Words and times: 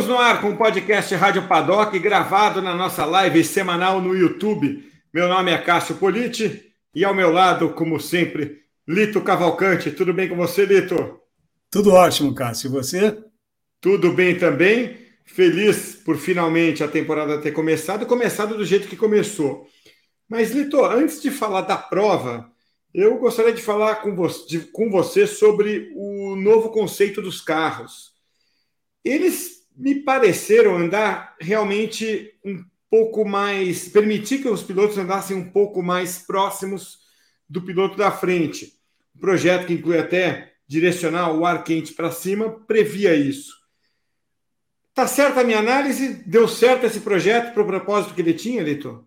Estamos 0.00 0.06
no 0.06 0.18
ar 0.18 0.40
com 0.40 0.50
o 0.50 0.56
podcast 0.56 1.14
Rádio 1.14 1.46
Paddock, 1.46 1.98
gravado 1.98 2.62
na 2.62 2.74
nossa 2.74 3.04
live 3.04 3.44
semanal 3.44 4.00
no 4.00 4.16
YouTube. 4.16 4.84
Meu 5.12 5.28
nome 5.28 5.52
é 5.52 5.58
Cássio 5.58 5.96
Politi 5.96 6.72
e 6.94 7.04
ao 7.04 7.14
meu 7.14 7.30
lado, 7.30 7.70
como 7.70 8.00
sempre, 8.00 8.58
Lito 8.88 9.20
Cavalcante. 9.20 9.90
Tudo 9.90 10.14
bem 10.14 10.28
com 10.28 10.36
você, 10.36 10.64
Lito? 10.64 11.19
Tudo 11.70 11.92
ótimo, 11.92 12.34
Cássio. 12.34 12.66
E 12.66 12.70
você? 12.70 13.16
Tudo 13.80 14.12
bem 14.12 14.36
também. 14.36 14.98
Feliz 15.24 15.94
por 15.94 16.16
finalmente 16.16 16.82
a 16.82 16.88
temporada 16.88 17.40
ter 17.40 17.52
começado 17.52 18.04
começado 18.06 18.56
do 18.56 18.64
jeito 18.64 18.88
que 18.88 18.96
começou. 18.96 19.68
Mas, 20.28 20.50
Lito, 20.50 20.84
antes 20.84 21.22
de 21.22 21.30
falar 21.30 21.60
da 21.60 21.76
prova, 21.76 22.50
eu 22.92 23.16
gostaria 23.18 23.52
de 23.52 23.62
falar 23.62 23.96
com 23.96 24.16
você, 24.16 24.46
de, 24.48 24.60
com 24.60 24.90
você 24.90 25.28
sobre 25.28 25.92
o 25.94 26.34
novo 26.34 26.70
conceito 26.70 27.22
dos 27.22 27.40
carros. 27.40 28.14
Eles 29.04 29.60
me 29.76 29.94
pareceram 29.94 30.76
andar 30.76 31.36
realmente 31.40 32.34
um 32.44 32.64
pouco 32.90 33.24
mais. 33.24 33.88
permitir 33.88 34.42
que 34.42 34.48
os 34.48 34.64
pilotos 34.64 34.98
andassem 34.98 35.36
um 35.36 35.48
pouco 35.48 35.84
mais 35.84 36.18
próximos 36.18 36.98
do 37.48 37.62
piloto 37.62 37.96
da 37.96 38.10
frente. 38.10 38.72
O 39.14 39.20
projeto, 39.20 39.66
que 39.66 39.74
inclui 39.74 39.98
até 39.98 40.49
direcionar 40.70 41.32
o 41.32 41.44
ar 41.44 41.64
quente 41.64 41.92
para 41.92 42.12
cima, 42.12 42.48
previa 42.48 43.12
isso. 43.12 43.52
Tá 44.94 45.04
certa 45.04 45.40
a 45.40 45.44
minha 45.44 45.58
análise? 45.58 46.22
Deu 46.24 46.46
certo 46.46 46.86
esse 46.86 47.00
projeto 47.00 47.52
para 47.52 47.64
o 47.64 47.66
propósito 47.66 48.14
que 48.14 48.20
ele 48.20 48.32
tinha, 48.32 48.62
Leitor? 48.62 49.04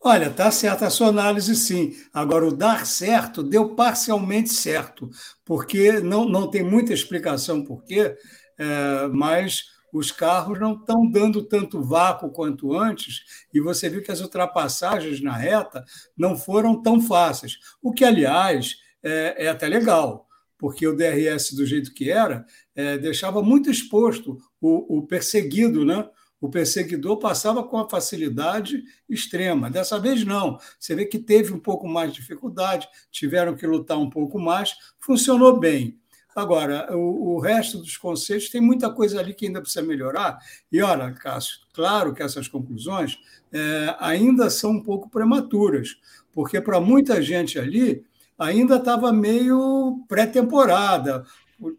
Olha, 0.00 0.30
tá 0.30 0.52
certa 0.52 0.86
a 0.86 0.90
sua 0.90 1.08
análise, 1.08 1.56
sim. 1.56 1.96
Agora, 2.14 2.46
o 2.46 2.54
dar 2.54 2.86
certo 2.86 3.42
deu 3.42 3.74
parcialmente 3.74 4.50
certo, 4.50 5.10
porque 5.44 5.98
não, 5.98 6.28
não 6.28 6.48
tem 6.48 6.62
muita 6.62 6.92
explicação 6.92 7.64
por 7.64 7.82
quê, 7.82 8.16
é, 8.56 9.08
mas 9.08 9.64
os 9.92 10.12
carros 10.12 10.60
não 10.60 10.74
estão 10.74 11.10
dando 11.10 11.42
tanto 11.42 11.82
vácuo 11.82 12.30
quanto 12.30 12.72
antes, 12.72 13.22
e 13.52 13.60
você 13.60 13.90
viu 13.90 14.00
que 14.00 14.12
as 14.12 14.20
ultrapassagens 14.20 15.20
na 15.20 15.36
reta 15.36 15.84
não 16.16 16.36
foram 16.36 16.80
tão 16.80 17.00
fáceis. 17.00 17.58
O 17.82 17.92
que, 17.92 18.04
aliás, 18.04 18.76
é, 19.02 19.46
é 19.46 19.48
até 19.48 19.66
legal, 19.66 20.28
porque 20.62 20.86
o 20.86 20.94
DRS, 20.94 21.56
do 21.56 21.66
jeito 21.66 21.92
que 21.92 22.08
era, 22.08 22.46
é, 22.72 22.96
deixava 22.96 23.42
muito 23.42 23.68
exposto 23.68 24.38
o, 24.60 24.98
o 24.98 25.02
perseguido, 25.04 25.84
né? 25.84 26.08
o 26.40 26.48
perseguidor 26.48 27.16
passava 27.18 27.64
com 27.64 27.78
uma 27.78 27.90
facilidade 27.90 28.84
extrema. 29.08 29.68
Dessa 29.68 29.98
vez, 29.98 30.24
não. 30.24 30.56
Você 30.78 30.94
vê 30.94 31.04
que 31.04 31.18
teve 31.18 31.52
um 31.52 31.58
pouco 31.58 31.88
mais 31.88 32.12
de 32.12 32.20
dificuldade, 32.20 32.86
tiveram 33.10 33.56
que 33.56 33.66
lutar 33.66 33.98
um 33.98 34.08
pouco 34.08 34.38
mais, 34.38 34.76
funcionou 35.00 35.58
bem. 35.58 35.98
Agora, 36.32 36.96
o, 36.96 37.34
o, 37.34 37.40
resto 37.40 37.78
dos 37.78 37.96
conceitos 37.96 38.48
tem 38.48 38.60
muita 38.60 38.88
coisa 38.88 39.18
ali 39.18 39.34
que 39.34 39.46
ainda 39.46 39.60
precisa 39.60 39.84
melhorar. 39.84 40.38
E 40.70 40.80
olha, 40.80 41.12
Cássio, 41.12 41.56
claro 41.74 42.14
que 42.14 42.22
essas 42.22 42.46
conclusões 42.46 43.18
é, 43.52 43.96
ainda 43.98 44.48
são 44.48 44.70
um 44.70 44.82
pouco 44.82 45.10
prematuras, 45.10 45.96
porque 46.32 46.60
para 46.60 46.80
muita 46.80 47.20
gente 47.20 47.58
ali 47.58 48.04
ainda 48.42 48.76
estava 48.76 49.12
meio 49.12 50.04
pré-temporada. 50.08 51.24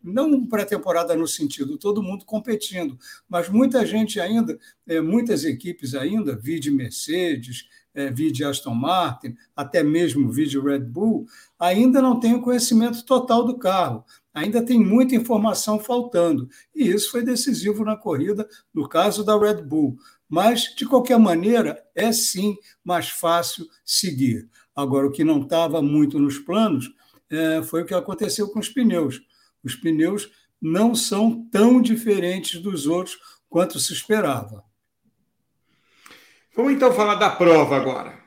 Não 0.02 0.46
pré-temporada 0.48 1.16
no 1.16 1.28
sentido 1.28 1.78
todo 1.78 2.02
mundo 2.02 2.24
competindo, 2.24 2.98
mas 3.28 3.50
muita 3.50 3.86
gente 3.86 4.20
ainda, 4.20 4.58
é, 4.88 5.02
muitas 5.02 5.44
equipes 5.44 5.94
ainda, 5.94 6.38
vide 6.38 6.72
Mercedes, 6.72 7.68
é, 7.94 8.10
vide 8.10 8.46
Aston 8.46 8.74
Martin, 8.74 9.36
até 9.56 9.84
mesmo 9.84 10.32
vide 10.32 10.58
Red 10.58 10.80
Bull, 10.80 11.26
ainda 11.60 12.02
não 12.02 12.18
tem 12.18 12.34
o 12.34 12.42
conhecimento 12.42 13.06
total 13.06 13.44
do 13.44 13.58
carro 13.58 14.06
ainda 14.34 14.66
tem 14.66 14.80
muita 14.80 15.16
informação 15.16 15.80
faltando. 15.80 16.50
E 16.76 16.90
isso 16.90 17.12
foi 17.12 17.24
decisivo 17.24 17.86
na 17.86 17.96
corrida, 17.96 18.48
no 18.74 18.90
caso 18.90 19.24
da 19.24 19.38
Red 19.38 19.62
Bull. 19.62 19.98
Mas, 20.28 20.74
de 20.76 20.86
qualquer 20.86 21.20
maneira, 21.20 21.84
é 21.94 22.12
sim 22.12 22.58
mais 22.84 23.10
fácil 23.10 23.68
seguir. 23.86 24.50
Agora, 24.76 25.06
o 25.06 25.12
que 25.12 25.24
não 25.24 25.42
estava 25.42 25.82
muito 25.82 26.18
nos 26.18 26.40
planos 26.40 26.92
é, 27.30 27.62
foi 27.62 27.84
o 27.84 27.86
que 27.86 27.94
aconteceu 27.94 28.50
com 28.50 28.60
os 28.60 28.70
pneus. 28.70 29.22
Os 29.64 29.76
pneus 29.76 30.32
não 30.60 30.96
são 30.96 31.48
tão 31.52 31.80
diferentes 31.82 32.60
dos 32.60 32.88
outros 32.88 33.18
quanto 33.48 33.80
se 33.80 33.94
esperava. 33.94 34.64
Vamos 36.56 36.74
então 36.74 36.92
falar 36.92 37.16
da 37.16 37.30
prova 37.30 37.76
agora. 37.76 38.24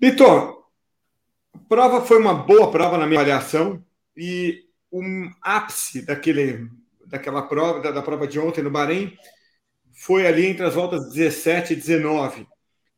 Vitor, 0.00 0.64
a 1.54 1.58
prova 1.68 2.04
foi 2.04 2.18
uma 2.18 2.34
boa 2.34 2.68
prova 2.72 2.98
na 2.98 3.06
minha 3.06 3.20
avaliação 3.20 3.84
e 4.16 4.64
um 4.90 5.30
ápice 5.40 6.04
daquele, 6.04 6.68
daquela 7.06 7.42
prova, 7.42 7.80
da, 7.80 7.92
da 7.92 8.02
prova 8.02 8.26
de 8.26 8.40
ontem 8.40 8.62
no 8.62 8.70
Bahrein, 8.70 9.16
foi 9.94 10.26
ali 10.26 10.46
entre 10.46 10.64
as 10.64 10.74
voltas 10.74 11.12
17 11.12 11.72
e 11.72 11.76
19. 11.76 12.46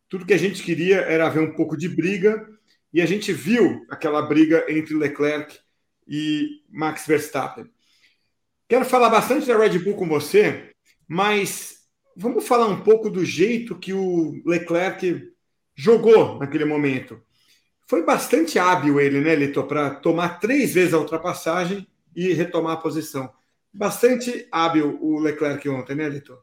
Tudo 0.09 0.27
que 0.27 0.35
a 0.35 0.39
gente 0.39 0.63
queria 0.63 1.01
era 1.01 1.29
ver 1.29 1.41
um 1.41 1.55
pouco 1.55 1.77
de 1.77 1.89
briga 1.89 2.49
e 2.93 3.03
a 3.03 3.07
gente 3.07 3.33
viu 3.33 3.85
aquela 3.91 4.23
briga 4.23 4.65
entre 4.69 4.95
Leclerc 4.95 5.59
e 6.07 6.63
Max 6.71 7.07
Verstappen. 7.07 7.69
Quero 8.69 8.85
falar 8.85 9.11
bastante 9.11 9.47
da 9.47 9.59
Red 9.59 9.79
Bull 9.81 9.95
com 9.95 10.09
você, 10.09 10.73
mas 11.07 11.75
vamos 12.17 12.47
falar 12.47 12.67
um 12.67 12.81
pouco 12.83 13.11
do 13.11 13.25
jeito 13.25 13.79
que 13.79 13.93
o 13.93 14.41
Leclerc 14.47 15.33
jogou 15.75 16.39
naquele 16.39 16.65
momento. 16.65 17.21
Foi 17.87 18.05
bastante 18.05 18.59
hábil 18.59 19.01
ele, 19.01 19.21
né, 19.21 19.35
Lito, 19.35 19.63
para 19.65 19.95
tomar 19.97 20.41
três 20.41 20.73
vezes 20.73 20.95
a 20.95 20.99
ultrapassagem 20.99 21.87
e 22.15 22.33
retomar 22.33 22.75
a 22.75 22.81
posição. 22.81 23.31
Bastante 23.73 24.49
hábil 24.51 24.99
o 25.03 25.19
Leclerc 25.19 25.69
ontem, 25.69 25.97
né, 25.97 26.09
Lito? 26.09 26.39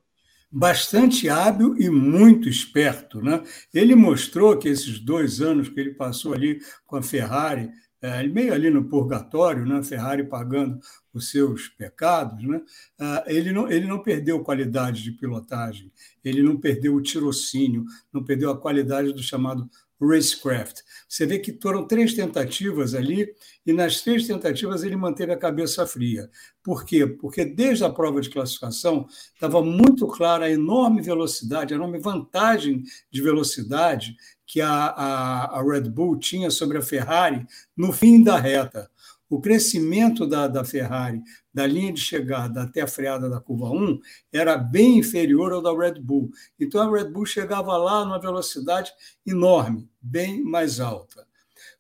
Bastante 0.54 1.30
hábil 1.30 1.78
e 1.78 1.90
muito 1.90 2.50
esperto, 2.50 3.22
né? 3.22 3.42
Ele 3.74 3.96
mostrou 3.96 4.58
que 4.58 4.68
esses 4.68 5.00
dois 5.00 5.40
anos 5.40 5.70
que 5.70 5.80
ele 5.80 5.94
passou 5.94 6.34
ali 6.34 6.60
com 6.86 6.98
a 6.98 7.02
Ferrari, 7.02 7.70
é, 8.02 8.28
meio 8.28 8.54
ali 8.54 8.70
no 8.70 8.84
purgatório, 8.84 9.66
né? 9.66 9.82
Ferrari 9.82 10.26
pagando 10.26 10.78
os 11.14 11.30
seus 11.30 11.70
pecados, 11.70 12.44
né? 12.46 12.62
Ah, 13.00 13.24
ele, 13.28 13.54
não, 13.54 13.72
ele 13.72 13.88
não 13.88 14.04
perdeu 14.04 14.44
qualidade 14.44 15.02
de 15.04 15.14
pilotagem, 15.14 15.90
ele 16.22 16.44
não 16.44 16.60
perdeu 16.60 16.96
o 16.96 17.02
tirocínio, 17.02 17.86
não 18.12 18.22
perdeu 18.22 18.50
a 18.50 18.60
qualidade 18.60 19.14
do 19.14 19.24
chamado 19.24 19.70
racecraft. 20.02 20.80
Você 21.08 21.26
vê 21.26 21.40
que 21.40 21.58
foram 21.62 21.86
três 21.86 22.14
tentativas 22.14 22.96
ali, 22.96 23.34
e 23.66 23.74
nas 23.74 24.02
três 24.02 24.26
tentativas 24.26 24.84
ele 24.84 24.96
manteve 24.96 25.32
a 25.32 25.38
cabeça 25.38 25.86
fria. 25.86 26.30
Por 26.64 26.86
quê? 26.86 27.06
Porque 27.06 27.46
desde 27.46 27.84
a 27.84 27.90
prova 27.90 28.22
de 28.22 28.30
classificação 28.30 29.06
estava 29.34 29.62
muito 29.62 30.08
clara 30.08 30.46
a 30.46 30.52
enorme 30.52 31.02
velocidade, 31.02 31.74
a 31.74 31.78
enorme 31.78 32.00
vantagem 32.00 32.84
de 33.12 33.22
velocidade 33.22 34.16
que 34.46 34.60
a, 34.62 34.70
a, 34.70 35.60
a 35.60 35.64
Red 35.64 35.90
Bull 35.90 36.18
tinha 36.18 36.50
sobre 36.50 36.78
a 36.78 36.82
Ferrari 36.82 37.46
no 37.76 37.94
fim 37.94 38.24
da 38.24 38.38
reta 38.38 38.90
o 39.32 39.40
crescimento 39.40 40.28
da, 40.28 40.46
da 40.46 40.66
Ferrari 40.66 41.22
da 41.54 41.68
linha 41.68 41.92
de 41.94 42.02
chegada 42.02 42.64
até 42.64 42.82
a 42.82 42.88
freada 42.88 43.30
da 43.30 43.40
curva 43.40 43.70
1 43.70 44.00
era 44.32 44.58
bem 44.58 45.00
inferior 45.00 45.52
ao 45.52 45.62
da 45.62 45.74
Red 45.74 46.00
Bull. 46.00 46.32
Então 46.60 46.82
a 46.82 46.92
Red 46.92 47.10
Bull 47.10 47.26
chegava 47.26 47.76
lá 47.78 48.06
numa 48.06 48.20
velocidade 48.20 48.92
enorme, 49.26 49.90
bem 50.02 50.44
mais 50.44 50.80
alta. 50.80 51.28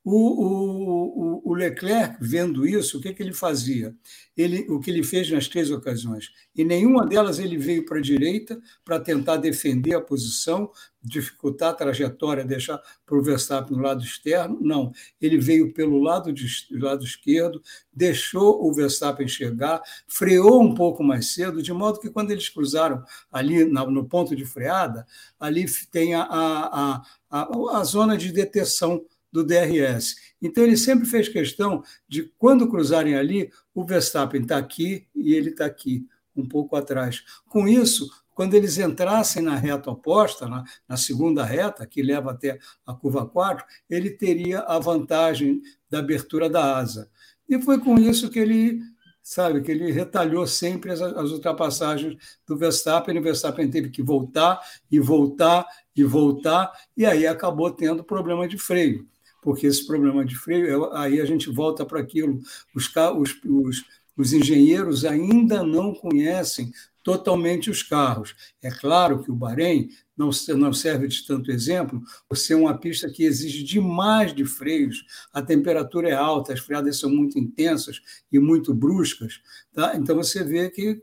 O, 0.04 1.42
o, 1.44 1.52
o, 1.52 1.54
Leclerc, 1.54 2.18
vendo 2.20 2.66
isso, 2.66 2.98
o 2.98 3.02
que, 3.02 3.14
que 3.14 3.22
ele 3.22 3.34
fazia? 3.34 3.96
Ele, 4.36 4.66
o 4.68 4.80
que 4.80 4.90
ele 4.90 5.04
fez 5.04 5.30
nas 5.30 5.48
três 5.48 5.70
ocasiões. 5.70 6.32
Em 6.56 6.66
nenhuma 6.66 7.06
delas 7.06 7.38
ele 7.38 7.56
veio 7.56 7.86
para 7.86 8.00
a 8.00 8.02
direita 8.02 8.60
para 8.84 9.00
tentar 9.00 9.38
defender 9.38 9.94
a 9.94 10.02
posição, 10.02 10.72
dificultar 11.04 11.70
a 11.70 11.74
trajetória, 11.76 12.44
deixar 12.44 12.82
para 13.06 13.16
o 13.16 13.22
Verstappen 13.22 13.78
no 13.78 13.84
lado 13.84 14.04
externo. 14.04 14.58
Não. 14.60 14.92
Ele 15.22 15.38
veio 15.38 15.72
pelo 15.72 16.00
lado, 16.02 16.34
de, 16.34 16.48
lado 16.72 17.06
esquerdo, 17.06 17.62
deixou 17.94 18.68
o 18.68 18.74
Verstappen 18.74 19.28
chegar, 19.28 19.84
freou 20.08 20.64
um 20.64 20.74
pouco 20.74 21.04
mais 21.04 21.32
cedo, 21.32 21.62
de 21.62 21.72
modo 21.72 22.00
que 22.00 22.10
quando 22.10 22.32
eles 22.32 22.50
cruzaram 22.50 23.04
ali 23.32 23.66
no 23.66 24.06
ponto 24.10 24.36
de 24.36 24.46
freada, 24.46 25.06
ali 25.40 25.66
tem 25.92 26.16
a, 26.16 26.24
a, 26.24 27.04
a, 27.30 27.78
a 27.78 27.84
zona 27.84 28.18
de 28.18 28.32
deteção 28.32 29.06
do 29.32 29.44
DRS. 29.44 30.16
Então, 30.42 30.64
ele 30.64 30.76
sempre 30.76 31.08
fez 31.08 31.30
questão 31.30 31.84
de, 32.08 32.32
quando 32.38 32.68
cruzarem 32.68 33.16
ali, 33.16 33.52
o 33.74 33.86
Verstappen 33.86 34.42
está 34.42 34.58
aqui 34.58 35.08
e 35.16 35.34
ele 35.34 35.50
está 35.50 35.66
aqui, 35.66 36.06
um 36.36 36.48
pouco 36.48 36.76
atrás. 36.76 37.24
Com 37.48 37.68
isso, 37.68 38.10
quando 38.34 38.56
eles 38.56 38.78
entrassem 38.78 39.44
na 39.44 39.56
reta 39.56 39.92
oposta, 39.92 40.48
na, 40.48 40.64
na, 40.88 40.98
segunda 40.98 41.44
reta, 41.44 41.86
que 41.86 42.02
leva 42.02 42.32
até 42.32 42.60
a 42.86 42.94
curva 42.94 43.26
4, 43.26 43.66
ele 43.90 44.10
teria 44.10 44.62
a 44.62 44.80
vantagem 44.80 45.62
da 45.90 46.00
abertura 46.00 46.50
da 46.50 46.78
asa. 46.78 47.10
E 47.48 47.62
foi 47.62 47.80
com 47.80 48.00
isso 48.00 48.30
que 48.30 48.40
ele, 48.40 48.82
sabe, 49.22 49.62
que 49.62 49.72
ele 49.72 49.92
retalhou 49.92 50.48
sempre 50.48 50.92
as, 50.92 51.02
as 51.02 51.30
ultrapassagens 51.32 52.18
do 52.48 52.58
Verstappen, 52.58 53.20
o 53.20 53.22
Verstappen 53.22 53.70
teve 53.70 53.90
que 53.90 54.02
voltar 54.02 54.60
e 54.90 55.00
voltar 55.00 55.66
e 55.96 56.04
voltar, 56.04 56.72
e 56.96 57.06
aí 57.06 57.28
acabou 57.28 57.70
tendo 57.70 58.04
problema 58.04 58.48
de 58.48 58.58
freio 58.58 59.06
porque 59.42 59.68
esse 59.68 59.86
problema 59.86 60.24
de 60.24 60.38
freio, 60.38 60.92
aí 60.94 61.20
a 61.20 61.26
gente 61.26 61.50
volta 61.50 61.86
para 61.86 62.00
aquilo. 62.00 62.40
Os, 62.76 62.90
os, 63.18 63.40
os, 63.44 63.86
os 64.16 64.34
engenheiros 64.34 65.04
ainda 65.04 65.64
não 65.64 65.94
conhecem 65.94 66.72
totalmente 67.04 67.70
os 67.70 67.82
carros. 67.82 68.36
É 68.62 68.70
claro 68.70 69.24
que 69.24 69.32
o 69.32 69.36
Bahrein 69.36 69.90
não, 70.16 70.30
não 70.56 70.72
serve 70.72 71.08
de 71.08 71.26
tanto 71.26 71.52
exemplo, 71.52 72.02
por 72.30 72.38
ser 72.38 72.54
uma 72.54 72.78
pista 72.78 73.10
que 73.10 73.24
exige 73.24 73.64
demais 73.64 74.36
de 74.36 74.46
freios, 74.46 75.04
a 75.34 75.42
temperatura 75.42 76.10
é 76.10 76.14
alta, 76.14 76.54
as 76.54 76.60
freadas 76.60 77.00
são 77.00 77.10
muito 77.10 77.40
intensas 77.40 78.00
e 78.32 78.38
muito 78.38 78.74
bruscas. 78.74 79.42
Tá? 79.74 79.96
Então 79.96 80.16
você 80.16 80.44
vê 80.44 80.70
que 80.70 81.02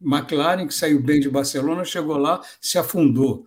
McLaren, 0.00 0.66
que 0.66 0.74
saiu 0.74 1.00
bem 1.00 1.20
de 1.20 1.30
Barcelona, 1.30 1.84
chegou 1.84 2.16
lá, 2.16 2.42
se 2.60 2.78
afundou 2.78 3.46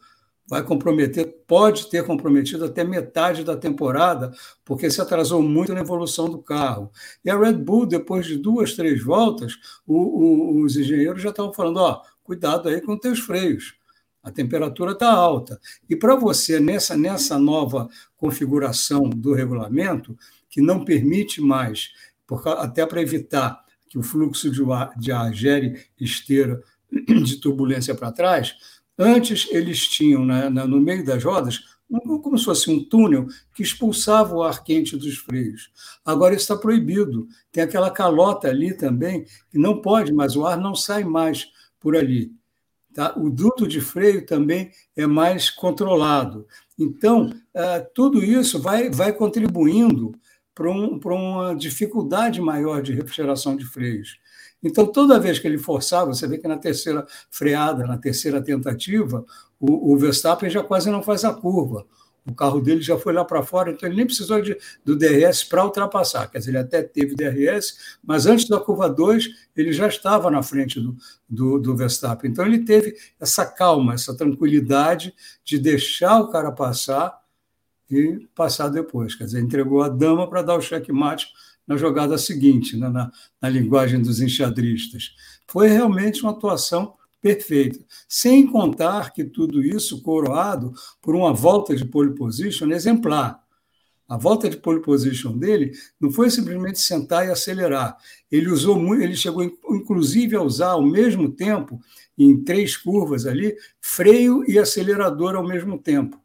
vai 0.52 0.62
comprometer, 0.62 1.44
pode 1.48 1.90
ter 1.90 2.06
comprometido 2.06 2.66
até 2.66 2.84
metade 2.84 3.42
da 3.42 3.56
temporada, 3.56 4.34
porque 4.66 4.92
se 4.92 5.00
atrasou 5.00 5.42
muito 5.42 5.74
na 5.74 5.80
evolução 5.80 6.30
do 6.30 6.40
carro. 6.40 6.92
E 7.24 7.30
a 7.30 7.40
Red 7.40 7.54
Bull, 7.54 7.86
depois 7.86 8.26
de 8.26 8.36
duas, 8.36 8.74
três 8.74 9.02
voltas, 9.02 9.54
o, 9.88 9.96
o, 9.96 10.62
os 10.62 10.76
engenheiros 10.76 11.22
já 11.22 11.30
estavam 11.30 11.54
falando: 11.54 11.78
ó, 11.78 12.02
cuidado 12.22 12.68
aí 12.68 12.82
com 12.82 12.96
os 12.96 13.00
teus 13.00 13.20
freios. 13.20 13.76
A 14.22 14.30
temperatura 14.30 14.92
está 14.92 15.10
alta. 15.10 15.58
E 15.90 15.96
para 15.96 16.18
você, 16.18 16.60
nessa, 16.60 16.98
nessa 16.98 17.40
nova 17.40 17.88
configuração 18.18 19.10
do 19.10 19.34
regulamento, 19.34 20.18
que 20.50 20.60
não 20.60 20.84
permite 20.84 21.40
mais, 21.40 21.92
por, 22.28 22.46
até 22.46 22.86
para 22.86 23.02
evitar 23.02 23.64
que 23.88 23.98
o 23.98 24.04
fluxo 24.04 24.52
de 24.52 24.62
ar, 24.70 24.92
de 25.00 25.14
ar 25.14 25.34
gere 25.34 25.86
esteira 25.98 26.62
de 26.92 27.38
turbulência 27.38 27.96
para 27.96 28.12
trás, 28.12 28.81
Antes, 29.02 29.48
eles 29.50 29.88
tinham 29.88 30.24
na, 30.24 30.48
na, 30.48 30.68
no 30.68 30.80
meio 30.80 31.04
das 31.04 31.24
rodas 31.24 31.60
como 32.22 32.38
se 32.38 32.46
fosse 32.46 32.70
um 32.70 32.84
túnel 32.84 33.26
que 33.54 33.64
expulsava 33.64 34.36
o 34.36 34.44
ar 34.44 34.64
quente 34.64 34.96
dos 34.96 35.18
freios. 35.18 35.72
Agora 36.06 36.36
está 36.36 36.56
proibido. 36.56 37.28
Tem 37.52 37.64
aquela 37.64 37.90
calota 37.90 38.48
ali 38.48 38.74
também, 38.74 39.26
que 39.50 39.58
não 39.58 39.82
pode, 39.82 40.14
mas 40.14 40.36
o 40.36 40.46
ar 40.46 40.58
não 40.58 40.76
sai 40.76 41.04
mais 41.04 41.50
por 41.80 41.98
ali. 41.98 42.32
Tá? 42.94 43.14
O 43.18 43.30
duto 43.30 43.68
de 43.68 43.82
freio 43.82 44.26
também 44.26 44.72
é 44.96 45.08
mais 45.08 45.50
controlado. 45.50 46.46
Então, 46.78 47.26
uh, 47.26 47.88
tudo 47.94 48.24
isso 48.24 48.62
vai, 48.62 48.90
vai 48.90 49.12
contribuindo 49.12 50.14
para 50.54 50.70
um, 50.70 51.00
uma 51.04 51.56
dificuldade 51.56 52.40
maior 52.40 52.82
de 52.82 52.94
refrigeração 52.94 53.56
de 53.56 53.66
freios. 53.66 54.18
Então, 54.64 54.86
toda 54.86 55.20
vez 55.20 55.40
que 55.40 55.48
ele 55.48 55.58
forçava, 55.58 56.14
você 56.14 56.28
vê 56.28 56.38
que 56.38 56.48
na 56.48 56.58
terceira 56.58 57.06
freada, 57.30 57.86
na 57.86 57.98
terceira 57.98 58.42
tentativa, 58.42 59.26
o, 59.60 59.94
o 59.94 59.98
Verstappen 59.98 60.50
já 60.50 60.64
quase 60.64 60.90
não 60.90 61.02
faz 61.02 61.24
a 61.24 61.34
curva. 61.34 61.86
O 62.24 62.36
carro 62.36 62.62
dele 62.62 62.82
já 62.82 62.98
foi 63.00 63.14
lá 63.14 63.26
para 63.26 63.42
fora, 63.42 63.72
então 63.72 63.90
ele 63.90 63.96
nem 63.96 64.06
precisou 64.06 64.40
de, 64.42 64.56
do 64.86 64.96
DRS 64.96 65.44
para 65.44 65.66
ultrapassar. 65.66 66.28
Quer 66.28 66.38
dizer, 66.38 66.52
ele 66.52 66.58
até 66.60 66.84
teve 66.84 67.16
DRS, 67.16 67.98
mas 68.04 68.28
antes 68.28 68.48
da 68.48 68.60
curva 68.60 68.88
2, 68.88 69.28
ele 69.56 69.74
já 69.74 69.88
estava 69.88 70.30
na 70.30 70.44
frente 70.44 70.80
do, 70.80 70.96
do, 71.28 71.58
do 71.58 71.76
Verstappen. 71.76 72.30
Então 72.30 72.46
ele 72.46 72.60
teve 72.60 72.96
essa 73.20 73.44
calma, 73.44 73.96
essa 73.96 74.16
tranquilidade 74.16 75.16
de 75.44 75.58
deixar 75.58 76.22
o 76.22 76.30
cara 76.30 76.52
passar 76.52 77.20
e 77.90 78.28
passar 78.36 78.70
depois. 78.70 79.16
Quer 79.16 79.26
dizer, 79.26 79.42
entregou 79.42 79.82
a 79.82 79.90
dama 79.90 80.30
para 80.30 80.44
dar 80.44 80.56
o 80.56 80.62
checkmate 80.62 81.28
na 81.72 81.78
jogada 81.78 82.18
seguinte, 82.18 82.76
né, 82.76 82.90
na, 82.90 83.10
na 83.42 83.48
linguagem 83.48 84.02
dos 84.02 84.20
enxadristas. 84.20 85.16
Foi 85.48 85.70
realmente 85.70 86.22
uma 86.22 86.32
atuação 86.32 86.96
perfeita. 87.22 87.80
Sem 88.10 88.46
contar 88.46 89.14
que 89.14 89.24
tudo 89.24 89.64
isso 89.64 90.02
coroado 90.02 90.74
por 91.02 91.16
uma 91.16 91.34
volta 91.34 91.74
de 91.74 91.86
pole 91.86 92.14
position 92.14 92.70
exemplar. 92.72 93.40
A 94.06 94.18
volta 94.18 94.50
de 94.50 94.58
pole 94.58 94.82
position 94.82 95.38
dele 95.38 95.72
não 95.98 96.12
foi 96.12 96.30
simplesmente 96.30 96.80
sentar 96.80 97.26
e 97.26 97.32
acelerar. 97.32 97.96
Ele 98.30 98.50
usou 98.50 98.78
muito, 98.78 99.02
ele 99.02 99.16
chegou 99.16 99.42
inclusive 99.44 100.36
a 100.36 100.42
usar 100.42 100.72
ao 100.72 100.86
mesmo 100.86 101.32
tempo, 101.32 101.80
em 102.18 102.44
três 102.44 102.76
curvas 102.76 103.26
ali, 103.26 103.56
freio 103.80 104.44
e 104.46 104.60
acelerador 104.60 105.36
ao 105.36 105.48
mesmo 105.48 105.78
tempo 105.78 106.22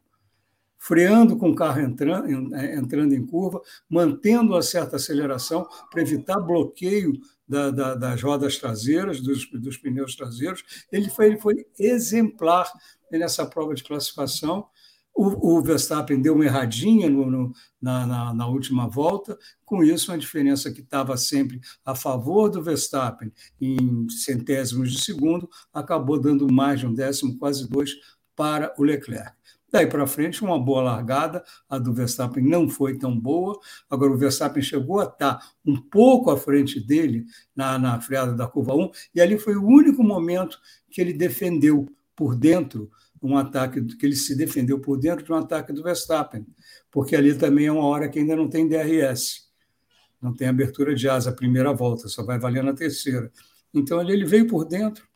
freando 0.87 1.35
com 1.35 1.49
o 1.49 1.55
carro 1.55 1.81
entrando, 1.81 2.55
é, 2.55 2.77
entrando 2.77 3.13
em 3.13 3.25
curva, 3.25 3.61
mantendo 3.89 4.53
uma 4.53 4.61
certa 4.61 4.95
aceleração 4.95 5.67
para 5.91 6.01
evitar 6.01 6.39
bloqueio 6.39 7.11
da, 7.45 7.69
da, 7.69 7.93
das 7.93 8.23
rodas 8.23 8.57
traseiras, 8.57 9.19
dos, 9.19 9.49
dos, 9.51 9.75
pneus 9.75 10.15
traseiros. 10.15 10.63
Ele 10.89 11.09
foi, 11.09 11.25
ele 11.25 11.37
foi 11.37 11.65
exemplar 11.77 12.71
nessa 13.11 13.45
prova 13.45 13.75
de 13.75 13.83
classificação. 13.83 14.65
O, 15.13 15.57
o 15.57 15.61
Verstappen 15.61 16.21
deu 16.21 16.35
uma 16.35 16.45
erradinha 16.45 17.09
no, 17.09 17.29
no, 17.29 17.51
na, 17.81 18.07
na, 18.07 18.33
na, 18.33 18.47
última 18.47 18.87
volta, 18.87 19.37
com 19.65 19.83
isso, 19.83 20.11
uma 20.11 20.17
diferença 20.17 20.71
que 20.71 20.79
estava 20.79 21.17
sempre 21.17 21.59
a 21.83 21.95
favor 21.95 22.49
do 22.49 22.63
Verstappen 22.63 23.29
em 23.59 24.07
centésimos 24.09 24.93
de 24.93 25.03
segundo, 25.03 25.49
acabou 25.73 26.17
dando 26.17 26.49
mais 26.49 26.79
de 26.79 26.87
um 26.87 26.93
décimo, 26.93 27.37
quase 27.37 27.67
dois, 27.67 27.91
para 28.35 28.73
o 28.77 28.83
Leclerc. 28.83 29.36
Daí 29.69 29.85
para 29.85 30.07
frente, 30.07 30.41
uma 30.43 30.57
boa 30.57 30.81
largada, 30.81 31.43
a 31.69 31.77
do 31.77 31.93
Verstappen 31.93 32.43
não 32.43 32.69
foi 32.69 32.97
tão 32.97 33.17
boa. 33.19 33.59
Agora, 33.89 34.11
o 34.11 34.17
Verstappen 34.17 34.63
chegou 34.63 35.01
a 35.01 35.03
estar 35.03 35.39
um 35.65 35.75
pouco 35.75 36.31
à 36.31 36.37
frente 36.37 36.79
dele 36.79 37.25
na, 37.55 37.77
na 37.77 37.99
freada 37.99 38.33
da 38.33 38.47
curva 38.47 38.73
1, 38.75 38.91
e 39.15 39.21
ali 39.21 39.37
foi 39.37 39.55
o 39.55 39.65
único 39.65 40.01
momento 40.03 40.57
que 40.89 41.01
ele 41.01 41.11
defendeu 41.11 41.85
por 42.15 42.35
dentro 42.35 42.89
um 43.21 43.37
ataque, 43.37 43.83
que 43.83 44.05
ele 44.05 44.15
se 44.15 44.35
defendeu 44.35 44.79
por 44.79 44.97
dentro 44.97 45.25
de 45.25 45.31
um 45.31 45.35
ataque 45.35 45.73
do 45.73 45.83
Verstappen, 45.83 46.45
porque 46.91 47.15
ali 47.15 47.33
também 47.35 47.65
é 47.65 47.71
uma 47.71 47.85
hora 47.85 48.07
que 48.07 48.19
ainda 48.19 48.35
não 48.35 48.49
tem 48.49 48.67
DRS, 48.67 49.47
não 50.21 50.33
tem 50.33 50.47
abertura 50.47 50.95
de 50.95 51.09
asa 51.09 51.29
a 51.29 51.33
primeira 51.33 51.73
volta, 51.73 52.07
só 52.07 52.23
vai 52.23 52.39
valer 52.39 52.63
na 52.63 52.73
terceira. 52.73 53.31
Então, 53.73 53.99
ali 53.99 54.13
ele 54.13 54.25
veio 54.25 54.47
por 54.47 54.65
dentro, 54.65 55.07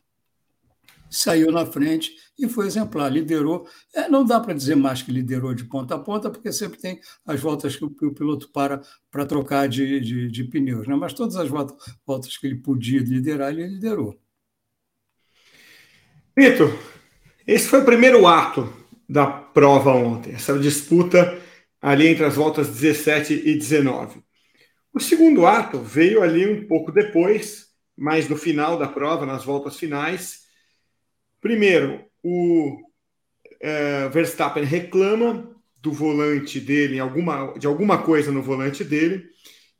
saiu 1.12 1.52
na 1.52 1.66
frente 1.66 2.12
e 2.38 2.48
foi 2.48 2.66
exemplar, 2.66 3.12
liderou. 3.12 3.66
É, 3.94 4.08
não 4.08 4.24
dá 4.24 4.40
para 4.40 4.54
dizer 4.54 4.74
mais 4.74 5.02
que 5.02 5.12
liderou 5.12 5.54
de 5.54 5.64
ponta 5.64 5.94
a 5.94 5.98
ponta, 5.98 6.30
porque 6.30 6.52
sempre 6.52 6.78
tem 6.78 7.00
as 7.26 7.40
voltas 7.40 7.76
que 7.76 7.84
o, 7.84 7.88
o 7.88 8.14
piloto 8.14 8.50
para 8.50 8.82
para 9.10 9.26
trocar 9.26 9.68
de, 9.68 10.00
de, 10.00 10.28
de, 10.28 10.44
pneus, 10.44 10.88
né? 10.88 10.96
mas 10.96 11.12
todas 11.12 11.36
as 11.36 11.48
voltas, 11.48 11.76
voltas 12.06 12.36
que 12.38 12.46
ele 12.46 12.56
podia 12.56 13.00
liderar, 13.00 13.52
ele 13.52 13.66
liderou. 13.66 14.18
Vitor, 16.34 16.72
esse 17.46 17.68
foi 17.68 17.82
o 17.82 17.84
primeiro 17.84 18.26
ato 18.26 18.72
da 19.06 19.26
prova 19.26 19.92
ontem, 19.92 20.32
essa 20.32 20.58
disputa 20.58 21.38
ali 21.80 22.06
entre 22.06 22.24
as 22.24 22.36
voltas 22.36 22.68
17 22.68 23.34
e 23.34 23.54
19. 23.54 24.22
O 24.94 25.00
segundo 25.00 25.46
ato 25.46 25.78
veio 25.78 26.22
ali 26.22 26.46
um 26.46 26.66
pouco 26.66 26.90
depois, 26.90 27.66
mais 27.96 28.28
no 28.28 28.36
final 28.36 28.78
da 28.78 28.88
prova, 28.88 29.26
nas 29.26 29.44
voltas 29.44 29.76
finais, 29.76 30.41
Primeiro, 31.42 32.04
o 32.22 32.80
é, 33.60 34.08
Verstappen 34.08 34.62
reclama 34.62 35.50
do 35.80 35.90
volante 35.90 36.60
dele, 36.60 37.00
alguma, 37.00 37.52
de 37.58 37.66
alguma 37.66 38.00
coisa 38.00 38.30
no 38.30 38.40
volante 38.40 38.84
dele, 38.84 39.28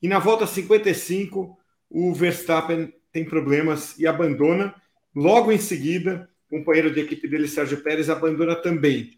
e 0.02 0.08
na 0.08 0.18
volta 0.18 0.44
55 0.44 1.56
o 1.88 2.12
Verstappen 2.12 2.92
tem 3.12 3.24
problemas 3.24 3.96
e 3.96 4.08
abandona. 4.08 4.74
Logo 5.14 5.52
em 5.52 5.58
seguida, 5.58 6.28
o 6.50 6.58
companheiro 6.58 6.92
de 6.92 6.98
equipe 7.00 7.28
dele, 7.28 7.46
Sérgio 7.46 7.80
Pérez, 7.80 8.10
abandona 8.10 8.56
também. 8.56 9.16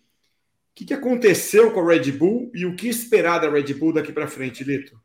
que, 0.74 0.84
que 0.84 0.92
aconteceu 0.92 1.70
com 1.70 1.80
a 1.80 1.94
Red 1.94 2.12
Bull 2.12 2.50
e 2.54 2.66
o 2.66 2.76
que 2.76 2.88
esperar 2.88 3.38
da 3.38 3.48
Red 3.48 3.72
Bull 3.72 3.94
daqui 3.94 4.12
para 4.12 4.28
frente, 4.28 4.62
Lito? 4.62 5.00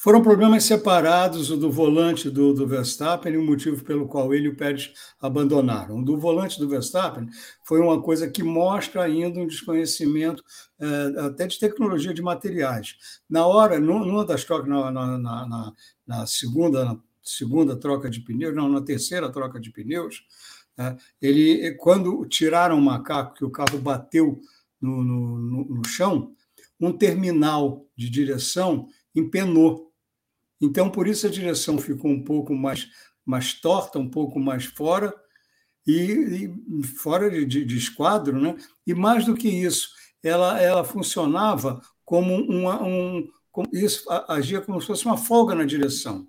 Foram 0.00 0.22
problemas 0.22 0.62
separados, 0.62 1.50
o 1.50 1.56
do 1.56 1.72
volante 1.72 2.30
do, 2.30 2.54
do, 2.54 2.68
Verstappen 2.68 3.32
e 3.32 3.36
o 3.36 3.44
motivo 3.44 3.82
pelo 3.82 4.06
qual 4.06 4.32
ele 4.32 4.46
e 4.46 4.48
o 4.48 4.54
Pérez 4.54 4.92
abandonaram. 5.20 5.98
O 5.98 6.04
do 6.04 6.16
volante 6.16 6.56
do 6.56 6.68
Verstappen 6.68 7.28
foi 7.64 7.80
uma 7.80 8.00
coisa 8.00 8.30
que 8.30 8.40
mostra 8.40 9.02
ainda 9.02 9.40
um 9.40 9.46
desconhecimento 9.48 10.44
é, 10.78 11.20
até 11.22 11.48
de 11.48 11.58
tecnologia 11.58 12.14
de 12.14 12.22
materiais. 12.22 12.94
Na 13.28 13.44
hora, 13.44 13.80
numa 13.80 14.24
das 14.24 14.44
trocas, 14.44 14.68
na, 14.68 14.88
na, 14.92 15.18
na, 15.18 15.72
na 16.06 16.26
segunda, 16.26 16.84
na 16.84 17.00
segunda 17.20 17.74
troca 17.74 18.08
de 18.08 18.20
pneus, 18.20 18.54
não, 18.54 18.68
na 18.68 18.80
terceira 18.80 19.32
troca 19.32 19.58
de 19.58 19.72
pneus, 19.72 20.22
é, 20.78 20.96
ele, 21.20 21.74
quando 21.74 22.24
tiraram 22.26 22.78
o 22.78 22.82
macaco, 22.82 23.34
que 23.34 23.44
o 23.44 23.50
carro 23.50 23.80
bateu 23.80 24.40
no, 24.80 25.02
no, 25.02 25.64
no 25.64 25.84
chão, 25.84 26.30
um 26.80 26.92
terminal 26.92 27.84
de 27.96 28.08
direção 28.08 28.86
empenou 29.12 29.87
então, 30.60 30.90
por 30.90 31.06
isso 31.06 31.26
a 31.26 31.30
direção 31.30 31.78
ficou 31.78 32.10
um 32.10 32.22
pouco 32.22 32.54
mais, 32.54 32.88
mais 33.24 33.54
torta, 33.54 33.98
um 33.98 34.08
pouco 34.08 34.40
mais 34.40 34.64
fora, 34.64 35.14
e, 35.86 36.50
e 36.68 36.82
fora 36.86 37.30
de, 37.30 37.44
de, 37.44 37.64
de, 37.64 37.76
esquadro, 37.76 38.38
né? 38.38 38.56
e 38.86 38.94
mais 38.94 39.24
do 39.24 39.34
que 39.34 39.48
isso, 39.48 39.90
ela, 40.22 40.60
ela 40.60 40.84
funcionava 40.84 41.80
como 42.04 42.34
uma. 42.34 42.82
Um, 42.82 43.26
como, 43.50 43.68
isso 43.72 44.04
agia 44.28 44.60
como 44.60 44.80
se 44.80 44.86
fosse 44.86 45.06
uma 45.06 45.16
folga 45.16 45.54
na 45.54 45.64
direção. 45.64 46.28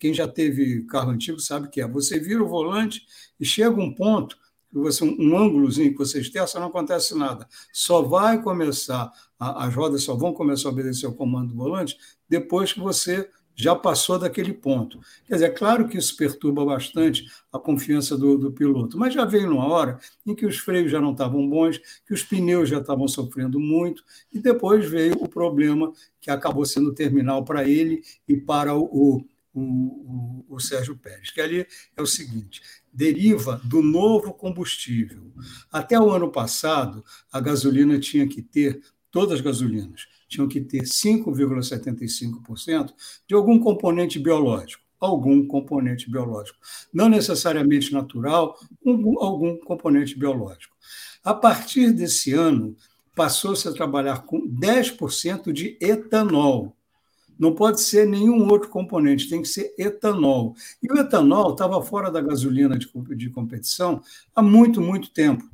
Quem 0.00 0.12
já 0.12 0.26
teve 0.26 0.84
carro 0.86 1.10
antigo 1.10 1.38
sabe 1.38 1.68
que 1.68 1.80
é. 1.80 1.88
Você 1.88 2.18
vira 2.18 2.42
o 2.42 2.48
volante 2.48 3.06
e 3.38 3.44
chega 3.44 3.80
um 3.80 3.94
ponto 3.94 4.36
você 4.72 5.04
um 5.04 5.36
ângulozinho 5.38 5.92
que 5.92 5.98
você 5.98 6.20
esterça, 6.20 6.60
não 6.60 6.68
acontece 6.68 7.14
nada. 7.14 7.48
Só 7.72 8.02
vai 8.02 8.42
começar, 8.42 9.10
as 9.38 9.74
rodas 9.74 10.02
só 10.02 10.14
vão 10.14 10.32
começar 10.32 10.68
a 10.68 10.72
obedecer 10.72 11.06
ao 11.06 11.14
comando 11.14 11.48
do 11.48 11.56
volante 11.56 11.96
depois 12.28 12.72
que 12.72 12.80
você 12.80 13.28
já 13.56 13.74
passou 13.74 14.18
daquele 14.18 14.52
ponto. 14.52 15.00
Quer 15.26 15.34
dizer, 15.34 15.46
é 15.46 15.50
claro 15.50 15.88
que 15.88 15.96
isso 15.96 16.14
perturba 16.14 16.64
bastante 16.64 17.26
a 17.50 17.58
confiança 17.58 18.16
do, 18.16 18.36
do, 18.36 18.52
piloto, 18.52 18.98
mas 18.98 19.14
já 19.14 19.24
veio 19.24 19.48
numa 19.48 19.66
hora 19.66 19.98
em 20.26 20.34
que 20.34 20.44
os 20.44 20.58
freios 20.58 20.92
já 20.92 21.00
não 21.00 21.12
estavam 21.12 21.48
bons, 21.48 21.78
que 22.06 22.12
os 22.12 22.22
pneus 22.22 22.68
já 22.68 22.78
estavam 22.78 23.08
sofrendo 23.08 23.58
muito, 23.58 24.04
e 24.30 24.38
depois 24.38 24.88
veio 24.88 25.14
o 25.14 25.28
problema 25.28 25.90
que 26.20 26.30
acabou 26.30 26.66
sendo 26.66 26.92
terminal 26.92 27.44
para 27.44 27.66
ele 27.66 28.02
e 28.28 28.36
para 28.36 28.74
o, 28.74 28.84
o, 28.84 29.24
o, 29.54 30.44
o 30.50 30.60
Sérgio 30.60 30.94
Pérez, 30.94 31.30
que 31.30 31.40
ali 31.40 31.66
é 31.96 32.02
o 32.02 32.06
seguinte: 32.06 32.60
deriva 32.92 33.60
do 33.64 33.82
novo 33.82 34.34
combustível. 34.34 35.32
Até 35.72 35.98
o 35.98 36.10
ano 36.10 36.30
passado, 36.30 37.02
a 37.32 37.40
gasolina 37.40 37.98
tinha 37.98 38.28
que 38.28 38.42
ter, 38.42 38.82
todas 39.10 39.36
as 39.36 39.40
gasolinas, 39.40 40.06
tinham 40.28 40.48
que 40.48 40.60
ter 40.60 40.82
5,75% 40.82 42.92
de 43.28 43.34
algum 43.34 43.58
componente 43.58 44.18
biológico. 44.18 44.84
Algum 44.98 45.46
componente 45.46 46.10
biológico. 46.10 46.58
Não 46.92 47.08
necessariamente 47.08 47.92
natural, 47.92 48.58
algum 49.20 49.56
componente 49.58 50.18
biológico. 50.18 50.74
A 51.22 51.34
partir 51.34 51.92
desse 51.92 52.32
ano, 52.32 52.74
passou-se 53.14 53.68
a 53.68 53.72
trabalhar 53.72 54.24
com 54.24 54.48
10% 54.48 55.52
de 55.52 55.76
etanol. 55.80 56.74
Não 57.38 57.54
pode 57.54 57.82
ser 57.82 58.06
nenhum 58.06 58.48
outro 58.48 58.70
componente, 58.70 59.28
tem 59.28 59.42
que 59.42 59.48
ser 59.48 59.74
etanol. 59.78 60.54
E 60.82 60.90
o 60.90 60.96
etanol 60.96 61.52
estava 61.52 61.82
fora 61.82 62.10
da 62.10 62.22
gasolina 62.22 62.78
de, 62.78 62.88
de 63.14 63.28
competição 63.28 64.00
há 64.34 64.40
muito, 64.40 64.80
muito 64.80 65.10
tempo. 65.10 65.44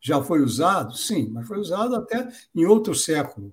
Já 0.00 0.22
foi 0.22 0.42
usado? 0.42 0.96
Sim, 0.96 1.28
mas 1.32 1.46
foi 1.46 1.58
usado 1.58 1.96
até 1.96 2.28
em 2.54 2.64
outro 2.64 2.94
século 2.94 3.52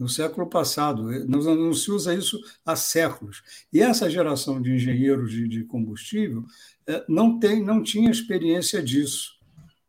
no 0.00 0.08
século 0.08 0.48
passado. 0.48 1.04
Não, 1.28 1.42
não, 1.54 1.74
se 1.74 1.90
usa 1.92 2.14
isso 2.14 2.40
há 2.64 2.74
séculos. 2.74 3.42
E 3.70 3.80
essa 3.80 4.08
geração 4.08 4.60
de 4.60 4.72
engenheiros 4.72 5.30
de, 5.30 5.62
combustível 5.64 6.42
é, 6.86 7.04
não, 7.06 7.38
tem, 7.38 7.62
não 7.62 7.82
tinha 7.82 8.10
experiência 8.10 8.82
disso. 8.82 9.38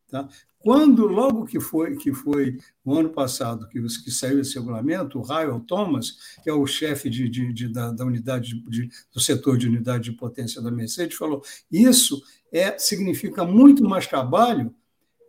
Tá? 0.10 0.28
Quando, 0.60 1.08
logo 1.08 1.46
que 1.46 1.62
foi, 1.62 1.96
que 1.96 2.14
foi 2.14 2.60
o 2.84 2.94
ano 2.94 3.10
passado 3.10 3.68
que, 3.70 3.82
que 3.82 4.12
saiu 4.12 4.42
esse 4.42 4.56
regulamento, 4.56 5.18
o 5.18 5.24
Ryle 5.24 5.62
Thomas, 5.62 6.18
que 6.44 6.50
é 6.50 6.54
o 6.54 6.68
chefe 6.68 7.10
de, 7.10 7.30
de, 7.30 7.54
de 7.54 7.70
da, 7.70 7.92
da, 7.92 8.06
unidade 8.06 8.62
de, 8.68 8.90
do 9.14 9.20
setor 9.20 9.58
de 9.58 9.68
unidade 9.68 10.04
de 10.04 10.12
potência 10.12 10.62
da 10.62 10.70
Mercedes, 10.70 11.18
falou: 11.18 11.42
isso 11.72 12.22
é, 12.52 12.78
significa 12.78 13.44
muito 13.44 13.84
mais 13.84 14.06
trabalho 14.06 14.76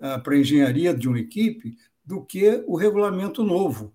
ah, 0.00 0.18
para 0.18 0.34
a 0.34 0.38
engenharia 0.38 0.92
de 0.92 1.08
uma 1.08 1.20
equipe 1.20 1.78
do 2.04 2.22
que 2.22 2.62
o 2.66 2.76
regulamento 2.76 3.42
novo 3.42 3.94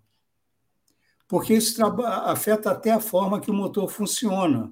porque 1.28 1.54
isso 1.54 1.84
afeta 1.84 2.72
até 2.72 2.92
a 2.92 3.00
forma 3.00 3.40
que 3.40 3.52
o 3.52 3.54
motor 3.54 3.90
funciona. 3.90 4.72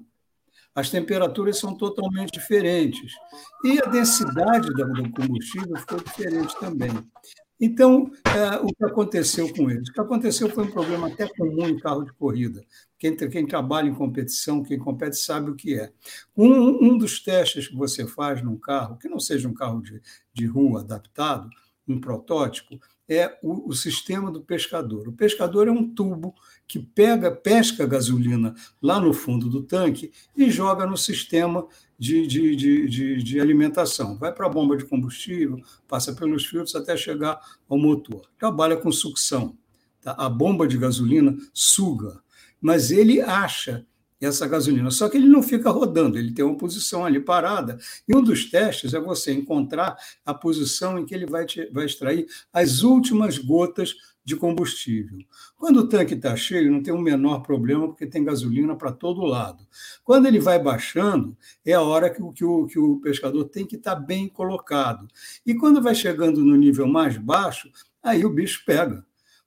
As 0.74 0.90
temperaturas 0.90 1.58
são 1.58 1.74
totalmente 1.74 2.32
diferentes. 2.32 3.12
E 3.64 3.80
a 3.82 3.86
densidade 3.86 4.68
do 4.68 5.10
combustível 5.12 5.76
ficou 5.76 5.98
diferente 6.00 6.54
também. 6.60 6.90
Então, 7.58 8.10
é, 8.26 8.56
o 8.56 8.66
que 8.66 8.84
aconteceu 8.84 9.50
com 9.54 9.70
eles? 9.70 9.88
O 9.88 9.92
que 9.92 10.00
aconteceu 10.00 10.50
foi 10.50 10.64
um 10.64 10.70
problema 10.70 11.08
até 11.08 11.26
comum 11.26 11.66
em 11.66 11.78
carro 11.78 12.04
de 12.04 12.12
corrida. 12.12 12.62
Quem, 12.98 13.16
quem 13.16 13.46
trabalha 13.46 13.88
em 13.88 13.94
competição, 13.94 14.62
quem 14.62 14.78
compete, 14.78 15.16
sabe 15.16 15.50
o 15.50 15.54
que 15.54 15.78
é. 15.78 15.90
Um, 16.36 16.88
um 16.88 16.98
dos 16.98 17.20
testes 17.20 17.68
que 17.68 17.76
você 17.76 18.06
faz 18.06 18.42
num 18.42 18.58
carro, 18.58 18.98
que 18.98 19.08
não 19.08 19.18
seja 19.18 19.48
um 19.48 19.54
carro 19.54 19.80
de, 19.82 20.02
de 20.34 20.46
rua 20.46 20.80
adaptado, 20.80 21.48
um 21.88 21.98
protótipo, 21.98 22.78
é 23.08 23.38
o, 23.42 23.68
o, 23.68 23.72
sistema 23.72 24.30
do 24.30 24.40
pescador. 24.40 25.08
O 25.08 25.12
pescador 25.12 25.68
é 25.68 25.70
um 25.70 25.88
tubo 25.88 26.34
que 26.66 26.78
pega, 26.78 27.30
pesca 27.30 27.86
gasolina 27.86 28.54
lá 28.82 29.00
no 29.00 29.12
fundo 29.12 29.48
do 29.48 29.62
tanque 29.62 30.12
e 30.36 30.50
joga 30.50 30.86
no 30.86 30.96
sistema 30.96 31.66
de, 31.98 32.26
de, 32.26 32.56
de, 32.56 32.88
de, 32.88 33.22
de 33.22 33.40
alimentação. 33.40 34.18
Vai 34.18 34.32
para 34.32 34.46
a 34.46 34.50
bomba 34.50 34.76
de 34.76 34.84
combustível, 34.84 35.60
passa 35.86 36.12
pelos 36.14 36.46
filtros 36.46 36.74
até 36.74 36.96
chegar 36.96 37.40
ao 37.68 37.78
motor. 37.78 38.22
Trabalha 38.38 38.76
com 38.76 38.90
sucção. 38.90 39.56
Tá? 40.00 40.12
A 40.18 40.28
bomba 40.28 40.66
de 40.66 40.76
gasolina 40.76 41.36
suga, 41.52 42.20
mas 42.60 42.90
ele 42.90 43.20
acha 43.20 43.86
essa 44.20 44.46
gasolina. 44.46 44.90
Só 44.90 45.08
que 45.08 45.16
ele 45.16 45.28
não 45.28 45.42
fica 45.42 45.70
rodando, 45.70 46.18
ele 46.18 46.32
tem 46.32 46.44
uma 46.44 46.56
posição 46.56 47.04
ali 47.04 47.20
parada. 47.20 47.78
E 48.08 48.16
um 48.16 48.22
dos 48.22 48.50
testes 48.50 48.94
é 48.94 49.00
você 49.00 49.32
encontrar 49.32 49.96
a 50.24 50.32
posição 50.32 50.98
em 50.98 51.04
que 51.04 51.14
ele 51.14 51.26
vai, 51.26 51.44
te, 51.44 51.68
vai 51.70 51.84
extrair 51.84 52.26
as 52.52 52.82
últimas 52.82 53.38
gotas 53.38 53.94
de 54.24 54.34
combustível. 54.34 55.18
Quando 55.56 55.78
o 55.78 55.88
tanque 55.88 56.14
está 56.14 56.34
cheio, 56.34 56.72
não 56.72 56.82
tem 56.82 56.92
o 56.92 56.98
menor 56.98 57.42
problema, 57.42 57.86
porque 57.86 58.06
tem 58.06 58.24
gasolina 58.24 58.74
para 58.74 58.90
todo 58.90 59.24
lado. 59.24 59.64
Quando 60.02 60.26
ele 60.26 60.40
vai 60.40 60.58
baixando, 60.58 61.36
é 61.64 61.74
a 61.74 61.80
hora 61.80 62.10
que 62.10 62.20
o, 62.20 62.32
que 62.32 62.44
o, 62.44 62.66
que 62.66 62.78
o 62.78 62.98
pescador 63.00 63.44
tem 63.44 63.64
que 63.64 63.76
estar 63.76 63.94
tá 63.94 64.00
bem 64.00 64.28
colocado. 64.28 65.06
E 65.46 65.54
quando 65.54 65.80
vai 65.80 65.94
chegando 65.94 66.44
no 66.44 66.56
nível 66.56 66.88
mais 66.88 67.16
baixo, 67.16 67.70
aí 68.02 68.24
o 68.24 68.30
bicho 68.30 68.64
pega 68.66 69.05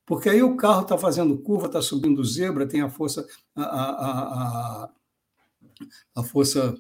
porque 0.10 0.28
aí 0.28 0.42
o 0.42 0.58
carro 0.58 0.82
está 0.82 0.98
fazendo 0.98 1.38
curva, 1.38 1.68
está 1.68 1.84
subindo 1.84 2.26
zebra, 2.26 2.68
tem 2.68 2.82
a 2.82 2.90
força, 2.90 3.28
a, 3.56 3.62
a, 3.62 4.84
a, 4.84 4.90
a, 6.16 6.24
força 6.24 6.76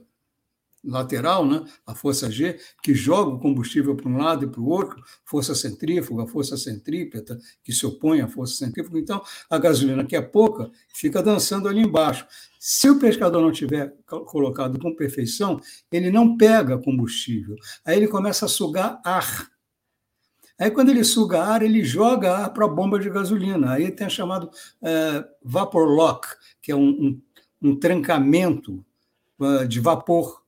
lateral, 0.83 1.45
né? 1.45 1.63
a 1.86 1.93
força 1.93 2.31
G, 2.31 2.57
que 2.81 2.95
joga 2.95 3.29
o 3.29 3.39
combustível 3.39 3.95
para 3.95 4.09
um 4.09 4.17
lado 4.17 4.45
e 4.45 4.50
para 4.50 4.59
o 4.59 4.67
outro, 4.67 5.00
força 5.24 5.53
centrífuga, 5.53 6.25
força 6.25 6.57
centrípeta, 6.57 7.38
que 7.63 7.71
se 7.71 7.86
opõe 7.86 8.21
à 8.21 8.27
força 8.27 8.55
centrífuga. 8.55 8.98
Então, 8.98 9.21
a 9.48 9.59
gasolina, 9.59 10.03
que 10.03 10.15
é 10.15 10.21
pouca, 10.24 10.71
fica 10.88 11.21
dançando 11.21 11.69
ali 11.69 11.81
embaixo. 11.81 12.25
Se 12.59 12.89
o 12.89 13.00
pescador 13.00 13.43
não 13.43 13.51
tiver 13.51 13.93
colocado 14.07 14.79
com 14.79 14.95
perfeição, 14.95 15.62
ele 15.91 16.09
não 16.09 16.36
pega 16.36 16.79
combustível. 16.79 17.55
Aí 17.86 17.95
ele 17.95 18.07
começa 18.07 18.48
a 18.48 18.50
sugar 18.50 19.00
ar 19.05 19.51
Aí, 20.59 20.69
quando 20.69 20.89
ele 20.89 21.05
suga 21.05 21.41
ar, 21.41 21.61
ele 21.61 21.83
joga 21.83 22.35
ar 22.35 22.53
para 22.53 22.65
a 22.65 22.67
bomba 22.67 22.99
de 22.99 23.09
gasolina. 23.09 23.71
Aí 23.71 23.89
tem 23.91 24.09
chamado 24.09 24.49
é, 24.81 25.25
vapor 25.41 25.87
lock, 25.87 26.27
que 26.61 26.71
é 26.71 26.75
um, 26.75 26.89
um, 26.89 27.21
um 27.61 27.75
trancamento 27.79 28.85
uh, 29.39 29.65
de 29.65 29.79
vapor. 29.79 30.43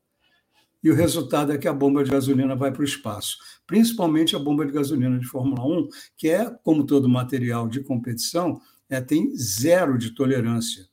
E 0.84 0.90
o 0.90 0.96
resultado 0.96 1.54
é 1.54 1.58
que 1.58 1.68
a 1.68 1.74
bomba 1.74 2.04
de 2.04 2.12
gasolina 2.12 2.56
vai 2.56 2.72
para 2.72 2.82
o 2.82 2.86
espaço. 2.86 3.38
Principalmente 3.66 4.36
a 4.36 4.40
bomba 4.40 4.66
de 4.66 4.74
gasolina 4.74 5.18
de 5.18 5.28
Fórmula 5.28 5.64
1, 5.64 5.88
que 6.18 6.28
é, 6.28 6.50
como 6.64 6.86
todo 6.86 7.08
material 7.08 7.68
de 7.68 7.82
competição, 7.82 8.60
é, 8.90 9.00
tem 9.00 9.34
zero 9.38 9.98
de 9.98 10.12
tolerância. 10.12 10.90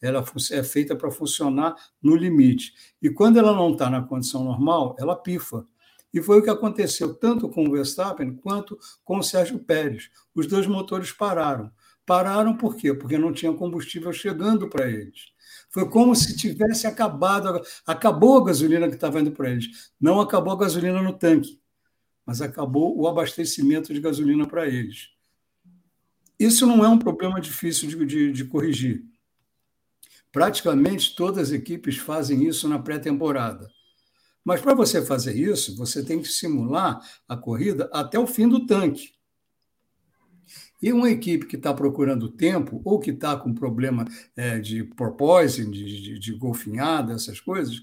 Ela 0.00 0.24
é 0.50 0.62
feita 0.62 0.94
para 0.94 1.10
funcionar 1.10 1.74
no 2.02 2.14
limite. 2.14 2.72
E 3.00 3.08
quando 3.08 3.38
ela 3.38 3.54
não 3.54 3.72
está 3.72 3.88
na 3.88 4.02
condição 4.02 4.44
normal, 4.44 4.94
ela 4.98 5.16
pifa. 5.16 5.66
E 6.12 6.20
foi 6.20 6.38
o 6.38 6.42
que 6.42 6.50
aconteceu 6.50 7.14
tanto 7.14 7.48
com 7.48 7.66
o 7.66 7.72
Verstappen 7.72 8.34
quanto 8.36 8.78
com 9.02 9.18
o 9.18 9.22
Sérgio 9.22 9.58
Pérez. 9.58 10.10
Os 10.34 10.46
dois 10.46 10.66
motores 10.66 11.10
pararam. 11.10 11.70
Pararam 12.04 12.56
por 12.56 12.76
quê? 12.76 12.92
Porque 12.92 13.16
não 13.16 13.32
tinha 13.32 13.52
combustível 13.52 14.12
chegando 14.12 14.68
para 14.68 14.90
eles. 14.90 15.32
Foi 15.70 15.88
como 15.88 16.14
se 16.14 16.36
tivesse 16.36 16.86
acabado, 16.86 17.62
acabou 17.86 18.38
a 18.38 18.44
gasolina 18.44 18.88
que 18.88 18.94
estava 18.94 19.20
indo 19.20 19.32
para 19.32 19.50
eles. 19.50 19.92
Não 20.00 20.20
acabou 20.20 20.52
a 20.52 20.58
gasolina 20.58 21.00
no 21.00 21.12
tanque, 21.12 21.60
mas 22.26 22.42
acabou 22.42 22.98
o 22.98 23.08
abastecimento 23.08 23.94
de 23.94 24.00
gasolina 24.00 24.46
para 24.46 24.66
eles. 24.66 25.08
Isso 26.38 26.66
não 26.66 26.84
é 26.84 26.88
um 26.88 26.98
problema 26.98 27.40
difícil 27.40 27.88
de, 27.88 28.04
de, 28.04 28.32
de 28.32 28.44
corrigir. 28.44 29.04
Praticamente 30.32 31.14
todas 31.14 31.48
as 31.48 31.52
equipes 31.52 31.96
fazem 31.96 32.46
isso 32.46 32.68
na 32.68 32.78
pré-temporada. 32.78 33.68
Mas 34.44 34.60
para 34.60 34.74
você 34.74 35.04
fazer 35.04 35.36
isso, 35.36 35.76
você 35.76 36.04
tem 36.04 36.20
que 36.20 36.28
simular 36.28 37.00
a 37.28 37.36
corrida 37.36 37.88
até 37.92 38.18
o 38.18 38.26
fim 38.26 38.48
do 38.48 38.66
tanque. 38.66 39.12
E 40.82 40.92
uma 40.92 41.08
equipe 41.08 41.46
que 41.46 41.54
está 41.54 41.72
procurando 41.72 42.28
tempo, 42.28 42.82
ou 42.84 42.98
que 42.98 43.12
está 43.12 43.36
com 43.36 43.54
problema 43.54 44.04
é, 44.36 44.58
de 44.58 44.82
porpoising, 44.82 45.70
de, 45.70 46.02
de, 46.02 46.18
de 46.18 46.32
golfinhada, 46.34 47.12
essas 47.12 47.38
coisas, 47.40 47.80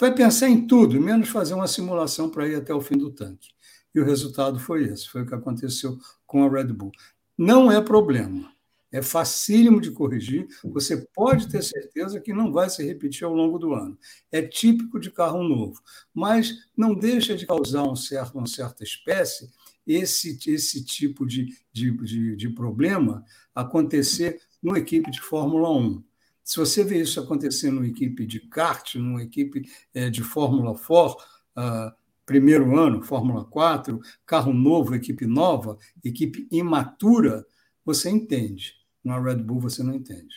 vai 0.00 0.14
pensar 0.14 0.48
em 0.48 0.66
tudo, 0.66 0.98
menos 0.98 1.28
fazer 1.28 1.52
uma 1.52 1.68
simulação 1.68 2.30
para 2.30 2.48
ir 2.48 2.54
até 2.54 2.72
o 2.72 2.80
fim 2.80 2.96
do 2.96 3.10
tanque. 3.10 3.50
E 3.94 4.00
o 4.00 4.04
resultado 4.04 4.58
foi 4.58 4.84
esse, 4.84 5.08
foi 5.08 5.22
o 5.22 5.26
que 5.26 5.34
aconteceu 5.34 5.98
com 6.26 6.42
a 6.42 6.48
Red 6.48 6.72
Bull. 6.72 6.92
Não 7.36 7.70
é 7.70 7.82
problema, 7.82 8.50
é 8.92 9.02
facílimo 9.02 9.80
de 9.80 9.90
corrigir, 9.90 10.46
você 10.64 11.06
pode 11.14 11.48
ter 11.48 11.62
certeza 11.62 12.20
que 12.20 12.32
não 12.32 12.52
vai 12.52 12.70
se 12.70 12.84
repetir 12.84 13.24
ao 13.24 13.34
longo 13.34 13.58
do 13.58 13.74
ano. 13.74 13.98
É 14.30 14.40
típico 14.42 14.98
de 14.98 15.10
carro 15.10 15.42
novo, 15.42 15.80
mas 16.14 16.54
não 16.76 16.94
deixa 16.94 17.36
de 17.36 17.46
causar 17.46 17.82
um 17.82 17.96
certo, 17.96 18.38
uma 18.38 18.46
certa 18.46 18.84
espécie 18.84 19.50
esse, 19.86 20.38
esse 20.50 20.84
tipo 20.84 21.24
de, 21.24 21.56
de, 21.72 21.90
de, 21.92 22.36
de 22.36 22.48
problema 22.48 23.24
acontecer 23.54 24.40
numa 24.62 24.78
equipe 24.78 25.10
de 25.10 25.20
Fórmula 25.20 25.70
1. 25.70 26.02
Se 26.42 26.58
você 26.58 26.82
vê 26.84 27.00
isso 27.00 27.20
acontecer 27.20 27.70
numa 27.70 27.86
equipe 27.86 28.26
de 28.26 28.40
kart, 28.40 28.96
numa 28.96 29.22
equipe 29.22 29.68
é, 29.94 30.10
de 30.10 30.22
Fórmula 30.22 30.76
4, 30.76 31.24
uh, 31.56 31.92
primeiro 32.24 32.76
ano, 32.76 33.02
Fórmula 33.02 33.44
4, 33.44 34.00
carro 34.24 34.52
novo, 34.52 34.94
equipe 34.94 35.26
nova, 35.26 35.78
equipe 36.04 36.46
imatura, 36.50 37.46
você 37.86 38.10
entende. 38.10 38.74
Na 39.04 39.20
Red 39.20 39.36
Bull 39.36 39.60
você 39.60 39.84
não 39.84 39.94
entende. 39.94 40.34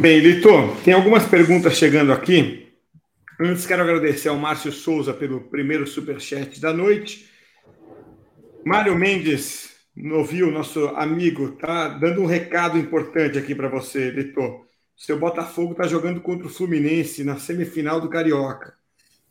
Bem, 0.00 0.18
Litor, 0.18 0.76
tem 0.82 0.92
algumas 0.92 1.24
perguntas 1.24 1.76
chegando 1.76 2.12
aqui. 2.12 2.68
Antes, 3.40 3.64
quero 3.64 3.82
agradecer 3.82 4.28
ao 4.28 4.36
Márcio 4.36 4.72
Souza 4.72 5.14
pelo 5.14 5.42
primeiro 5.42 5.86
superchat 5.86 6.60
da 6.60 6.72
noite. 6.72 7.30
Mário 8.66 8.98
Mendes 8.98 9.76
Novil, 9.94 10.50
nosso 10.50 10.88
amigo, 10.88 11.52
tá 11.52 11.88
dando 11.88 12.22
um 12.22 12.26
recado 12.26 12.76
importante 12.76 13.38
aqui 13.38 13.54
para 13.54 13.68
você, 13.68 14.10
Litor. 14.10 14.66
Seu 14.96 15.16
Botafogo 15.16 15.72
está 15.72 15.86
jogando 15.86 16.20
contra 16.20 16.48
o 16.48 16.50
Fluminense 16.50 17.22
na 17.22 17.38
semifinal 17.38 18.00
do 18.00 18.08
Carioca. 18.08 18.77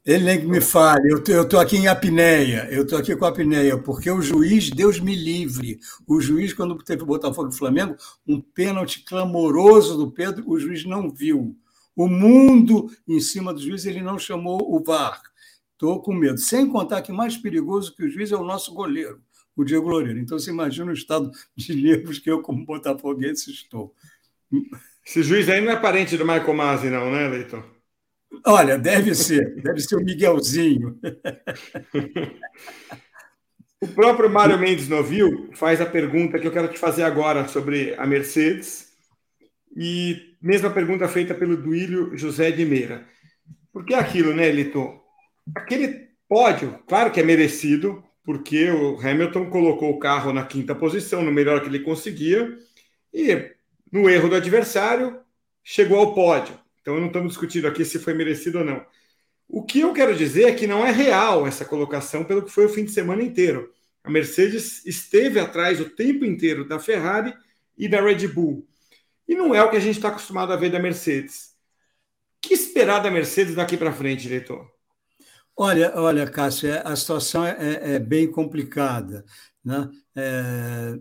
Ele 0.07 0.23
nem 0.23 0.39
que 0.39 0.47
me 0.47 0.61
fale, 0.61 1.11
eu 1.11 1.17
estou 1.17 1.59
aqui 1.59 1.75
em 1.75 1.89
apneia, 1.89 2.65
eu 2.71 2.83
estou 2.83 2.97
aqui 2.97 3.13
com 3.13 3.25
apneia, 3.25 3.77
porque 3.77 4.09
o 4.09 4.21
juiz, 4.21 4.69
Deus 4.69 5.01
me 5.01 5.13
livre, 5.13 5.81
o 6.07 6.21
juiz, 6.21 6.53
quando 6.53 6.77
teve 6.77 7.03
o 7.03 7.05
Botafogo 7.05 7.49
e 7.49 7.57
Flamengo, 7.57 7.93
um 8.25 8.39
pênalti 8.39 9.03
clamoroso 9.03 9.97
do 9.97 10.09
Pedro, 10.09 10.49
o 10.49 10.57
juiz 10.57 10.85
não 10.85 11.11
viu 11.11 11.57
o 11.93 12.07
mundo 12.07 12.89
em 13.05 13.19
cima 13.19 13.53
do 13.53 13.59
juiz, 13.59 13.85
ele 13.85 14.01
não 14.01 14.17
chamou 14.17 14.73
o 14.73 14.81
VAR. 14.81 15.21
Estou 15.73 16.01
com 16.01 16.13
medo. 16.13 16.37
Sem 16.37 16.69
contar 16.69 17.01
que 17.01 17.11
mais 17.11 17.35
perigoso 17.35 17.93
que 17.93 18.05
o 18.05 18.09
juiz 18.09 18.31
é 18.31 18.37
o 18.37 18.45
nosso 18.45 18.73
goleiro, 18.73 19.19
o 19.57 19.65
Diego 19.65 19.89
Loureiro. 19.89 20.19
Então, 20.19 20.39
você 20.39 20.51
imagina 20.51 20.89
o 20.89 20.93
estado 20.93 21.29
de 21.53 21.75
nervos 21.75 22.17
que 22.17 22.31
eu, 22.31 22.41
como 22.41 22.65
botafoguense, 22.65 23.51
estou. 23.51 23.93
Esse 25.05 25.21
juiz 25.21 25.49
aí 25.49 25.59
não 25.59 25.73
é 25.73 25.75
parente 25.75 26.15
do 26.15 26.23
Michael 26.23 26.53
Masi, 26.53 26.89
não, 26.89 27.11
né, 27.11 27.27
Leitor? 27.27 27.76
Olha, 28.45 28.77
deve 28.77 29.15
ser. 29.15 29.55
Deve 29.61 29.79
ser 29.79 29.95
o 29.95 30.03
Miguelzinho. 30.03 30.99
o 33.81 33.87
próprio 33.87 34.29
Mário 34.29 34.57
Mendes 34.57 34.87
Novil 34.87 35.49
faz 35.53 35.81
a 35.81 35.85
pergunta 35.85 36.39
que 36.39 36.47
eu 36.47 36.51
quero 36.51 36.67
te 36.67 36.79
fazer 36.79 37.03
agora 37.03 37.47
sobre 37.47 37.93
a 37.95 38.05
Mercedes 38.05 38.93
e 39.75 40.35
mesma 40.41 40.69
pergunta 40.69 41.07
feita 41.07 41.33
pelo 41.33 41.57
Duílio 41.57 42.17
José 42.17 42.51
de 42.51 42.65
Meira. 42.65 43.05
Porque 43.71 43.93
é 43.93 43.99
aquilo, 43.99 44.33
né, 44.33 44.51
Lito? 44.51 44.99
Aquele 45.55 46.07
pódio, 46.27 46.79
claro 46.87 47.11
que 47.11 47.19
é 47.19 47.23
merecido, 47.23 48.03
porque 48.23 48.69
o 48.71 48.99
Hamilton 48.99 49.49
colocou 49.49 49.91
o 49.91 49.99
carro 49.99 50.33
na 50.33 50.45
quinta 50.45 50.75
posição, 50.75 51.21
no 51.21 51.31
melhor 51.31 51.61
que 51.61 51.67
ele 51.67 51.79
conseguia, 51.79 52.57
e 53.13 53.51
no 53.91 54.09
erro 54.09 54.29
do 54.29 54.35
adversário, 54.35 55.19
chegou 55.63 55.99
ao 55.99 56.13
pódio. 56.13 56.57
Então 56.87 57.01
não 57.01 57.07
estamos 57.07 57.33
discutindo 57.33 57.67
aqui 57.67 57.83
se 57.83 57.99
foi 57.99 58.13
merecido 58.13 58.59
ou 58.59 58.63
não. 58.63 58.85
O 59.45 59.61
que 59.61 59.81
eu 59.81 59.91
quero 59.91 60.15
dizer 60.15 60.45
é 60.45 60.53
que 60.53 60.65
não 60.65 60.85
é 60.85 60.89
real 60.89 61.45
essa 61.45 61.65
colocação 61.65 62.23
pelo 62.23 62.41
que 62.41 62.49
foi 62.49 62.65
o 62.65 62.69
fim 62.69 62.85
de 62.85 62.91
semana 62.91 63.21
inteiro. 63.21 63.73
A 64.05 64.09
Mercedes 64.09 64.85
esteve 64.85 65.37
atrás 65.37 65.81
o 65.81 65.89
tempo 65.89 66.23
inteiro 66.23 66.65
da 66.65 66.79
Ferrari 66.79 67.33
e 67.77 67.89
da 67.89 67.99
Red 68.01 68.25
Bull. 68.29 68.65
E 69.27 69.35
não 69.35 69.53
é 69.53 69.61
o 69.61 69.69
que 69.69 69.75
a 69.75 69.81
gente 69.81 69.97
está 69.97 70.07
acostumado 70.07 70.53
a 70.53 70.55
ver 70.55 70.71
da 70.71 70.79
Mercedes. 70.79 71.57
O 72.37 72.47
que 72.47 72.53
esperar 72.53 72.99
da 72.99 73.11
Mercedes 73.11 73.53
daqui 73.53 73.75
para 73.75 73.91
frente, 73.91 74.21
diretor? 74.21 74.65
Olha, 75.57 75.91
olha, 75.93 76.25
Cássio, 76.25 76.69
é, 76.69 76.83
a 76.85 76.95
situação 76.95 77.45
é, 77.45 77.57
é, 77.59 77.95
é 77.95 77.99
bem 77.99 78.31
complicada. 78.31 79.25
Né? 79.61 79.89
É... 80.15 80.97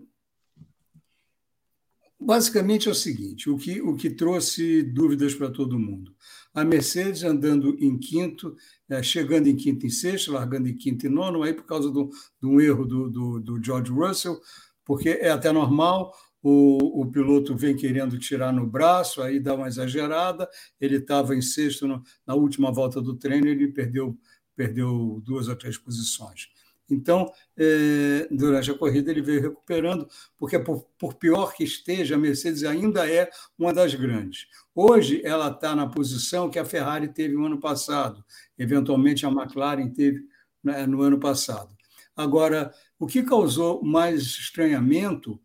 Basicamente 2.18 2.88
é 2.88 2.90
o 2.90 2.94
seguinte: 2.94 3.50
o 3.50 3.57
que, 3.57 3.81
o 3.81 3.94
que 3.94 4.11
trouxe 4.11 4.83
dúvidas 4.83 5.35
para 5.35 5.50
todo 5.50 5.79
mundo. 5.79 6.14
A 6.55 6.64
Mercedes 6.64 7.22
andando 7.22 7.76
em 7.79 7.98
quinto, 7.98 8.57
é, 8.88 9.02
chegando 9.02 9.46
em 9.46 9.57
quinto 9.57 9.87
e 9.87 9.90
sexto, 9.90 10.33
largando 10.33 10.68
em 10.68 10.76
quinto 10.76 11.05
e 11.07 11.09
nono, 11.11 11.42
aí 11.42 11.52
por 11.52 11.64
causa 11.64 11.92
de 11.92 12.46
um 12.46 12.59
erro 12.59 12.87
do, 12.87 13.11
do, 13.11 13.40
do 13.40 13.62
George 13.62 13.92
Russell, 13.92 14.40
porque 14.83 15.11
é 15.11 15.31
até 15.31 15.52
normal, 15.52 16.14
o, 16.42 17.02
o 17.02 17.11
piloto 17.11 17.57
vem 17.57 17.76
querendo 17.76 18.18
tirar 18.18 18.52
no 18.52 18.66
braço, 18.66 19.20
aí 19.20 19.40
dá 19.40 19.55
uma 19.55 19.68
exagerada. 19.68 20.48
Ele 20.81 20.96
estava 20.96 21.35
em 21.35 21.42
sexto 21.42 21.87
no, 21.87 22.02
na 22.26 22.35
última 22.35 22.72
volta 22.72 23.02
do 23.02 23.16
treino, 23.16 23.48
ele 23.48 23.68
perdeu, 23.68 24.16
perdeu 24.55 25.20
duas 25.24 25.48
ou 25.48 25.57
três 25.57 25.76
posições. 25.76 26.46
Então, 26.88 27.33
eh, 27.57 28.29
durante 28.31 28.70
a 28.70 28.79
corrida, 28.79 29.11
ele 29.11 29.20
veio 29.20 29.42
recuperando, 29.42 30.09
porque, 30.38 30.59
por, 30.59 30.87
por, 30.99 31.14
pior 31.14 31.53
que 31.55 31.64
esteja, 31.64 32.14
a 32.14 32.18
Mercedes 32.18 32.62
ainda 32.62 33.11
é 33.11 33.29
uma 33.59 33.72
das 33.72 33.94
grandes. 33.94 34.46
Hoje, 34.75 35.20
ela 35.25 35.49
está 35.51 35.75
na 35.75 35.88
posição 35.88 36.49
que 36.49 36.59
a 36.59 36.64
Ferrari 36.64 37.09
teve 37.09 37.35
no 37.35 37.46
ano 37.46 37.59
passado, 37.59 38.25
eventualmente 38.57 39.27
a 39.27 39.31
McLaren 39.31 39.88
teve 39.88 40.25
né, 40.62 40.87
no 40.87 41.03
ano 41.03 41.18
passado. 41.18 41.75
Agora, 42.14 42.72
o 42.99 43.07
que 43.07 43.22
causou 43.22 43.83
mais 43.83 44.22
estranhamento 44.22 45.40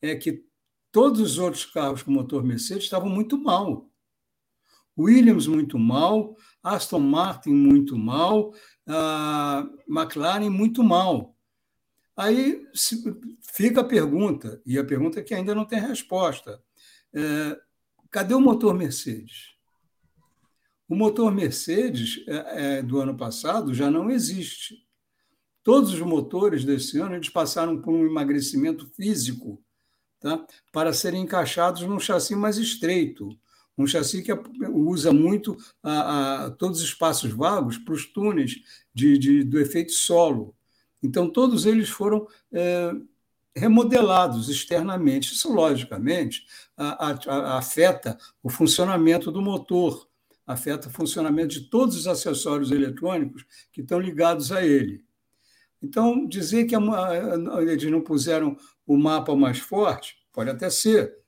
é 0.00 0.16
que 0.16 0.44
todos 0.90 1.20
os 1.20 1.38
outros 1.38 1.66
carros 1.66 2.02
com 2.02 2.10
motor 2.10 2.42
Mercedes 2.42 2.84
estavam 2.84 3.08
muito 3.08 3.38
mal. 3.38 3.88
Williams 4.98 5.46
muito 5.46 5.78
mal, 5.78 6.34
Aston 6.62 7.00
Martin 7.00 7.50
muito 7.50 7.98
mal, 7.98 8.54
a 8.86 9.66
McLaren 9.88 10.48
muito 10.50 10.82
mal. 10.82 11.36
Aí 12.16 12.66
fica 13.42 13.82
a 13.82 13.84
pergunta, 13.84 14.62
e 14.64 14.78
a 14.78 14.84
pergunta 14.84 15.20
é 15.20 15.22
que 15.22 15.34
ainda 15.34 15.54
não 15.54 15.64
tem 15.64 15.80
resposta. 15.80 16.62
É, 17.12 17.60
cadê 18.10 18.34
o 18.34 18.40
motor 18.40 18.74
Mercedes? 18.74 19.54
O 20.88 20.94
motor 20.94 21.32
Mercedes 21.32 22.24
é, 22.26 22.78
é, 22.78 22.82
do 22.82 23.00
ano 23.00 23.16
passado 23.16 23.74
já 23.74 23.90
não 23.90 24.10
existe. 24.10 24.86
Todos 25.62 25.92
os 25.92 26.00
motores 26.00 26.64
desse 26.64 26.98
ano 26.98 27.16
eles 27.16 27.28
passaram 27.28 27.82
por 27.82 27.92
um 27.92 28.06
emagrecimento 28.06 28.86
físico 28.94 29.60
tá? 30.20 30.46
para 30.72 30.92
serem 30.92 31.22
encaixados 31.22 31.82
num 31.82 31.98
chassi 31.98 32.36
mais 32.36 32.56
estreito, 32.56 33.36
um 33.76 33.86
chassi 33.86 34.22
que 34.22 34.32
usa 34.72 35.12
muito 35.12 35.56
a, 35.82 36.46
a 36.46 36.50
todos 36.50 36.80
os 36.80 36.86
espaços 36.86 37.30
vagos 37.30 37.78
para 37.78 37.94
os 37.94 38.06
túneis 38.06 38.56
de, 38.94 39.18
de, 39.18 39.44
do 39.44 39.58
efeito 39.60 39.92
solo. 39.92 40.54
Então, 41.02 41.30
todos 41.30 41.66
eles 41.66 41.88
foram 41.88 42.26
é, 42.52 42.92
remodelados 43.54 44.48
externamente. 44.48 45.32
Isso, 45.32 45.52
logicamente, 45.52 46.44
a, 46.76 47.12
a, 47.12 47.58
afeta 47.58 48.18
o 48.42 48.48
funcionamento 48.48 49.30
do 49.30 49.42
motor, 49.42 50.08
afeta 50.46 50.88
o 50.88 50.92
funcionamento 50.92 51.48
de 51.48 51.68
todos 51.68 51.96
os 51.96 52.06
acessórios 52.06 52.70
eletrônicos 52.70 53.44
que 53.72 53.82
estão 53.82 54.00
ligados 54.00 54.52
a 54.52 54.64
ele. 54.64 55.04
Então, 55.82 56.26
dizer 56.26 56.64
que 56.64 56.74
eles 56.74 57.90
não 57.90 58.00
puseram 58.00 58.56
o 58.86 58.96
mapa 58.96 59.36
mais 59.36 59.58
forte, 59.58 60.16
pode 60.32 60.50
até 60.50 60.70
ser. 60.70 61.25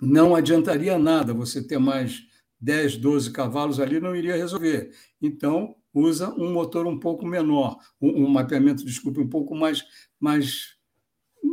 Não 0.00 0.34
adiantaria 0.34 0.98
nada 0.98 1.32
você 1.32 1.62
ter 1.62 1.78
mais 1.78 2.22
10, 2.60 2.96
12 2.98 3.30
cavalos 3.32 3.80
ali, 3.80 4.00
não 4.00 4.14
iria 4.14 4.36
resolver. 4.36 4.90
Então, 5.20 5.74
usa 5.92 6.30
um 6.34 6.52
motor 6.52 6.86
um 6.86 6.98
pouco 6.98 7.26
menor, 7.26 7.78
um, 8.00 8.28
mapeamento, 8.28 8.84
desculpe, 8.84 9.20
um 9.20 9.28
pouco 9.28 9.54
mais, 9.54 9.84
mais, 10.20 10.76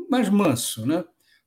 mais 0.09 0.29
manso, 0.29 0.85
né? 0.85 1.03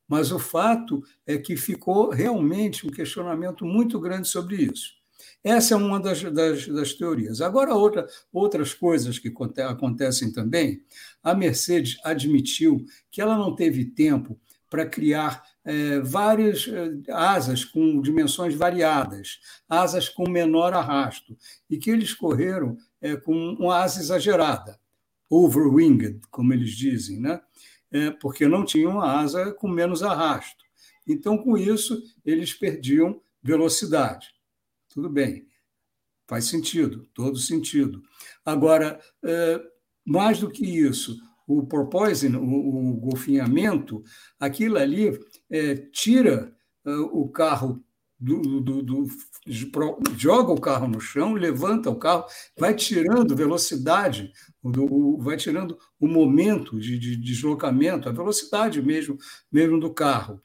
Mas 0.07 0.31
o 0.31 0.39
fato 0.39 1.03
é 1.25 1.37
que 1.37 1.57
ficou 1.57 2.09
realmente 2.09 2.87
um 2.87 2.89
questionamento 2.89 3.65
muito 3.65 3.99
grande 3.99 4.27
sobre 4.27 4.55
isso. 4.55 4.95
Essa 5.43 5.73
é 5.73 5.77
uma 5.77 5.99
das, 5.99 6.23
das, 6.23 6.67
das 6.67 6.93
teorias. 6.93 7.41
Agora, 7.41 7.75
outra, 7.75 8.07
outras 8.31 8.73
coisas 8.73 9.19
que 9.19 9.33
acontecem 9.67 10.31
também. 10.31 10.81
A 11.21 11.33
Mercedes 11.33 11.97
admitiu 12.03 12.85
que 13.11 13.21
ela 13.21 13.37
não 13.37 13.55
teve 13.55 13.85
tempo 13.85 14.39
para 14.69 14.85
criar 14.85 15.43
é, 15.67 15.99
várias 15.99 16.65
é, 16.65 17.11
asas 17.11 17.65
com 17.65 18.01
dimensões 18.01 18.55
variadas, 18.55 19.37
asas 19.67 20.07
com 20.07 20.29
menor 20.29 20.73
arrasto, 20.73 21.37
e 21.69 21.77
que 21.77 21.91
eles 21.91 22.13
correram 22.13 22.77
é, 23.01 23.17
com 23.17 23.33
uma 23.59 23.75
asa 23.75 23.99
exagerada, 23.99 24.79
overwinged, 25.29 26.21
como 26.31 26.53
eles 26.53 26.71
dizem, 26.71 27.19
né? 27.19 27.41
É, 27.91 28.11
porque 28.11 28.47
não 28.47 28.63
tinham 28.63 28.93
uma 28.93 29.19
asa 29.19 29.51
com 29.51 29.67
menos 29.67 30.01
arrasto. 30.01 30.63
Então, 31.05 31.37
com 31.37 31.57
isso, 31.57 32.01
eles 32.25 32.53
perdiam 32.53 33.21
velocidade. 33.43 34.27
Tudo 34.87 35.09
bem, 35.09 35.47
faz 36.27 36.45
sentido, 36.45 37.05
todo 37.13 37.37
sentido. 37.37 38.01
Agora, 38.45 39.01
é, 39.21 39.61
mais 40.05 40.39
do 40.39 40.49
que 40.49 40.65
isso, 40.65 41.17
o 41.47 41.65
porpoising, 41.65 42.35
o, 42.35 42.91
o 42.91 42.93
golfinhamento, 42.95 44.03
aquilo 44.37 44.77
ali 44.77 45.17
é, 45.49 45.75
tira 45.75 46.53
é, 46.85 46.91
o 46.91 47.27
carro 47.29 47.81
do, 48.19 48.59
do, 48.59 48.81
do, 48.81 49.07
joga 50.17 50.51
o 50.51 50.59
carro 50.59 50.87
no 50.87 50.99
chão, 50.99 51.33
levanta 51.33 51.89
o 51.89 51.95
carro, 51.95 52.25
vai 52.57 52.73
tirando 52.73 53.35
velocidade, 53.35 54.31
vai 55.19 55.37
tirando 55.37 55.77
o 55.99 56.07
momento 56.07 56.79
de, 56.79 56.97
de, 56.97 57.15
deslocamento, 57.15 58.09
a 58.09 58.11
velocidade 58.11 58.81
mesmo, 58.81 59.17
mesmo 59.51 59.79
do 59.79 59.93
carro. 59.93 60.41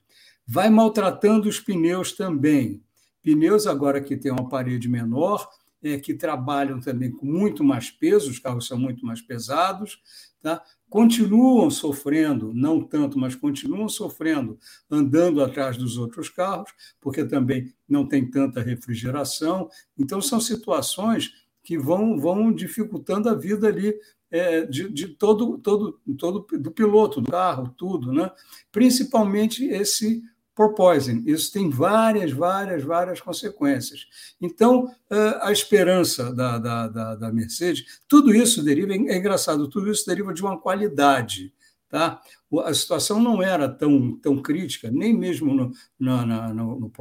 Vai 0.46 0.68
maltratando 0.68 1.48
os 1.48 1.58
pneus 1.58 2.12
também. 2.12 2.82
Pneus 3.22 3.66
agora 3.66 4.02
que 4.02 4.16
tem 4.16 4.30
uma 4.30 4.48
parede 4.48 4.88
menor, 4.88 5.48
é, 5.82 5.98
que 5.98 6.14
trabalham 6.14 6.78
também 6.78 7.10
com 7.10 7.26
muito 7.26 7.64
mais 7.64 7.90
peso, 7.90 8.30
os 8.30 8.38
carros 8.38 8.66
são 8.66 8.78
muito 8.78 9.04
mais 9.04 9.20
pesados, 9.20 9.98
tá? 10.42 10.62
continuam 10.92 11.70
sofrendo, 11.70 12.52
não 12.52 12.82
tanto, 12.82 13.18
mas 13.18 13.34
continuam 13.34 13.88
sofrendo, 13.88 14.58
andando 14.90 15.42
atrás 15.42 15.78
dos 15.78 15.96
outros 15.96 16.28
carros, 16.28 16.70
porque 17.00 17.24
também 17.24 17.72
não 17.88 18.06
tem 18.06 18.30
tanta 18.30 18.60
refrigeração. 18.60 19.70
Então, 19.98 20.20
são 20.20 20.38
situações 20.38 21.32
que 21.64 21.78
vão, 21.78 22.18
vão 22.18 22.52
dificultando 22.52 23.30
a 23.30 23.34
vida 23.34 23.68
ali 23.68 23.94
é, 24.30 24.66
de, 24.66 24.90
de, 24.90 25.08
todo, 25.08 25.56
todo, 25.56 25.98
todo 26.18 26.46
do 26.58 26.70
piloto 26.70 27.22
do 27.22 27.30
carro, 27.30 27.74
tudo, 27.76 28.12
né? 28.12 28.30
Principalmente 28.70 29.64
esse 29.64 30.22
porpoising. 30.54 31.22
Isso 31.26 31.52
tem 31.52 31.70
várias, 31.70 32.32
várias, 32.32 32.82
várias 32.82 33.20
consequências. 33.20 34.06
Então, 34.40 34.92
a 35.40 35.50
esperança 35.50 36.32
da, 36.32 36.58
da, 36.58 36.88
da, 36.88 37.14
da 37.14 37.32
Mercedes, 37.32 38.00
tudo 38.06 38.34
isso 38.34 38.62
deriva, 38.62 38.92
é 38.92 39.16
engraçado, 39.16 39.68
tudo 39.68 39.90
isso 39.90 40.06
deriva 40.06 40.32
de 40.32 40.42
uma 40.42 40.58
qualidade. 40.58 41.52
Tá? 41.88 42.20
A 42.64 42.72
situação 42.72 43.20
não 43.20 43.42
era 43.42 43.68
tão, 43.68 44.16
tão 44.16 44.40
crítica, 44.40 44.90
nem 44.90 45.16
mesmo 45.16 45.54
no, 45.54 45.72
no, 45.98 46.26
no, 46.26 46.80
no 46.80 46.92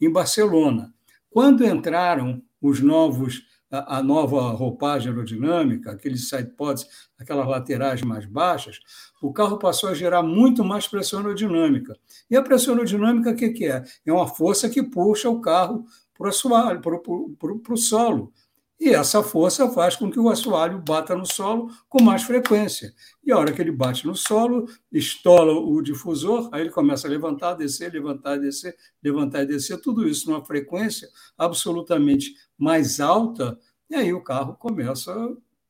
em 0.00 0.10
Barcelona. 0.10 0.92
Quando 1.30 1.64
entraram 1.64 2.42
os 2.60 2.80
novos 2.80 3.46
a, 3.72 4.02
nova 4.02 4.50
roupagem 4.50 5.10
aerodinâmica, 5.10 5.92
aqueles 5.92 6.28
sidepods, 6.28 6.86
aquelas 7.18 7.48
laterais 7.48 8.02
mais 8.02 8.26
baixas, 8.26 8.78
o 9.22 9.32
carro 9.32 9.58
passou 9.58 9.88
a 9.88 9.94
gerar 9.94 10.22
muito 10.22 10.62
mais 10.62 10.86
pressão 10.86 11.20
aerodinâmica. 11.20 11.96
E 12.30 12.36
a 12.36 12.42
pressão 12.42 12.74
aerodinâmica, 12.74 13.30
o 13.30 13.36
que, 13.36 13.48
que 13.50 13.64
é? 13.66 13.82
É 14.04 14.12
uma 14.12 14.28
força 14.28 14.68
que 14.68 14.82
puxa 14.82 15.30
o 15.30 15.40
carro 15.40 15.86
para 16.14 16.26
o 16.26 16.28
assoalho, 16.28 16.80
para 16.80 17.72
o 17.72 17.76
solo. 17.76 18.32
E 18.82 18.88
essa 18.88 19.22
força 19.22 19.70
faz 19.70 19.94
com 19.94 20.10
que 20.10 20.18
o 20.18 20.28
assoalho 20.28 20.76
bata 20.80 21.14
no 21.14 21.24
solo 21.24 21.70
com 21.88 22.02
mais 22.02 22.24
frequência. 22.24 22.92
E 23.24 23.30
a 23.30 23.38
hora 23.38 23.52
que 23.52 23.62
ele 23.62 23.70
bate 23.70 24.04
no 24.04 24.16
solo, 24.16 24.68
estola 24.90 25.52
o 25.52 25.80
difusor, 25.80 26.48
aí 26.50 26.62
ele 26.62 26.70
começa 26.70 27.06
a 27.06 27.10
levantar, 27.10 27.54
descer, 27.54 27.92
levantar, 27.92 28.38
descer, 28.38 28.76
levantar 29.00 29.44
e 29.44 29.46
descer, 29.46 29.80
tudo 29.80 30.08
isso 30.08 30.28
numa 30.28 30.44
frequência 30.44 31.08
absolutamente 31.38 32.34
mais 32.58 32.98
alta, 32.98 33.56
e 33.88 33.94
aí 33.94 34.12
o 34.12 34.20
carro 34.20 34.56
começa 34.56 35.14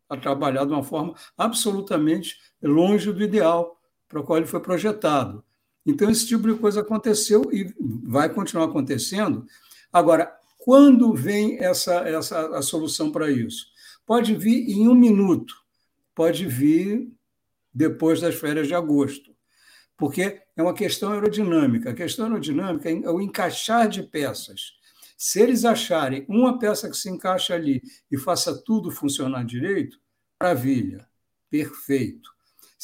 a 0.08 0.16
trabalhar 0.16 0.64
de 0.64 0.72
uma 0.72 0.82
forma 0.82 1.12
absolutamente 1.36 2.38
longe 2.62 3.12
do 3.12 3.22
ideal 3.22 3.78
para 4.08 4.20
o 4.20 4.24
qual 4.24 4.38
ele 4.38 4.46
foi 4.46 4.60
projetado. 4.60 5.44
Então, 5.84 6.08
esse 6.08 6.26
tipo 6.26 6.50
de 6.50 6.58
coisa 6.58 6.80
aconteceu 6.80 7.52
e 7.52 7.74
vai 8.04 8.30
continuar 8.30 8.64
acontecendo. 8.64 9.44
Agora, 9.92 10.34
quando 10.64 11.12
vem 11.12 11.58
essa, 11.58 11.94
essa 12.08 12.56
a 12.56 12.62
solução 12.62 13.10
para 13.10 13.28
isso? 13.28 13.66
Pode 14.06 14.36
vir 14.36 14.70
em 14.70 14.88
um 14.88 14.94
minuto, 14.94 15.56
pode 16.14 16.46
vir 16.46 17.12
depois 17.74 18.20
das 18.20 18.36
férias 18.36 18.68
de 18.68 18.74
agosto, 18.74 19.34
porque 19.96 20.40
é 20.56 20.62
uma 20.62 20.72
questão 20.72 21.10
aerodinâmica. 21.10 21.90
A 21.90 21.94
questão 21.94 22.26
aerodinâmica 22.26 22.88
é 22.88 23.10
o 23.10 23.20
encaixar 23.20 23.88
de 23.88 24.04
peças. 24.04 24.74
Se 25.18 25.40
eles 25.40 25.64
acharem 25.64 26.24
uma 26.28 26.56
peça 26.60 26.88
que 26.88 26.96
se 26.96 27.10
encaixa 27.10 27.54
ali 27.54 27.82
e 28.08 28.16
faça 28.16 28.56
tudo 28.64 28.92
funcionar 28.92 29.44
direito, 29.44 29.98
maravilha, 30.40 31.08
perfeito. 31.50 32.31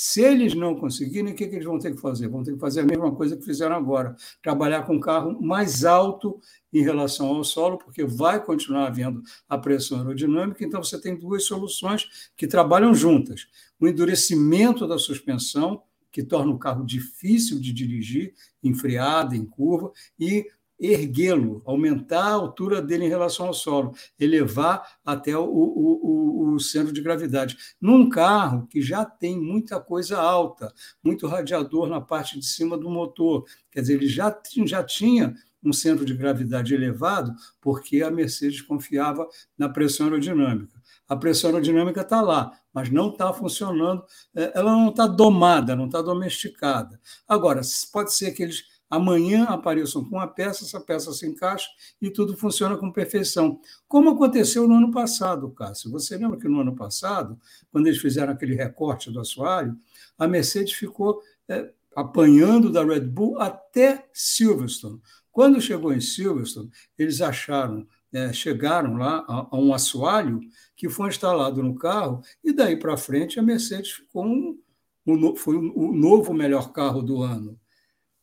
Se 0.01 0.23
eles 0.23 0.55
não 0.55 0.77
conseguirem, 0.77 1.33
o 1.33 1.35
que, 1.35 1.43
eles 1.43 1.65
vão 1.65 1.77
ter 1.77 1.93
que 1.93 2.01
fazer? 2.01 2.29
Vão 2.29 2.45
ter 2.45 2.53
que 2.53 2.61
fazer 2.61 2.83
a 2.83 2.85
mesma 2.85 3.13
coisa 3.13 3.37
que 3.37 3.45
fizeram 3.45 3.75
agora: 3.75 4.15
trabalhar 4.41 4.85
com 4.85 5.01
carro 5.01 5.43
mais 5.43 5.85
alto 5.85 6.41
em 6.73 6.85
relação 6.85 7.27
ao 7.27 7.43
solo, 7.43 7.79
porque 7.79 8.05
vai 8.05 8.41
continuar 8.41 8.87
havendo 8.87 9.21
a 9.49 9.59
pressão 9.59 9.99
aerodinâmica. 9.99 10.65
Então, 10.65 10.81
você 10.81 11.01
tem 11.01 11.19
duas 11.19 11.47
soluções 11.47 12.31
que 12.37 12.47
trabalham 12.47 12.95
juntas: 12.95 13.49
o 13.81 13.89
endurecimento 13.89 14.87
da 14.87 14.99
suspensão, 14.99 15.83
que 16.13 16.23
torna 16.23 16.53
o 16.53 16.61
carro 16.61 16.87
difícil 16.87 17.59
de 17.59 17.73
dirigir, 17.73 18.35
em 18.63 18.73
freada, 18.75 19.35
em 19.35 19.45
curva, 19.45 19.91
e 20.17 20.47
erguê-lo, 20.79 21.63
aumentar 21.65 22.25
a 22.25 22.33
altura 22.33 22.81
dele 22.81 23.07
em 23.07 23.09
relação 23.09 23.47
ao 23.47 23.55
solo, 23.55 23.95
elevar 24.19 24.99
até 25.05 25.37
o, 25.37 25.45
o, 25.45 26.51
o, 26.51 26.55
o, 26.55 26.61
centro 26.61 26.93
de 26.93 27.01
gravidade. 27.01 27.57
Num 27.81 28.09
carro 28.09 28.67
que 28.67 28.81
já 28.81 29.05
tem 29.05 29.39
muita 29.39 29.81
coisa 29.81 30.19
alta, 30.19 30.73
muito 31.03 31.27
radiador 31.27 31.89
na 31.89 32.01
parte 32.01 32.39
de 32.39 32.47
cima 32.47 32.79
do 32.79 32.89
motor, 32.89 33.45
quer 33.71 33.81
dizer, 33.81 33.95
ele 33.95 34.09
já, 34.09 34.37
já 34.67 34.85
tinha 34.85 35.35
um 35.63 35.73
centro 35.73 36.05
de 36.05 36.15
gravidade 36.15 36.75
elevado, 36.75 37.35
porque 37.61 38.03
a 38.03 38.11
Mercedes 38.11 38.63
confiava 38.63 39.29
na 39.57 39.69
pressão 39.69 40.07
aerodinâmica. 40.07 40.79
A 41.09 41.17
pressão 41.17 41.51
aerodinâmica 41.51 42.03
está 42.03 42.21
lá, 42.21 42.53
mas 42.73 42.91
não 42.91 43.11
está 43.11 43.33
funcionando, 43.33 44.05
é, 44.35 44.53
ela 44.55 44.73
não 44.73 44.91
está 44.91 45.07
domada, 45.07 45.75
não 45.75 45.87
está 45.87 46.01
domesticada. 46.01 47.01
Agora, 47.27 47.61
pode 47.93 48.15
ser 48.15 48.33
que 48.33 48.43
eles 48.43 48.65
amanhã 48.91 49.45
apareçam 49.45 50.05
com 50.05 50.19
a 50.19 50.27
peça, 50.27 50.65
essa 50.65 50.81
peça 50.81 51.13
se 51.13 51.27
encaixa 51.27 51.69
e 52.01 52.11
tudo 52.11 52.37
funciona 52.37 52.77
com 52.77 52.93
perfeição. 52.93 53.61
Como 53.87 54.11
aconteceu 54.11 54.67
no 54.67 54.75
ano 54.75 54.91
passado, 54.91 55.51
Cássio. 55.51 55.91
Você 55.91 56.17
lembra 56.17 56.39
que 56.39 56.49
no 56.49 56.61
ano 56.61 56.75
passado, 56.75 57.39
quando 57.71 57.87
eles 57.87 58.01
fizeram 58.01 58.33
aquele 58.33 58.55
recorte 58.55 59.11
do 59.11 59.21
assoalho, 59.21 59.77
a 60.19 60.27
Mercedes 60.27 60.73
ficou 60.73 61.21
é, 61.49 61.71
apanhando 61.95 62.71
da 62.71 62.85
Red 62.85 63.01
Bull 63.01 63.41
até 63.41 64.09
Silverstone. 64.13 65.01
Quando 65.31 65.61
chegou 65.61 65.93
em 65.93 66.01
Silverstone, 66.01 66.71
eles 66.99 67.21
acharam, 67.21 67.87
é, 68.13 68.33
chegaram 68.33 68.97
lá 68.97 69.25
a, 69.29 69.49
a, 69.51 69.57
um 69.57 69.75
assoalho 69.75 70.41
que 70.77 70.89
foi 70.89 71.09
instalado 71.09 71.63
no 71.63 71.75
carro, 71.75 72.23
e 72.43 72.53
daí 72.53 72.77
para 72.77 72.97
frente 72.97 73.39
a 73.39 73.43
Mercedes 73.43 73.93
ficou 73.93 74.25
um, 74.25 74.59
um, 75.07 75.37
foi 75.37 75.57
o 75.57 75.91
um 75.91 75.93
novo 75.93 76.33
melhor 76.33 76.73
carro 76.73 77.03
do 77.03 77.23
ano. 77.23 77.59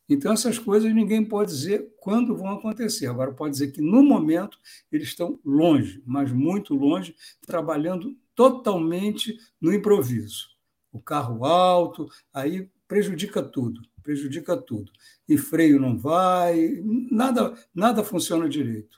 Então, 0.08 0.32
essas 0.32 0.58
coisas 0.58 0.94
ninguém 0.94 1.24
pode 1.24 1.50
dizer 1.50 1.92
quando 1.98 2.36
vão 2.36 2.50
acontecer. 2.50 3.06
Agora, 3.06 3.32
pode 3.32 3.52
dizer 3.52 3.72
que, 3.72 3.80
no 3.80 4.02
momento, 4.02 4.58
eles 4.90 5.08
estão 5.08 5.40
longe, 5.44 6.02
mas 6.06 6.30
muito 6.30 6.74
longe, 6.74 7.14
trabalhando 7.44 8.16
totalmente 8.34 9.36
no 9.60 9.72
improviso. 9.72 10.48
O 10.92 11.00
carro 11.00 11.44
alto, 11.44 12.08
aí 12.32 12.70
prejudica 12.86 13.42
tudo, 13.42 13.82
prejudica 14.02 14.56
tudo. 14.56 14.92
E 15.28 15.36
freio 15.36 15.80
não 15.80 15.98
vai, 15.98 16.80
nada, 17.10 17.54
nada 17.74 18.04
funciona 18.04 18.48
direito. 18.48 18.96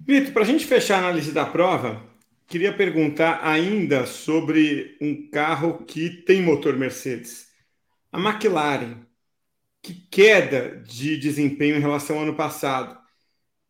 Vitor, 0.00 0.32
para 0.32 0.42
a 0.42 0.46
gente 0.46 0.64
fechar 0.64 0.96
a 0.96 0.98
análise 1.00 1.32
da 1.32 1.44
prova, 1.44 2.02
queria 2.48 2.74
perguntar 2.76 3.46
ainda 3.46 4.06
sobre 4.06 4.96
um 5.00 5.30
carro 5.30 5.84
que 5.84 6.10
tem 6.10 6.42
motor 6.42 6.76
Mercedes. 6.76 7.51
A 8.12 8.20
McLaren, 8.20 9.06
que 9.82 9.94
queda 9.94 10.82
de 10.86 11.16
desempenho 11.16 11.76
em 11.76 11.80
relação 11.80 12.16
ao 12.16 12.24
ano 12.24 12.36
passado, 12.36 12.96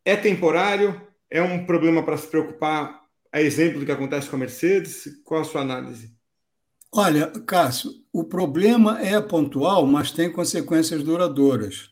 é 0.04 0.16
temporário? 0.16 1.00
É 1.30 1.40
um 1.40 1.64
problema 1.64 2.02
para 2.02 2.16
se 2.16 2.26
preocupar? 2.26 3.00
A 3.30 3.40
exemplo 3.40 3.78
do 3.80 3.86
que 3.86 3.92
acontece 3.92 4.28
com 4.28 4.34
a 4.34 4.40
Mercedes? 4.40 5.08
Qual 5.24 5.40
a 5.40 5.44
sua 5.44 5.60
análise? 5.62 6.12
Olha, 6.90 7.28
Cássio, 7.46 7.90
o 8.12 8.24
problema 8.24 9.00
é 9.00 9.18
pontual, 9.20 9.86
mas 9.86 10.10
tem 10.10 10.30
consequências 10.30 11.02
duradouras. 11.02 11.90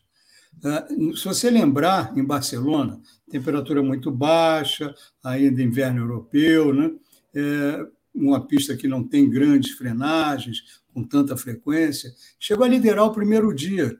Ah, 0.63 0.85
se 1.15 1.23
você 1.25 1.49
lembrar, 1.49 2.15
em 2.15 2.23
Barcelona, 2.23 3.01
temperatura 3.29 3.81
muito 3.81 4.11
baixa, 4.11 4.93
ainda 5.23 5.63
inverno 5.63 6.01
europeu, 6.01 6.73
né? 6.73 6.91
É 7.33 7.87
uma 8.13 8.45
pista 8.45 8.75
que 8.75 8.87
não 8.87 9.07
tem 9.07 9.29
grandes 9.29 9.71
frenagens 9.71 10.80
com 10.93 11.03
tanta 11.03 11.35
frequência. 11.37 12.13
Chegou 12.39 12.65
a 12.65 12.69
liderar 12.69 13.05
o 13.05 13.13
primeiro 13.13 13.53
dia 13.53 13.97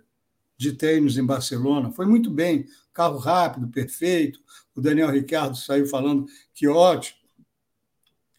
de 0.58 0.74
treinos 0.74 1.18
em 1.18 1.26
Barcelona. 1.26 1.92
Foi 1.92 2.06
muito 2.06 2.30
bem, 2.30 2.66
carro 2.94 3.18
rápido, 3.18 3.68
perfeito. 3.68 4.40
O 4.76 4.82
Daniel 4.82 5.10
Ricardo 5.10 5.58
saiu 5.58 5.88
falando 5.88 6.26
que 6.54 6.68
ótimo, 6.68 7.20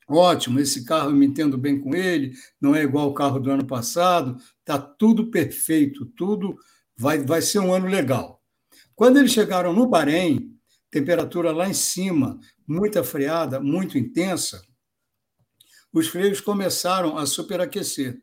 ótimo, 0.09 0.61
esse 0.61 0.85
carro 0.85 1.11
eu 1.11 1.17
me 1.17 1.27
entendo 1.27 1.57
bem 1.57 1.81
com 1.81 1.95
ele, 1.95 2.35
não 2.61 2.75
é 2.75 2.83
igual 2.83 3.09
o 3.09 3.15
carro 3.15 3.41
do 3.41 3.51
ano 3.51 3.67
passado, 3.67 4.41
está 4.61 4.79
tudo 4.79 5.31
perfeito, 5.31 6.07
tudo 6.07 6.57
vai, 6.97 7.19
vai 7.25 7.43
ser 7.43 7.59
um 7.59 7.73
ano 7.73 7.87
legal. 7.87 8.43
Quando 8.95 9.19
eles 9.19 9.33
chegaram 9.33 9.73
no 9.73 9.87
Bahrein, 9.87 10.57
temperatura 10.91 11.51
lá 11.51 11.69
em 11.69 11.75
cima, 11.75 12.39
muita 12.67 13.03
freada, 13.03 13.59
muito 13.59 13.99
intensa, 13.99 14.63
os 15.93 16.09
freios 16.09 16.41
começaram 16.41 17.19
a 17.19 17.27
superaquecer. 17.27 18.23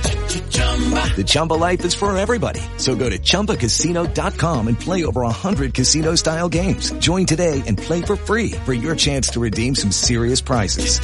The 0.71 1.23
Chumba 1.23 1.53
life 1.53 1.83
is 1.85 1.93
for 1.93 2.17
everybody. 2.17 2.61
So 2.77 2.95
go 2.95 3.09
to 3.09 3.19
ChumbaCasino.com 3.19 4.67
and 4.67 4.79
play 4.79 5.03
over 5.05 5.21
100 5.21 5.73
casino-style 5.73 6.49
games. 6.49 6.91
Join 6.93 7.25
today 7.25 7.61
and 7.67 7.77
play 7.77 8.01
for 8.01 8.15
free 8.15 8.53
for 8.65 8.73
your 8.73 8.95
chance 8.95 9.29
to 9.33 9.39
redeem 9.39 9.75
some 9.75 9.91
serious 9.91 10.41
prizes. 10.41 10.99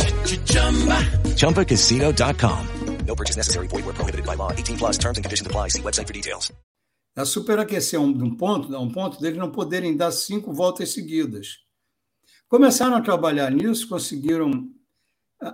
ChumbaCasino.com. 1.36 2.68
No 3.06 3.16
purchase 3.16 3.38
necessary. 3.38 3.68
Void 3.68 3.86
were 3.86 3.94
prohibited 3.94 4.26
by 4.26 4.36
law. 4.36 4.52
18 4.52 4.78
plus 4.78 4.98
terms 4.98 5.18
and 5.18 5.24
conditions 5.24 5.48
apply. 5.48 5.70
See 5.70 5.82
website 5.82 6.08
for 6.08 6.14
details. 6.14 6.52
A 7.18 7.26
superaquecer 7.26 8.00
um, 8.00 8.10
um 8.10 8.38
ponto, 8.38 8.74
um 8.78 8.92
ponto 8.92 9.20
deles 9.20 9.40
não 9.40 9.52
poderem 9.52 9.98
dar 9.98 10.12
cinco 10.12 10.54
voltas 10.54 10.94
seguidas. 10.94 11.58
Começaram 12.48 12.96
a 12.96 13.02
trabalhar 13.02 13.50
nisso, 13.50 13.90
conseguiram 13.90 14.70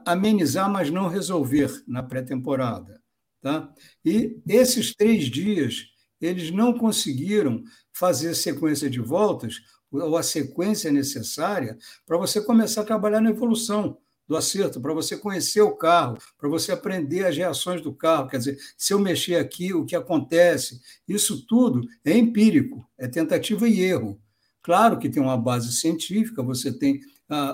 amenizar, 0.06 0.69
mas 0.69 0.89
não 0.89 1.08
resolver 1.08 1.71
na 1.88 2.04
pré-temporada. 2.04 3.03
Tá? 3.43 3.69
E 4.06 4.41
esses 4.47 4.95
três 4.95 5.25
dias, 5.25 5.84
eles 6.21 6.49
não 6.49 6.73
conseguiram 6.73 7.62
fazer 7.91 8.34
sequência 8.36 8.89
de 8.89 9.01
voltas, 9.01 9.56
ou 9.91 10.15
a 10.15 10.23
sequência 10.23 10.89
necessária, 10.93 11.77
para 12.06 12.17
você 12.17 12.41
começar 12.41 12.82
a 12.82 12.86
trabalhar 12.86 13.19
na 13.19 13.32
evolução 13.32 13.97
do 14.25 14.38
acerto, 14.38 14.79
para 14.79 14.93
você 14.93 15.17
conhecer 15.17 15.62
o 15.62 15.75
carro, 15.75 16.17
para 16.38 16.47
você 16.47 16.71
aprender 16.71 17.25
as 17.25 17.36
reações 17.36 17.82
do 17.82 17.93
carro. 17.93 18.29
Quer 18.29 18.38
dizer, 18.38 18.58
se 18.77 18.93
eu 18.93 18.99
mexer 18.99 19.36
aqui, 19.36 19.73
o 19.73 19.86
que 19.86 19.95
acontece? 19.95 20.79
Isso 21.06 21.45
tudo 21.45 21.86
é 22.06 22.17
empírico, 22.17 22.88
é 22.97 23.10
tentativa 23.10 23.67
e 23.67 23.82
erro. 23.82 24.17
Claro 24.62 24.97
que 24.97 25.10
tem 25.10 25.21
uma 25.21 25.38
base 25.38 25.73
científica, 25.73 26.41
você 26.41 26.71
tem 26.71 27.01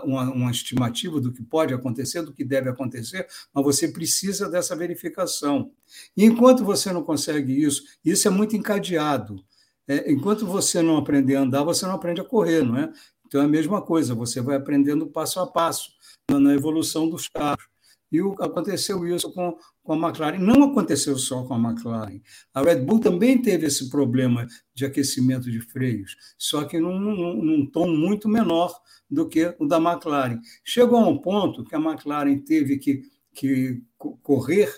uma, 0.04 0.32
uma 0.32 0.52
estimativa 0.52 1.20
do 1.22 1.32
que 1.32 1.44
pode 1.44 1.74
acontecer, 1.74 2.22
do 2.22 2.34
que 2.34 2.44
deve 2.44 2.70
acontecer, 2.70 3.28
mas 3.54 3.64
você 3.64 3.88
precisa 3.88 4.50
dessa 4.50 4.76
verificação. 4.76 5.72
E 6.16 6.26
enquanto 6.26 6.66
você 6.66 6.92
não 6.92 7.04
consegue 7.04 7.54
isso, 7.64 7.84
isso 8.04 8.28
é 8.28 8.32
muito 8.32 8.56
encadeado. 8.56 9.44
É, 9.88 10.12
enquanto 10.12 10.46
você 10.46 10.82
não 10.82 10.98
aprender 10.98 11.36
a 11.36 11.42
andar, 11.42 11.64
você 11.64 11.86
não 11.86 11.96
aprende 11.96 12.22
a 12.22 12.26
correr, 12.26 12.64
não 12.64 12.78
é? 12.78 12.92
Então 13.26 13.42
é 13.42 13.46
a 13.46 13.48
mesma 13.48 13.82
coisa, 13.82 14.16
você 14.16 14.42
vai 14.42 14.56
aprendendo 14.56 15.08
passo 15.08 15.40
a 15.40 15.48
passo 15.48 15.92
na 16.32 16.54
evolução 16.54 17.10
dos 17.10 17.28
carros. 17.28 17.68
E 18.12 18.20
aconteceu 18.40 19.06
isso 19.08 19.32
com, 19.32 19.56
com 19.90 19.94
a 19.94 20.10
McLaren. 20.10 20.38
Não 20.38 20.66
aconteceu 20.66 21.18
só 21.18 21.42
com 21.42 21.56
a 21.56 21.58
McLaren. 21.58 22.22
A 22.54 22.62
Red 22.62 22.82
Bull 22.82 23.00
também 23.00 23.42
teve 23.42 23.66
esse 23.66 23.90
problema 23.90 24.46
de 24.72 24.86
aquecimento 24.86 25.50
de 25.50 25.60
freios, 25.62 26.16
só 26.38 26.64
que 26.64 26.80
num, 26.80 27.00
num, 27.00 27.44
num 27.44 27.66
tom 27.66 27.88
muito 27.88 28.30
menor 28.30 28.72
do 29.10 29.28
que 29.28 29.56
o 29.58 29.66
da 29.66 29.78
McLaren. 29.78 30.40
Chegou 30.64 31.00
a 31.00 31.08
um 31.08 31.18
ponto 31.18 31.64
que 31.64 31.74
a 31.74 31.80
McLaren 31.80 32.38
teve 32.38 32.78
que, 32.78 33.02
que 33.34 33.82
correr 34.22 34.72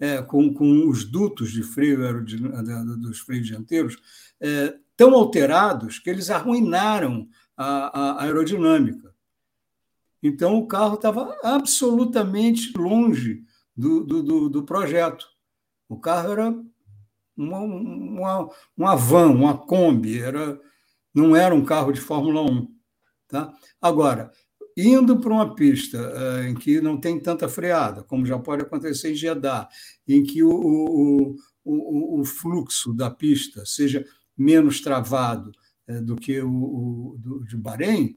é, 0.00 0.22
com, 0.22 0.54
com 0.54 0.88
os 0.88 1.04
dutos 1.04 1.52
de 1.52 1.62
freio 1.62 2.24
dos 2.24 3.18
freios 3.18 3.46
dianteiros 3.46 3.98
é, 4.40 4.74
tão 4.96 5.14
alterados 5.14 5.98
que 5.98 6.08
eles 6.08 6.30
arruinaram 6.30 7.28
a, 7.54 8.00
a 8.00 8.22
aerodinâmica. 8.22 9.14
Então, 10.22 10.56
o 10.56 10.66
carro 10.66 10.94
estava 10.94 11.38
absolutamente 11.42 12.72
longe 12.74 13.44
do, 13.76 14.04
do, 14.04 14.22
do, 14.22 14.48
do, 14.48 14.62
projeto. 14.64 15.26
O 15.88 15.98
carro 15.98 16.32
era 16.32 16.54
uma, 17.36 17.58
uma, 17.58 18.50
uma 18.76 18.96
van, 18.96 19.30
uma 19.30 19.56
Kombi, 19.56 20.20
era, 20.20 20.58
não 21.14 21.36
era 21.36 21.54
um 21.54 21.64
carro 21.64 21.92
de 21.92 22.00
Fórmula 22.00 22.42
1. 22.42 22.74
Tá? 23.28 23.52
Agora, 23.80 24.32
indo 24.76 25.18
para 25.20 25.32
uma 25.32 25.54
pista 25.54 25.98
uh, 25.98 26.44
em 26.44 26.54
que 26.54 26.80
não 26.80 26.98
tem 26.98 27.20
tanta 27.20 27.48
freada, 27.48 28.02
como 28.02 28.26
já 28.26 28.38
pode 28.38 28.62
acontecer 28.62 29.12
em 29.12 29.14
Jeddah, 29.14 29.68
em 30.06 30.22
que 30.22 30.42
o, 30.42 30.50
o, 30.50 31.36
o, 31.64 32.20
o 32.20 32.24
fluxo 32.24 32.94
da 32.94 33.10
pista 33.10 33.64
seja 33.64 34.04
menos 34.36 34.80
travado 34.80 35.52
uh, 35.88 36.02
do 36.02 36.16
que 36.16 36.40
o, 36.40 36.50
o 36.50 37.16
do, 37.18 37.44
de 37.44 37.56
Bahrein, 37.56 38.16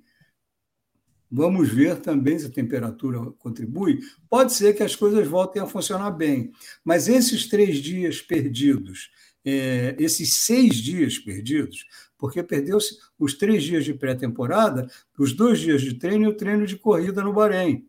Vamos 1.32 1.70
ver 1.70 1.98
também 1.98 2.40
se 2.40 2.48
a 2.48 2.52
temperatura 2.52 3.20
contribui. 3.38 4.00
Pode 4.30 4.54
ser 4.54 4.74
que 4.74 4.82
as 4.82 4.96
coisas 4.96 5.28
voltem 5.28 5.62
a 5.62 5.68
funcionar 5.68 6.12
bem, 6.12 6.52
mas 6.84 7.08
esses 7.08 7.48
três 7.48 7.78
dias 7.78 8.20
perdidos, 8.22 9.12
é, 9.46 9.96
esses 10.00 10.38
seis 10.38 10.76
dias 10.78 11.20
perdidos, 11.20 11.86
porque 12.18 12.42
perdeu-se 12.42 12.98
os 13.18 13.34
três 13.36 13.64
dias 13.64 13.86
de 13.86 13.94
pré-temporada, 13.94 14.90
os 15.18 15.34
dois 15.34 15.60
dias 15.60 15.82
de 15.82 15.94
treino 15.94 16.26
e 16.26 16.28
o 16.28 16.36
treino 16.36 16.66
de 16.66 16.76
corrida 16.76 17.24
no 17.24 17.34
Bahrein. 17.34 17.88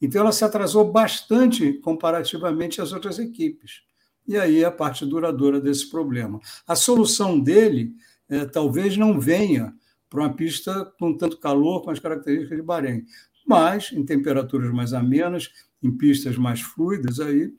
Então, 0.00 0.22
ela 0.22 0.32
se 0.32 0.44
atrasou 0.44 0.90
bastante 0.90 1.74
comparativamente 1.74 2.80
às 2.80 2.92
outras 2.92 3.18
equipes. 3.18 3.82
E 4.26 4.36
aí 4.36 4.62
é 4.62 4.64
a 4.64 4.70
parte 4.70 5.04
duradoura 5.04 5.60
desse 5.60 5.88
problema. 5.88 6.40
A 6.66 6.74
solução 6.74 7.38
dele 7.38 7.94
é, 8.28 8.44
talvez 8.44 8.96
não 8.96 9.20
venha 9.20 9.74
para 10.12 10.20
uma 10.20 10.34
pista 10.34 10.84
com 10.98 11.16
tanto 11.16 11.38
calor, 11.38 11.82
com 11.82 11.90
as 11.90 11.98
características 11.98 12.58
de 12.58 12.62
Bahrein. 12.62 13.06
Mas, 13.46 13.90
em 13.92 14.04
temperaturas 14.04 14.70
mais 14.70 14.92
amenas, 14.92 15.50
em 15.82 15.90
pistas 15.90 16.36
mais 16.36 16.60
fluidas, 16.60 17.18
aí 17.18 17.50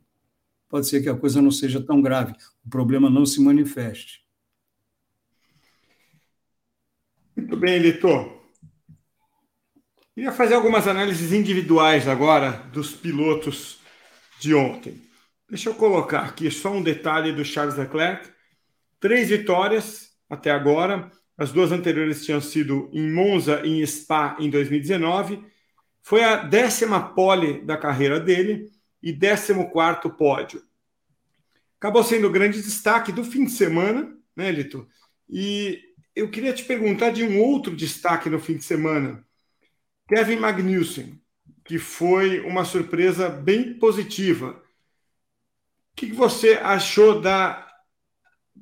pode 0.69 0.87
ser 0.87 1.01
que 1.01 1.09
a 1.09 1.17
coisa 1.17 1.41
não 1.41 1.49
seja 1.49 1.81
tão 1.81 1.99
grave, 1.99 2.35
o 2.63 2.69
problema 2.69 3.09
não 3.09 3.25
se 3.25 3.41
manifeste. 3.41 4.23
Muito 7.35 7.57
bem, 7.57 7.79
Litor. 7.79 8.41
Queria 10.13 10.31
fazer 10.31 10.53
algumas 10.53 10.87
análises 10.87 11.33
individuais 11.33 12.07
agora 12.07 12.51
dos 12.71 12.91
pilotos 12.91 13.79
de 14.39 14.53
ontem. 14.53 15.01
Deixa 15.49 15.69
eu 15.69 15.73
colocar 15.73 16.21
aqui 16.21 16.51
só 16.51 16.71
um 16.71 16.83
detalhe 16.83 17.31
do 17.31 17.43
Charles 17.43 17.77
Leclerc. 17.77 18.29
Três 18.99 19.29
vitórias 19.29 20.11
até 20.29 20.51
agora, 20.51 21.11
as 21.37 21.51
duas 21.51 21.71
anteriores 21.71 22.25
tinham 22.25 22.39
sido 22.39 22.89
em 22.93 23.11
Monza 23.11 23.61
e 23.65 23.81
em 23.81 23.85
Spa 23.85 24.37
em 24.39 24.49
2019. 24.49 25.43
Foi 26.01 26.23
a 26.23 26.37
décima 26.37 27.13
pole 27.13 27.61
da 27.61 27.77
carreira 27.77 28.19
dele 28.19 28.71
e 29.01 29.11
décimo 29.11 29.69
quarto 29.71 30.09
pódio. 30.09 30.63
Acabou 31.79 32.03
sendo 32.03 32.27
o 32.27 32.31
grande 32.31 32.61
destaque 32.61 33.11
do 33.11 33.23
fim 33.23 33.45
de 33.45 33.51
semana, 33.51 34.15
né, 34.35 34.51
Lito? 34.51 34.87
E 35.29 35.81
eu 36.15 36.29
queria 36.29 36.53
te 36.53 36.63
perguntar 36.63 37.11
de 37.11 37.23
um 37.23 37.41
outro 37.41 37.75
destaque 37.75 38.29
no 38.29 38.39
fim 38.39 38.55
de 38.55 38.63
semana. 38.63 39.25
Kevin 40.07 40.37
Magnussen, 40.37 41.19
que 41.65 41.79
foi 41.79 42.39
uma 42.41 42.63
surpresa 42.63 43.29
bem 43.29 43.77
positiva. 43.79 44.61
O 45.91 45.95
que 45.95 46.11
você 46.11 46.53
achou 46.53 47.19
da 47.19 47.62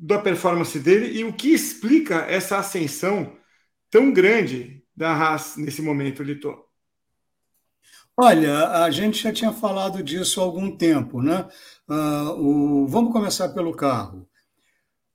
da 0.02 0.18
performance 0.18 0.80
dele 0.80 1.20
e 1.20 1.24
o 1.24 1.32
que 1.32 1.54
explica 1.54 2.26
essa 2.26 2.58
ascensão 2.58 3.38
tão 3.88 4.12
grande 4.12 4.84
da 4.96 5.12
Haas 5.14 5.56
nesse 5.58 5.80
momento, 5.80 6.24
Litor? 6.24 6.66
Olha, 8.18 8.84
a 8.84 8.90
gente 8.90 9.22
já 9.22 9.32
tinha 9.32 9.54
falado 9.54 10.02
disso 10.02 10.42
há 10.42 10.44
algum 10.44 10.76
tempo, 10.76 11.22
né? 11.22 11.48
Uh, 11.88 12.84
o... 12.84 12.88
Vamos 12.88 13.14
começar 13.14 13.50
pelo 13.50 13.76
carro. 13.76 14.28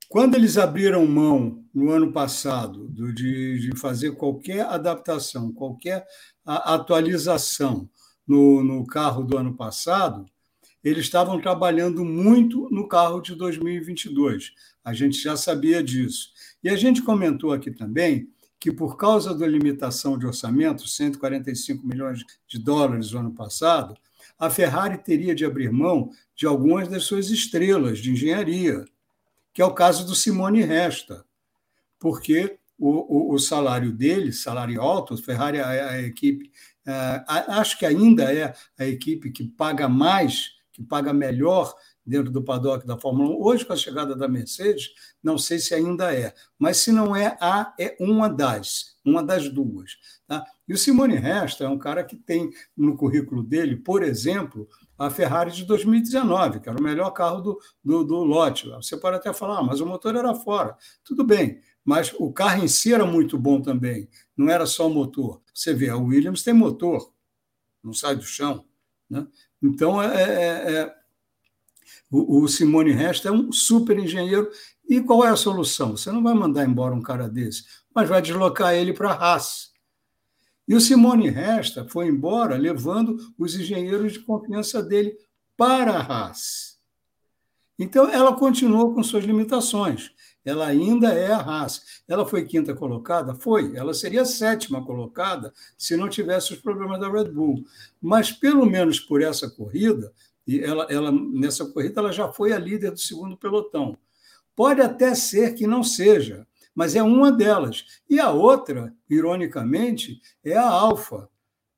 Quando 0.09 0.35
eles 0.35 0.57
abriram 0.57 1.05
mão 1.05 1.65
no 1.73 1.91
ano 1.91 2.13
passado 2.13 2.87
de, 3.13 3.59
de 3.59 3.77
fazer 3.77 4.13
qualquer 4.13 4.61
adaptação, 4.65 5.51
qualquer 5.51 6.05
atualização 6.45 7.89
no, 8.25 8.63
no 8.63 8.85
carro 8.87 9.23
do 9.23 9.37
ano 9.37 9.55
passado, 9.55 10.25
eles 10.83 11.05
estavam 11.05 11.39
trabalhando 11.41 12.03
muito 12.05 12.69
no 12.71 12.87
carro 12.87 13.21
de 13.21 13.35
2022. 13.35 14.53
A 14.83 14.93
gente 14.93 15.21
já 15.21 15.35
sabia 15.35 15.83
disso. 15.83 16.29
E 16.63 16.69
a 16.69 16.75
gente 16.75 17.01
comentou 17.01 17.51
aqui 17.51 17.71
também 17.71 18.29
que, 18.59 18.71
por 18.71 18.97
causa 18.97 19.35
da 19.35 19.47
limitação 19.47 20.17
de 20.17 20.25
orçamento, 20.25 20.87
145 20.87 21.85
milhões 21.85 22.23
de 22.47 22.59
dólares 22.59 23.11
no 23.11 23.19
ano 23.19 23.33
passado, 23.33 23.95
a 24.39 24.49
Ferrari 24.49 24.97
teria 24.97 25.33
de 25.33 25.45
abrir 25.45 25.71
mão 25.71 26.11
de 26.35 26.45
algumas 26.45 26.87
das 26.87 27.03
suas 27.03 27.29
estrelas 27.29 27.99
de 27.99 28.11
engenharia, 28.11 28.85
que 29.53 29.61
é 29.61 29.65
o 29.65 29.73
caso 29.73 30.05
do 30.05 30.15
Simone 30.15 30.61
Resta, 30.61 31.25
porque 31.99 32.57
o, 32.77 33.31
o, 33.31 33.33
o 33.33 33.39
salário 33.39 33.91
dele, 33.91 34.31
salário 34.31 34.79
alto, 34.81 35.15
a 35.15 35.17
Ferrari 35.17 35.57
é 35.57 35.61
a, 35.61 35.89
a 35.89 36.01
equipe, 36.01 36.51
é, 36.85 37.23
acho 37.27 37.77
que 37.77 37.85
ainda 37.85 38.31
é 38.31 38.53
a 38.77 38.85
equipe 38.85 39.31
que 39.31 39.43
paga 39.43 39.89
mais, 39.89 40.56
que 40.77 40.83
paga 40.83 41.11
melhor 41.11 41.73
dentro 42.05 42.31
do 42.31 42.43
paddock 42.43 42.85
da 42.85 42.99
Fórmula 42.99 43.31
1. 43.31 43.41
Hoje, 43.41 43.65
com 43.65 43.73
a 43.73 43.75
chegada 43.75 44.15
da 44.15 44.27
Mercedes, 44.27 44.91
não 45.23 45.35
sei 45.35 45.57
se 45.57 45.73
ainda 45.73 46.13
é, 46.13 46.35
mas 46.57 46.77
se 46.77 46.91
não 46.91 47.15
é 47.15 47.35
a, 47.41 47.73
é 47.79 47.97
uma 47.99 48.29
das, 48.29 48.95
uma 49.03 49.23
das 49.23 49.49
duas. 49.49 49.97
Tá? 50.27 50.45
E 50.67 50.73
o 50.73 50.77
Simone 50.77 51.15
Resta 51.15 51.63
é 51.63 51.67
um 51.67 51.79
cara 51.79 52.03
que 52.03 52.15
tem 52.15 52.51
no 52.77 52.95
currículo 52.95 53.41
dele, 53.41 53.75
por 53.75 54.03
exemplo, 54.03 54.69
a 54.95 55.09
Ferrari 55.09 55.51
de 55.51 55.65
2019, 55.65 56.59
que 56.59 56.69
era 56.69 56.79
o 56.79 56.83
melhor 56.83 57.09
carro 57.09 57.41
do, 57.41 57.59
do, 57.83 58.03
do 58.03 58.23
lote. 58.23 58.69
Você 58.69 58.95
pode 58.97 59.17
até 59.17 59.33
falar, 59.33 59.59
ah, 59.59 59.63
mas 59.63 59.81
o 59.81 59.85
motor 59.85 60.15
era 60.15 60.35
fora. 60.35 60.77
Tudo 61.03 61.23
bem, 61.23 61.59
mas 61.83 62.13
o 62.19 62.31
carro 62.31 62.63
em 62.63 62.67
si 62.67 62.93
era 62.93 63.05
muito 63.05 63.35
bom 63.35 63.59
também, 63.59 64.07
não 64.35 64.47
era 64.47 64.67
só 64.67 64.85
o 64.85 64.93
motor. 64.93 65.41
Você 65.51 65.73
vê, 65.73 65.89
a 65.89 65.97
Williams 65.97 66.43
tem 66.43 66.53
motor, 66.53 67.11
não 67.83 67.93
sai 67.93 68.15
do 68.15 68.23
chão. 68.23 68.63
Né? 69.09 69.25
Então, 69.61 70.01
é, 70.01 70.23
é, 70.23 70.71
é 70.73 70.95
o, 72.11 72.43
o 72.43 72.47
Simone 72.47 72.91
Resta 72.91 73.29
é 73.29 73.31
um 73.31 73.51
super 73.51 73.97
engenheiro. 73.97 74.49
E 74.89 75.01
qual 75.01 75.25
é 75.25 75.29
a 75.29 75.35
solução? 75.35 75.97
Você 75.97 76.11
não 76.11 76.23
vai 76.23 76.33
mandar 76.33 76.65
embora 76.65 76.95
um 76.95 77.01
cara 77.01 77.27
desse, 77.27 77.65
mas 77.93 78.07
vai 78.07 78.21
deslocar 78.21 78.73
ele 78.73 78.93
para 78.93 79.11
a 79.11 79.13
Haas. 79.13 79.71
E 80.67 80.75
o 80.75 80.81
Simone 80.81 81.29
Resta 81.29 81.87
foi 81.89 82.07
embora 82.07 82.57
levando 82.57 83.17
os 83.37 83.55
engenheiros 83.55 84.13
de 84.13 84.19
confiança 84.19 84.81
dele 84.81 85.17
para 85.55 85.93
a 85.93 86.01
Haas. 86.01 86.77
Então, 87.79 88.09
ela 88.09 88.35
continuou 88.35 88.93
com 88.93 89.03
suas 89.03 89.23
limitações. 89.23 90.11
Ela 90.47 90.67
ainda 90.67 91.09
é 91.09 91.29
a 91.29 91.39
Haas. 91.39 92.01
Ela 92.07 92.25
foi 92.25 92.45
quinta 92.45 92.73
colocada? 92.73 93.35
Foi. 93.35 93.75
Ela 93.75 93.93
seria 93.93 94.23
sétima 94.23 94.81
colocada 94.81 95.53
se 95.77 95.97
não 95.97 96.07
tivesse 96.07 96.53
os 96.53 96.59
problemas 96.59 97.01
da 97.01 97.11
Red 97.11 97.25
Bull. 97.25 97.65
Mas, 98.01 98.31
pelo 98.31 98.65
menos 98.65 98.97
por 98.97 99.21
essa 99.21 99.49
corrida, 99.49 100.13
e 100.47 100.61
ela, 100.61 100.87
ela, 100.89 101.11
nessa 101.11 101.65
corrida 101.65 101.99
ela 101.99 102.13
já 102.13 102.31
foi 102.31 102.53
a 102.53 102.57
líder 102.57 102.91
do 102.91 102.99
segundo 102.99 103.35
pelotão. 103.35 103.97
Pode 104.55 104.79
até 104.79 105.13
ser 105.13 105.53
que 105.53 105.67
não 105.67 105.83
seja, 105.83 106.47
mas 106.73 106.95
é 106.95 107.03
uma 107.03 107.29
delas. 107.29 107.83
E 108.09 108.17
a 108.17 108.31
outra, 108.31 108.95
ironicamente, 109.09 110.21
é 110.45 110.55
a 110.55 110.65
Alfa. 110.65 111.29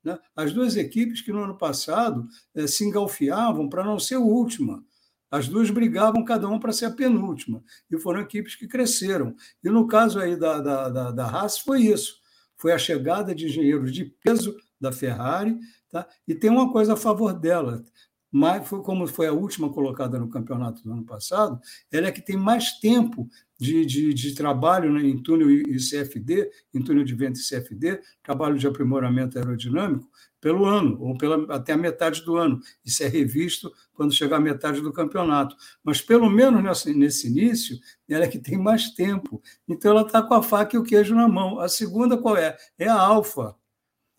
Né? 0.04 0.16
As 0.36 0.52
duas 0.52 0.76
equipes 0.76 1.22
que 1.22 1.32
no 1.32 1.42
ano 1.42 1.58
passado 1.58 2.24
eh, 2.54 2.68
se 2.68 2.84
engalfiavam 2.84 3.68
para 3.68 3.82
não 3.82 3.98
ser 3.98 4.14
a 4.14 4.20
última. 4.20 4.84
As 5.30 5.48
duas 5.48 5.70
brigavam 5.70 6.24
cada 6.24 6.48
uma 6.48 6.58
para 6.58 6.72
ser 6.72 6.86
a 6.86 6.90
penúltima. 6.90 7.62
E 7.90 7.98
foram 7.98 8.20
equipes 8.20 8.54
que 8.54 8.66
cresceram. 8.66 9.34
E 9.62 9.68
no 9.68 9.86
caso 9.86 10.18
aí 10.18 10.36
da, 10.36 10.60
da, 10.60 10.88
da, 10.88 11.10
da 11.10 11.26
Haas 11.26 11.58
foi 11.58 11.82
isso. 11.82 12.18
Foi 12.56 12.72
a 12.72 12.78
chegada 12.78 13.34
de 13.34 13.46
engenheiros 13.46 13.92
de 13.92 14.04
peso 14.04 14.56
da 14.80 14.90
Ferrari, 14.90 15.58
tá? 15.90 16.06
e 16.26 16.34
tem 16.34 16.50
uma 16.50 16.72
coisa 16.72 16.94
a 16.94 16.96
favor 16.96 17.32
dela 17.32 17.84
mas 18.30 18.68
foi 18.68 18.80
como 18.82 19.06
foi 19.06 19.26
a 19.26 19.32
última 19.32 19.72
colocada 19.72 20.18
no 20.18 20.28
campeonato 20.28 20.82
do 20.82 20.92
ano 20.92 21.04
passado, 21.04 21.60
ela 21.90 22.06
é 22.06 22.12
que 22.12 22.22
tem 22.22 22.36
mais 22.36 22.78
tempo 22.78 23.28
de, 23.58 23.84
de, 23.84 24.14
de 24.14 24.34
trabalho 24.34 24.92
né, 24.92 25.02
em 25.02 25.20
túnel 25.20 25.50
e 25.50 25.76
CFD, 25.76 26.50
em 26.72 26.82
túnel 26.82 27.04
de 27.04 27.14
vento 27.14 27.40
e 27.40 27.42
CFD, 27.42 28.00
trabalho 28.22 28.56
de 28.56 28.66
aprimoramento 28.66 29.36
aerodinâmico, 29.36 30.08
pelo 30.40 30.64
ano, 30.64 30.96
ou 31.00 31.16
pela, 31.16 31.54
até 31.54 31.72
a 31.72 31.76
metade 31.76 32.24
do 32.24 32.36
ano. 32.36 32.60
Isso 32.84 33.02
é 33.02 33.06
revisto 33.08 33.70
quando 33.92 34.14
chegar 34.14 34.36
a 34.36 34.40
metade 34.40 34.80
do 34.80 34.92
campeonato. 34.92 35.54
Mas, 35.84 36.00
pelo 36.00 36.30
menos 36.30 36.62
nesse, 36.62 36.94
nesse 36.94 37.26
início, 37.28 37.78
ela 38.08 38.24
é 38.24 38.28
que 38.28 38.38
tem 38.38 38.56
mais 38.56 38.90
tempo. 38.90 39.42
Então, 39.68 39.90
ela 39.90 40.02
está 40.02 40.22
com 40.22 40.34
a 40.34 40.42
faca 40.42 40.76
e 40.76 40.78
o 40.78 40.82
queijo 40.82 41.14
na 41.14 41.28
mão. 41.28 41.60
A 41.60 41.68
segunda 41.68 42.16
qual 42.16 42.36
é? 42.36 42.56
É 42.78 42.88
a 42.88 42.98
alfa. 42.98 43.54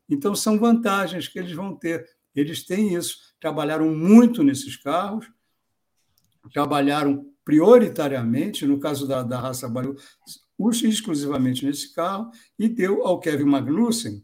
Então, 0.08 0.36
são 0.36 0.60
vantagens 0.60 1.28
que 1.28 1.40
eles 1.40 1.54
vão 1.54 1.76
ter. 1.76 2.08
Eles 2.36 2.64
têm 2.64 2.94
isso 2.94 3.32
trabalharam 3.42 3.94
muito 3.94 4.44
nesses 4.44 4.78
carros, 4.78 5.28
trabalharam 6.54 7.26
prioritariamente, 7.44 8.68
no 8.68 8.80
caso 8.80 9.08
da, 9.08 9.24
da 9.24 9.40
raça 9.40 9.68
Baru, 9.68 9.98
exclusivamente 10.84 11.66
nesse 11.66 11.92
carro, 11.92 12.30
e 12.58 12.70
deu 12.70 13.06
ao 13.06 13.20
Kevin 13.20 13.46
Magnussen 13.46 14.24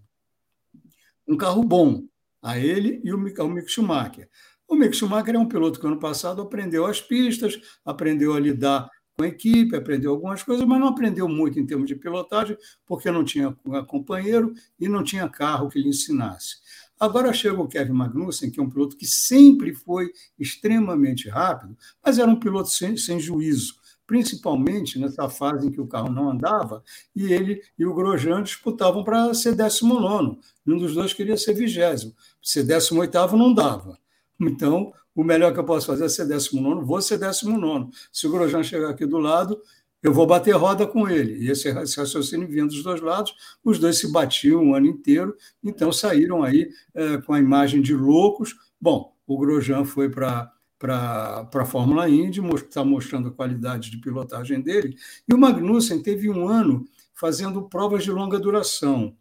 um 1.27 1.35
carro 1.35 1.63
bom, 1.63 2.03
a 2.41 2.57
ele 2.57 3.01
e 3.03 3.11
o, 3.11 3.17
Mick 3.17 3.71
Schumacher. 3.71 4.29
O 4.67 4.75
Mick 4.75 4.95
Schumacher 4.95 5.35
é 5.35 5.39
um 5.39 5.47
piloto 5.47 5.79
que 5.79 5.87
ano 5.87 5.99
passado 5.99 6.41
aprendeu 6.41 6.85
as 6.85 7.01
pistas, 7.01 7.59
aprendeu 7.83 8.33
a 8.33 8.39
lidar 8.39 8.89
com 9.17 9.23
a 9.23 9.27
equipe, 9.27 9.75
aprendeu 9.75 10.11
algumas 10.11 10.43
coisas, 10.43 10.65
mas 10.65 10.79
não 10.79 10.89
aprendeu 10.89 11.27
muito 11.27 11.59
em 11.59 11.65
termos 11.65 11.87
de 11.87 11.95
pilotagem, 11.95 12.55
porque 12.85 13.09
não 13.09 13.23
tinha 13.23 13.55
companheiro 13.87 14.53
e 14.79 14.87
não 14.87 15.03
tinha 15.03 15.27
carro 15.27 15.69
que 15.69 15.79
lhe 15.79 15.89
ensinasse. 15.89 16.57
Agora 16.99 17.33
chega 17.33 17.59
o 17.59 17.67
Kevin 17.67 17.93
Magnussen, 17.93 18.51
que 18.51 18.59
é 18.59 18.63
um 18.63 18.69
piloto 18.69 18.95
que 18.95 19.05
sempre 19.05 19.73
foi 19.73 20.11
extremamente 20.37 21.29
rápido, 21.29 21.75
mas 22.03 22.19
era 22.19 22.29
um 22.29 22.39
piloto 22.39 22.69
sem, 22.69 22.95
sem 22.95 23.19
juízo, 23.19 23.75
principalmente 24.07 24.97
nessa 24.97 25.29
fase 25.29 25.67
em 25.67 25.71
que 25.71 25.81
o 25.81 25.85
carro 25.85 26.09
não 26.09 26.31
andava, 26.31 26.81
e 27.13 27.31
ele 27.31 27.61
e 27.77 27.85
o 27.85 27.93
Grosjean 27.93 28.41
disputavam 28.41 29.03
para 29.03 29.33
ser 29.33 29.53
19. 29.53 30.39
Um 30.65 30.77
dos 30.77 30.95
dois 30.95 31.13
queria 31.13 31.35
ser 31.37 31.53
vigésimo. 31.53 32.15
Ser 32.41 32.63
18 32.63 33.35
não 33.35 33.53
dava. 33.53 33.99
Então, 34.39 34.93
o 35.13 35.23
melhor 35.23 35.53
que 35.53 35.59
eu 35.59 35.63
posso 35.65 35.87
fazer 35.87 36.05
é 36.05 36.09
ser 36.09 36.25
19, 36.25 36.85
vou 36.85 37.01
ser 37.01 37.17
19. 37.17 37.89
Se 38.11 38.25
o 38.25 38.31
Grosjean 38.31 38.63
chegar 38.63 38.89
aqui 38.89 39.05
do 39.05 39.17
lado, 39.17 39.59
eu 40.01 40.13
vou 40.13 40.25
bater 40.25 40.55
roda 40.55 40.87
com 40.87 41.09
ele. 41.09 41.43
E 41.43 41.49
esse 41.49 41.69
raciocínio 41.69 42.47
vinha 42.47 42.65
dos 42.65 42.81
dois 42.83 43.01
lados, 43.01 43.33
os 43.63 43.77
dois 43.79 43.97
se 43.97 44.11
batiam 44.11 44.69
o 44.69 44.75
ano 44.75 44.85
inteiro, 44.87 45.35
então 45.61 45.91
saíram 45.91 46.43
aí 46.43 46.69
é, 46.93 47.17
com 47.17 47.33
a 47.33 47.39
imagem 47.39 47.81
de 47.81 47.93
loucos. 47.93 48.55
Bom, 48.79 49.13
o 49.25 49.37
Grosjean 49.37 49.83
foi 49.83 50.09
para 50.09 50.51
para 50.79 51.49
a 51.53 51.65
Fórmula 51.65 52.09
Indy, 52.09 52.39
está 52.55 52.83
mostrando 52.83 53.29
a 53.29 53.31
qualidade 53.31 53.89
de 53.89 53.97
pilotagem 53.97 54.61
dele, 54.61 54.95
e 55.27 55.33
o 55.33 55.37
Magnussen 55.37 56.01
teve 56.01 56.29
um 56.29 56.47
ano 56.47 56.85
fazendo 57.13 57.63
provas 57.63 58.03
de 58.03 58.11
longa 58.11 58.39
duração. 58.39 59.15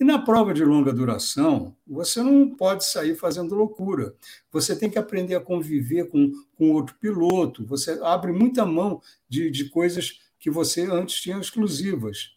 E 0.00 0.04
na 0.04 0.18
prova 0.18 0.54
de 0.54 0.64
longa 0.64 0.92
duração, 0.92 1.74
você 1.84 2.22
não 2.22 2.48
pode 2.48 2.84
sair 2.84 3.16
fazendo 3.16 3.56
loucura. 3.56 4.14
Você 4.52 4.76
tem 4.76 4.88
que 4.88 4.98
aprender 4.98 5.34
a 5.34 5.40
conviver 5.40 6.08
com, 6.08 6.30
com 6.56 6.70
outro 6.70 6.94
piloto. 7.00 7.66
Você 7.66 7.98
abre 8.02 8.30
muita 8.30 8.64
mão 8.64 9.02
de, 9.28 9.50
de 9.50 9.68
coisas 9.68 10.20
que 10.38 10.50
você 10.50 10.82
antes 10.82 11.20
tinha 11.20 11.38
exclusivas. 11.38 12.32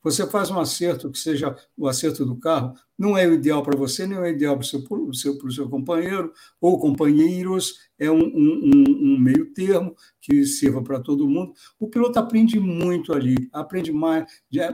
Você 0.00 0.26
faz 0.28 0.50
um 0.50 0.60
acerto 0.60 1.10
que 1.10 1.18
seja 1.18 1.56
o 1.76 1.88
acerto 1.88 2.24
do 2.24 2.36
carro, 2.36 2.74
não 3.02 3.18
é 3.18 3.26
o 3.26 3.34
ideal 3.34 3.64
para 3.64 3.76
você, 3.76 4.06
nem 4.06 4.16
é 4.16 4.20
o 4.20 4.26
ideal 4.28 4.56
para 4.56 4.62
o 4.62 4.64
seu, 4.64 5.12
seu, 5.12 5.50
seu 5.50 5.68
companheiro 5.68 6.32
ou 6.60 6.78
companheiros, 6.78 7.90
é 7.98 8.10
um, 8.10 8.20
um, 8.20 8.84
um, 9.14 9.18
meio 9.18 9.52
termo 9.52 9.94
que 10.20 10.44
sirva 10.44 10.82
para 10.82 11.00
todo 11.00 11.28
mundo. 11.28 11.52
O 11.78 11.88
piloto 11.88 12.18
aprende 12.18 12.58
muito 12.58 13.12
ali, 13.12 13.48
aprende 13.52 13.92
mais, 13.92 14.24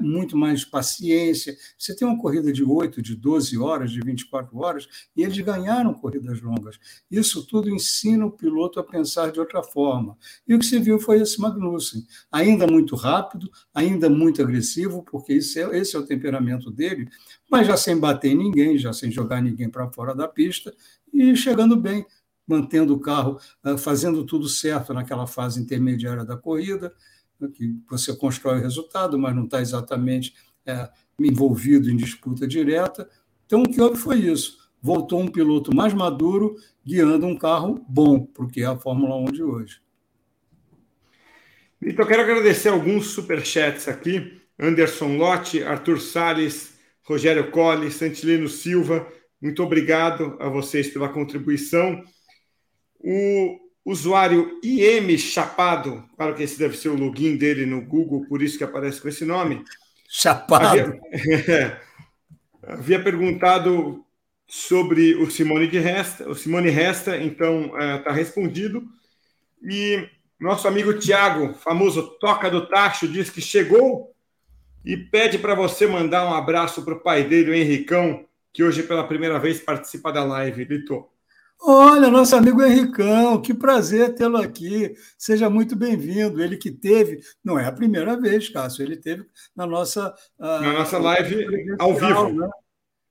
muito 0.00 0.36
mais 0.36 0.64
paciência. 0.64 1.56
Você 1.78 1.94
tem 1.94 2.08
uma 2.08 2.18
corrida 2.18 2.52
de 2.52 2.62
8, 2.64 3.02
de 3.02 3.14
12 3.14 3.58
horas, 3.58 3.90
de 3.90 4.00
24 4.00 4.56
horas, 4.58 4.88
e 5.16 5.22
eles 5.22 5.38
ganharam 5.40 5.92
corridas 5.94 6.40
longas. 6.40 6.78
Isso 7.10 7.46
tudo 7.46 7.70
ensina 7.70 8.24
o 8.24 8.30
piloto 8.30 8.80
a 8.80 8.84
pensar 8.84 9.30
de 9.30 9.40
outra 9.40 9.62
forma. 9.62 10.16
E 10.46 10.54
o 10.54 10.58
que 10.58 10.66
se 10.66 10.78
viu 10.78 10.98
foi 10.98 11.20
esse 11.20 11.40
Magnussen, 11.40 12.06
ainda 12.30 12.66
muito 12.66 12.94
rápido, 12.94 13.50
ainda 13.74 14.08
muito 14.08 14.40
agressivo, 14.42 15.02
porque 15.02 15.34
esse 15.34 15.60
é, 15.60 15.78
esse 15.78 15.96
é 15.96 15.98
o 15.98 16.06
temperamento 16.06 16.70
dele, 16.70 17.08
mas 17.50 17.66
já 17.66 17.76
sem 17.76 17.98
bater 17.98 18.32
em 18.32 18.36
ninguém, 18.36 18.78
já 18.78 18.92
sem 18.92 19.10
jogar 19.10 19.40
ninguém 19.40 19.68
para 19.68 19.90
fora 19.90 20.14
da 20.14 20.28
pista 20.28 20.74
e 21.12 21.34
chegando 21.36 21.76
bem 21.76 22.06
mantendo 22.48 22.94
o 22.94 23.00
carro, 23.00 23.38
ah, 23.62 23.76
fazendo 23.76 24.24
tudo 24.24 24.48
certo 24.48 24.94
naquela 24.94 25.26
fase 25.26 25.60
intermediária 25.60 26.24
da 26.24 26.36
corrida, 26.36 26.94
que 27.54 27.76
você 27.88 28.16
constrói 28.16 28.58
o 28.58 28.62
resultado, 28.62 29.18
mas 29.18 29.36
não 29.36 29.44
está 29.44 29.60
exatamente 29.60 30.34
é, 30.66 30.88
envolvido 31.20 31.90
em 31.90 31.96
disputa 31.96 32.48
direta. 32.48 33.08
Então, 33.46 33.62
o 33.62 33.70
que 33.70 33.80
houve 33.80 33.96
foi 33.96 34.18
isso. 34.18 34.58
Voltou 34.80 35.20
um 35.20 35.28
piloto 35.28 35.74
mais 35.74 35.92
maduro, 35.92 36.56
guiando 36.84 37.26
um 37.26 37.36
carro 37.36 37.84
bom, 37.88 38.24
porque 38.24 38.62
é 38.62 38.66
a 38.66 38.76
Fórmula 38.76 39.16
1 39.16 39.24
de 39.26 39.42
hoje. 39.42 39.80
Então, 41.80 42.06
quero 42.06 42.22
agradecer 42.22 42.70
alguns 42.70 43.08
superchats 43.08 43.86
aqui. 43.86 44.40
Anderson 44.58 45.16
Lotti, 45.16 45.62
Arthur 45.62 46.00
Salles, 46.00 46.77
Rogério 47.08 47.50
Colli, 47.50 47.90
Santilino 47.90 48.48
Silva, 48.48 49.10
muito 49.40 49.62
obrigado 49.62 50.36
a 50.38 50.48
vocês 50.50 50.88
pela 50.88 51.08
contribuição. 51.08 52.04
O 53.00 53.58
usuário 53.82 54.60
IM 54.62 55.16
Chapado, 55.16 56.04
claro 56.16 56.34
que 56.34 56.42
esse 56.42 56.58
deve 56.58 56.76
ser 56.76 56.90
o 56.90 56.96
login 56.96 57.38
dele 57.38 57.64
no 57.64 57.80
Google, 57.80 58.26
por 58.28 58.42
isso 58.42 58.58
que 58.58 58.64
aparece 58.64 59.00
com 59.00 59.08
esse 59.08 59.24
nome. 59.24 59.64
Chapado. 60.06 61.00
Havia, 61.10 61.80
havia 62.62 63.02
perguntado 63.02 64.04
sobre 64.46 65.14
o 65.14 65.30
Simone 65.30 65.66
de 65.66 65.78
Resta, 65.78 66.28
o 66.28 66.34
Simone 66.34 66.68
Resta, 66.68 67.16
então 67.16 67.66
está 67.96 68.10
é, 68.10 68.12
respondido. 68.12 68.82
E 69.62 70.06
nosso 70.38 70.68
amigo 70.68 70.92
Tiago, 70.98 71.54
famoso 71.54 72.18
Toca 72.18 72.50
do 72.50 72.68
Tacho, 72.68 73.08
diz 73.08 73.30
que 73.30 73.40
chegou 73.40 74.14
e 74.84 74.96
pede 74.96 75.38
para 75.38 75.54
você 75.54 75.86
mandar 75.86 76.24
um 76.26 76.34
abraço 76.34 76.82
para 76.82 76.94
o 76.94 77.00
pai 77.00 77.24
dele, 77.24 77.50
o 77.50 77.54
Henricão, 77.54 78.24
que 78.52 78.62
hoje 78.62 78.82
pela 78.82 79.06
primeira 79.06 79.38
vez 79.38 79.60
participa 79.60 80.12
da 80.12 80.24
live. 80.24 80.64
Lito. 80.64 81.06
Olha, 81.60 82.08
nosso 82.08 82.36
amigo 82.36 82.62
Henricão, 82.62 83.42
que 83.42 83.52
prazer 83.52 84.14
tê-lo 84.14 84.36
aqui. 84.36 84.94
Seja 85.18 85.50
muito 85.50 85.74
bem-vindo. 85.74 86.42
Ele 86.42 86.56
que 86.56 86.70
teve, 86.70 87.20
não 87.42 87.58
é 87.58 87.66
a 87.66 87.72
primeira 87.72 88.18
vez, 88.18 88.48
Cássio, 88.48 88.84
ele 88.84 88.96
teve 88.96 89.26
na 89.56 89.66
nossa. 89.66 90.14
Uh, 90.38 90.44
na 90.44 90.72
nossa 90.72 90.98
live 90.98 91.46
ao 91.78 91.94
vivo. 91.94 92.32
Né? 92.32 92.48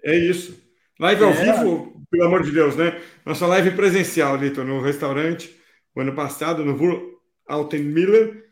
É 0.04 0.16
isso. 0.16 0.58
Live 1.00 1.24
ao 1.24 1.32
é. 1.32 1.34
vivo, 1.34 2.02
pelo 2.10 2.24
amor 2.24 2.42
de 2.44 2.52
Deus, 2.52 2.76
né? 2.76 3.00
Nossa 3.26 3.46
live 3.46 3.72
presencial, 3.72 4.38
Lito, 4.38 4.64
no 4.64 4.82
restaurante, 4.82 5.54
o 5.94 6.00
ano 6.00 6.16
passado, 6.16 6.64
no 6.64 6.76
Vur 6.76 7.20
Altenmiller, 7.46 8.46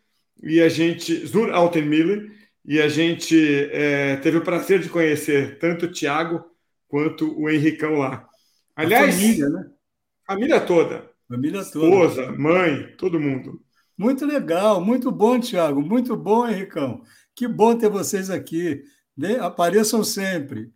e 0.44 0.62
a 0.62 0.68
gente. 0.68 1.26
Zur 1.26 1.52
Altenmiller, 1.52 2.30
e 2.68 2.82
a 2.82 2.88
gente 2.88 3.38
é, 3.72 4.18
teve 4.18 4.38
o 4.38 4.44
prazer 4.44 4.80
de 4.80 4.90
conhecer 4.90 5.60
tanto 5.60 5.86
o 5.86 5.92
Tiago 5.92 6.44
quanto 6.88 7.40
o 7.40 7.50
Henricão 7.50 7.96
lá. 7.96 8.28
Aliás, 8.76 9.16
a 9.16 9.20
família, 9.20 9.50
né? 9.50 9.66
Família 10.26 10.62
toda. 10.62 11.12
Família 11.28 11.64
toda. 11.64 11.86
Esposa, 11.86 12.32
mãe, 12.32 12.96
todo 12.98 13.20
mundo. 13.20 13.62
Muito 13.98 14.26
legal, 14.26 14.84
muito 14.84 15.12
bom, 15.12 15.40
Tiago. 15.40 15.82
Muito 15.82 16.18
bom, 16.18 16.48
Henricão. 16.48 17.02
Que 17.36 17.48
bom 17.48 17.78
ter 17.78 17.90
vocês 17.90 18.30
aqui. 18.30 18.84
Apareçam 19.40 20.04
sempre. 20.04 20.72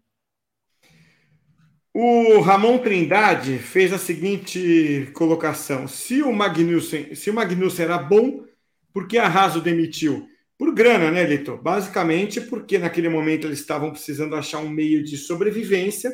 O 1.94 2.40
Ramon 2.40 2.78
Trindade 2.78 3.58
fez 3.58 3.92
a 3.92 3.98
seguinte 3.98 5.10
colocação: 5.14 5.88
se 5.88 6.22
o 6.22 6.32
Magnussen, 6.32 7.16
se 7.16 7.30
o 7.30 7.34
Magnussen 7.34 7.86
era 7.86 7.98
bom, 7.98 8.46
por 8.94 9.08
que 9.08 9.18
a 9.18 9.28
Raso 9.28 9.60
demitiu? 9.60 10.28
Por 10.60 10.74
grana, 10.74 11.10
né, 11.10 11.24
Lito? 11.24 11.56
Basicamente 11.56 12.42
porque 12.42 12.78
naquele 12.78 13.08
momento 13.08 13.48
eles 13.48 13.62
estavam 13.62 13.92
precisando 13.92 14.36
achar 14.36 14.60
um 14.60 14.70
meio 14.70 15.02
de 15.02 15.16
sobrevivência 15.16 16.12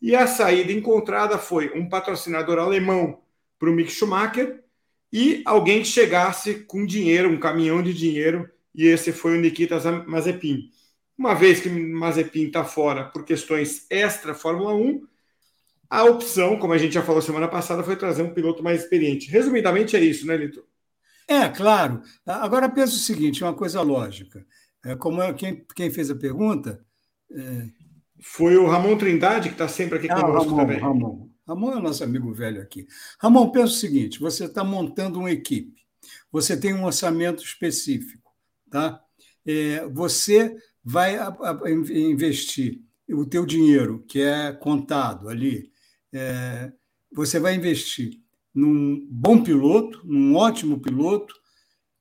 e 0.00 0.14
a 0.14 0.26
saída 0.26 0.70
encontrada 0.70 1.38
foi 1.38 1.72
um 1.74 1.88
patrocinador 1.88 2.58
alemão 2.58 3.22
para 3.58 3.70
o 3.70 3.72
Mick 3.72 3.90
Schumacher 3.90 4.62
e 5.10 5.42
alguém 5.46 5.80
que 5.80 5.88
chegasse 5.88 6.66
com 6.66 6.84
dinheiro, 6.84 7.30
um 7.30 7.40
caminhão 7.40 7.82
de 7.82 7.94
dinheiro, 7.94 8.46
e 8.74 8.86
esse 8.86 9.10
foi 9.10 9.38
o 9.38 9.40
Nikita 9.40 9.80
Mazepin. 10.06 10.70
Uma 11.16 11.34
vez 11.34 11.60
que 11.60 11.70
Mazepin 11.70 12.48
está 12.48 12.64
fora 12.64 13.06
por 13.06 13.24
questões 13.24 13.86
extra 13.88 14.34
Fórmula 14.34 14.74
1, 14.74 15.00
a 15.88 16.04
opção, 16.04 16.58
como 16.58 16.74
a 16.74 16.78
gente 16.78 16.92
já 16.92 17.02
falou 17.02 17.22
semana 17.22 17.48
passada, 17.48 17.82
foi 17.82 17.96
trazer 17.96 18.22
um 18.22 18.34
piloto 18.34 18.62
mais 18.62 18.82
experiente. 18.82 19.30
Resumidamente 19.30 19.96
é 19.96 20.00
isso, 20.00 20.26
né, 20.26 20.36
Lito? 20.36 20.62
É, 21.28 21.46
claro. 21.50 22.02
Agora 22.24 22.70
pensa 22.70 22.94
o 22.94 22.98
seguinte, 22.98 23.44
uma 23.44 23.54
coisa 23.54 23.82
lógica. 23.82 24.44
É, 24.82 24.96
como 24.96 25.20
é, 25.20 25.32
quem, 25.34 25.64
quem 25.76 25.90
fez 25.90 26.10
a 26.10 26.16
pergunta. 26.16 26.82
É... 27.30 27.68
Foi 28.20 28.56
o 28.56 28.66
Ramon 28.66 28.96
Trindade, 28.96 29.48
que 29.48 29.54
está 29.54 29.68
sempre 29.68 29.98
aqui 29.98 30.10
ah, 30.10 30.20
conosco 30.20 30.50
Ramon, 30.50 30.56
também. 30.56 30.80
Ramon. 30.80 31.28
Ramon 31.46 31.72
é 31.78 31.80
nosso 31.80 32.02
amigo 32.02 32.32
velho 32.32 32.60
aqui. 32.60 32.86
Ramon, 33.20 33.50
pensa 33.50 33.72
o 33.72 33.76
seguinte: 33.76 34.18
você 34.18 34.46
está 34.46 34.64
montando 34.64 35.20
uma 35.20 35.30
equipe, 35.30 35.82
você 36.32 36.56
tem 36.56 36.74
um 36.74 36.84
orçamento 36.84 37.44
específico, 37.44 38.32
tá? 38.70 39.00
É, 39.46 39.86
você 39.88 40.56
vai 40.82 41.16
a, 41.16 41.28
a, 41.28 41.70
investir 41.70 42.82
o 43.08 43.24
teu 43.24 43.46
dinheiro, 43.46 44.04
que 44.08 44.20
é 44.20 44.52
contado 44.52 45.28
ali, 45.28 45.70
é, 46.12 46.72
você 47.12 47.38
vai 47.38 47.54
investir 47.54 48.20
num 48.54 49.06
bom 49.10 49.42
piloto, 49.42 50.00
num 50.04 50.36
ótimo 50.36 50.80
piloto, 50.80 51.34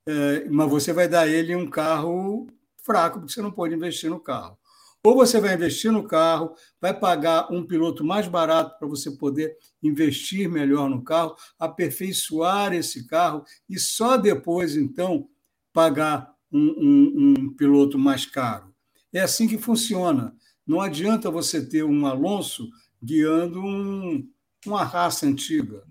é, 0.08 0.48
mas 0.50 0.70
você 0.70 0.94
vai 0.94 1.08
dar 1.08 1.28
ele 1.28 1.56
um 1.56 1.70
carro 1.70 2.48
fraco, 2.84 3.20
porque 3.20 3.34
você 3.34 3.42
não 3.42 3.52
pode 3.52 3.76
investir 3.76 4.10
no 4.10 4.20
carro. 4.20 4.58
Ou 5.04 5.16
você 5.16 5.40
vai 5.40 5.54
investir 5.54 5.92
no 5.92 6.04
carro, 6.04 6.54
vai 6.82 6.94
pagar 6.94 7.52
um 7.52 7.66
piloto 7.66 8.04
mais 8.04 8.28
barato 8.28 8.78
para 8.78 8.88
você 8.88 9.12
poder 9.12 9.56
investir 9.82 10.50
melhor 10.50 10.90
no 10.90 11.04
carro, 11.04 11.36
aperfeiçoar 11.58 12.74
esse 12.74 13.08
carro 13.08 13.44
e 13.70 13.80
só 13.80 14.18
depois, 14.18 14.76
então, 14.76 15.30
pagar 15.72 16.34
um, 16.52 16.60
um, 16.60 17.34
um 17.40 17.54
piloto 17.56 17.98
mais 17.98 18.26
caro. 18.26 18.74
É 19.14 19.22
assim 19.22 19.48
que 19.48 19.58
funciona. 19.58 20.36
Não 20.66 20.82
adianta 20.82 21.32
você 21.32 21.66
ter 21.66 21.84
um 21.84 22.06
Alonso 22.06 22.68
guiando 23.02 23.62
um, 23.62 24.30
uma 24.66 24.84
raça 24.84 25.26
antiga. 25.26 25.87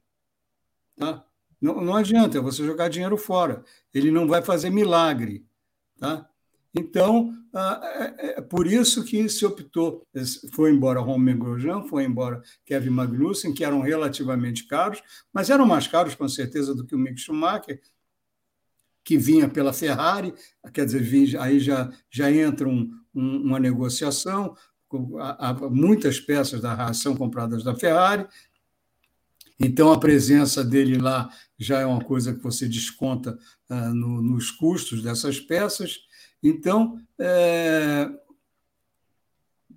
Tá? 0.97 1.25
Não, 1.61 1.81
não 1.81 1.97
adianta 1.97 2.41
você 2.41 2.65
jogar 2.65 2.89
dinheiro 2.89 3.17
fora. 3.17 3.65
Ele 3.93 4.11
não 4.11 4.27
vai 4.27 4.43
fazer 4.43 4.71
milagre. 4.71 5.45
Tá? 5.99 6.29
Então, 6.75 7.33
é, 7.55 8.05
é, 8.19 8.39
é 8.39 8.41
por 8.43 8.67
isso 8.67 9.03
que 9.03 9.27
se 9.31 9.47
optou, 9.47 10.07
foi 10.53 10.71
embora 10.71 11.01
Romain 11.01 11.39
Grosjean, 11.39 11.83
foi 11.85 12.05
embora 12.05 12.43
Kevin 12.67 12.91
Magnussen, 12.91 13.55
que 13.55 13.65
eram 13.65 13.81
relativamente 13.81 14.67
caros, 14.67 15.03
mas 15.33 15.49
eram 15.49 15.65
mais 15.65 15.87
caros, 15.87 16.15
com 16.15 16.29
certeza, 16.29 16.75
do 16.75 16.85
que 16.85 16.95
o 16.95 16.99
Mick 16.99 17.19
Schumacher, 17.19 17.81
que 19.03 19.17
vinha 19.17 19.49
pela 19.49 19.73
Ferrari, 19.73 20.35
quer 20.75 20.85
dizer, 20.85 21.39
aí 21.39 21.61
já, 21.61 21.91
já 22.11 22.31
entra 22.31 22.69
um, 22.69 22.91
um, 23.15 23.37
uma 23.43 23.59
negociação, 23.59 24.55
há 25.39 25.55
muitas 25.71 26.21
peças 26.21 26.61
da 26.61 26.75
ração 26.75 27.17
compradas 27.17 27.65
da 27.65 27.75
Ferrari, 27.75 28.27
então, 29.59 29.91
a 29.91 29.99
presença 29.99 30.63
dele 30.63 30.99
lá 30.99 31.31
já 31.59 31.81
é 31.81 31.87
uma 31.87 32.05
coisa 32.05 32.35
que 32.35 32.43
você 32.43 32.69
desconta 32.69 33.39
uh, 33.71 33.95
no, 33.95 34.21
nos 34.21 34.51
custos 34.51 35.03
dessas 35.03 35.41
peças. 35.41 35.99
Então, 36.43 37.01
é, 37.19 38.09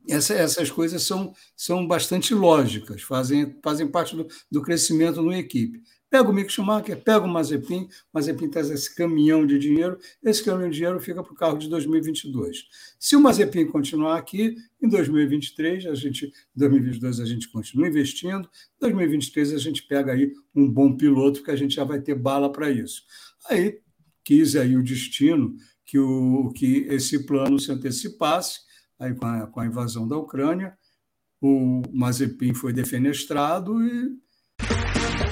essa, 0.07 0.33
essas 0.33 0.69
coisas 0.69 1.03
são, 1.03 1.33
são 1.55 1.87
bastante 1.87 2.33
lógicas, 2.33 3.01
fazem, 3.03 3.57
fazem 3.63 3.87
parte 3.87 4.15
do, 4.15 4.27
do 4.51 4.61
crescimento 4.61 5.21
no 5.21 5.33
equipe. 5.33 5.81
Pega 6.09 6.27
o 6.27 6.33
Mick 6.33 6.51
Schumacher, 6.51 6.97
pega 7.03 7.25
o 7.25 7.27
Mazepin, 7.27 7.87
Mazepin 8.11 8.49
traz 8.49 8.69
esse 8.71 8.93
caminhão 8.95 9.45
de 9.45 9.59
dinheiro, 9.59 9.97
esse 10.23 10.43
caminhão 10.43 10.69
de 10.69 10.75
dinheiro 10.77 10.99
fica 10.99 11.23
para 11.23 11.31
o 11.31 11.35
carro 11.35 11.57
de 11.57 11.69
2022. 11.69 12.65
Se 12.99 13.15
o 13.15 13.21
Mazepin 13.21 13.67
continuar 13.67 14.17
aqui, 14.17 14.55
em 14.81 14.87
2023, 14.87 15.85
a 15.85 15.93
gente, 15.93 16.31
2022 16.55 17.19
a 17.19 17.25
gente 17.25 17.47
continua 17.51 17.87
investindo, 17.87 18.49
em 18.77 18.81
2023 18.81 19.53
a 19.53 19.57
gente 19.59 19.83
pega 19.83 20.13
aí 20.13 20.33
um 20.55 20.67
bom 20.67 20.97
piloto, 20.97 21.39
porque 21.39 21.51
a 21.51 21.55
gente 21.55 21.75
já 21.75 21.83
vai 21.83 22.01
ter 22.01 22.15
bala 22.15 22.51
para 22.51 22.71
isso. 22.71 23.03
Aí 23.47 23.79
quis 24.23 24.55
aí 24.55 24.75
o 24.75 24.83
destino 24.83 25.55
que, 25.85 25.99
o, 25.99 26.51
que 26.55 26.87
esse 26.89 27.25
plano 27.25 27.59
se 27.59 27.71
antecipasse, 27.71 28.61
aí 28.97 29.13
com 29.13 29.25
a, 29.25 29.47
com 29.47 29.59
a 29.59 29.65
invasão 29.65 30.07
da 30.07 30.17
Ucrânia, 30.17 30.75
o 31.41 31.81
Mazepin 31.93 32.53
foi 32.53 32.73
defenestrado 32.73 33.81
e 33.83 34.17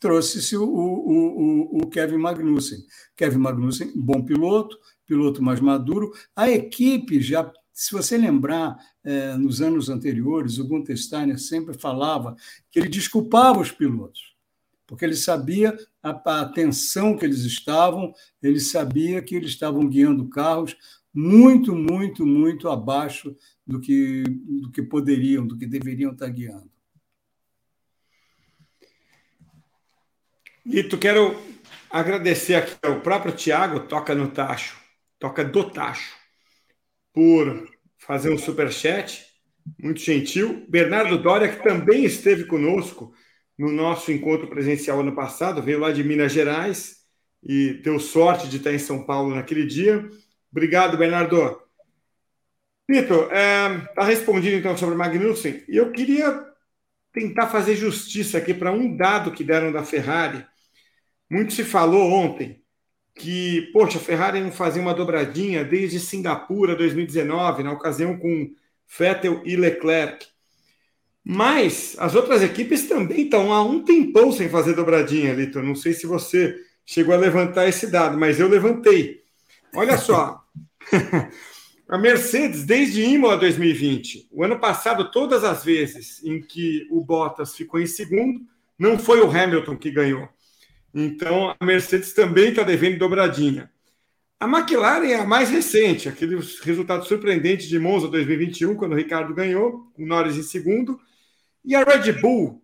Trouxe-se 0.00 0.56
o, 0.56 0.64
o, 0.64 1.78
o, 1.78 1.78
o 1.82 1.86
Kevin 1.88 2.18
Magnussen. 2.18 2.78
Kevin 3.16 3.38
Magnussen, 3.38 3.92
bom 3.96 4.24
piloto, 4.24 4.78
piloto 5.06 5.42
mais 5.42 5.60
maduro. 5.60 6.12
A 6.36 6.50
equipe 6.50 7.20
já 7.20 7.50
se 7.78 7.92
você 7.92 8.18
lembrar, 8.18 8.76
eh, 9.04 9.36
nos 9.36 9.62
anos 9.62 9.88
anteriores, 9.88 10.58
o 10.58 10.66
Gunther 10.66 10.96
Steiner 10.96 11.38
sempre 11.38 11.78
falava 11.78 12.34
que 12.72 12.80
ele 12.80 12.88
desculpava 12.88 13.60
os 13.60 13.70
pilotos, 13.70 14.34
porque 14.84 15.04
ele 15.04 15.14
sabia 15.14 15.78
a, 16.02 16.10
a 16.10 16.40
atenção 16.40 17.16
que 17.16 17.24
eles 17.24 17.44
estavam, 17.44 18.12
ele 18.42 18.58
sabia 18.58 19.22
que 19.22 19.36
eles 19.36 19.50
estavam 19.50 19.88
guiando 19.88 20.28
carros 20.28 20.76
muito, 21.14 21.72
muito, 21.72 22.26
muito 22.26 22.68
abaixo 22.68 23.32
do 23.64 23.78
que, 23.78 24.24
do 24.24 24.72
que 24.72 24.82
poderiam, 24.82 25.46
do 25.46 25.56
que 25.56 25.64
deveriam 25.64 26.10
estar 26.10 26.28
guiando. 26.30 26.68
Lito, 30.68 30.98
quero 30.98 31.34
agradecer 31.90 32.54
aqui 32.54 32.76
ao 32.82 33.00
próprio 33.00 33.34
Tiago, 33.34 33.88
toca 33.88 34.14
no 34.14 34.28
tacho, 34.28 34.76
toca 35.18 35.42
do 35.42 35.70
tacho, 35.70 36.14
por 37.10 37.66
fazer 37.96 38.30
um 38.30 38.36
super 38.36 38.70
chat, 38.70 39.24
muito 39.82 39.98
gentil. 39.98 40.66
Bernardo 40.68 41.16
Doria, 41.16 41.48
que 41.48 41.62
também 41.62 42.04
esteve 42.04 42.44
conosco 42.44 43.14
no 43.56 43.72
nosso 43.72 44.12
encontro 44.12 44.46
presencial 44.46 45.00
ano 45.00 45.14
passado, 45.14 45.62
veio 45.62 45.78
lá 45.78 45.90
de 45.90 46.04
Minas 46.04 46.32
Gerais 46.32 46.98
e 47.42 47.80
deu 47.82 47.98
sorte 47.98 48.46
de 48.46 48.58
estar 48.58 48.70
em 48.74 48.78
São 48.78 49.06
Paulo 49.06 49.34
naquele 49.34 49.64
dia. 49.64 50.06
Obrigado, 50.52 50.98
Bernardo. 50.98 51.62
Vitor, 52.86 53.24
está 53.24 53.34
é, 53.38 53.78
tá 53.94 54.04
respondido 54.04 54.54
então 54.54 54.76
sobre 54.76 54.96
Magnussen, 54.96 55.64
e 55.66 55.78
eu 55.78 55.90
queria 55.92 56.46
tentar 57.10 57.46
fazer 57.46 57.74
justiça 57.74 58.36
aqui 58.36 58.52
para 58.52 58.70
um 58.70 58.94
dado 58.94 59.32
que 59.32 59.42
deram 59.42 59.72
da 59.72 59.82
Ferrari. 59.82 60.46
Muito 61.30 61.52
se 61.52 61.64
falou 61.64 62.10
ontem 62.10 62.62
que, 63.14 63.62
poxa, 63.72 63.98
a 63.98 64.00
Ferrari 64.00 64.40
não 64.40 64.52
fazia 64.52 64.80
uma 64.80 64.94
dobradinha 64.94 65.64
desde 65.64 65.98
Singapura 65.98 66.76
2019, 66.76 67.62
na 67.62 67.72
ocasião 67.72 68.16
com 68.16 68.50
Vettel 68.98 69.42
e 69.44 69.56
Leclerc. 69.56 70.26
Mas 71.24 71.94
as 71.98 72.14
outras 72.14 72.42
equipes 72.42 72.88
também 72.88 73.22
estão 73.22 73.52
há 73.52 73.62
um 73.62 73.82
tempão 73.84 74.32
sem 74.32 74.48
fazer 74.48 74.74
dobradinha, 74.74 75.34
Litor. 75.34 75.62
Não 75.62 75.74
sei 75.74 75.92
se 75.92 76.06
você 76.06 76.56
chegou 76.86 77.12
a 77.12 77.18
levantar 77.18 77.68
esse 77.68 77.88
dado, 77.88 78.16
mas 78.16 78.40
eu 78.40 78.48
levantei. 78.48 79.22
Olha 79.74 79.98
só. 79.98 80.42
a 81.86 81.98
Mercedes, 81.98 82.64
desde 82.64 83.02
Imola 83.02 83.36
2020, 83.36 84.28
o 84.30 84.42
ano 84.42 84.58
passado, 84.58 85.10
todas 85.10 85.44
as 85.44 85.62
vezes 85.62 86.24
em 86.24 86.40
que 86.40 86.86
o 86.90 87.04
Bottas 87.04 87.54
ficou 87.54 87.78
em 87.78 87.86
segundo, 87.86 88.40
não 88.78 88.98
foi 88.98 89.20
o 89.20 89.30
Hamilton 89.30 89.76
que 89.76 89.90
ganhou. 89.90 90.28
Então, 90.94 91.54
a 91.58 91.64
Mercedes 91.64 92.12
também 92.12 92.50
está 92.50 92.62
devendo 92.62 92.98
dobradinha. 92.98 93.70
A 94.40 94.46
McLaren 94.46 95.06
é 95.06 95.16
a 95.16 95.26
mais 95.26 95.50
recente, 95.50 96.08
aquele 96.08 96.36
resultado 96.62 97.04
surpreendente 97.04 97.68
de 97.68 97.78
Monza 97.78 98.08
2021, 98.08 98.76
quando 98.76 98.92
o 98.92 98.96
Ricardo 98.96 99.34
ganhou, 99.34 99.92
o 99.98 100.06
Norris 100.06 100.36
em 100.36 100.42
segundo. 100.42 100.98
E 101.64 101.74
a 101.74 101.82
Red 101.82 102.12
Bull 102.12 102.62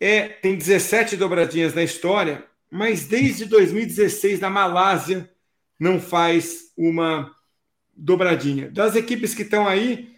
é, 0.00 0.28
tem 0.28 0.56
17 0.56 1.16
dobradinhas 1.16 1.74
na 1.74 1.82
história, 1.82 2.44
mas 2.70 3.06
desde 3.06 3.44
2016, 3.44 4.40
na 4.40 4.48
Malásia, 4.50 5.30
não 5.78 6.00
faz 6.00 6.72
uma 6.76 7.30
dobradinha. 7.94 8.70
Das 8.70 8.96
equipes 8.96 9.34
que 9.34 9.42
estão 9.42 9.68
aí, 9.68 10.10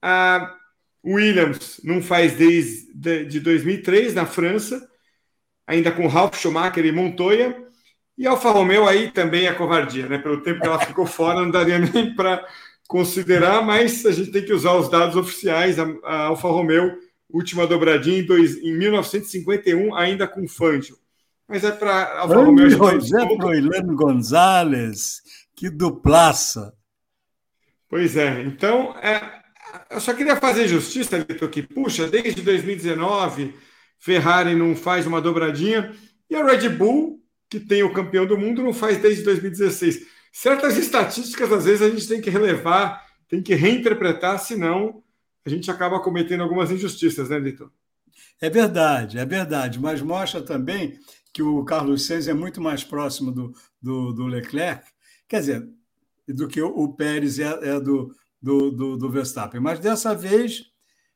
a 0.00 0.56
Williams 1.04 1.80
não 1.84 2.02
faz 2.02 2.32
desde 2.32 3.26
de 3.26 3.40
2003, 3.40 4.14
na 4.14 4.26
França 4.26 4.89
ainda 5.70 5.92
com 5.92 6.08
Ralf 6.08 6.36
Schumacher 6.36 6.84
e 6.84 6.90
Montoya. 6.90 7.56
E 8.18 8.26
Alfa 8.26 8.50
Romeo 8.50 8.88
aí 8.88 9.08
também 9.10 9.46
é 9.46 9.54
covardia, 9.54 10.08
né? 10.08 10.18
Pelo 10.18 10.42
tempo 10.42 10.60
que 10.60 10.66
ela 10.66 10.80
ficou 10.80 11.06
fora, 11.06 11.40
não 11.40 11.50
daria 11.50 11.78
nem 11.78 12.12
para 12.12 12.44
considerar, 12.88 13.62
mas 13.64 14.04
a 14.04 14.10
gente 14.10 14.32
tem 14.32 14.44
que 14.44 14.52
usar 14.52 14.74
os 14.74 14.90
dados 14.90 15.14
oficiais. 15.14 15.78
A, 15.78 15.86
a 16.02 16.22
Alfa 16.24 16.48
Romeo, 16.48 16.98
última 17.32 17.68
dobradinha 17.68 18.18
em, 18.18 18.26
dois, 18.26 18.56
em 18.56 18.76
1951, 18.76 19.94
ainda 19.94 20.26
com 20.26 20.46
Fangio. 20.48 20.98
Mas 21.48 21.62
é 21.62 21.70
para 21.70 22.18
Alfa 22.18 22.34
Romeo. 22.34 22.68
José 22.68 23.36
Froilano 23.36 23.94
Gonzalez, 23.94 25.22
que 25.54 25.70
duplaça. 25.70 26.74
Pois 27.88 28.16
é, 28.16 28.42
então 28.42 28.94
é, 28.98 29.20
eu 29.88 30.00
só 30.00 30.12
queria 30.14 30.34
fazer 30.34 30.66
justiça, 30.66 31.18
Vitor, 31.18 31.48
que, 31.48 31.62
puxa, 31.62 32.08
desde 32.08 32.42
2019 32.42 33.54
Ferrari 34.00 34.54
não 34.54 34.74
faz 34.74 35.06
uma 35.06 35.20
dobradinha 35.20 35.94
e 36.28 36.34
a 36.34 36.44
Red 36.44 36.68
Bull, 36.70 37.20
que 37.48 37.60
tem 37.60 37.82
o 37.82 37.92
campeão 37.92 38.26
do 38.26 38.38
mundo, 38.38 38.62
não 38.62 38.72
faz 38.72 38.98
desde 38.98 39.22
2016. 39.24 40.06
Certas 40.32 40.76
estatísticas, 40.76 41.52
às 41.52 41.64
vezes, 41.64 41.82
a 41.82 41.90
gente 41.90 42.08
tem 42.08 42.20
que 42.20 42.30
relevar, 42.30 43.04
tem 43.28 43.42
que 43.42 43.54
reinterpretar, 43.54 44.38
senão 44.38 45.02
a 45.44 45.50
gente 45.50 45.70
acaba 45.70 46.00
cometendo 46.00 46.42
algumas 46.42 46.70
injustiças, 46.70 47.28
né, 47.28 47.38
Vitor? 47.40 47.70
É 48.40 48.48
verdade, 48.48 49.18
é 49.18 49.24
verdade, 49.24 49.78
mas 49.78 50.00
mostra 50.00 50.40
também 50.40 50.98
que 51.32 51.42
o 51.42 51.64
Carlos 51.64 52.06
Sainz 52.06 52.28
é 52.28 52.34
muito 52.34 52.60
mais 52.60 52.84
próximo 52.84 53.30
do, 53.30 53.52
do, 53.80 54.12
do 54.12 54.26
Leclerc, 54.26 54.84
quer 55.28 55.40
dizer, 55.40 55.68
do 56.28 56.48
que 56.48 56.60
o, 56.60 56.88
Pérez 56.92 57.38
é, 57.38 57.46
é 57.46 57.80
do, 57.80 58.14
do, 58.40 58.70
do, 58.70 58.96
do 58.96 59.10
Verstappen. 59.10 59.60
Mas 59.60 59.78
dessa 59.78 60.14
vez 60.14 60.69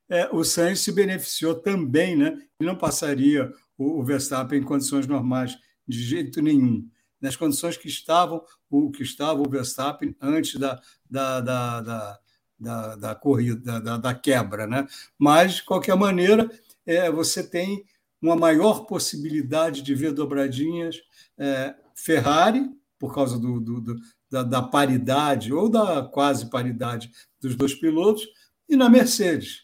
é, 0.09 0.29
o 0.33 0.45
Sainz 0.45 0.81
se 0.81 0.93
beneficiou 0.93 1.55
também, 1.55 2.17
né? 2.17 2.37
E 2.61 2.65
não 2.65 2.77
passaria 2.77 3.53
o, 3.79 4.01
o, 4.01 4.05
Verstappen 4.05 4.61
em 4.61 4.65
condições 4.65 5.07
normais, 5.07 5.57
de 5.87 6.03
jeito 6.03 6.43
nenhum. 6.43 6.89
Nas 7.21 7.37
condições 7.37 7.77
que 7.77 7.89
estavam 7.89 8.43
o 8.71 8.91
que 8.91 9.03
estava 9.03 9.41
o 9.41 9.49
Verstappen 9.49 10.15
antes 10.21 10.59
da, 10.59 10.81
da, 11.09 11.41
da, 11.41 11.81
da, 11.81 12.19
da, 12.59 12.97
da 12.97 13.15
corrida, 13.15 13.81
da, 13.81 13.97
da, 13.97 14.15
quebra, 14.15 14.67
né? 14.67 14.87
Mas, 15.19 15.55
de 15.55 15.65
qualquer 15.65 15.97
maneira, 15.97 16.51
é, 16.85 17.11
você 17.11 17.43
tem 17.43 17.85
uma 18.21 18.37
maior 18.37 18.87
possibilidade 18.87 19.83
de 19.83 19.95
ver 19.95 20.13
dobradinhas 20.13 20.97
é, 21.39 21.75
Ferrari, 21.95 22.69
por 22.99 23.15
causa 23.15 23.39
do, 23.39 23.61
do, 23.61 23.81
do 23.81 23.97
da, 24.31 24.43
da 24.43 24.63
paridade 24.63 25.53
ou 25.53 25.69
da 25.69 26.03
quase 26.03 26.51
paridade 26.51 27.11
dos 27.41 27.55
dois 27.55 27.75
pilotos, 27.75 28.27
e 28.69 28.77
na 28.77 28.89
Mercedes. 28.89 29.64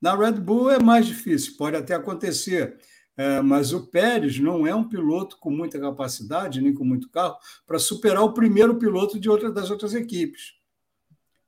Na 0.00 0.14
Red 0.14 0.32
Bull 0.32 0.70
é 0.70 0.78
mais 0.78 1.06
difícil, 1.06 1.56
pode 1.56 1.76
até 1.76 1.94
acontecer, 1.94 2.78
é, 3.16 3.40
mas 3.40 3.72
o 3.72 3.88
Pérez 3.88 4.38
não 4.38 4.66
é 4.66 4.74
um 4.74 4.88
piloto 4.88 5.38
com 5.38 5.50
muita 5.50 5.78
capacidade, 5.80 6.60
nem 6.60 6.72
com 6.72 6.84
muito 6.84 7.10
carro, 7.10 7.36
para 7.66 7.78
superar 7.78 8.22
o 8.22 8.32
primeiro 8.32 8.76
piloto 8.76 9.18
de 9.18 9.28
outra 9.28 9.50
das 9.50 9.70
outras 9.70 9.92
equipes, 9.94 10.52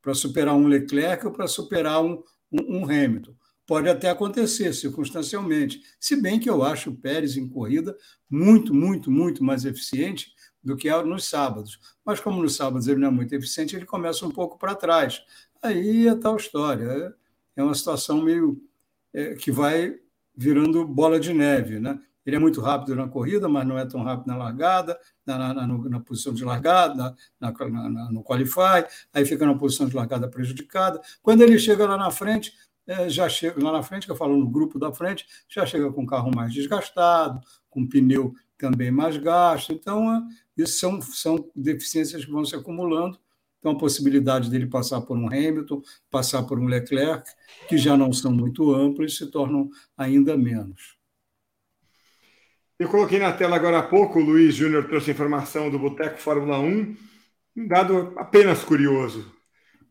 para 0.03 0.15
superar 0.15 0.55
um 0.55 0.67
Leclerc 0.67 1.25
ou 1.25 1.33
para 1.33 1.47
superar 1.47 2.03
um, 2.03 2.23
um, 2.51 2.79
um 2.79 2.85
Hamilton. 2.85 3.35
Pode 3.67 3.89
até 3.89 4.11
acontecer, 4.11 4.75
circunstancialmente, 4.75 5.81
se 6.01 6.21
bem 6.21 6.41
que 6.41 6.51
eu 6.51 6.65
acho 6.65 6.91
o 6.91 6.97
Pérez 6.97 7.37
em 7.37 7.49
corrida 7.49 7.97
muito, 8.29 8.75
muito, 8.75 9.13
muito 9.13 9.45
mais 9.45 9.65
eficiente 9.65 10.35
do 10.61 10.77
que 10.77 10.91
nos 11.05 11.27
sábados. 11.27 11.79
Mas 12.05 12.19
como 12.19 12.43
nos 12.43 12.57
sábados 12.57 12.89
ele 12.89 12.99
não 12.99 13.09
é 13.09 13.13
muito 13.13 13.33
eficiente, 13.33 13.77
ele 13.77 13.87
começa 13.87 14.27
um 14.27 14.31
pouco 14.31 14.59
para 14.59 14.75
trás. 14.75 15.23
Aí 15.63 16.09
é 16.09 16.15
tal 16.17 16.37
história. 16.37 17.15
É 17.61 17.65
uma 17.65 17.75
situação 17.75 18.23
meio 18.23 18.61
é, 19.13 19.35
que 19.35 19.53
vai 19.53 19.99
virando 20.35 20.87
bola 20.87 21.21
de 21.21 21.33
neve. 21.33 21.79
Né? 21.79 21.99
Ele 22.25 22.37
é 22.37 22.39
muito 22.39 22.61
rápido 22.61 22.95
na 22.95 23.09
corrida, 23.09 23.49
mas 23.49 23.67
não 23.67 23.79
é 23.79 23.85
tão 23.85 24.03
rápido 24.03 24.29
na 24.29 24.37
largada, 24.37 24.99
na, 25.27 25.55
na, 25.55 25.67
na 25.67 26.01
posição 26.01 26.33
de 26.33 26.45
largada, 26.45 27.15
na, 27.39 27.53
no 28.11 28.23
qualify, 28.23 28.85
aí 29.13 29.25
fica 29.25 29.47
na 29.47 29.55
posição 29.55 29.87
de 29.87 29.95
largada 29.95 30.29
prejudicada. 30.29 31.01
Quando 31.23 31.43
ele 31.43 31.59
chega 31.59 31.87
lá 31.87 31.97
na 31.97 32.11
frente, 32.11 32.53
é, 32.87 33.09
já 33.09 33.29
chega 33.29 33.63
lá 33.63 33.73
na 33.73 33.83
frente, 33.83 34.07
que 34.07 34.13
eu 34.13 34.17
falo 34.17 34.37
no 34.37 34.49
grupo 34.49 34.79
da 34.79 34.93
frente, 34.93 35.27
já 35.49 35.65
chega 35.67 35.93
com 35.93 36.03
o 36.03 36.07
carro 36.07 36.31
mais 36.35 36.53
desgastado, 36.53 37.41
com 37.69 37.87
pneu 37.87 38.35
também 38.59 38.91
mais 38.91 39.17
gasto. 39.17 39.73
Então, 39.73 40.15
é, 40.15 40.23
isso 40.57 40.79
são, 40.79 41.01
são 41.01 41.51
deficiências 41.55 42.25
que 42.25 42.31
vão 42.31 42.45
se 42.45 42.55
acumulando 42.55 43.19
então, 43.61 43.73
a 43.73 43.79
possibilidade 43.79 44.51
dele 44.51 44.67
passar 44.67 45.03
por 45.03 45.17
um 45.17 45.27
Hamilton, 45.27 45.83
passar 46.11 46.43
por 46.45 46.59
um 46.59 46.65
Leclerc, 46.65 47.31
que 47.69 47.77
já 47.77 47.95
não 47.95 48.11
são 48.11 48.33
muito 48.33 48.75
amplos, 48.75 49.19
se 49.19 49.31
tornam 49.31 49.69
ainda 49.97 50.37
menos. 50.37 50.97
Eu 52.79 52.89
coloquei 52.89 53.19
na 53.19 53.31
tela 53.31 53.57
agora 53.57 53.79
há 53.79 53.83
pouco, 53.83 54.19
o 54.19 54.25
Luiz 54.25 54.55
Júnior 54.55 54.89
trouxe 54.89 55.11
informação 55.11 55.71
do 55.71 55.79
Boteco 55.79 56.19
Fórmula 56.19 56.59
1, 56.59 56.97
um 57.55 57.69
dado 57.69 58.15
apenas 58.17 58.65
curioso. 58.65 59.31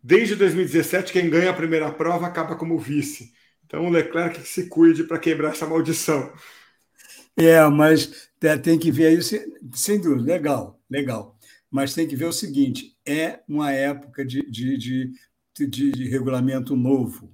Desde 0.01 0.35
2017, 0.35 1.13
quem 1.13 1.29
ganha 1.29 1.51
a 1.51 1.53
primeira 1.53 1.91
prova 1.91 2.25
acaba 2.25 2.55
como 2.55 2.79
vice. 2.79 3.31
Então 3.67 3.85
o 3.85 3.91
Leclerc 3.91 4.41
que 4.41 4.47
se 4.47 4.67
cuide 4.67 5.03
para 5.03 5.19
quebrar 5.19 5.51
essa 5.51 5.67
maldição. 5.67 6.33
É, 7.37 7.63
mas 7.67 8.31
tem 8.63 8.79
que 8.79 8.89
ver 8.89 9.15
isso, 9.15 9.35
sem 9.73 10.01
dúvida, 10.01 10.23
legal, 10.23 10.81
legal. 10.89 11.38
Mas 11.69 11.93
tem 11.93 12.07
que 12.07 12.15
ver 12.15 12.25
o 12.25 12.33
seguinte: 12.33 12.97
é 13.05 13.41
uma 13.47 13.71
época 13.71 14.25
de, 14.25 14.41
de, 14.49 14.77
de, 14.77 15.11
de, 15.67 15.91
de 15.91 16.09
regulamento 16.09 16.75
novo. 16.75 17.31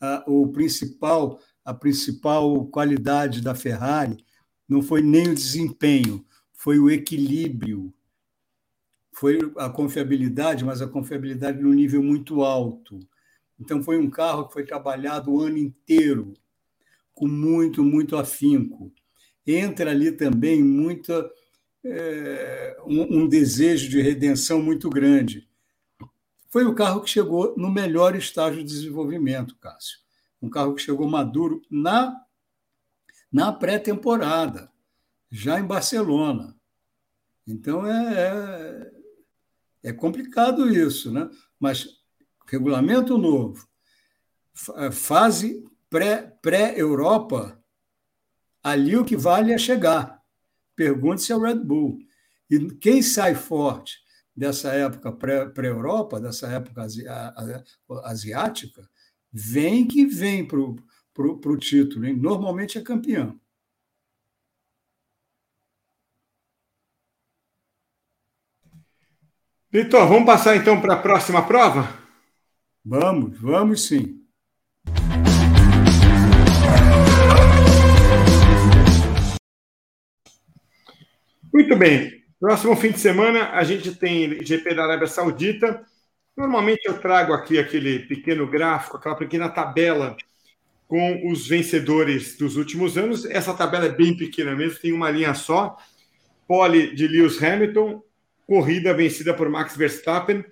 Ah, 0.00 0.24
o 0.26 0.48
principal, 0.48 1.40
a 1.64 1.72
principal 1.72 2.66
qualidade 2.66 3.40
da 3.40 3.54
Ferrari 3.54 4.24
não 4.68 4.82
foi 4.82 5.02
nem 5.02 5.28
o 5.28 5.34
desempenho, 5.34 6.24
foi 6.52 6.78
o 6.78 6.90
equilíbrio, 6.90 7.92
foi 9.14 9.38
a 9.56 9.70
confiabilidade, 9.70 10.64
mas 10.64 10.82
a 10.82 10.88
confiabilidade 10.88 11.62
num 11.62 11.72
nível 11.72 12.02
muito 12.02 12.42
alto. 12.42 12.98
Então, 13.58 13.82
foi 13.82 13.96
um 13.96 14.10
carro 14.10 14.48
que 14.48 14.52
foi 14.52 14.64
trabalhado 14.64 15.32
o 15.32 15.40
ano 15.40 15.56
inteiro, 15.56 16.34
com 17.14 17.28
muito, 17.28 17.84
muito 17.84 18.16
afinco. 18.16 18.92
Entra 19.46 19.90
ali 19.90 20.10
também 20.10 20.62
muita, 20.62 21.30
é, 21.84 22.76
um, 22.86 23.22
um 23.22 23.28
desejo 23.28 23.88
de 23.88 24.00
redenção 24.00 24.62
muito 24.62 24.88
grande. 24.88 25.48
Foi 26.48 26.64
o 26.64 26.74
carro 26.74 27.02
que 27.02 27.10
chegou 27.10 27.54
no 27.56 27.70
melhor 27.70 28.14
estágio 28.14 28.62
de 28.62 28.72
desenvolvimento, 28.72 29.56
Cássio. 29.56 29.98
Um 30.40 30.48
carro 30.48 30.74
que 30.74 30.82
chegou 30.82 31.08
maduro 31.08 31.62
na 31.70 32.24
na 33.34 33.52
pré-temporada, 33.52 34.70
já 35.28 35.58
em 35.58 35.66
Barcelona. 35.66 36.56
Então 37.44 37.84
é, 37.84 38.92
é, 39.82 39.90
é, 39.90 39.92
complicado 39.92 40.70
isso, 40.70 41.12
né? 41.12 41.28
Mas 41.58 41.88
regulamento 42.46 43.18
novo, 43.18 43.66
é, 44.76 44.92
fase 44.92 45.64
pré-Europa, 45.90 47.48
pré 47.48 47.58
ali 48.62 48.96
o 48.96 49.04
que 49.04 49.16
vale 49.16 49.52
é 49.52 49.58
chegar. 49.58 50.13
Pergunte-se 50.76 51.32
ao 51.32 51.40
Red 51.40 51.56
Bull. 51.56 51.98
E 52.50 52.58
quem 52.76 53.02
sai 53.02 53.34
forte 53.34 53.98
dessa 54.36 54.72
época 54.72 55.12
pré-Europa, 55.12 56.20
dessa 56.20 56.48
época 56.48 56.86
asiática, 58.04 58.88
vem 59.32 59.86
que 59.86 60.04
vem 60.06 60.46
para 60.46 60.58
o 60.58 60.76
para 61.14 61.52
o 61.52 61.56
título. 61.56 62.04
Hein? 62.04 62.16
Normalmente 62.16 62.76
é 62.76 62.82
campeão. 62.82 63.38
Vitor, 69.70 70.08
vamos 70.08 70.26
passar 70.26 70.56
então 70.56 70.80
para 70.80 70.94
a 70.94 71.02
próxima 71.02 71.46
prova? 71.46 71.88
Vamos, 72.84 73.38
vamos 73.38 73.86
sim. 73.86 74.23
Muito 81.54 81.76
bem. 81.76 82.24
Próximo 82.40 82.74
fim 82.74 82.90
de 82.90 82.98
semana 82.98 83.50
a 83.50 83.62
gente 83.62 83.94
tem 83.94 84.44
GP 84.44 84.74
da 84.74 84.82
Arábia 84.82 85.06
Saudita. 85.06 85.86
Normalmente 86.36 86.80
eu 86.84 86.98
trago 86.98 87.32
aqui 87.32 87.60
aquele 87.60 88.00
pequeno 88.00 88.44
gráfico, 88.44 88.96
aquela 88.96 89.14
pequena 89.14 89.48
tabela 89.48 90.16
com 90.88 91.30
os 91.30 91.46
vencedores 91.46 92.36
dos 92.36 92.56
últimos 92.56 92.98
anos. 92.98 93.24
Essa 93.24 93.54
tabela 93.54 93.86
é 93.86 93.88
bem 93.88 94.16
pequena 94.16 94.56
mesmo, 94.56 94.80
tem 94.80 94.92
uma 94.92 95.12
linha 95.12 95.32
só. 95.32 95.76
Pole 96.48 96.92
de 96.92 97.06
Lewis 97.06 97.40
Hamilton, 97.40 98.02
corrida 98.48 98.92
vencida 98.92 99.32
por 99.32 99.48
Max 99.48 99.76
Verstappen. 99.76 100.44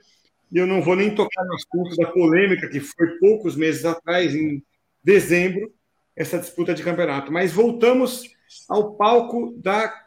E 0.53 0.57
eu 0.57 0.69
não 0.69 0.81
vou 0.81 0.95
nem 0.95 1.13
tocar 1.13 1.45
no 1.45 1.55
assunto 1.57 1.97
da 1.97 2.13
polêmica 2.13 2.69
que 2.69 2.79
foi 2.79 3.09
poucos 3.19 3.57
meses 3.57 3.85
atrás, 3.85 4.37
em 4.37 4.63
dezembro, 5.03 5.69
essa 6.15 6.39
disputa 6.39 6.73
de 6.73 6.85
campeonato. 6.85 7.33
Mas 7.33 7.53
voltamos 7.53 8.23
ao 8.69 8.95
palco 8.95 9.53
da 9.57 10.01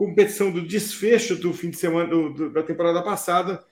competição 0.00 0.50
do 0.50 0.66
desfecho 0.66 1.36
do 1.36 1.52
fim 1.52 1.68
de 1.68 1.76
semana 1.76 2.08
do, 2.08 2.32
do, 2.32 2.50
da 2.50 2.62
temporada 2.62 3.02
passada. 3.02 3.62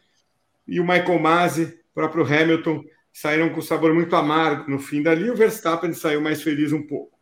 E 0.66 0.78
o 0.78 0.86
Michael 0.86 1.18
Masi, 1.18 1.80
próprio 1.94 2.22
Hamilton, 2.22 2.84
saíram 3.10 3.48
com 3.48 3.62
sabor 3.62 3.94
muito 3.94 4.14
amargo 4.14 4.70
no 4.70 4.78
fim 4.78 5.02
dali. 5.02 5.30
O 5.30 5.34
Verstappen 5.34 5.94
saiu 5.94 6.20
mais 6.20 6.42
feliz 6.42 6.70
um 6.70 6.86
pouco. 6.86 7.18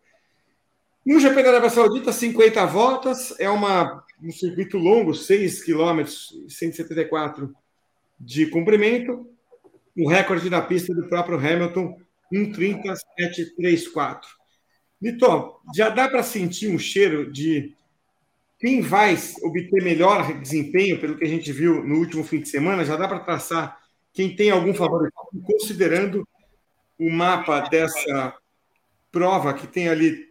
No 1.05 1.21
GP 1.21 1.41
da 1.41 1.51
Arábia 1.51 1.71
Saudita, 1.71 2.11
50 2.11 2.67
voltas, 2.67 3.33
é 3.39 3.49
uma, 3.49 4.05
um 4.21 4.33
circuito 4.33 4.77
longo, 4.77 5.15
6 5.15 5.63
km, 5.63 6.05
174 6.49 7.55
de 8.19 8.47
comprimento. 8.47 9.25
O 9.97 10.09
recorde 10.09 10.51
da 10.51 10.61
pista 10.61 10.93
do 10.93 11.09
próprio 11.09 11.39
Hamilton, 11.39 11.97
1,3734. 12.35 14.23
Vitor, 15.01 15.61
já 15.77 15.91
dá 15.91 16.09
para 16.09 16.25
sentir 16.25 16.75
um 16.75 16.79
cheiro 16.79 17.31
de 17.31 17.76
quem 18.59 18.81
vai 18.81 19.19
obter 19.43 19.83
melhor 19.83 20.41
desempenho, 20.41 20.99
pelo 20.99 21.17
que 21.17 21.25
a 21.25 21.29
gente 21.29 21.53
viu 21.53 21.85
no 21.85 21.97
último 21.99 22.25
fim 22.25 22.41
de 22.41 22.49
semana? 22.49 22.85
Já 22.85 22.97
dá 22.97 23.07
para 23.07 23.21
traçar 23.21 23.79
quem 24.13 24.35
tem 24.35 24.51
algum 24.51 24.73
favorito, 24.73 25.13
considerando 25.45 26.27
o 26.99 27.11
mapa 27.11 27.61
dessa 27.61 28.35
prova 29.13 29.53
que 29.53 29.67
tem 29.67 29.89
ali 29.89 30.27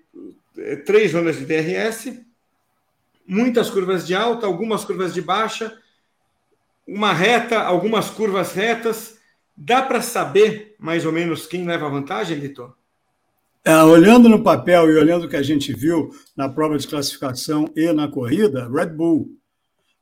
é, 0.58 0.76
três 0.78 1.12
zonas 1.12 1.38
de 1.38 1.46
DRS, 1.46 2.20
muitas 3.28 3.70
curvas 3.70 4.06
de 4.08 4.16
alta, 4.16 4.48
algumas 4.48 4.84
curvas 4.84 5.14
de 5.14 5.22
baixa, 5.22 5.78
uma 6.88 7.14
reta, 7.14 7.60
algumas 7.62 8.10
curvas 8.10 8.54
retas. 8.54 9.20
Dá 9.56 9.82
para 9.82 10.02
saber 10.02 10.76
mais 10.80 11.06
ou 11.06 11.12
menos 11.12 11.46
quem 11.46 11.66
leva 11.66 11.90
vantagem, 11.90 12.38
Litor? 12.38 12.76
É, 13.66 13.76
olhando 13.84 14.30
no 14.30 14.44
papel 14.44 14.90
e 14.92 14.96
olhando 14.96 15.26
o 15.26 15.30
que 15.30 15.36
a 15.36 15.42
gente 15.42 15.74
viu 15.74 16.12
na 16.38 16.48
prova 16.48 16.78
de 16.78 16.88
classificação 16.88 17.68
e 17.76 17.92
na 17.92 18.08
corrida, 18.08 18.70
Red 18.70 18.90
Bull 18.90 19.36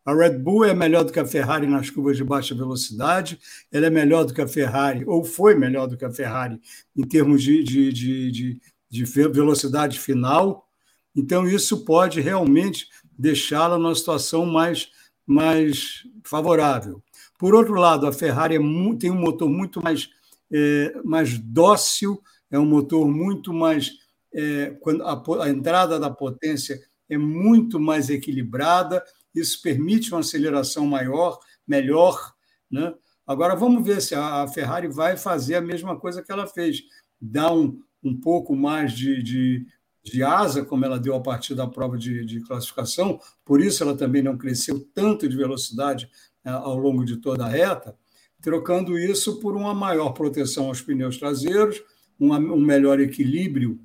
a 0.06 0.14
Red 0.14 0.38
Bull 0.40 0.66
é 0.66 0.74
melhor 0.74 1.06
do 1.06 1.14
que 1.14 1.20
a 1.20 1.26
Ferrari 1.26 1.66
nas 1.66 1.90
curvas 1.90 2.18
de 2.18 2.26
baixa 2.26 2.54
velocidade, 2.54 3.40
ela 3.72 3.86
é 3.86 3.90
melhor 3.90 4.26
do 4.26 4.34
que 4.34 4.42
a 4.42 4.48
Ferrari, 4.48 5.06
ou 5.08 5.24
foi 5.24 5.56
melhor 5.56 5.88
do 5.88 5.96
que 5.96 6.04
a 6.04 6.12
Ferrari 6.12 6.60
em 6.96 7.04
termos 7.08 7.42
de, 7.42 7.64
de, 7.64 7.94
de, 7.94 8.32
de, 8.32 8.60
de 8.90 9.06
velocidade 9.06 10.00
final. 10.00 10.68
Então, 11.16 11.48
isso 11.48 11.86
pode 11.86 12.20
realmente 12.20 12.88
deixá-la 13.18 13.78
numa 13.78 13.96
situação 13.96 14.46
mais, 14.46 14.90
mais 15.26 16.04
favorável. 16.26 17.02
Por 17.40 17.56
outro 17.56 17.76
lado, 17.76 18.06
a 18.06 18.12
Ferrari 18.12 18.56
é 18.56 18.60
muito, 18.60 19.00
tem 19.00 19.12
um 19.12 19.22
motor 19.22 19.50
muito 19.50 19.82
mais, 19.82 20.10
é, 20.52 21.00
mais 21.06 21.38
dócil, 21.40 22.22
é 22.54 22.60
um 22.60 22.66
motor 22.66 23.08
muito 23.08 23.54
mais. 23.54 23.92
É, 24.34 24.78
quando 24.82 25.04
a, 25.04 25.44
a 25.44 25.50
entrada 25.50 26.00
da 26.00 26.10
potência 26.10 26.82
é 27.10 27.18
muito 27.18 27.80
mais 27.80 28.10
equilibrada 28.10 29.04
isso 29.34 29.62
permite 29.62 30.12
uma 30.12 30.20
aceleração 30.20 30.86
maior, 30.86 31.40
melhor. 31.68 32.34
Né? 32.70 32.94
Agora, 33.26 33.56
vamos 33.56 33.86
ver 33.86 34.02
se 34.02 34.14
a 34.14 34.48
Ferrari 34.48 34.88
vai 34.88 35.18
fazer 35.18 35.56
a 35.56 35.62
mesma 35.62 36.00
coisa 36.00 36.22
que 36.22 36.32
ela 36.32 36.46
fez, 36.46 36.84
dar 37.20 37.54
um, 37.54 37.82
um 38.04 38.20
pouco 38.20 38.56
mais 38.56 38.94
de, 38.94 39.24
de, 39.24 39.66
de 40.04 40.24
asa, 40.24 40.64
como 40.64 40.86
ela 40.86 41.00
deu 41.00 41.16
a 41.16 41.22
partir 41.22 41.56
da 41.56 41.68
prova 41.68 41.98
de, 41.98 42.26
de 42.26 42.42
classificação, 42.42 43.20
por 43.44 43.62
isso 43.62 43.82
ela 43.84 43.96
também 43.96 44.22
não 44.22 44.38
cresceu 44.38 44.80
tanto 44.94 45.28
de 45.28 45.36
velocidade 45.36 46.10
né, 46.44 46.52
ao 46.52 46.78
longo 46.78 47.04
de 47.06 47.18
toda 47.18 47.46
a 47.46 47.50
reta, 47.50 47.98
trocando 48.42 49.00
isso 49.00 49.40
por 49.40 49.56
uma 49.56 49.74
maior 49.74 50.10
proteção 50.10 50.68
aos 50.68 50.82
pneus 50.82 51.18
traseiros, 51.18 51.82
uma, 52.20 52.38
um 52.38 52.60
melhor 52.60 53.00
equilíbrio 53.00 53.80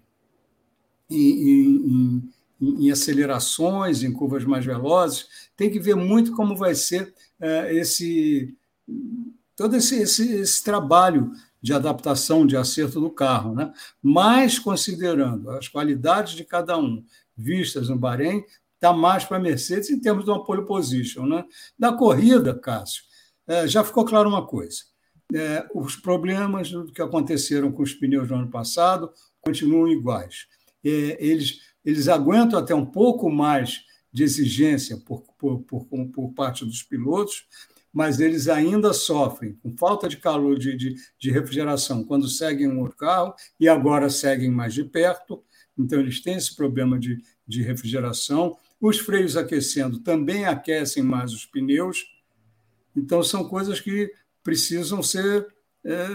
em, 1.10 1.50
em, 1.50 2.32
em 2.60 2.90
acelerações, 2.90 4.02
em 4.02 4.12
curvas 4.12 4.44
mais 4.44 4.64
velozes. 4.64 5.26
Tem 5.56 5.70
que 5.70 5.80
ver 5.80 5.94
muito 5.94 6.32
como 6.32 6.56
vai 6.56 6.74
ser 6.74 7.12
é, 7.40 7.74
esse 7.74 8.54
todo 9.56 9.74
esse, 9.76 9.96
esse, 9.96 10.34
esse, 10.34 10.62
trabalho 10.62 11.32
de 11.60 11.72
adaptação, 11.72 12.46
de 12.46 12.56
acerto 12.56 13.00
do 13.00 13.10
carro. 13.10 13.54
Né? 13.54 13.72
Mas, 14.00 14.56
considerando 14.56 15.50
as 15.50 15.66
qualidades 15.66 16.34
de 16.34 16.44
cada 16.44 16.78
um 16.78 17.04
vistas 17.36 17.88
no 17.88 17.98
Bahrein, 17.98 18.44
está 18.74 18.92
mais 18.92 19.24
para 19.24 19.36
a 19.36 19.40
Mercedes 19.40 19.90
em 19.90 19.98
termos 19.98 20.24
de 20.24 20.30
uma 20.30 20.44
pole 20.44 20.64
position. 20.64 21.26
Né? 21.26 21.44
Da 21.76 21.92
corrida, 21.92 22.56
Cássio, 22.56 23.02
é, 23.48 23.66
já 23.66 23.82
ficou 23.82 24.04
claro 24.04 24.28
uma 24.28 24.46
coisa. 24.46 24.84
É, 25.34 25.68
os 25.74 25.96
problemas 25.96 26.70
que 26.94 27.02
aconteceram 27.02 27.70
com 27.70 27.82
os 27.82 27.92
pneus 27.92 28.28
no 28.30 28.36
ano 28.36 28.50
passado 28.50 29.12
continuam 29.42 29.88
iguais. 29.88 30.46
É, 30.84 31.16
eles 31.18 31.60
eles 31.88 32.06
aguentam 32.06 32.58
até 32.58 32.74
um 32.74 32.84
pouco 32.84 33.30
mais 33.30 33.82
de 34.12 34.22
exigência 34.22 34.98
por, 34.98 35.22
por, 35.38 35.60
por, 35.62 35.86
por 35.86 36.32
parte 36.34 36.62
dos 36.64 36.82
pilotos, 36.82 37.46
mas 37.90 38.20
eles 38.20 38.46
ainda 38.46 38.92
sofrem 38.92 39.54
com 39.54 39.74
falta 39.74 40.06
de 40.06 40.18
calor 40.18 40.58
de, 40.58 40.76
de, 40.76 40.96
de, 41.18 41.30
refrigeração 41.30 42.04
quando 42.04 42.28
seguem 42.28 42.68
um 42.68 42.86
carro 42.88 43.34
e 43.58 43.66
agora 43.68 44.10
seguem 44.10 44.50
mais 44.50 44.74
de 44.74 44.84
perto. 44.84 45.42
Então, 45.78 45.98
eles 45.98 46.20
têm 46.20 46.34
esse 46.34 46.54
problema 46.54 46.98
de, 46.98 47.22
de 47.46 47.62
refrigeração. 47.62 48.56
Os 48.78 48.98
freios 48.98 49.34
aquecendo 49.34 50.00
também 50.00 50.44
aquecem 50.44 51.02
mais 51.02 51.32
os 51.32 51.46
pneus. 51.46 52.04
Então, 52.94 53.22
são 53.22 53.48
coisas 53.48 53.80
que 53.80 54.12
precisam 54.42 55.02
ser 55.02 55.46
é, 55.84 56.06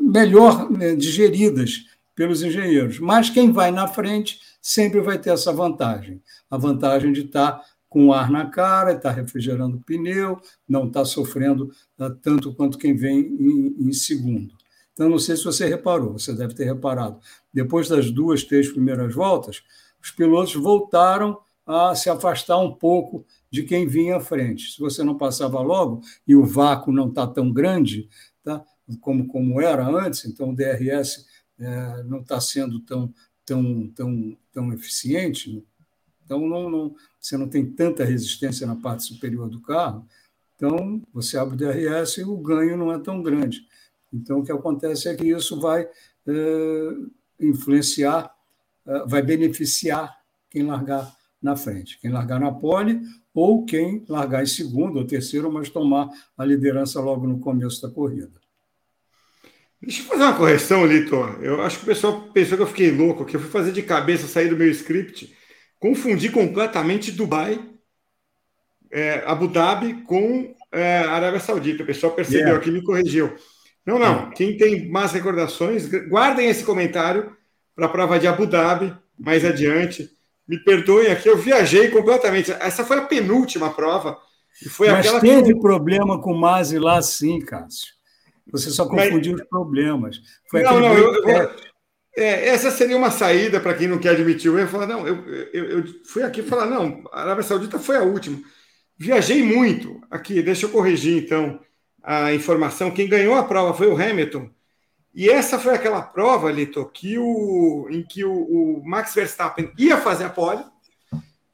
melhor 0.00 0.70
né, 0.70 0.94
digeridas 0.94 1.86
pelos 2.14 2.42
engenheiros. 2.42 2.98
Mas 2.98 3.30
quem 3.30 3.52
vai 3.52 3.70
na 3.70 3.86
frente 3.86 4.40
sempre 4.60 5.00
vai 5.00 5.18
ter 5.18 5.30
essa 5.30 5.52
vantagem 5.52 6.20
a 6.50 6.56
vantagem 6.56 7.12
de 7.12 7.22
estar 7.22 7.62
com 7.88 8.12
ar 8.12 8.30
na 8.30 8.46
cara, 8.46 8.92
estar 8.92 9.12
refrigerando 9.12 9.78
o 9.78 9.80
pneu, 9.80 10.38
não 10.68 10.86
estar 10.86 11.04
sofrendo 11.04 11.72
uh, 11.98 12.10
tanto 12.22 12.54
quanto 12.54 12.78
quem 12.78 12.94
vem 12.94 13.20
em, 13.20 13.88
em, 13.88 13.92
segundo. 13.92 14.54
Então, 14.92 15.08
não 15.08 15.18
sei 15.18 15.36
se 15.36 15.44
você 15.44 15.66
reparou, 15.66 16.12
você 16.14 16.34
deve 16.34 16.54
ter 16.54 16.64
reparado. 16.64 17.18
Depois 17.52 17.88
das 17.88 18.10
duas, 18.10 18.44
três 18.44 18.70
primeiras 18.70 19.14
voltas, 19.14 19.62
os 20.02 20.10
pilotos 20.10 20.54
voltaram 20.54 21.38
a 21.64 21.94
se 21.94 22.10
afastar 22.10 22.58
um 22.58 22.74
pouco 22.74 23.24
de 23.50 23.62
quem 23.62 23.86
vinha 23.86 24.16
à 24.16 24.20
frente. 24.20 24.72
Se 24.72 24.80
você 24.80 25.02
não 25.02 25.16
passava 25.16 25.60
logo 25.60 26.02
e 26.26 26.34
o 26.34 26.44
vácuo 26.44 26.92
não 26.92 27.08
está 27.08 27.26
tão 27.26 27.52
grande, 27.52 28.08
tá? 28.42 28.64
como, 29.00 29.26
como 29.26 29.60
era 29.60 29.86
antes, 29.86 30.24
então 30.24 30.50
o 30.50 30.54
DRS 30.54 31.26
é, 31.58 32.02
não 32.04 32.20
está 32.20 32.40
sendo 32.40 32.80
tão, 32.80 33.12
tão, 33.44 33.88
tão, 33.88 34.38
tão 34.52 34.72
eficiente, 34.72 35.64
então 36.24 36.46
não, 36.46 36.70
não, 36.70 36.94
você 37.18 37.36
não 37.36 37.48
tem 37.48 37.64
tanta 37.64 38.04
resistência 38.04 38.66
na 38.66 38.76
parte 38.76 39.04
superior 39.04 39.48
do 39.48 39.60
carro, 39.60 40.06
então 40.54 41.02
você 41.12 41.38
abre 41.38 41.54
o 41.54 41.56
DRS 41.56 42.18
e 42.18 42.24
o 42.24 42.36
ganho 42.36 42.76
não 42.76 42.92
é 42.92 42.98
tão 42.98 43.22
grande. 43.22 43.66
Então 44.12 44.40
o 44.40 44.44
que 44.44 44.52
acontece 44.52 45.08
é 45.08 45.14
que 45.14 45.26
isso 45.26 45.60
vai 45.60 45.88
é, 46.26 46.88
influenciar, 47.40 48.34
é, 48.86 49.06
vai 49.06 49.22
beneficiar 49.22 50.18
quem 50.50 50.64
largar 50.64 51.17
na 51.40 51.56
frente, 51.56 51.98
quem 52.00 52.10
largar 52.10 52.40
na 52.40 52.52
pole 52.52 53.00
ou 53.32 53.64
quem 53.64 54.04
largar 54.08 54.42
em 54.42 54.46
segundo 54.46 54.98
ou 54.98 55.06
terceiro, 55.06 55.50
mas 55.52 55.68
tomar 55.68 56.08
a 56.36 56.44
liderança 56.44 57.00
logo 57.00 57.26
no 57.26 57.38
começo 57.38 57.80
da 57.80 57.92
corrida. 57.92 58.40
Deixa 59.80 60.02
eu 60.02 60.06
fazer 60.06 60.24
uma 60.24 60.36
correção, 60.36 60.84
Lito. 60.84 61.14
Eu 61.40 61.62
acho 61.62 61.78
que 61.78 61.84
o 61.84 61.86
pessoal 61.86 62.20
pensou 62.32 62.56
que 62.56 62.62
eu 62.64 62.66
fiquei 62.66 62.90
louco, 62.90 63.24
que 63.24 63.36
eu 63.36 63.40
fui 63.40 63.48
fazer 63.48 63.70
de 63.70 63.82
cabeça, 63.82 64.26
sair 64.26 64.48
do 64.48 64.56
meu 64.56 64.68
script, 64.70 65.32
confundi 65.78 66.30
completamente 66.30 67.12
Dubai, 67.12 67.64
é, 68.90 69.22
Abu 69.24 69.46
Dhabi 69.46 70.02
com 70.02 70.52
é, 70.72 70.98
Arábia 70.98 71.38
Saudita. 71.38 71.84
O 71.84 71.86
pessoal 71.86 72.12
percebeu 72.12 72.40
yeah. 72.40 72.58
aqui 72.58 72.70
e 72.70 72.72
me 72.72 72.82
corrigiu. 72.82 73.32
Não, 73.86 74.00
não. 74.00 74.14
Yeah. 74.14 74.32
Quem 74.32 74.56
tem 74.56 74.90
más 74.90 75.12
recordações, 75.12 75.86
guardem 76.08 76.48
esse 76.48 76.64
comentário 76.64 77.36
para 77.76 77.86
a 77.86 77.88
prova 77.88 78.18
de 78.18 78.26
Abu 78.26 78.46
Dhabi 78.46 78.92
mais 79.16 79.44
adiante. 79.44 80.10
Me 80.48 80.58
perdoem 80.58 81.08
aqui, 81.08 81.28
eu 81.28 81.36
viajei 81.36 81.88
completamente. 81.88 82.50
Essa 82.52 82.84
foi 82.84 82.98
a 82.98 83.02
penúltima 83.02 83.70
prova. 83.70 84.18
E 84.64 84.68
foi 84.68 84.88
Mas 84.88 85.06
aquela 85.06 85.20
teve 85.20 85.54
que... 85.54 85.60
problema 85.60 86.20
com 86.20 86.32
o 86.32 86.40
Masi 86.40 86.78
lá 86.78 87.00
sim, 87.02 87.40
Cássio. 87.40 87.92
Você 88.50 88.70
só 88.70 88.86
confundiu 88.88 89.32
Mas... 89.32 89.42
os 89.42 89.48
problemas. 89.48 90.20
Foi 90.50 90.62
não, 90.62 90.80
não, 90.80 90.94
eu, 90.94 91.14
eu, 91.28 91.50
é, 92.16 92.48
essa 92.48 92.70
seria 92.70 92.96
uma 92.96 93.10
saída 93.10 93.60
para 93.60 93.74
quem 93.74 93.86
não 93.86 93.98
quer 93.98 94.10
admitir 94.10 94.50
o 94.50 94.58
erro. 94.58 94.68
Falar, 94.68 94.86
não, 94.86 95.06
eu, 95.06 95.24
eu, 95.52 95.64
eu 95.70 95.84
fui 96.04 96.22
aqui 96.22 96.42
falar, 96.42 96.66
não, 96.66 97.04
a 97.12 97.20
Arábia 97.20 97.44
Saudita 97.44 97.78
foi 97.78 97.96
a 97.96 98.02
última. 98.02 98.40
Viajei 98.98 99.42
muito 99.42 100.00
aqui, 100.10 100.42
deixa 100.42 100.66
eu 100.66 100.70
corrigir 100.70 101.22
então 101.22 101.60
a 102.02 102.32
informação. 102.32 102.90
Quem 102.90 103.08
ganhou 103.08 103.36
a 103.36 103.44
prova 103.44 103.72
foi 103.72 103.86
o 103.86 103.94
Hamilton. 103.94 104.50
E 105.18 105.28
essa 105.28 105.58
foi 105.58 105.74
aquela 105.74 106.00
prova, 106.00 106.48
Lito, 106.48 106.88
que 106.94 107.18
o, 107.18 107.88
em 107.90 108.04
que 108.04 108.24
o, 108.24 108.32
o 108.32 108.82
Max 108.86 109.12
Verstappen 109.16 109.72
ia 109.76 109.96
fazer 109.96 110.26
a 110.26 110.30
pole. 110.30 110.62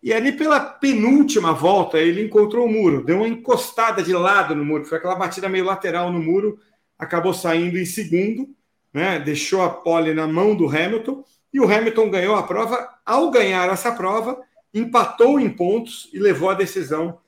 E 0.03 0.13
ali 0.13 0.33
pela 0.33 0.61
penúltima 0.61 1.55
volta 1.55 1.97
ele 1.97 2.23
encontrou 2.23 2.67
o 2.67 2.71
muro, 2.71 3.03
deu 3.03 3.17
uma 3.17 3.27
encostada 3.27 4.03
de 4.03 4.13
lado 4.13 4.55
no 4.55 4.67
muro, 4.67 4.85
foi 4.85 4.99
aquela 4.99 5.15
batida 5.15 5.49
meio 5.49 5.65
lateral 5.65 6.13
no 6.13 6.23
muro, 6.23 6.59
acabou 6.99 7.33
saindo 7.33 7.79
em 7.79 7.87
segundo, 7.87 8.55
né? 8.93 9.19
deixou 9.19 9.63
a 9.63 9.71
pole 9.71 10.13
na 10.13 10.29
mão 10.29 10.55
do 10.55 10.69
Hamilton, 10.69 11.25
e 11.51 11.59
o 11.59 11.65
Hamilton 11.65 12.11
ganhou 12.11 12.37
a 12.37 12.43
prova. 12.43 12.87
Ao 13.03 13.31
ganhar 13.31 13.67
essa 13.71 13.93
prova, 13.93 14.43
empatou 14.75 15.41
em 15.41 15.49
pontos 15.49 16.11
e 16.13 16.19
levou 16.19 16.51
a 16.51 16.55
decisão 16.55 17.19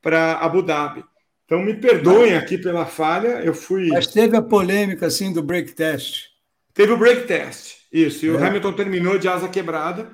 para 0.00 0.38
Abu 0.38 0.62
Dhabi. 0.62 1.04
Então 1.52 1.62
me 1.62 1.74
perdoem 1.74 2.34
aqui 2.34 2.56
pela 2.56 2.86
falha, 2.86 3.42
eu 3.44 3.52
fui. 3.52 3.88
Mas 3.88 4.06
teve 4.06 4.34
a 4.34 4.40
polêmica 4.40 5.04
assim 5.04 5.30
do 5.30 5.42
break 5.42 5.72
test. 5.72 6.28
Teve 6.72 6.94
o 6.94 6.96
break 6.96 7.26
test, 7.26 7.74
isso. 7.92 8.24
E 8.24 8.30
é. 8.30 8.32
o 8.32 8.42
Hamilton 8.42 8.72
terminou 8.72 9.18
de 9.18 9.28
asa 9.28 9.46
quebrada. 9.50 10.10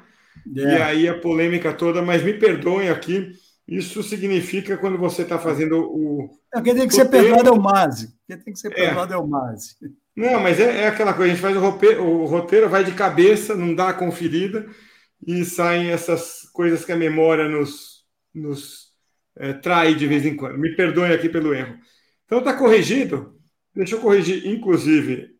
É. 0.56 0.60
E 0.60 0.82
aí 0.82 1.08
a 1.08 1.16
polêmica 1.16 1.72
toda, 1.72 2.02
mas 2.02 2.24
me 2.24 2.34
perdoem 2.34 2.88
aqui. 2.88 3.30
Isso 3.68 4.02
significa 4.02 4.76
quando 4.76 4.98
você 4.98 5.22
está 5.22 5.38
fazendo 5.38 5.78
o. 5.78 6.28
É, 6.52 6.60
quem 6.60 6.74
tem 6.74 6.88
que 6.88 6.94
ser 6.94 7.04
perdoado 7.04 7.50
é 7.50 7.52
o 7.52 7.62
Mazi. 7.62 8.08
Quem 8.26 8.38
tem 8.38 8.52
que 8.52 8.58
ser 8.58 8.74
perdoado 8.74 9.12
é, 9.12 9.16
é 9.16 9.20
o 9.20 9.26
Mazi. 9.28 9.76
Não, 10.16 10.40
mas 10.40 10.58
é, 10.58 10.80
é, 10.82 10.86
aquela 10.88 11.14
coisa, 11.14 11.30
a 11.30 11.34
gente 11.36 11.42
faz 11.42 11.56
o 11.56 11.60
roteiro, 11.60 12.02
o 12.02 12.26
roteiro, 12.26 12.68
vai 12.68 12.82
de 12.82 12.90
cabeça, 12.90 13.54
não 13.54 13.76
dá 13.76 13.90
a 13.90 13.94
conferida, 13.94 14.66
e 15.24 15.44
saem 15.44 15.90
essas 15.90 16.50
coisas 16.52 16.84
que 16.84 16.90
a 16.90 16.96
memória 16.96 17.48
nos, 17.48 18.02
nos 18.34 18.87
é, 19.38 19.52
trai 19.52 19.94
de 19.94 20.06
vez 20.06 20.26
em 20.26 20.36
quando. 20.36 20.58
Me 20.58 20.74
perdoem 20.74 21.12
aqui 21.12 21.28
pelo 21.28 21.54
erro. 21.54 21.76
Então 22.26 22.38
está 22.38 22.52
corrigido. 22.52 23.38
Deixa 23.74 23.94
eu 23.94 24.00
corrigir, 24.00 24.46
inclusive, 24.46 25.30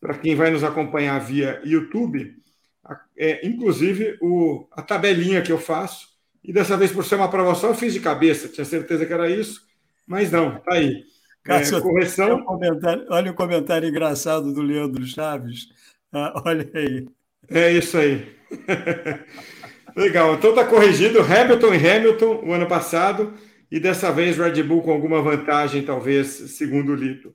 para 0.00 0.18
quem 0.18 0.34
vai 0.34 0.50
nos 0.50 0.62
acompanhar 0.62 1.18
via 1.18 1.60
YouTube, 1.64 2.34
é, 3.16 3.46
inclusive 3.46 4.16
o, 4.20 4.68
a 4.70 4.82
tabelinha 4.82 5.42
que 5.42 5.50
eu 5.50 5.58
faço 5.58 6.16
e 6.46 6.52
dessa 6.52 6.76
vez, 6.76 6.92
por 6.92 7.04
ser 7.04 7.16
uma 7.16 7.28
prova 7.28 7.56
só, 7.56 7.66
eu 7.66 7.74
fiz 7.74 7.92
de 7.92 7.98
cabeça, 7.98 8.48
tinha 8.48 8.64
certeza 8.64 9.04
que 9.04 9.12
era 9.12 9.28
isso, 9.28 9.62
mas 10.06 10.30
não, 10.30 10.60
tá 10.60 10.74
aí. 10.74 11.02
Cássio, 11.42 11.78
é, 11.78 11.80
correção. 11.80 12.44
olha 13.10 13.32
o 13.32 13.34
comentário 13.34 13.88
engraçado 13.88 14.52
do 14.52 14.62
Leandro 14.62 15.04
Chaves. 15.04 15.68
Ah, 16.12 16.40
olha 16.46 16.70
aí. 16.72 17.08
É 17.48 17.72
isso 17.72 17.98
aí. 17.98 18.32
Legal, 19.96 20.34
então 20.34 20.50
está 20.50 20.64
corrigido 20.64 21.20
Hamilton 21.20 21.74
e 21.74 21.90
Hamilton 21.90 22.44
o 22.44 22.52
ano 22.52 22.66
passado, 22.66 23.34
e 23.70 23.80
dessa 23.80 24.12
vez 24.12 24.38
Red 24.38 24.62
Bull 24.62 24.82
com 24.82 24.92
alguma 24.92 25.20
vantagem, 25.22 25.84
talvez, 25.84 26.28
segundo 26.56 26.92
o 26.92 26.96
Lito. 26.96 27.34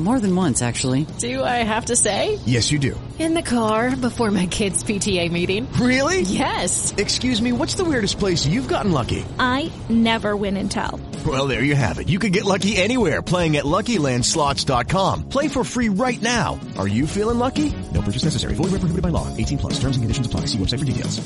More 0.00 0.18
than 0.18 0.34
once, 0.34 0.62
actually. 0.62 1.06
Do 1.18 1.44
I 1.44 1.62
have 1.62 1.86
to 1.86 1.96
say? 1.96 2.38
Yes, 2.46 2.72
you 2.72 2.78
do. 2.78 2.98
In 3.18 3.34
the 3.34 3.42
car 3.42 3.94
before 3.94 4.30
my 4.30 4.46
kids' 4.46 4.82
PTA 4.82 5.30
meeting. 5.30 5.70
Really? 5.74 6.22
Yes. 6.22 6.94
Excuse 6.96 7.42
me, 7.42 7.52
what's 7.52 7.74
the 7.74 7.84
weirdest 7.84 8.18
place 8.18 8.46
you've 8.46 8.66
gotten 8.66 8.92
lucky? 8.92 9.26
I 9.38 9.70
never 9.90 10.34
win 10.38 10.56
and 10.56 10.70
tell. 10.70 10.98
Well, 11.26 11.46
there 11.46 11.62
you 11.62 11.76
have 11.76 11.98
it. 11.98 12.08
You 12.08 12.18
can 12.18 12.32
get 12.32 12.46
lucky 12.46 12.78
anywhere 12.78 13.20
playing 13.20 13.58
at 13.58 13.66
LuckyLandSlots.com. 13.66 15.28
Play 15.28 15.48
for 15.48 15.64
free 15.64 15.90
right 15.90 16.22
now. 16.22 16.58
Are 16.78 16.88
you 16.88 17.06
feeling 17.06 17.38
lucky? 17.38 17.70
No 17.92 18.00
purchase 18.00 18.24
necessary. 18.24 18.54
Void 18.54 18.70
where 18.72 18.80
prohibited 18.80 19.02
by 19.02 19.10
law. 19.10 19.28
18 19.36 19.58
plus. 19.58 19.74
Terms 19.74 19.96
and 19.98 20.02
conditions 20.02 20.26
apply. 20.26 20.46
See 20.46 20.56
website 20.56 20.78
for 20.78 20.86
details. 20.86 21.20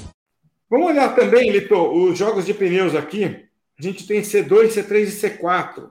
Vamos 0.69 0.91
olhar 0.91 1.15
também, 1.15 1.53
Lito, 1.53 1.77
os 1.77 2.19
jogos 2.19 2.45
de 2.45 2.55
pneus 2.55 2.97
aqui. 2.97 3.25
A 3.79 3.83
gente 3.83 4.05
tem 4.05 4.23
C2, 4.23 4.73
C3 4.73 5.03
e 5.03 5.13
C4 5.13 5.91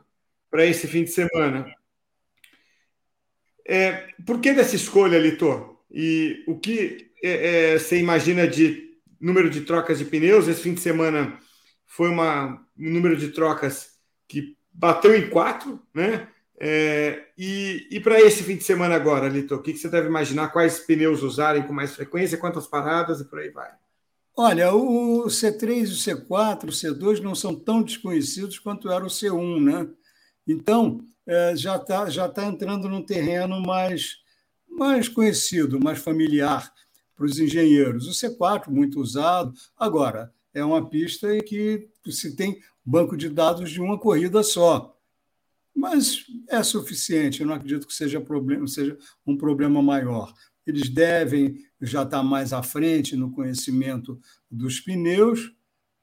para 0.51 0.65
esse 0.65 0.87
fim 0.87 1.05
de 1.05 1.11
semana. 1.11 1.65
É, 3.67 4.07
por 4.25 4.39
que 4.39 4.53
dessa 4.53 4.75
escolha, 4.75 5.19
Litor? 5.19 5.77
E 5.91 6.43
o 6.47 6.57
que 6.57 7.11
é, 7.23 7.73
é, 7.73 7.79
você 7.79 7.97
imagina 7.97 8.47
de 8.47 8.97
número 9.19 9.49
de 9.49 9.61
trocas 9.61 9.99
de 9.99 10.05
pneus? 10.05 10.47
Esse 10.47 10.61
fim 10.61 10.73
de 10.73 10.81
semana 10.81 11.39
foi 11.85 12.09
uma, 12.09 12.65
um 12.77 12.89
número 12.89 13.15
de 13.15 13.29
trocas 13.29 13.91
que 14.27 14.57
bateu 14.71 15.15
em 15.15 15.29
quatro, 15.29 15.81
né? 15.93 16.27
É, 16.59 17.27
e, 17.37 17.87
e 17.91 17.99
para 17.99 18.21
esse 18.21 18.43
fim 18.43 18.55
de 18.55 18.63
semana 18.63 18.95
agora, 18.95 19.27
Litor, 19.27 19.59
o 19.59 19.61
que, 19.61 19.73
que 19.73 19.79
você 19.79 19.89
deve 19.89 20.07
imaginar? 20.07 20.49
Quais 20.49 20.79
pneus 20.79 21.21
usarem 21.21 21.63
com 21.63 21.73
mais 21.73 21.95
frequência, 21.95 22.37
quantas 22.37 22.67
paradas 22.67 23.19
e 23.21 23.25
por 23.25 23.39
aí 23.39 23.49
vai? 23.49 23.69
Olha, 24.35 24.73
o 24.73 25.25
C3 25.25 25.81
e 25.81 25.83
o 25.83 26.25
C4, 26.27 26.63
o 26.63 26.67
C2 26.67 27.19
não 27.19 27.35
são 27.35 27.53
tão 27.53 27.83
desconhecidos 27.83 28.57
quanto 28.57 28.89
era 28.89 29.03
o 29.03 29.09
C1, 29.09 29.61
né? 29.61 29.87
Então, 30.47 31.01
é, 31.25 31.55
já 31.55 31.77
está 31.77 32.09
já 32.09 32.27
tá 32.27 32.45
entrando 32.45 32.89
num 32.89 33.01
terreno 33.01 33.61
mais, 33.61 34.17
mais 34.67 35.07
conhecido, 35.07 35.79
mais 35.79 35.99
familiar 35.99 36.71
para 37.15 37.25
os 37.25 37.39
engenheiros. 37.39 38.07
O 38.07 38.11
C4, 38.11 38.69
muito 38.69 38.99
usado. 38.99 39.53
Agora, 39.77 40.33
é 40.53 40.63
uma 40.63 40.87
pista 40.89 41.35
em 41.35 41.41
que 41.41 41.89
se 42.07 42.35
tem 42.35 42.59
banco 42.85 43.15
de 43.15 43.29
dados 43.29 43.71
de 43.71 43.81
uma 43.81 43.97
corrida 43.97 44.43
só. 44.43 44.97
Mas 45.75 46.25
é 46.49 46.61
suficiente, 46.61 47.41
eu 47.41 47.47
não 47.47 47.55
acredito 47.55 47.87
que 47.87 47.93
seja, 47.93 48.21
problema, 48.21 48.67
seja 48.67 48.97
um 49.25 49.35
problema 49.35 49.81
maior. 49.81 50.31
Eles 50.67 50.87
devem 50.89 51.57
já 51.81 52.03
estar 52.03 52.21
mais 52.21 52.53
à 52.53 52.61
frente 52.61 53.15
no 53.15 53.31
conhecimento 53.31 54.19
dos 54.49 54.79
pneus. 54.79 55.51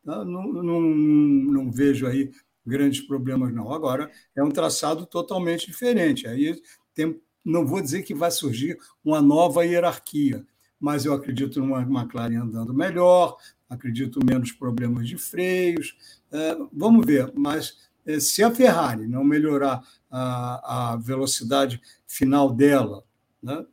Tá? 0.04 0.24
Não, 0.24 0.52
não, 0.52 0.80
não 0.80 1.70
vejo 1.70 2.06
aí 2.06 2.30
grandes 2.66 3.00
problemas, 3.00 3.52
não. 3.52 3.72
Agora, 3.72 4.10
é 4.34 4.42
um 4.42 4.50
traçado 4.50 5.06
totalmente 5.06 5.66
diferente. 5.66 6.26
Aí 6.26 6.60
tem, 6.94 7.20
não 7.44 7.66
vou 7.66 7.80
dizer 7.80 8.02
que 8.02 8.14
vai 8.14 8.30
surgir 8.30 8.78
uma 9.04 9.20
nova 9.20 9.64
hierarquia, 9.64 10.46
mas 10.78 11.04
eu 11.04 11.12
acredito 11.12 11.60
numa 11.60 11.82
McLaren 11.82 12.42
andando 12.42 12.72
melhor, 12.72 13.36
acredito 13.68 14.24
menos 14.24 14.52
problemas 14.52 15.08
de 15.08 15.16
freios. 15.16 15.96
É, 16.32 16.56
vamos 16.72 17.06
ver, 17.06 17.32
mas 17.34 17.90
é, 18.06 18.18
se 18.18 18.42
a 18.42 18.50
Ferrari 18.50 19.06
não 19.06 19.24
melhorar 19.24 19.82
a, 20.10 20.92
a 20.92 20.96
velocidade 20.96 21.80
final 22.06 22.52
dela, 22.52 23.04
né, 23.42 23.64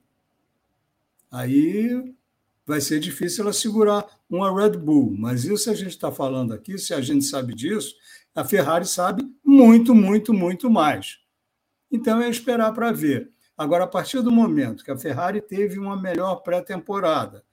aí 1.31 2.13
vai 2.65 2.81
ser 2.81 2.99
difícil 2.99 3.43
ela 3.43 3.53
segurar 3.53 4.05
uma 4.29 4.53
Red 4.53 4.77
Bull. 4.77 5.15
Mas 5.17 5.45
isso 5.45 5.71
a 5.71 5.73
gente 5.73 5.91
está 5.91 6.11
falando 6.11 6.53
aqui, 6.53 6.77
se 6.77 6.93
a 6.93 6.99
gente 6.99 7.23
sabe 7.23 7.55
disso, 7.55 7.95
a 8.37 8.43
Ferrari 8.43 8.85
sabe 8.85 9.27
muito, 9.43 9.95
muito, 9.95 10.31
muito 10.31 10.69
mais. 10.69 11.17
Então 11.91 12.21
é 12.21 12.29
esperar 12.29 12.71
para 12.71 12.91
ver. 12.91 13.31
Agora, 13.57 13.85
a 13.85 13.87
partir 13.87 14.21
do 14.21 14.31
momento 14.31 14.83
que 14.83 14.91
a 14.91 14.97
Ferrari 14.97 15.41
teve 15.41 15.79
uma 15.79 15.99
melhor 15.99 16.43
pré-temporada, 16.43 17.43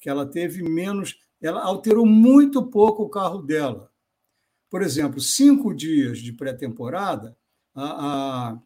que 0.00 0.10
ela 0.10 0.26
teve 0.26 0.60
menos, 0.68 1.16
ela 1.40 1.62
alterou 1.62 2.04
muito 2.04 2.60
pouco 2.66 3.04
o 3.04 3.08
carro 3.08 3.40
dela. 3.40 3.88
Por 4.68 4.82
exemplo, 4.82 5.20
cinco 5.20 5.72
dias 5.72 6.18
de 6.18 6.32
pré-temporada, 6.32 7.36
a, 7.72 7.84
a, 7.84 8.58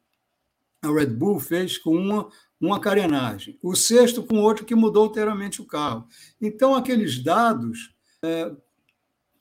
a, 0.81 0.91
Red 0.91 1.09
Bull 1.09 1.39
fez 1.39 1.77
com 1.77 1.95
uma, 1.95 2.31
uma 2.59 2.81
carenagem, 2.81 3.59
o 3.63 3.77
sexto 3.77 4.23
com 4.23 4.39
outro 4.39 4.65
que 4.65 4.75
mudou 4.75 5.09
inteiramente 5.09 5.61
o 5.61 5.67
carro. 5.67 6.09
Então, 6.41 6.75
aqueles 6.75 7.23
dados 7.23 7.95
é, 8.23 8.51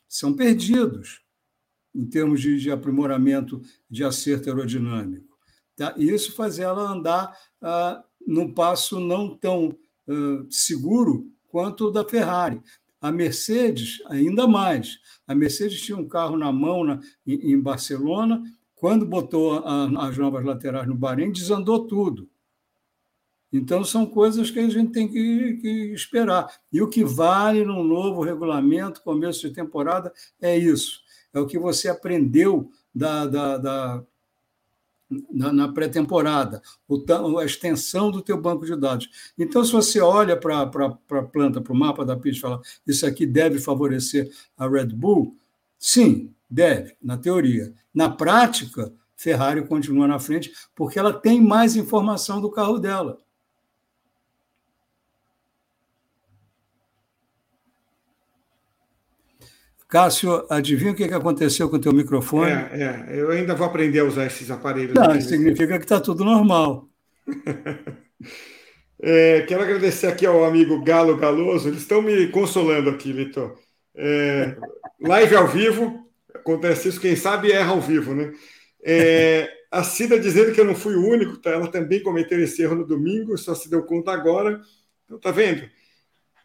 são 0.10 0.34
perdidos 0.34 1.25
em 1.96 2.06
termos 2.06 2.42
de, 2.42 2.60
de 2.60 2.70
aprimoramento 2.70 3.62
de 3.90 4.04
acerto 4.04 4.50
aerodinâmico. 4.50 5.38
Tá? 5.76 5.94
E 5.98 6.10
isso 6.10 6.34
faz 6.34 6.60
ela 6.60 6.92
andar 6.92 7.36
ah, 7.62 8.04
num 8.28 8.54
passo 8.54 9.00
não 9.00 9.36
tão 9.36 9.76
ah, 10.08 10.46
seguro 10.50 11.32
quanto 11.48 11.86
o 11.86 11.92
da 11.92 12.04
Ferrari. 12.04 12.62
A 13.00 13.12
Mercedes, 13.12 14.02
ainda 14.08 14.48
mais. 14.48 15.00
A 15.28 15.34
Mercedes 15.34 15.82
tinha 15.82 15.98
um 15.98 16.08
carro 16.08 16.38
na 16.38 16.52
mão 16.52 16.84
na, 16.84 17.00
em, 17.26 17.54
em 17.54 17.60
Barcelona, 17.60 18.44
quando 18.76 19.06
botou 19.06 19.60
a, 19.60 20.08
as 20.08 20.18
novas 20.18 20.44
laterais 20.44 20.88
no 20.88 20.96
Bahrein, 20.96 21.32
desandou 21.32 21.88
tudo. 21.88 22.30
Então, 23.54 23.86
são 23.86 24.06
coisas 24.06 24.52
que 24.52 24.60
a 24.60 24.70
gente 24.70 24.92
tem 24.92 25.08
que, 25.08 25.54
que, 25.62 25.70
esperar. 25.94 26.54
E 26.74 26.82
o 26.82 26.90
que 26.90 27.06
vale 27.06 27.64
no 27.64 27.84
novo 27.84 28.22
regulamento, 28.22 29.02
começo 29.02 29.48
de 29.48 29.54
temporada, 29.54 30.12
é 30.42 30.58
isso. 30.58 31.05
É 31.36 31.40
o 31.40 31.46
que 31.46 31.60
você 31.60 31.90
aprendeu 31.90 32.72
da, 32.94 33.28
da, 33.28 33.58
da 33.58 34.04
na, 35.32 35.54
na 35.54 35.68
pré-temporada, 35.72 36.62
a 37.40 37.46
extensão 37.46 38.10
do 38.10 38.22
teu 38.22 38.42
banco 38.42 38.66
de 38.66 38.76
dados. 38.76 39.10
Então, 39.38 39.64
se 39.64 39.72
você 39.72 40.00
olha 40.00 40.36
para 40.36 40.62
a 40.62 41.24
planta, 41.24 41.62
para 41.62 41.74
o 41.74 41.76
mapa 41.76 42.06
da 42.06 42.16
pista 42.16 42.38
e 42.38 42.42
fala 42.42 42.62
isso 42.88 43.06
aqui 43.06 43.26
deve 43.26 43.60
favorecer 43.60 44.32
a 44.58 44.68
Red 44.68 44.88
Bull, 44.88 45.36
sim, 45.78 46.34
deve, 46.50 46.96
na 47.02 47.18
teoria. 47.18 47.74
Na 47.94 48.10
prática, 48.10 48.92
Ferrari 49.16 49.66
continua 49.68 50.08
na 50.08 50.20
frente 50.20 50.52
porque 50.74 50.98
ela 50.98 51.14
tem 51.14 51.42
mais 51.42 51.76
informação 51.76 52.42
do 52.42 52.50
carro 52.50 52.80
dela. 52.80 53.20
Cássio, 59.96 60.46
adivinha 60.50 60.92
o 60.92 60.94
que 60.94 61.06
aconteceu 61.06 61.70
com 61.70 61.78
o 61.78 61.80
teu 61.80 61.94
microfone? 61.94 62.52
É, 62.52 63.06
é, 63.08 63.18
eu 63.18 63.32
ainda 63.32 63.56
vou 63.56 63.66
aprender 63.66 64.00
a 64.00 64.04
usar 64.04 64.26
esses 64.26 64.52
aparelhos. 64.52 64.94
Não, 64.94 65.22
significa 65.22 65.78
que 65.78 65.86
está 65.86 66.02
tudo 66.02 66.26
normal. 66.26 66.90
é, 69.02 69.44
quero 69.48 69.64
agradecer 69.64 70.08
aqui 70.08 70.26
ao 70.26 70.44
amigo 70.44 70.84
Galo 70.84 71.16
Galoso, 71.16 71.70
eles 71.70 71.80
estão 71.80 72.02
me 72.02 72.28
consolando 72.28 72.90
aqui, 72.90 73.14
Litor. 73.14 73.58
É, 73.96 74.58
live 75.00 75.34
ao 75.38 75.48
vivo, 75.48 76.06
acontece 76.34 76.90
isso, 76.90 77.00
quem 77.00 77.16
sabe 77.16 77.54
erra 77.54 77.72
ao 77.72 77.80
vivo, 77.80 78.14
né? 78.14 78.34
É, 78.84 79.50
a 79.72 79.82
Cida 79.82 80.20
dizendo 80.20 80.52
que 80.52 80.60
eu 80.60 80.66
não 80.66 80.76
fui 80.76 80.96
o 80.96 81.08
único, 81.08 81.38
tá? 81.38 81.52
ela 81.52 81.70
também 81.70 82.04
cometeu 82.04 82.38
esse 82.42 82.62
erro 82.62 82.76
no 82.76 82.86
domingo, 82.86 83.38
só 83.38 83.56
se 83.56 83.70
deu 83.70 83.82
conta 83.84 84.12
agora. 84.12 84.60
Então, 85.06 85.18
tá 85.18 85.32
vendo? 85.32 85.66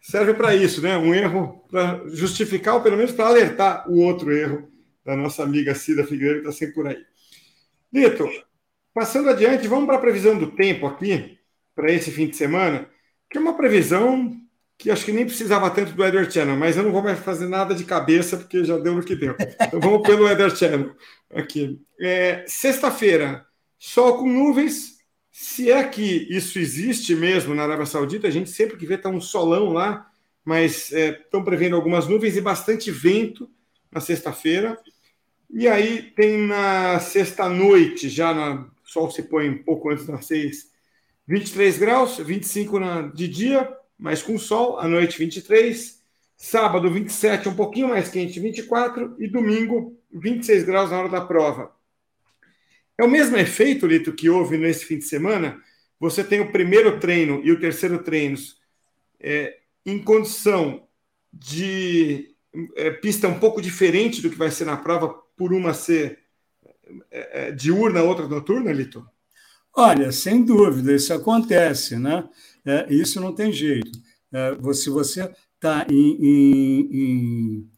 Serve 0.01 0.35
para 0.35 0.55
isso, 0.55 0.81
né? 0.81 0.97
Um 0.97 1.15
erro 1.15 1.65
para 1.71 2.03
justificar, 2.09 2.75
ou 2.75 2.81
pelo 2.81 2.97
menos 2.97 3.13
para 3.13 3.27
alertar 3.27 3.89
o 3.91 3.99
outro 4.01 4.33
erro 4.33 4.69
da 5.05 5.17
nossa 5.17 5.43
amiga 5.43 5.75
Cida 5.75 6.05
Figueiredo, 6.05 6.43
que 6.43 6.49
está 6.49 6.59
sempre 6.59 6.75
por 6.75 6.87
aí. 6.87 6.99
Lito, 7.93 8.29
passando 8.95 9.29
adiante, 9.29 9.69
vamos 9.69 9.87
para 9.87 9.97
a 9.97 10.01
previsão 10.01 10.39
do 10.39 10.53
tempo 10.53 10.87
aqui, 10.87 11.39
para 11.75 11.93
esse 11.93 12.11
fim 12.11 12.29
de 12.29 12.37
semana, 12.37 12.89
que 13.31 13.39
é 13.39 13.41
uma 13.41 13.57
previsão 13.57 14.37
que 14.81 14.91
acho 14.91 15.05
que 15.05 15.13
nem 15.13 15.27
precisava 15.27 15.71
tanto 15.71 15.93
do 15.93 16.01
Weather 16.01 16.31
Channel, 16.31 16.57
mas 16.57 16.75
eu 16.75 16.83
não 16.83 16.91
vou 16.91 17.03
mais 17.03 17.19
fazer 17.19 17.47
nada 17.47 17.75
de 17.75 17.85
cabeça, 17.85 18.39
porque 18.39 18.65
já 18.65 18.79
deu 18.79 18.95
no 18.95 19.03
que 19.03 19.15
deu. 19.15 19.37
Então 19.61 19.79
vamos 19.79 20.01
pelo 20.01 20.25
Weather 20.25 20.57
Channel 20.57 20.97
aqui. 21.35 21.79
É, 22.01 22.45
Sexta-feira, 22.47 23.45
sol 23.79 24.19
com 24.19 24.27
nuvens, 24.27 24.90
se 25.43 25.73
é 25.73 25.83
que 25.83 26.27
isso 26.29 26.59
existe 26.59 27.15
mesmo 27.15 27.55
na 27.55 27.63
Arábia 27.63 27.87
Saudita, 27.87 28.29
a 28.29 28.31
gente 28.31 28.51
sempre 28.51 28.77
que 28.77 28.85
vê 28.85 28.97
está 28.97 29.09
um 29.09 29.23
solão 29.23 29.73
lá, 29.73 30.07
mas 30.45 30.93
estão 30.93 31.41
é, 31.41 31.45
prevendo 31.45 31.77
algumas 31.77 32.07
nuvens 32.07 32.37
e 32.37 32.43
bastante 32.43 32.91
vento 32.91 33.49
na 33.91 34.03
sexta-feira. 34.03 34.79
E 35.49 35.67
aí 35.67 36.03
tem 36.15 36.47
na 36.47 37.01
sexta-noite, 37.01 38.11
já 38.11 38.55
o 38.55 38.69
sol 38.85 39.11
se 39.11 39.23
põe 39.23 39.49
um 39.49 39.63
pouco 39.63 39.89
antes 39.89 40.05
das 40.05 40.27
seis, 40.27 40.73
23 41.27 41.79
graus, 41.79 42.19
25 42.19 42.79
na, 42.79 43.03
de 43.09 43.27
dia, 43.27 43.75
mas 43.99 44.23
com 44.23 44.39
sol, 44.39 44.79
à 44.79 44.87
noite 44.87 45.19
23. 45.19 46.03
Sábado 46.37 46.91
27, 46.91 47.49
um 47.49 47.57
pouquinho 47.57 47.89
mais 47.89 48.11
quente, 48.11 48.39
24. 48.39 49.17
E 49.19 49.27
domingo 49.27 49.99
26 50.13 50.65
graus 50.65 50.91
na 50.91 50.99
hora 50.99 51.09
da 51.09 51.23
prova. 51.23 51.80
É 53.01 53.05
o 53.05 53.09
mesmo 53.09 53.35
efeito, 53.39 53.87
Lito, 53.87 54.13
que 54.13 54.29
houve 54.29 54.59
nesse 54.59 54.85
fim 54.85 54.99
de 54.99 55.07
semana. 55.07 55.59
Você 55.99 56.23
tem 56.23 56.41
o 56.41 56.53
primeiro 56.53 57.01
treino 57.01 57.41
e 57.43 57.51
o 57.51 57.59
terceiro 57.59 58.03
treino 58.03 58.37
é, 59.19 59.57
em 59.87 59.99
condição 59.99 60.87
de 61.33 62.37
é, 62.77 62.91
pista 62.91 63.27
um 63.27 63.39
pouco 63.39 63.63
diferente 63.63 64.21
do 64.21 64.29
que 64.29 64.37
vai 64.37 64.51
ser 64.51 64.67
na 64.67 64.77
prova, 64.77 65.15
por 65.35 65.55
uma 65.55 65.73
ser 65.73 66.19
é, 67.11 67.49
é 67.49 67.53
diurna, 67.53 68.03
outra 68.03 68.29
noturna, 68.29 68.71
Lito? 68.71 69.07
Olha, 69.75 70.13
sem 70.13 70.45
dúvida, 70.45 70.95
isso 70.95 71.15
acontece, 71.15 71.97
né? 71.97 72.29
É, 72.67 72.87
isso 72.93 73.19
não 73.19 73.35
tem 73.35 73.51
jeito. 73.51 73.91
É, 74.31 74.75
se 74.75 74.91
você 74.91 75.23
está 75.55 75.87
em, 75.91 76.19
em, 76.21 76.81
em 76.93 77.71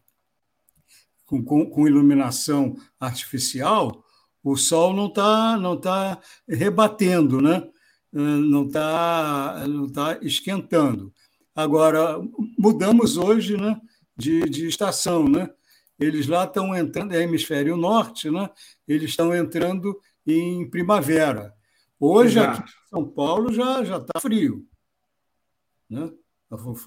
com, 1.24 1.64
com, 1.70 1.86
iluminação 1.86 2.76
artificial, 2.98 4.01
o 4.43 4.57
Sol 4.57 4.93
não 4.93 5.07
está 5.07 5.57
não 5.57 5.76
tá 5.76 6.18
rebatendo, 6.49 7.40
né? 7.40 7.68
não 8.12 8.66
está 8.66 9.64
não 9.68 9.88
tá 9.88 10.18
esquentando. 10.22 11.12
Agora, 11.55 12.18
mudamos 12.59 13.16
hoje 13.16 13.57
né, 13.57 13.80
de, 14.16 14.40
de 14.49 14.66
estação. 14.66 15.28
Né? 15.28 15.49
Eles 15.99 16.26
lá 16.26 16.45
estão 16.45 16.74
entrando, 16.74 17.14
é 17.14 17.22
hemisfério 17.22 17.76
norte, 17.76 18.30
né? 18.30 18.51
eles 18.88 19.11
estão 19.11 19.34
entrando 19.34 19.99
em 20.26 20.68
primavera. 20.68 21.55
Hoje, 21.99 22.38
Exato. 22.38 22.61
aqui 22.62 22.70
em 22.70 22.88
São 22.88 23.09
Paulo, 23.09 23.53
já 23.53 23.82
está 23.82 24.20
frio. 24.20 24.66
Né? 25.88 26.11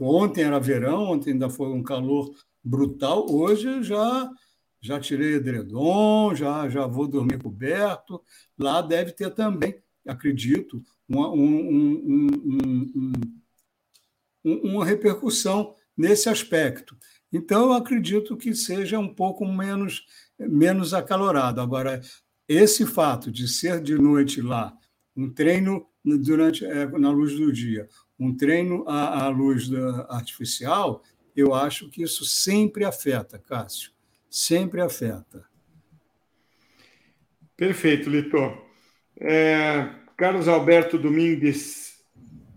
Ontem 0.01 0.43
era 0.43 0.59
verão, 0.59 1.03
ontem 1.05 1.31
ainda 1.31 1.49
foi 1.49 1.69
um 1.69 1.81
calor 1.81 2.31
brutal, 2.63 3.25
hoje 3.29 3.81
já 3.83 4.29
já 4.85 4.99
tirei 4.99 5.33
edredom, 5.33 6.35
já, 6.35 6.69
já 6.69 6.85
vou 6.85 7.07
dormir 7.07 7.41
coberto. 7.41 8.21
Lá 8.55 8.83
deve 8.83 9.11
ter 9.11 9.31
também, 9.31 9.81
acredito, 10.07 10.83
uma, 11.09 11.31
um, 11.31 11.97
um, 12.05 13.13
um, 14.45 14.53
uma 14.63 14.85
repercussão 14.85 15.73
nesse 15.97 16.29
aspecto. 16.29 16.95
Então, 17.33 17.63
eu 17.63 17.73
acredito 17.73 18.37
que 18.37 18.53
seja 18.53 18.99
um 18.99 19.11
pouco 19.11 19.43
menos, 19.43 20.05
menos 20.37 20.93
acalorado. 20.93 21.59
Agora, 21.59 21.99
esse 22.47 22.85
fato 22.85 23.31
de 23.31 23.47
ser 23.47 23.81
de 23.81 23.95
noite 23.95 24.39
lá, 24.39 24.77
um 25.17 25.31
treino 25.31 25.87
durante 26.03 26.63
é, 26.63 26.85
na 26.85 27.09
luz 27.09 27.35
do 27.35 27.51
dia, 27.51 27.89
um 28.19 28.37
treino 28.37 28.87
à, 28.87 29.25
à 29.25 29.29
luz 29.29 29.67
da, 29.67 30.05
artificial, 30.11 31.01
eu 31.35 31.55
acho 31.55 31.89
que 31.89 32.03
isso 32.03 32.23
sempre 32.23 32.85
afeta, 32.85 33.39
Cássio, 33.39 33.94
sempre 34.35 34.81
afeta. 34.81 35.45
Perfeito, 37.55 38.09
Litor. 38.09 38.61
É, 39.17 39.89
Carlos 40.17 40.49
Alberto 40.49 40.97
Domingues 40.97 42.03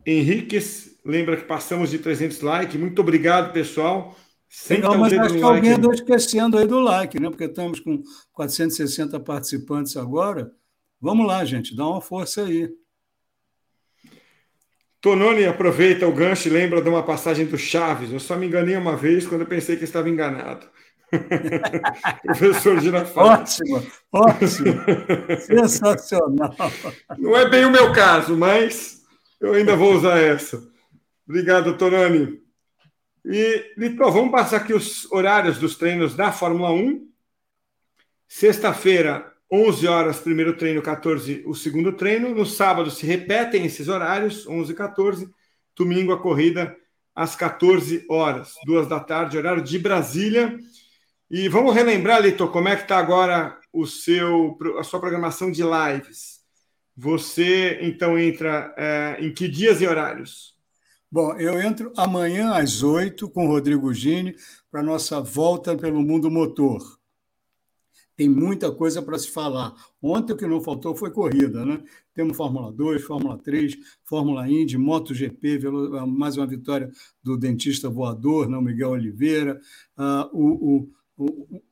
Henriques, 0.04 0.98
lembra 1.04 1.36
que 1.36 1.44
passamos 1.44 1.90
de 1.90 2.00
300 2.00 2.40
likes. 2.40 2.80
Muito 2.80 3.00
obrigado, 3.00 3.52
pessoal. 3.52 4.16
Sempre 4.48 4.88
Não, 4.88 4.98
mas 4.98 5.12
acho 5.12 5.34
que 5.36 5.42
alguém 5.42 5.74
andou 5.74 5.92
esquecendo 5.92 6.58
aí 6.58 6.66
do 6.66 6.80
like, 6.80 7.20
né? 7.20 7.30
Porque 7.30 7.44
estamos 7.44 7.78
com 7.78 8.02
460 8.32 9.20
participantes 9.20 9.96
agora. 9.96 10.50
Vamos 11.00 11.28
lá, 11.28 11.44
gente, 11.44 11.76
dá 11.76 11.86
uma 11.86 12.00
força 12.00 12.44
aí. 12.44 12.68
Tononi 15.00 15.44
aproveita 15.44 16.08
o 16.08 16.12
gancho 16.12 16.48
e 16.48 16.50
lembra 16.50 16.82
de 16.82 16.88
uma 16.88 17.04
passagem 17.04 17.46
do 17.46 17.56
Chaves. 17.56 18.10
Eu 18.10 18.18
só 18.18 18.36
me 18.36 18.46
enganei 18.46 18.76
uma 18.76 18.96
vez 18.96 19.28
quando 19.28 19.42
eu 19.42 19.46
pensei 19.46 19.76
que 19.76 19.84
estava 19.84 20.08
enganado. 20.08 20.66
Professor 22.22 22.80
Girafales. 22.80 23.60
Ótimo, 23.60 23.86
ótimo. 24.12 24.80
Sensacional. 25.40 26.54
Não 27.18 27.36
é 27.36 27.48
bem 27.48 27.64
o 27.64 27.70
meu 27.70 27.92
caso, 27.92 28.36
mas 28.36 29.02
eu 29.40 29.54
ainda 29.54 29.76
vou 29.76 29.94
usar 29.94 30.18
essa. 30.18 30.62
Obrigado, 31.26 31.76
Tononi. 31.76 32.40
E, 33.24 33.74
Litor, 33.76 34.10
vamos 34.10 34.30
passar 34.30 34.58
aqui 34.58 34.72
os 34.72 35.10
horários 35.12 35.58
dos 35.58 35.76
treinos 35.76 36.14
da 36.14 36.32
Fórmula 36.32 36.70
1. 36.70 37.06
Sexta-feira, 38.26 39.32
11 39.50 39.86
horas, 39.86 40.18
primeiro 40.20 40.56
treino, 40.56 40.82
14, 40.82 41.42
o 41.46 41.54
segundo 41.54 41.92
treino. 41.92 42.34
No 42.34 42.44
sábado 42.46 42.90
se 42.90 43.06
repetem 43.06 43.64
esses 43.64 43.88
horários, 43.88 44.46
11 44.46 44.72
e 44.72 44.74
14. 44.74 45.30
Domingo, 45.76 46.12
a 46.12 46.20
corrida 46.20 46.76
às 47.14 47.34
14 47.34 48.06
horas, 48.08 48.54
duas 48.64 48.86
da 48.86 49.00
tarde, 49.00 49.36
horário 49.36 49.62
de 49.62 49.78
Brasília. 49.78 50.56
E 51.30 51.46
vamos 51.46 51.74
relembrar, 51.74 52.22
Litor, 52.22 52.50
como 52.50 52.68
é 52.68 52.76
que 52.76 52.82
está 52.82 52.96
agora 52.96 53.58
o 53.70 53.86
seu, 53.86 54.56
a 54.78 54.82
sua 54.82 54.98
programação 54.98 55.50
de 55.50 55.62
lives. 55.62 56.40
Você, 56.96 57.78
então, 57.82 58.18
entra 58.18 58.74
é, 58.78 59.18
em 59.20 59.32
que 59.32 59.46
dias 59.46 59.82
e 59.82 59.86
horários? 59.86 60.56
Bom, 61.10 61.34
eu 61.36 61.60
entro 61.60 61.92
amanhã 61.96 62.54
às 62.54 62.82
oito 62.82 63.28
com 63.28 63.44
o 63.44 63.48
Rodrigo 63.48 63.92
Gini 63.92 64.34
para 64.70 64.82
nossa 64.82 65.20
volta 65.20 65.76
pelo 65.76 66.02
mundo 66.02 66.30
motor. 66.30 66.98
Tem 68.16 68.28
muita 68.28 68.72
coisa 68.72 69.02
para 69.02 69.18
se 69.18 69.30
falar. 69.30 69.74
Ontem 70.02 70.32
o 70.32 70.36
que 70.36 70.46
não 70.46 70.60
faltou 70.60 70.96
foi 70.96 71.10
corrida, 71.10 71.64
né? 71.64 71.82
Temos 72.14 72.36
Fórmula 72.36 72.72
2, 72.72 73.04
Fórmula 73.04 73.38
3, 73.38 73.76
Fórmula 74.04 74.48
Indy, 74.48 74.76
MotoGP, 74.76 75.60
mais 76.06 76.36
uma 76.36 76.46
vitória 76.46 76.90
do 77.22 77.36
dentista 77.36 77.88
voador, 77.88 78.48
não 78.48 78.60
Miguel 78.60 78.90
Oliveira. 78.90 79.60
Uh, 79.96 80.28
o, 80.32 80.46
o, 80.76 80.90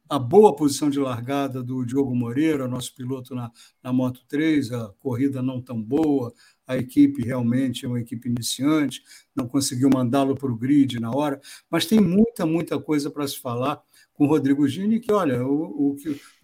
a 0.09 0.19
boa 0.19 0.55
posição 0.55 0.89
de 0.89 0.99
largada 0.99 1.63
do 1.63 1.85
Diogo 1.85 2.15
Moreira, 2.15 2.69
nosso 2.69 2.95
piloto 2.95 3.35
na, 3.35 3.51
na 3.83 3.93
Moto 3.93 4.23
3, 4.29 4.73
a 4.73 4.89
corrida 5.01 5.43
não 5.43 5.61
tão 5.61 5.83
boa, 5.83 6.33
a 6.67 6.77
equipe 6.77 7.23
realmente 7.23 7.85
é 7.85 7.89
uma 7.89 8.01
equipe 8.01 8.29
iniciante, 8.29 9.03
não 9.35 9.47
conseguiu 9.47 9.89
mandá-lo 9.93 10.35
para 10.35 10.51
o 10.51 10.57
grid 10.57 10.99
na 11.01 11.11
hora, 11.11 11.41
mas 11.71 11.87
tem 11.87 12.01
muita, 12.01 12.45
muita 12.47 12.79
coisa 12.79 13.11
para 13.11 13.27
se 13.27 13.39
falar 13.39 13.83
com 14.15 14.25
o 14.25 14.29
Rodrigo 14.29 14.67
Gini, 14.67 14.99
que, 14.99 15.13
olha, 15.13 15.47
o, 15.47 15.95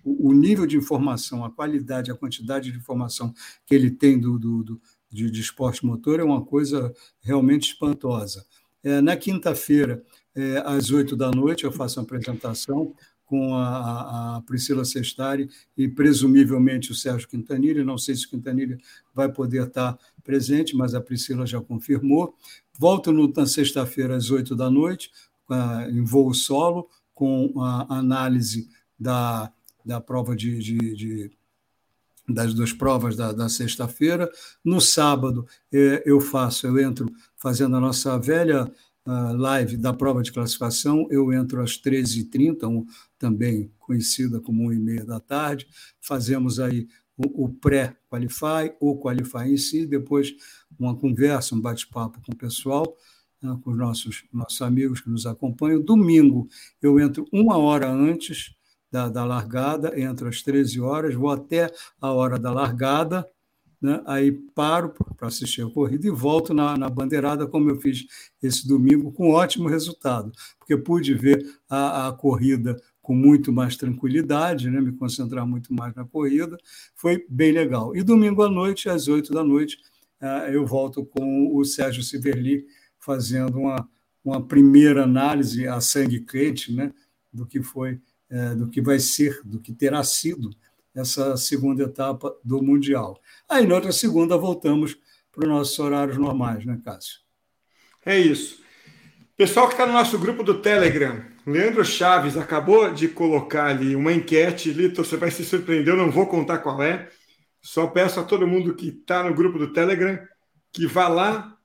o, 0.05 0.29
o 0.29 0.33
nível 0.33 0.67
de 0.67 0.77
informação, 0.77 1.45
a 1.45 1.51
qualidade, 1.51 2.11
a 2.11 2.17
quantidade 2.17 2.71
de 2.71 2.77
informação 2.77 3.33
que 3.67 3.75
ele 3.75 3.91
tem 3.91 4.19
do, 4.21 4.39
do, 4.39 4.63
do 4.63 4.81
de, 5.11 5.31
de, 5.31 5.41
esporte 5.41 5.85
motor 5.85 6.21
é 6.21 6.25
uma 6.25 6.45
coisa 6.45 6.93
realmente 7.21 7.73
espantosa. 7.73 8.45
É, 8.83 9.01
na 9.01 9.17
quinta-feira, 9.17 10.03
é, 10.35 10.63
às 10.65 10.91
oito 10.91 11.17
da 11.17 11.31
noite, 11.31 11.65
eu 11.65 11.73
faço 11.73 12.01
uma 12.01 12.05
apresentação 12.05 12.95
com 13.25 13.55
a, 13.55 14.37
a, 14.37 14.43
Priscila 14.43 14.85
Sestari 14.85 15.49
e 15.77 15.89
presumivelmente 15.89 16.93
o 16.93 16.95
Sérgio 16.95 17.29
Quintanilha. 17.29 17.85
Não 17.85 17.97
sei 17.97 18.15
se 18.15 18.27
o 18.27 18.31
Quintanilha 18.31 18.77
vai 19.15 19.33
poder 19.33 19.67
estar 19.69 19.99
presente, 20.23 20.77
mas 20.77 20.95
a 20.95 21.01
Priscila 21.01 21.47
já 21.47 21.61
confirmou. 21.61 22.37
Volto 22.79 23.11
no, 23.11 23.33
na 23.35 23.47
sexta-feira 23.47 24.17
às 24.17 24.31
oito 24.31 24.55
da 24.55 24.71
noite, 24.71 25.11
em 25.91 26.05
voo 26.05 26.33
solo, 26.35 26.89
com 27.15 27.53
a 27.63 27.99
análise 27.99 28.69
da, 28.99 29.51
da 29.85 30.01
prova 30.01 30.37
de, 30.37 30.59
de, 30.59 30.95
de 30.95 31.31
das 32.29 32.55
duas 32.55 32.73
provas 32.73 33.17
da, 33.17 33.33
da 33.33 33.49
sexta-feira. 33.49 34.31
No 34.65 34.81
sábado, 34.81 35.47
eh, 35.73 36.03
eu 36.07 36.21
faço, 36.21 36.67
eu 36.67 36.79
entro 36.79 37.11
fazendo 37.37 37.77
a 37.77 37.81
nossa 37.81 38.19
velha 38.19 38.71
live 39.07 39.77
da 39.77 39.93
prova 39.93 40.23
de 40.23 40.33
classificação. 40.33 41.07
Eu 41.11 41.33
entro 41.33 41.63
às 41.63 41.73
13h30, 41.73 42.69
um, 42.69 42.87
também 43.19 43.71
conhecida 43.79 44.41
como 44.41 44.71
1h30 44.71 45.05
da 45.05 45.21
tarde. 45.21 45.67
Fazemos 46.01 46.61
aí 46.61 46.87
o, 47.17 47.45
o 47.45 47.49
pré-qualify, 47.49 48.75
o 48.81 48.97
qualify 48.97 49.49
em 49.49 49.57
si, 49.57 49.87
depois 49.87 50.35
uma 50.79 50.97
conversa, 50.97 51.55
um 51.55 51.61
bate-papo 51.61 52.21
com 52.25 52.33
o 52.33 52.37
pessoal, 52.37 52.97
né, 53.41 53.59
com 53.63 53.71
os 53.73 53.77
nossos, 53.77 54.25
nossos 54.33 54.61
amigos 54.63 55.01
que 55.01 55.11
nos 55.11 55.27
acompanham. 55.27 55.81
Domingo, 55.81 56.49
eu 56.81 56.99
entro 56.99 57.27
uma 57.33 57.57
hora 57.59 57.91
antes 57.91 58.55
da, 58.91 59.09
da 59.09 59.25
largada, 59.25 59.99
entro 59.99 60.29
às 60.29 60.43
13 60.43 60.81
horas, 60.81 61.15
vou 61.15 61.31
até 61.31 61.73
a 62.01 62.13
hora 62.13 62.39
da 62.39 62.53
largada, 62.53 63.29
né? 63.83 64.01
aí 64.07 64.31
paro 64.31 64.95
para 65.17 65.27
assistir 65.27 65.63
a 65.63 65.69
corrida 65.71 66.07
e 66.07 66.11
volto 66.11 66.55
na, 66.55 66.77
na, 66.79 66.89
bandeirada, 66.89 67.47
como 67.47 67.69
eu 67.69 67.81
fiz 67.81 68.07
esse 68.41 68.67
domingo, 68.67 69.11
com 69.11 69.31
ótimo 69.31 69.69
resultado, 69.69 70.31
porque 70.59 70.77
pude 70.77 71.15
ver 71.15 71.45
a, 71.69 72.09
a 72.09 72.13
corrida 72.13 72.81
com 73.03 73.15
muito 73.15 73.53
mais 73.53 73.77
tranquilidade, 73.77 74.71
né? 74.71 74.81
me 74.81 74.93
concentrar 74.93 75.45
muito 75.45 75.75
mais 75.75 75.93
na 75.95 76.05
corrida, 76.05 76.57
foi 76.95 77.27
bem 77.29 77.51
legal. 77.51 77.97
E 77.97 78.03
domingo 78.03 78.43
à 78.43 78.49
noite, 78.49 78.89
às 78.89 79.09
oito 79.09 79.33
da 79.33 79.43
noite, 79.43 79.77
eh, 80.21 80.51
eu 80.55 80.65
volto 80.65 81.05
com 81.05 81.53
o 81.53 81.65
Sérgio 81.65 82.05
Siverli 82.05 82.65
fazendo 83.01 83.59
uma, 83.59 83.89
uma 84.25 84.41
primeira 84.41 85.03
análise 85.03 85.67
a 85.67 85.81
sangue 85.81 86.21
quente 86.21 86.73
né? 86.73 86.93
do 87.33 87.45
que 87.45 87.61
foi, 87.61 88.01
eh, 88.31 88.55
do 88.55 88.69
que 88.69 88.81
vai 88.81 89.01
ser, 89.01 89.41
do 89.45 89.59
que 89.59 89.73
terá 89.73 90.05
sido 90.05 90.51
essa 90.95 91.37
segunda 91.37 91.85
etapa 91.85 92.35
do 92.45 92.63
Mundial. 92.63 93.21
Aí, 93.49 93.67
na 93.67 93.75
outra 93.75 93.93
segunda, 93.93 94.37
voltamos 94.37 94.97
para 95.31 95.45
os 95.45 95.49
nossos 95.49 95.79
horários 95.79 96.19
normais, 96.19 96.65
né, 96.65 96.79
Cássio? 96.85 97.21
É 98.05 98.19
isso. 98.19 98.61
Pessoal 99.37 99.67
que 99.67 99.75
está 99.75 99.87
no 99.87 99.95
nosso 99.95 100.19
grupo 100.19 100.43
do 100.43 100.61
Telegram, 100.61 101.25
Leandro 101.47 101.85
Chaves 101.85 102.37
acabou 102.37 102.93
de 102.93 103.09
colocar 103.09 103.67
ali 103.67 103.97
uma 103.97 104.13
enquete. 104.13 104.73
Lito, 104.73 105.03
você 105.03 105.17
vai 105.17 105.31
se 105.31 105.45
surpreender, 105.45 105.95
eu 105.95 105.97
não 105.97 106.11
vou 106.11 106.27
contar 106.27 106.59
qual 106.59 106.83
é. 106.83 107.09
Só 107.63 107.87
peço 107.87 108.21
a 108.21 108.25
todo 108.25 108.47
mundo 108.47 108.75
que 108.75 108.89
está 108.89 109.25
no 109.25 109.35
grupo 109.35 109.59
do 109.59 109.73
Telegram 109.73 110.19
que 110.73 110.87
vá 110.87 111.09
lá 111.09 111.57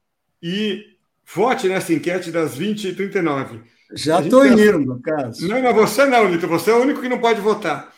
e 0.41 0.84
vote 1.25 1.67
nessa 1.67 1.93
enquete 1.93 2.32
das 2.32 2.57
20h39. 2.57 3.61
Já 3.93 4.21
estou 4.21 4.45
indo, 4.45 4.99
caso. 5.01 5.47
Não, 5.47 5.61
mas 5.61 5.75
você 5.75 6.05
não, 6.05 6.30
Lito, 6.30 6.47
você 6.47 6.71
é 6.71 6.73
o 6.73 6.82
único 6.82 7.01
que 7.01 7.09
não 7.09 7.19
pode 7.19 7.41
votar 7.41 7.96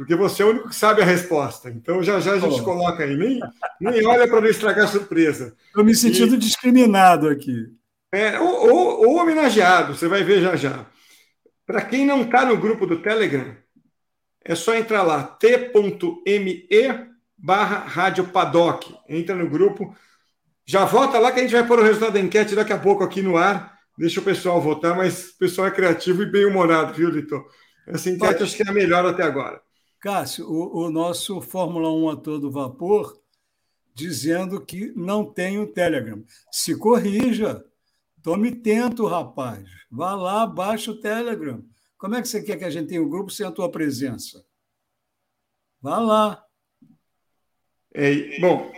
porque 0.00 0.14
você 0.14 0.42
é 0.42 0.46
o 0.46 0.48
único 0.48 0.70
que 0.70 0.74
sabe 0.74 1.02
a 1.02 1.04
resposta. 1.04 1.68
Então 1.68 2.02
já 2.02 2.18
já 2.20 2.32
a 2.32 2.38
gente 2.38 2.62
oh. 2.62 2.64
coloca 2.64 3.04
aí, 3.04 3.14
nem, 3.14 3.38
nem 3.78 4.06
olha 4.06 4.26
para 4.26 4.40
não 4.40 4.48
estragar 4.48 4.86
a 4.86 4.88
surpresa. 4.88 5.54
Estou 5.66 5.84
me 5.84 5.94
sentindo 5.94 6.36
e, 6.36 6.38
discriminado 6.38 7.28
aqui. 7.28 7.66
É, 8.10 8.40
ou, 8.40 8.70
ou, 8.70 9.06
ou, 9.06 9.16
homenageado, 9.18 9.94
você 9.94 10.08
vai 10.08 10.24
ver 10.24 10.40
já 10.40 10.56
já. 10.56 10.86
Para 11.66 11.82
quem 11.82 12.06
não 12.06 12.22
está 12.22 12.46
no 12.46 12.56
grupo 12.56 12.86
do 12.86 13.02
Telegram, 13.02 13.54
é 14.42 14.54
só 14.54 14.74
entrar 14.74 15.02
lá, 15.02 15.22
t.me 15.22 16.66
barra 17.36 17.80
Rádio 17.80 18.24
Paddock. 18.28 18.96
Entra 19.06 19.36
no 19.36 19.50
grupo, 19.50 19.94
já 20.64 20.86
vota 20.86 21.18
lá 21.18 21.30
que 21.30 21.40
a 21.40 21.42
gente 21.42 21.52
vai 21.52 21.66
pôr 21.66 21.78
o 21.78 21.84
resultado 21.84 22.14
da 22.14 22.20
enquete 22.20 22.54
daqui 22.54 22.72
a 22.72 22.78
pouco 22.78 23.04
aqui 23.04 23.20
no 23.20 23.36
ar. 23.36 23.78
Deixa 23.98 24.18
o 24.18 24.24
pessoal 24.24 24.62
votar, 24.62 24.96
mas 24.96 25.28
o 25.28 25.36
pessoal 25.36 25.68
é 25.68 25.70
criativo 25.70 26.22
e 26.22 26.30
bem-humorado, 26.30 26.94
viu, 26.94 27.10
Litor? 27.10 27.44
Essa 27.86 28.08
enquete 28.08 28.42
acho 28.42 28.56
que 28.56 28.62
é 28.62 28.70
a 28.70 28.72
melhor 28.72 29.04
até 29.04 29.24
agora. 29.24 29.60
Cássio, 30.00 30.50
o, 30.50 30.86
o, 30.86 30.90
nosso 30.90 31.42
Fórmula 31.42 31.92
1 31.92 32.08
a 32.08 32.16
todo 32.16 32.50
vapor 32.50 33.20
dizendo 33.94 34.64
que 34.64 34.92
não 34.96 35.30
tem 35.30 35.58
o 35.58 35.66
Telegram. 35.66 36.24
Se 36.50 36.74
corrija. 36.76 37.62
Tome 38.22 38.50
tento, 38.50 39.06
rapaz. 39.06 39.68
Vá 39.90 40.14
lá, 40.14 40.46
baixa 40.46 40.90
o 40.90 41.00
Telegram. 41.00 41.62
Como 41.98 42.14
é 42.14 42.22
que 42.22 42.28
você 42.28 42.42
quer 42.42 42.56
que 42.56 42.64
a 42.64 42.70
gente 42.70 42.88
tenha 42.88 43.02
o 43.02 43.06
um 43.06 43.10
grupo 43.10 43.30
sem 43.30 43.46
a 43.46 43.52
tua 43.52 43.70
presença? 43.70 44.42
Vá 45.82 45.98
lá. 45.98 46.42
É, 47.92 48.38
bom, 48.40 48.72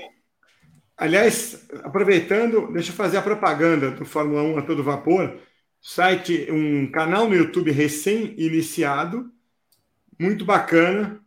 aliás, 0.96 1.68
aproveitando, 1.84 2.72
deixa 2.72 2.90
eu 2.90 2.96
fazer 2.96 3.18
a 3.18 3.22
propaganda 3.22 3.92
do 3.92 4.04
Fórmula 4.04 4.42
1 4.42 4.58
a 4.58 4.62
todo 4.62 4.82
vapor. 4.82 5.38
Site, 5.80 6.50
um 6.50 6.90
canal 6.90 7.28
no 7.28 7.34
YouTube 7.34 7.70
recém-iniciado, 7.70 9.30
muito 10.18 10.44
bacana. 10.44 11.20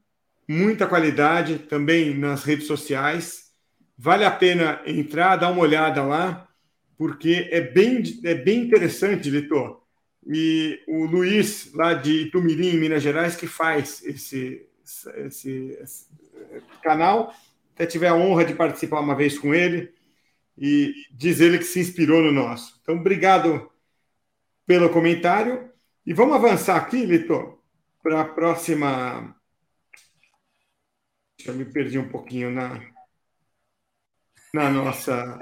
muita 0.48 0.88
qualidade 0.88 1.60
também 1.60 2.14
nas 2.16 2.44
redes 2.44 2.68
sociais. 2.68 3.52
Vale 3.98 4.26
a 4.26 4.32
pena 4.32 4.82
entrar, 4.86 5.38
dar 5.38 5.52
uma 5.52 5.62
olhada 5.62 6.04
lá, 6.04 6.48
porque 6.98 7.50
é 7.52 7.62
bem, 7.62 8.04
é 8.24 8.36
bem 8.36 8.62
interessante, 8.62 9.30
Vitor. 9.30 9.82
E 10.28 10.80
o 10.88 11.06
Luiz, 11.06 11.72
lá 11.74 11.94
de 11.94 12.24
Itumirim, 12.24 12.78
Minas 12.78 13.04
Gerais, 13.04 13.36
que 13.36 13.48
faz 13.48 14.04
esse, 14.04 14.68
esse, 15.18 15.78
esse 15.82 16.08
canal. 16.84 17.34
Até 17.74 17.86
tive 17.86 18.08
a 18.08 18.16
honra 18.16 18.46
de 18.46 18.54
participar 18.54 19.00
uma 19.02 19.16
vez 19.16 19.38
com 19.38 19.54
ele 19.54 19.94
e 20.58 20.94
diz 21.12 21.40
ele 21.40 21.58
que 21.58 21.66
se 21.66 21.80
inspirou 21.80 22.22
no 22.22 22.32
nosso. 22.32 22.80
Então, 22.82 22.96
obrigado 22.96 23.70
pelo 24.66 24.90
comentário. 24.90 25.70
E 26.06 26.14
vamos 26.14 26.36
avançar 26.36 26.78
aqui, 26.78 27.06
Litor, 27.06 27.55
para 28.06 28.22
a 28.22 28.26
próxima. 28.26 29.36
Já 31.44 31.52
me 31.52 31.66
perdi 31.66 31.98
um 31.98 32.08
pouquinho 32.08 32.52
na, 32.52 32.80
na 34.54 34.70
nossa. 34.70 35.40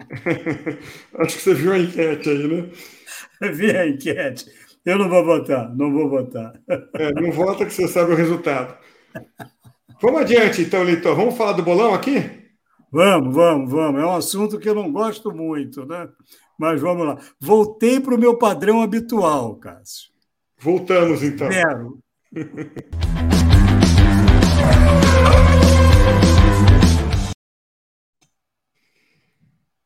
Acho 1.18 1.36
que 1.36 1.42
você 1.42 1.52
viu 1.52 1.74
a 1.74 1.78
enquete 1.78 2.30
aí, 2.30 2.48
né? 2.48 2.70
Vi 3.52 3.76
a 3.76 3.86
enquete. 3.86 4.46
Eu 4.86 4.96
não 4.96 5.10
vou 5.10 5.22
votar, 5.22 5.68
não 5.76 5.92
vou 5.92 6.08
votar. 6.08 6.54
É, 6.66 7.12
não 7.12 7.30
vota 7.30 7.66
que 7.66 7.74
você 7.74 7.86
sabe 7.86 8.12
o 8.12 8.16
resultado. 8.16 8.74
Vamos 10.00 10.22
adiante, 10.22 10.62
então, 10.62 10.84
Litor. 10.84 11.14
Vamos 11.14 11.36
falar 11.36 11.52
do 11.52 11.62
bolão 11.62 11.92
aqui? 11.92 12.14
Vamos, 12.90 13.34
vamos, 13.34 13.70
vamos. 13.70 14.00
É 14.00 14.06
um 14.06 14.16
assunto 14.16 14.58
que 14.58 14.68
eu 14.68 14.74
não 14.74 14.90
gosto 14.90 15.30
muito, 15.30 15.84
né? 15.84 16.08
Mas 16.58 16.80
vamos 16.80 17.06
lá. 17.06 17.18
Voltei 17.38 18.00
para 18.00 18.14
o 18.14 18.18
meu 18.18 18.38
padrão 18.38 18.80
habitual, 18.80 19.56
Cássio. 19.56 20.11
Voltamos, 20.62 21.24
então. 21.24 21.50
Zero. 21.50 21.98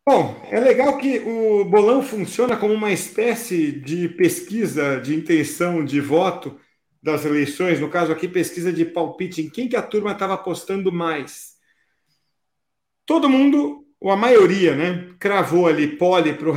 Bom, 0.07 0.47
é 0.51 0.61
legal 0.61 0.99
que 0.99 1.19
o 1.21 1.65
bolão 1.65 2.03
funciona 2.03 2.59
como 2.59 2.75
uma 2.75 2.93
espécie 2.93 3.73
de 3.73 4.11
pesquisa 4.11 5.01
de 5.01 5.15
intenção 5.15 5.83
de 5.83 5.99
voto 5.99 6.61
das 7.03 7.25
eleições, 7.25 7.81
no 7.81 7.89
caso 7.89 8.13
aqui, 8.13 8.29
pesquisa 8.29 8.71
de 8.71 8.85
palpite 8.85 9.41
em 9.41 9.49
quem 9.49 9.69
que 9.69 9.77
a 9.77 9.83
turma 9.83 10.13
estava 10.13 10.35
apostando 10.35 10.93
mais. 10.93 11.55
Todo 13.07 13.31
mundo, 13.31 13.87
ou 13.99 14.11
a 14.11 14.17
maioria, 14.17 14.77
né, 14.77 15.15
cravou 15.19 15.67
ali 15.67 15.97
pole 15.97 16.35
para 16.35 16.51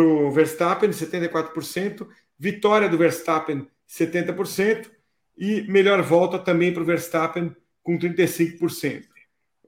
o 0.00 0.30
Verstappen, 0.30 0.90
74%, 0.90 2.06
vitória 2.38 2.88
do 2.88 2.98
Verstappen, 2.98 3.66
70%, 3.88 4.90
e 5.36 5.62
melhor 5.62 6.02
volta 6.02 6.38
também 6.38 6.72
para 6.72 6.82
o 6.82 6.86
Verstappen, 6.86 7.54
com 7.82 7.98
35%. 7.98 9.04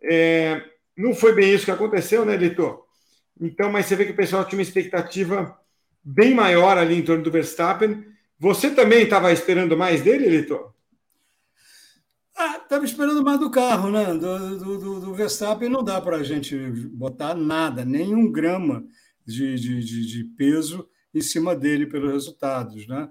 É, 0.03 0.63
não 0.97 1.15
foi 1.15 1.35
bem 1.35 1.53
isso 1.53 1.65
que 1.65 1.71
aconteceu, 1.71 2.25
né, 2.25 2.37
Litor? 2.37 2.85
Então, 3.41 3.71
mas 3.71 3.87
você 3.87 3.97
vê 3.97 4.07
que 4.07 4.13
o 4.13 4.17
pessoal 4.17 4.45
tinha 4.45 4.59
uma 4.59 4.63
expectativa 4.63 5.59
bem 6.03 6.35
maior 6.35 6.79
ali 6.79 6.95
em 6.97 7.03
torno 7.03 7.23
do 7.23 7.31
Verstappen. 7.31 8.05
Você 8.39 8.71
também 8.71 9.03
estava 9.03 9.33
esperando 9.33 9.77
mais 9.77 10.03
dele, 10.03 10.29
Litor? 10.29 10.73
Estava 12.33 12.83
ah, 12.83 12.85
esperando 12.85 13.25
mais 13.25 13.41
do 13.41 13.51
carro, 13.51 13.91
né? 13.91 14.15
Do, 14.15 14.59
do, 14.59 15.01
do 15.01 15.15
Verstappen 15.15 15.71
não 15.71 15.83
dá 15.83 16.01
para 16.01 16.19
a 16.19 16.23
gente 16.23 16.55
botar 16.93 17.35
nada, 17.35 17.85
nem 17.85 18.15
um 18.15 18.31
grama 18.31 18.85
de, 19.27 19.57
de, 19.57 19.81
de, 19.83 20.07
de, 20.07 20.25
peso 20.37 20.87
em 21.17 21.23
cima 21.23 21.57
dele 21.57 21.87
pelos 21.87 22.13
resultados, 22.13 22.87
né? 22.87 23.11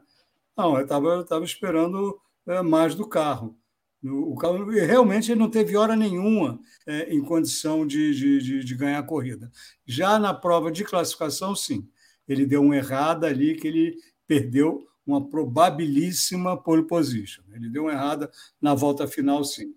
Não, 0.56 0.78
eu 0.78 0.84
estava 0.84 1.44
esperando 1.44 2.20
é, 2.46 2.62
mais 2.62 2.96
do 2.96 3.08
carro. 3.08 3.58
O 4.04 4.36
carro 4.36 4.70
realmente 4.70 5.32
ele 5.32 5.40
não 5.40 5.50
teve 5.50 5.76
hora 5.76 5.96
nenhuma 5.96 6.60
é, 6.86 7.12
em 7.12 7.22
condição 7.22 7.86
de, 7.88 8.14
de, 8.14 8.64
de, 8.64 8.76
ganhar 8.76 9.00
a 9.00 9.04
corrida. 9.04 9.52
Já 9.86 10.20
na 10.20 10.34
prova 10.34 10.72
de 10.72 10.84
classificação, 10.84 11.56
sim. 11.56 11.90
Ele 12.28 12.46
deu 12.46 12.62
uma 12.62 12.78
errada 12.78 13.26
ali 13.26 13.56
que 13.56 13.68
ele 13.68 13.98
perdeu 14.28 14.88
uma 15.06 15.28
probabilíssima 15.28 16.56
pole 16.56 16.84
position. 16.84 17.44
Ele 17.52 17.68
deu 17.68 17.84
uma 17.84 17.94
errada 17.94 18.30
na 18.62 18.76
volta 18.76 19.08
final, 19.08 19.44
sim. 19.44 19.76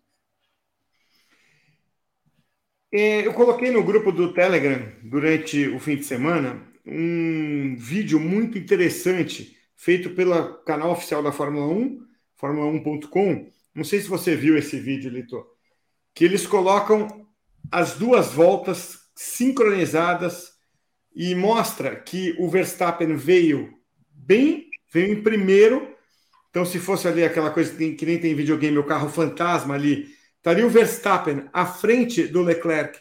É, 2.92 3.26
eu 3.26 3.34
coloquei 3.34 3.70
no 3.70 3.84
grupo 3.84 4.12
do 4.12 4.32
Telegram 4.32 4.92
durante 5.02 5.68
o 5.68 5.78
fim 5.78 5.96
de 5.96 6.04
semana 6.04 6.68
um 6.90 7.76
vídeo 7.76 8.18
muito 8.18 8.58
interessante 8.58 9.56
feito 9.76 10.10
pelo 10.10 10.54
canal 10.64 10.92
oficial 10.92 11.22
da 11.22 11.32
Fórmula 11.32 11.66
1, 11.66 11.98
Fórmula1.com 12.40 13.58
não 13.78 13.84
sei 13.84 14.00
se 14.00 14.08
você 14.08 14.34
viu 14.34 14.58
esse 14.58 14.76
vídeo, 14.76 15.08
Litor. 15.08 15.46
Que 16.12 16.24
eles 16.24 16.48
colocam 16.48 17.28
as 17.70 17.94
duas 17.94 18.32
voltas 18.32 18.98
sincronizadas 19.14 20.50
e 21.14 21.32
mostra 21.32 21.94
que 21.94 22.34
o 22.40 22.48
Verstappen 22.48 23.14
veio 23.14 23.72
bem, 24.10 24.68
veio 24.92 25.12
em 25.12 25.22
primeiro. 25.22 25.94
Então, 26.50 26.64
se 26.64 26.80
fosse 26.80 27.06
ali 27.06 27.22
aquela 27.22 27.52
coisa 27.52 27.72
que 27.72 28.04
nem 28.04 28.18
tem 28.18 28.34
videogame, 28.34 28.78
o 28.78 28.84
carro 28.84 29.08
fantasma 29.08 29.74
ali, 29.74 30.08
estaria 30.36 30.66
o 30.66 30.70
Verstappen 30.70 31.48
à 31.52 31.64
frente 31.64 32.26
do 32.26 32.42
Leclerc 32.42 32.98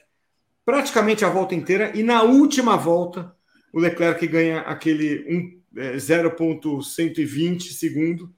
praticamente 0.63 1.25
a 1.25 1.29
volta 1.29 1.55
inteira. 1.55 1.91
E 1.95 2.03
na 2.03 2.21
última 2.21 2.77
volta, 2.77 3.35
o 3.71 3.79
Leclerc 3.79 4.25
ganha 4.27 4.61
aquele 4.61 5.25
um, 5.27 5.79
é, 5.79 5.97
0,120 5.97 7.73
segundo 7.73 8.33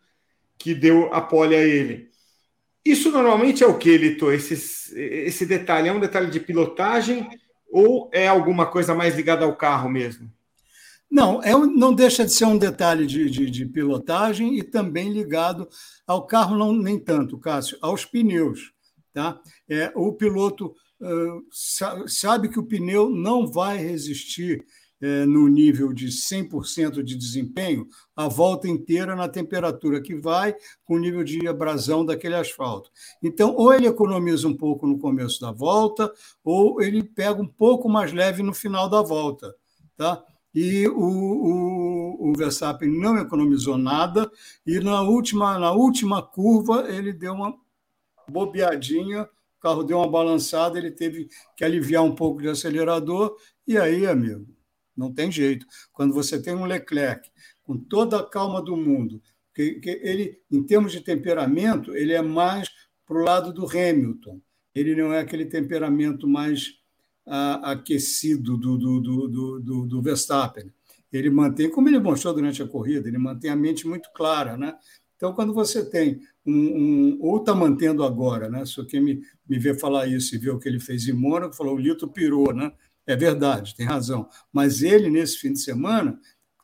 que 0.57 0.73
deu 0.73 1.13
a 1.13 1.21
pole 1.21 1.55
a 1.55 1.63
ele. 1.63 2.09
Isso 2.84 3.11
normalmente 3.11 3.63
é 3.63 3.67
o 3.67 3.77
que, 3.77 3.95
Lito? 3.97 4.32
Esse, 4.32 4.53
esse 4.97 5.45
detalhe 5.45 5.89
é 5.89 5.93
um 5.93 5.99
detalhe 5.99 6.30
de 6.30 6.39
pilotagem 6.39 7.27
ou 7.71 8.09
é 8.11 8.27
alguma 8.27 8.65
coisa 8.65 8.95
mais 8.95 9.15
ligada 9.15 9.45
ao 9.45 9.55
carro 9.55 9.89
mesmo? 9.89 10.32
Não, 11.09 11.41
é, 11.41 11.51
não 11.51 11.93
deixa 11.93 12.23
de 12.23 12.32
ser 12.32 12.45
um 12.45 12.57
detalhe 12.57 13.07
de, 13.07 13.30
de, 13.30 13.49
de 13.49 13.65
pilotagem 13.65 14.57
e 14.57 14.63
também 14.63 15.11
ligado 15.11 15.67
ao 16.05 16.25
carro, 16.25 16.55
não 16.55 16.71
nem 16.71 16.99
tanto, 16.99 17.39
Cássio, 17.39 17.77
aos 17.82 18.05
pneus. 18.05 18.73
Tá? 19.11 19.41
É, 19.67 19.91
o 19.95 20.13
piloto 20.13 20.75
uh, 21.01 22.07
sabe 22.07 22.47
que 22.47 22.59
o 22.59 22.65
pneu 22.65 23.09
não 23.09 23.47
vai 23.47 23.77
resistir 23.77 24.63
é, 25.01 25.25
no 25.25 25.47
nível 25.47 25.93
de 25.93 26.07
100% 26.07 27.01
de 27.03 27.15
desempenho 27.15 27.87
a 28.15 28.27
volta 28.27 28.67
inteira 28.67 29.15
na 29.15 29.27
temperatura 29.29 30.01
que 30.01 30.15
vai 30.15 30.55
com 30.83 30.95
o 30.95 30.99
nível 30.99 31.23
de 31.23 31.47
abrasão 31.47 32.05
daquele 32.05 32.35
asfalto. 32.35 32.91
Então, 33.23 33.55
ou 33.55 33.73
ele 33.73 33.87
economiza 33.87 34.47
um 34.47 34.55
pouco 34.55 34.85
no 34.85 34.99
começo 34.99 35.39
da 35.39 35.51
volta, 35.51 36.11
ou 36.43 36.81
ele 36.81 37.03
pega 37.03 37.41
um 37.41 37.47
pouco 37.47 37.87
mais 37.87 38.11
leve 38.11 38.43
no 38.43 38.53
final 38.53 38.89
da 38.89 39.01
volta. 39.01 39.55
Tá? 39.95 40.23
E 40.53 40.87
o, 40.87 40.99
o, 40.99 42.29
o 42.29 42.33
Verstappen 42.35 42.89
não 42.89 43.17
economizou 43.17 43.77
nada, 43.77 44.29
e 44.65 44.79
na 44.79 45.01
última, 45.01 45.57
na 45.57 45.71
última 45.71 46.21
curva 46.21 46.87
ele 46.89 47.13
deu 47.13 47.33
uma 47.33 47.55
bobeadinha 48.27 49.27
o 49.57 49.61
carro 49.61 49.83
deu 49.83 49.97
uma 49.97 50.09
balançada, 50.09 50.77
ele 50.77 50.89
teve 50.89 51.27
que 51.55 51.65
aliviar 51.65 52.01
um 52.01 52.15
pouco 52.15 52.41
de 52.41 52.47
acelerador, 52.47 53.35
e 53.67 53.77
aí, 53.77 54.07
amigo, 54.07 54.47
não 54.99 55.13
tem 55.13 55.31
jeito. 55.31 55.65
Quando 55.93 56.13
você 56.13 56.41
tem 56.41 56.53
um 56.53 56.65
Leclerc 56.65 57.30
com 57.63 57.77
toda 57.77 58.19
a 58.19 58.30
calma 58.30 58.61
do 58.61 58.76
mundo, 58.76 59.21
que, 59.55 59.76
que 59.76 59.89
ele, 60.03 60.39
em 60.51 60.61
termos 60.63 60.91
de 60.91 61.01
temperamento, 61.01 61.95
ele 61.95 62.13
é 62.13 62.21
mais 62.21 62.69
para 63.05 63.17
o 63.17 63.23
lado 63.23 63.53
do 63.53 63.65
Hamilton. 63.65 64.39
Ele 64.76 64.95
não 64.95 65.13
é 65.13 65.19
aquele 65.19 65.45
temperamento 65.45 66.27
mais 66.27 66.73
ah, 67.26 67.71
aquecido 67.71 68.57
do, 68.57 68.77
do, 68.77 68.99
do, 68.99 69.59
do, 69.59 69.85
do 69.88 70.01
Verstappen. 70.01 70.71
Ele 71.11 71.30
mantém, 71.30 71.71
como 71.71 71.89
ele 71.89 71.99
mostrou 71.99 72.34
durante 72.34 72.61
a 72.61 72.67
corrida, 72.67 73.07
ele 73.07 73.17
mantém 73.17 73.49
a 73.49 73.55
mente 73.55 73.88
muito 73.88 74.11
clara, 74.13 74.55
né? 74.55 74.76
Então, 75.15 75.34
quando 75.34 75.53
você 75.53 75.84
tem 75.84 76.21
um, 76.45 76.53
um 76.53 77.17
ou 77.19 77.38
está 77.38 77.53
mantendo 77.53 78.03
agora, 78.03 78.47
né? 78.47 78.63
Só 78.65 78.85
quem 78.85 79.01
me, 79.01 79.21
me 79.47 79.59
vê 79.59 79.77
falar 79.77 80.07
isso 80.07 80.35
e 80.35 80.38
vê 80.38 80.49
o 80.49 80.59
que 80.59 80.69
ele 80.69 80.80
fez 80.80 81.07
em 81.07 81.13
Mônaco, 81.13 81.55
falou 81.55 81.76
o 81.76 81.80
Lito 81.80 82.07
pirou, 82.07 82.53
né? 82.53 82.71
É 83.10 83.15
verdade, 83.15 83.73
tem 83.73 83.88
razão. 83.88 84.30
Mas 84.53 84.84
ele, 84.84 85.10
nesse 85.10 85.40
fim 85.40 85.52
de 85.52 85.60
semana, 85.60 86.19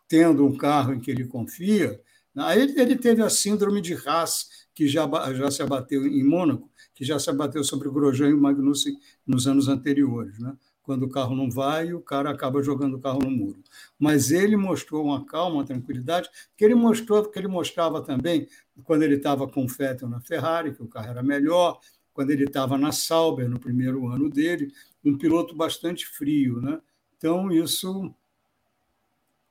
tendo 0.08 0.46
um 0.46 0.56
carro 0.56 0.94
em 0.94 1.00
que 1.00 1.10
ele 1.10 1.26
confia, 1.26 2.00
aí 2.38 2.62
ele 2.78 2.96
teve 2.96 3.24
a 3.24 3.32
síndrome 3.32 3.82
de 3.82 3.96
Haas, 3.96 4.48
que 4.76 4.88
já, 4.88 5.10
já 5.34 5.50
se 5.50 5.64
abateu 5.64 6.06
em 6.06 6.24
Mônaco, 6.24 6.70
que 6.94 7.04
já 7.04 7.18
se 7.18 7.32
abateu 7.32 7.64
sobre 7.64 7.88
o 7.88 7.92
Grosjean 7.92 8.30
e 8.30 8.34
o 8.36 8.40
Magnussen 8.40 8.96
nos 9.26 9.48
anos 9.48 9.68
anteriores, 9.68 10.38
né? 10.38 10.56
quando 10.84 11.04
o 11.04 11.10
carro 11.10 11.36
não 11.36 11.50
vai, 11.50 11.94
o 11.94 12.00
cara 12.00 12.30
acaba 12.30 12.62
jogando 12.62 12.98
o 12.98 13.02
carro 13.02 13.18
no 13.24 13.32
muro. 13.32 13.60
Mas 13.98 14.30
ele 14.30 14.56
mostrou 14.56 15.04
uma 15.04 15.26
calma, 15.26 15.56
uma 15.56 15.66
tranquilidade, 15.66 16.30
que 16.56 16.64
ele 16.64 16.76
mostrou, 16.76 17.26
que 17.26 17.40
ele 17.40 17.48
mostrava 17.48 18.04
também 18.04 18.48
quando 18.84 19.02
ele 19.02 19.16
estava 19.16 19.48
com 19.48 19.66
o 19.66 19.68
Vettel 19.68 20.08
na 20.08 20.22
Ferrari, 20.22 20.76
que 20.76 20.84
o 20.84 20.88
carro 20.88 21.10
era 21.10 21.24
melhor, 21.24 21.80
quando 22.16 22.32
ele 22.32 22.46
estava 22.46 22.78
na 22.78 22.94
Sauber 22.94 23.48
no 23.50 23.60
primeiro 23.60 24.08
ano 24.08 24.30
dele, 24.30 24.72
um 25.04 25.18
piloto 25.18 25.54
bastante 25.54 26.08
frio, 26.08 26.62
né? 26.62 26.80
Então 27.18 27.52
isso 27.52 28.16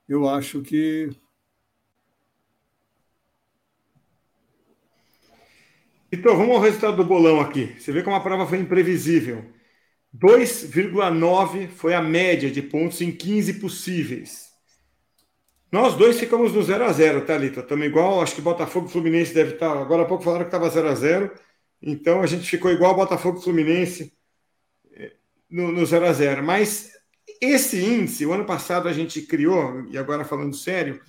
eu 0.09 0.29
acho 0.29 0.63
que 0.63 1.11
Então, 6.11 6.37
vamos 6.37 6.55
ao 6.55 6.63
resultado 6.63 6.97
do 6.97 7.05
bolão 7.05 7.41
aqui. 7.41 7.75
Você 7.77 7.91
vê 7.91 8.01
como 8.01 8.15
a 8.15 8.21
prova 8.21 8.47
foi 8.47 8.59
imprevisível. 8.59 9.45
2,9 10.17 11.67
foi 11.67 11.93
a 11.93 12.01
média 12.01 12.49
de 12.49 12.63
pontos 12.63 13.01
em 13.01 13.11
15 13.11 13.55
possíveis. 13.55 14.53
Nós 15.73 15.95
dois 15.95 16.21
ficamos 16.21 16.53
no 16.53 16.63
0 16.63 16.85
a 16.85 16.93
0 16.93 17.27
tá, 17.27 17.37
Lito? 17.37 17.59
Estamos 17.59 17.85
igual, 17.85 18.23
acho 18.23 18.37
que 18.37 18.41
Botafogo 18.41 18.87
e 18.87 18.93
Fluminense 18.93 19.35
deve 19.35 19.55
estar. 19.55 19.77
Agora 19.77 20.03
há 20.03 20.07
pouco 20.07 20.23
falaram 20.23 20.45
que 20.45 20.55
estava 20.55 20.71
0 20.71 20.89
a 20.89 20.95
0 20.95 21.33
Então 21.87 22.23
a 22.23 22.27
gente 22.27 22.49
ficou 22.49 22.71
igual 22.71 22.97
Botafogo 22.97 23.39
e 23.39 23.43
Fluminense 23.43 24.13
eh, 24.93 25.13
no, 25.51 25.71
no 25.71 25.85
0 25.85 26.07
a 26.07 26.13
0 26.13 26.43
Mas 26.43 26.91
esse 27.41 27.85
índice, 27.85 28.25
o 28.25 28.33
ano 28.33 28.47
passado 28.47 28.89
a 28.89 28.93
gente 28.93 29.21
criou, 29.23 29.87
e 29.91 29.99
agora 29.99 30.25
falando 30.25 30.57
sério, 30.57 31.01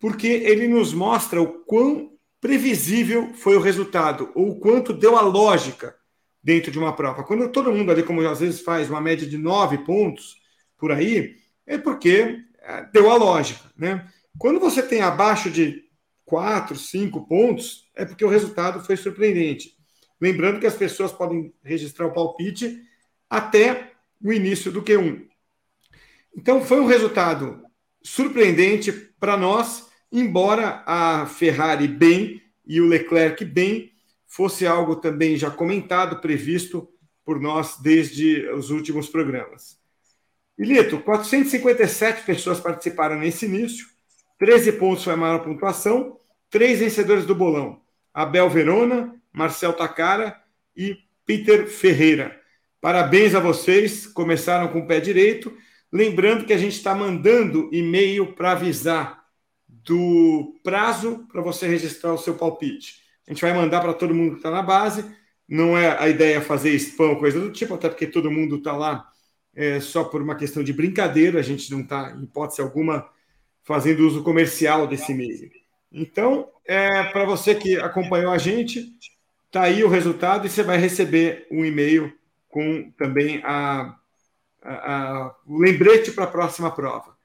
porque 0.00 0.26
ele 0.26 0.66
nos 0.66 0.92
mostra 0.92 1.40
o 1.40 1.64
quão 1.64 2.10
previsível 2.40 3.32
foi 3.34 3.54
o 3.54 3.60
resultado, 3.60 4.32
ou 4.34 4.50
o 4.50 4.58
quanto 4.58 4.92
deu 4.92 5.16
a 5.16 5.20
lógica 5.20 5.94
dentro 6.42 6.72
de 6.72 6.78
uma 6.78 6.96
prova. 6.96 7.22
Quando 7.22 7.48
todo 7.50 7.72
mundo 7.72 7.92
ali, 7.92 8.02
como 8.02 8.26
às 8.26 8.40
vezes 8.40 8.60
faz 8.60 8.88
uma 8.90 9.00
média 9.00 9.26
de 9.26 9.38
nove 9.38 9.78
pontos 9.78 10.36
por 10.76 10.90
aí, 10.90 11.36
é 11.66 11.78
porque 11.78 12.38
é, 12.60 12.84
deu 12.92 13.10
a 13.10 13.16
lógica. 13.16 13.70
Né? 13.76 14.08
Quando 14.38 14.58
você 14.58 14.82
tem 14.82 15.02
abaixo 15.02 15.50
de 15.50 15.84
quatro, 16.24 16.76
cinco 16.76 17.26
pontos, 17.26 17.89
é 18.00 18.04
porque 18.06 18.24
o 18.24 18.28
resultado 18.28 18.82
foi 18.82 18.96
surpreendente. 18.96 19.76
Lembrando 20.18 20.58
que 20.58 20.66
as 20.66 20.74
pessoas 20.74 21.12
podem 21.12 21.52
registrar 21.62 22.06
o 22.06 22.12
palpite 22.14 22.82
até 23.28 23.92
o 24.24 24.32
início 24.32 24.72
do 24.72 24.82
Q1. 24.82 25.26
Então, 26.34 26.64
foi 26.64 26.80
um 26.80 26.86
resultado 26.86 27.62
surpreendente 28.02 28.90
para 29.20 29.36
nós, 29.36 29.86
embora 30.10 30.82
a 30.86 31.26
Ferrari 31.26 31.86
bem 31.86 32.42
e 32.66 32.80
o 32.80 32.86
Leclerc 32.86 33.44
bem 33.44 33.92
fosse 34.26 34.66
algo 34.66 34.96
também 34.96 35.36
já 35.36 35.50
comentado, 35.50 36.22
previsto 36.22 36.88
por 37.22 37.38
nós 37.38 37.76
desde 37.82 38.48
os 38.52 38.70
últimos 38.70 39.10
programas. 39.10 39.78
Ilito, 40.58 41.00
457 41.00 42.24
pessoas 42.24 42.60
participaram 42.60 43.18
nesse 43.18 43.44
início, 43.44 43.86
13 44.38 44.72
pontos 44.72 45.04
foi 45.04 45.12
a 45.12 45.18
maior 45.18 45.44
pontuação, 45.44 46.18
três 46.48 46.80
vencedores 46.80 47.26
do 47.26 47.34
bolão: 47.34 47.79
Abel 48.12 48.48
Verona, 48.50 49.14
Marcel 49.32 49.72
Takara 49.72 50.40
e 50.76 50.98
Peter 51.24 51.66
Ferreira. 51.66 52.40
Parabéns 52.80 53.34
a 53.34 53.40
vocês, 53.40 54.06
começaram 54.06 54.68
com 54.68 54.80
o 54.80 54.86
pé 54.86 55.00
direito. 55.00 55.52
Lembrando 55.92 56.44
que 56.44 56.52
a 56.52 56.58
gente 56.58 56.76
está 56.76 56.94
mandando 56.94 57.68
e-mail 57.72 58.32
para 58.34 58.52
avisar 58.52 59.24
do 59.68 60.58
prazo 60.62 61.26
para 61.30 61.42
você 61.42 61.66
registrar 61.66 62.12
o 62.12 62.18
seu 62.18 62.34
palpite. 62.34 63.02
A 63.26 63.32
gente 63.32 63.42
vai 63.42 63.52
mandar 63.52 63.80
para 63.80 63.94
todo 63.94 64.14
mundo 64.14 64.32
que 64.32 64.36
está 64.38 64.50
na 64.50 64.62
base. 64.62 65.04
Não 65.48 65.76
é 65.76 65.96
a 65.98 66.08
ideia 66.08 66.40
fazer 66.40 66.74
spam, 66.76 67.16
coisa 67.16 67.40
do 67.40 67.50
tipo, 67.50 67.74
até 67.74 67.88
porque 67.88 68.06
todo 68.06 68.30
mundo 68.30 68.56
está 68.56 68.72
lá 68.72 69.08
é, 69.54 69.80
só 69.80 70.04
por 70.04 70.22
uma 70.22 70.34
questão 70.34 70.62
de 70.62 70.72
brincadeira. 70.72 71.38
A 71.38 71.42
gente 71.42 71.70
não 71.70 71.80
está, 71.80 72.12
em 72.16 72.24
hipótese 72.24 72.60
alguma, 72.60 73.08
fazendo 73.62 74.06
uso 74.06 74.22
comercial 74.22 74.86
desse 74.86 75.12
e-mail. 75.12 75.50
Então, 75.92 76.48
é, 76.64 77.02
para 77.04 77.24
você 77.24 77.54
que 77.54 77.76
acompanhou 77.76 78.32
a 78.32 78.38
gente, 78.38 78.94
está 79.46 79.62
aí 79.62 79.82
o 79.82 79.88
resultado 79.88 80.46
e 80.46 80.50
você 80.50 80.62
vai 80.62 80.78
receber 80.78 81.46
um 81.50 81.64
e-mail 81.64 82.12
com 82.48 82.90
também 82.92 83.40
a, 83.44 83.96
a, 84.62 84.94
a 84.94 85.36
o 85.46 85.58
lembrete 85.58 86.12
para 86.12 86.24
a 86.24 86.30
próxima 86.30 86.70
prova. 86.70 87.18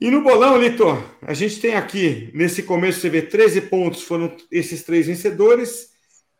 E 0.00 0.10
no 0.10 0.22
bolão, 0.22 0.58
Litor, 0.58 1.02
a 1.20 1.34
gente 1.34 1.60
tem 1.60 1.74
aqui, 1.74 2.30
nesse 2.32 2.62
começo, 2.62 3.00
você 3.00 3.10
vê 3.10 3.20
13 3.20 3.60
pontos, 3.62 4.02
foram 4.02 4.34
esses 4.50 4.82
três 4.82 5.06
vencedores. 5.06 5.90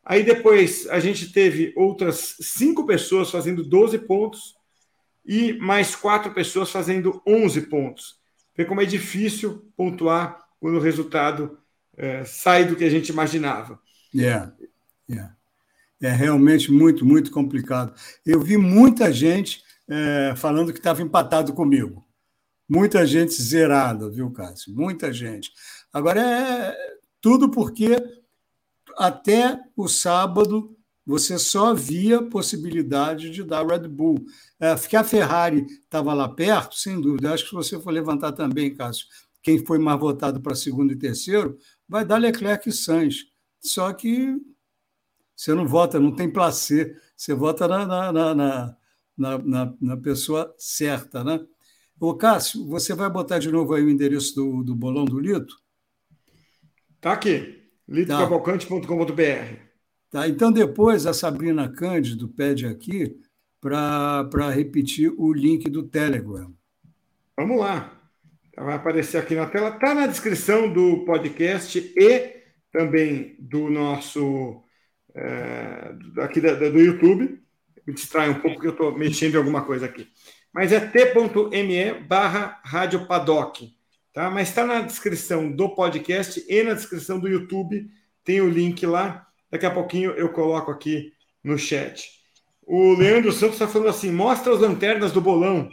Aí 0.02 0.22
depois 0.22 0.88
a 0.88 0.98
gente 0.98 1.30
teve 1.30 1.74
outras 1.76 2.36
cinco 2.40 2.86
pessoas 2.86 3.30
fazendo 3.30 3.62
12 3.62 3.98
pontos 3.98 4.54
e 5.26 5.52
mais 5.58 5.94
quatro 5.94 6.32
pessoas 6.32 6.70
fazendo 6.70 7.20
11 7.26 7.60
pontos. 7.68 8.18
Vê 8.56 8.64
como 8.64 8.80
é 8.80 8.86
difícil 8.86 9.70
pontuar 9.76 10.42
quando 10.60 10.76
o 10.76 10.80
resultado 10.80 11.58
é, 11.96 12.24
sai 12.24 12.64
do 12.64 12.76
que 12.76 12.84
a 12.84 12.90
gente 12.90 13.08
imaginava. 13.08 13.80
Yeah, 14.14 14.52
yeah. 15.08 15.34
É 16.00 16.10
realmente 16.10 16.70
muito, 16.70 17.04
muito 17.04 17.30
complicado. 17.30 17.94
Eu 18.24 18.40
vi 18.40 18.56
muita 18.56 19.12
gente 19.12 19.62
é, 19.88 20.34
falando 20.36 20.72
que 20.72 20.78
estava 20.78 21.02
empatado 21.02 21.52
comigo. 21.52 22.06
Muita 22.68 23.04
gente 23.04 23.34
zerada, 23.34 24.08
viu, 24.08 24.30
Cássio? 24.30 24.72
Muita 24.74 25.12
gente. 25.12 25.50
Agora, 25.92 26.20
é 26.20 26.76
tudo 27.20 27.50
porque 27.50 27.96
até 28.96 29.58
o 29.76 29.88
sábado 29.88 30.76
você 31.04 31.38
só 31.38 31.74
via 31.74 32.22
possibilidade 32.22 33.30
de 33.30 33.42
dar 33.42 33.66
Red 33.66 33.88
Bull. 33.88 34.24
É, 34.60 34.70
a 34.70 35.04
Ferrari 35.04 35.66
estava 35.82 36.14
lá 36.14 36.28
perto, 36.28 36.76
sem 36.76 37.00
dúvida. 37.00 37.32
Acho 37.32 37.48
que 37.48 37.54
você 37.54 37.80
for 37.80 37.90
levantar 37.90 38.32
também, 38.32 38.74
Cássio, 38.74 39.06
quem 39.42 39.64
foi 39.64 39.78
mais 39.78 39.98
votado 39.98 40.40
para 40.40 40.54
segundo 40.54 40.92
e 40.92 40.96
terceiro, 40.96 41.58
vai 41.88 42.04
dar 42.04 42.18
Leclerc 42.18 42.68
e 42.68 42.72
Sainz. 42.72 43.26
Só 43.60 43.92
que 43.92 44.36
você 45.36 45.54
não 45.54 45.66
vota, 45.66 45.98
não 45.98 46.14
tem 46.14 46.30
placer, 46.30 47.00
você 47.16 47.32
vota 47.32 47.66
na, 47.66 48.12
na, 48.12 48.34
na, 48.34 48.76
na, 49.16 49.74
na 49.80 49.96
pessoa 49.96 50.54
certa, 50.58 51.24
né? 51.24 51.40
Ô, 51.98 52.14
Cássio, 52.14 52.66
você 52.66 52.94
vai 52.94 53.10
botar 53.10 53.38
de 53.38 53.50
novo 53.50 53.74
aí 53.74 53.82
o 53.82 53.90
endereço 53.90 54.34
do, 54.34 54.62
do 54.62 54.74
bolão 54.74 55.04
do 55.04 55.18
Lito? 55.18 55.54
Tá 57.00 57.12
aqui, 57.12 57.62
litocavalcante.com.br. 57.88 59.70
Tá, 60.10 60.28
então 60.28 60.50
depois 60.50 61.06
a 61.06 61.14
Sabrina 61.14 61.68
Cândido 61.68 62.28
pede 62.28 62.66
aqui 62.66 63.18
para 63.60 64.50
repetir 64.50 65.12
o 65.16 65.32
link 65.32 65.68
do 65.68 65.82
Telegram. 65.82 66.52
Vamos 67.36 67.60
lá. 67.60 67.99
Vai 68.64 68.74
aparecer 68.74 69.18
aqui 69.18 69.34
na 69.34 69.46
tela, 69.46 69.70
está 69.70 69.94
na 69.94 70.06
descrição 70.06 70.72
do 70.72 71.04
podcast 71.04 71.78
e 71.96 72.40
também 72.72 73.36
do 73.38 73.70
nosso 73.70 74.62
é, 75.14 75.94
aqui 76.18 76.40
da, 76.40 76.54
do 76.54 76.80
YouTube. 76.80 77.40
Me 77.86 77.94
distrai 77.94 78.28
um 78.28 78.34
pouco 78.34 78.54
porque 78.54 78.68
eu 78.68 78.72
estou 78.72 78.96
mexendo 78.96 79.34
em 79.34 79.38
alguma 79.38 79.64
coisa 79.64 79.86
aqui 79.86 80.06
mas 80.52 80.72
é 80.72 80.80
t.me 80.80 81.94
barra 82.00 82.60
Rádio 82.64 83.06
Paddock. 83.06 83.72
Tá? 84.12 84.28
Mas 84.28 84.48
está 84.48 84.66
na 84.66 84.80
descrição 84.80 85.50
do 85.50 85.68
podcast 85.68 86.44
e 86.48 86.62
na 86.62 86.74
descrição 86.74 87.20
do 87.20 87.28
YouTube. 87.28 87.88
Tem 88.24 88.40
o 88.40 88.50
link 88.50 88.84
lá. 88.84 89.26
Daqui 89.50 89.66
a 89.66 89.70
pouquinho 89.70 90.10
eu 90.12 90.30
coloco 90.30 90.70
aqui 90.70 91.12
no 91.42 91.56
chat. 91.56 92.08
O 92.62 92.94
Leandro 92.94 93.32
Santos 93.32 93.54
está 93.54 93.68
falando 93.68 93.88
assim: 93.88 94.10
mostra 94.10 94.52
as 94.52 94.60
lanternas 94.60 95.12
do 95.12 95.20
bolão. 95.20 95.70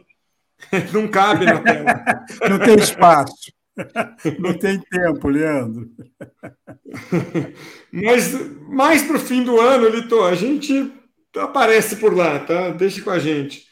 Não 0.94 1.08
cabe 1.08 1.46
na 1.46 1.60
tela. 1.60 2.04
Não 2.50 2.60
tem 2.60 2.76
espaço. 2.76 3.52
Não 4.40 4.58
tem 4.58 4.80
tempo, 4.80 5.30
Leandro. 5.30 5.90
Mas 7.94 8.34
mais 8.68 9.04
para 9.04 9.18
o 9.18 9.20
fim 9.20 9.44
do 9.44 9.60
ano, 9.60 9.88
Lito, 9.88 10.24
a 10.24 10.34
gente 10.34 10.92
aparece 11.38 11.98
por 11.98 12.16
lá, 12.16 12.40
tá? 12.40 12.70
Deixe 12.72 13.02
com 13.02 13.12
a 13.12 13.20
gente. 13.20 13.68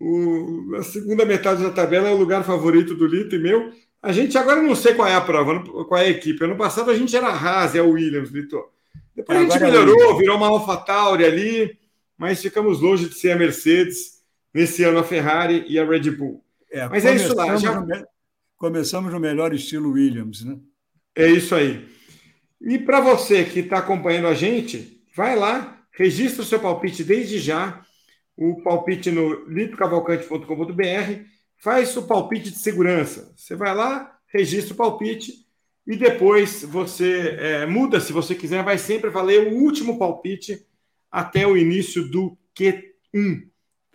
O, 0.00 0.76
a 0.76 0.82
segunda 0.82 1.24
metade 1.24 1.62
da 1.62 1.70
tabela 1.70 2.08
é 2.08 2.12
o 2.12 2.16
lugar 2.18 2.44
favorito 2.44 2.94
do 2.94 3.06
Lito 3.06 3.34
e 3.34 3.38
meu. 3.38 3.72
A 4.00 4.12
gente 4.12 4.38
agora 4.38 4.62
não 4.62 4.76
sei 4.76 4.94
qual 4.94 5.08
é 5.08 5.14
a 5.14 5.20
prova, 5.20 5.60
qual 5.84 6.00
é 6.00 6.04
a 6.04 6.10
equipe. 6.10 6.44
Ano 6.44 6.56
passado 6.56 6.90
a 6.90 6.94
gente 6.94 7.16
era 7.16 7.26
a 7.26 7.36
Haas, 7.36 7.74
é 7.74 7.82
o 7.82 7.90
Williams, 7.90 8.30
Lito. 8.30 8.62
Depois 9.14 9.38
a 9.38 9.42
gente 9.42 9.56
é 9.56 9.60
melhorou, 9.60 10.16
virou 10.16 10.36
uma 10.36 10.46
AlphaTauri 10.46 11.24
ali, 11.24 11.78
mas 12.16 12.40
ficamos 12.40 12.80
longe 12.80 13.08
de 13.08 13.14
ser 13.16 13.32
a 13.32 13.36
Mercedes. 13.36 14.17
Nesse 14.52 14.82
ano 14.84 14.98
a 14.98 15.04
Ferrari 15.04 15.64
e 15.68 15.78
a 15.78 15.84
Red 15.84 16.10
Bull. 16.10 16.42
É, 16.70 16.88
mas 16.88 17.04
é 17.04 17.14
isso 17.14 17.34
lá. 17.34 17.56
Já... 17.56 17.80
No, 17.80 18.06
começamos 18.56 19.12
no 19.12 19.20
melhor 19.20 19.54
estilo 19.54 19.92
Williams, 19.92 20.44
né? 20.44 20.58
É 21.14 21.28
isso 21.28 21.54
aí. 21.54 21.88
E 22.60 22.78
para 22.78 23.00
você 23.00 23.44
que 23.44 23.60
está 23.60 23.78
acompanhando 23.78 24.26
a 24.26 24.34
gente, 24.34 25.02
vai 25.14 25.36
lá, 25.36 25.80
registra 25.92 26.42
o 26.42 26.46
seu 26.46 26.58
palpite 26.58 27.04
desde 27.04 27.38
já 27.38 27.82
o 28.38 28.62
palpite 28.62 29.10
no 29.10 29.48
litocavalcante.com.br, 29.48 31.24
faz 31.56 31.96
o 31.96 32.06
palpite 32.06 32.52
de 32.52 32.58
segurança. 32.58 33.32
Você 33.36 33.56
vai 33.56 33.74
lá, 33.74 34.16
registra 34.28 34.74
o 34.74 34.76
palpite 34.76 35.44
e 35.84 35.96
depois 35.96 36.62
você 36.62 37.36
é, 37.36 37.66
muda, 37.66 37.98
se 37.98 38.12
você 38.12 38.36
quiser, 38.36 38.62
vai 38.62 38.78
sempre 38.78 39.10
valer 39.10 39.48
o 39.48 39.56
último 39.56 39.98
palpite 39.98 40.64
até 41.10 41.46
o 41.48 41.56
início 41.56 42.08
do 42.08 42.38
Q1, 42.56 43.48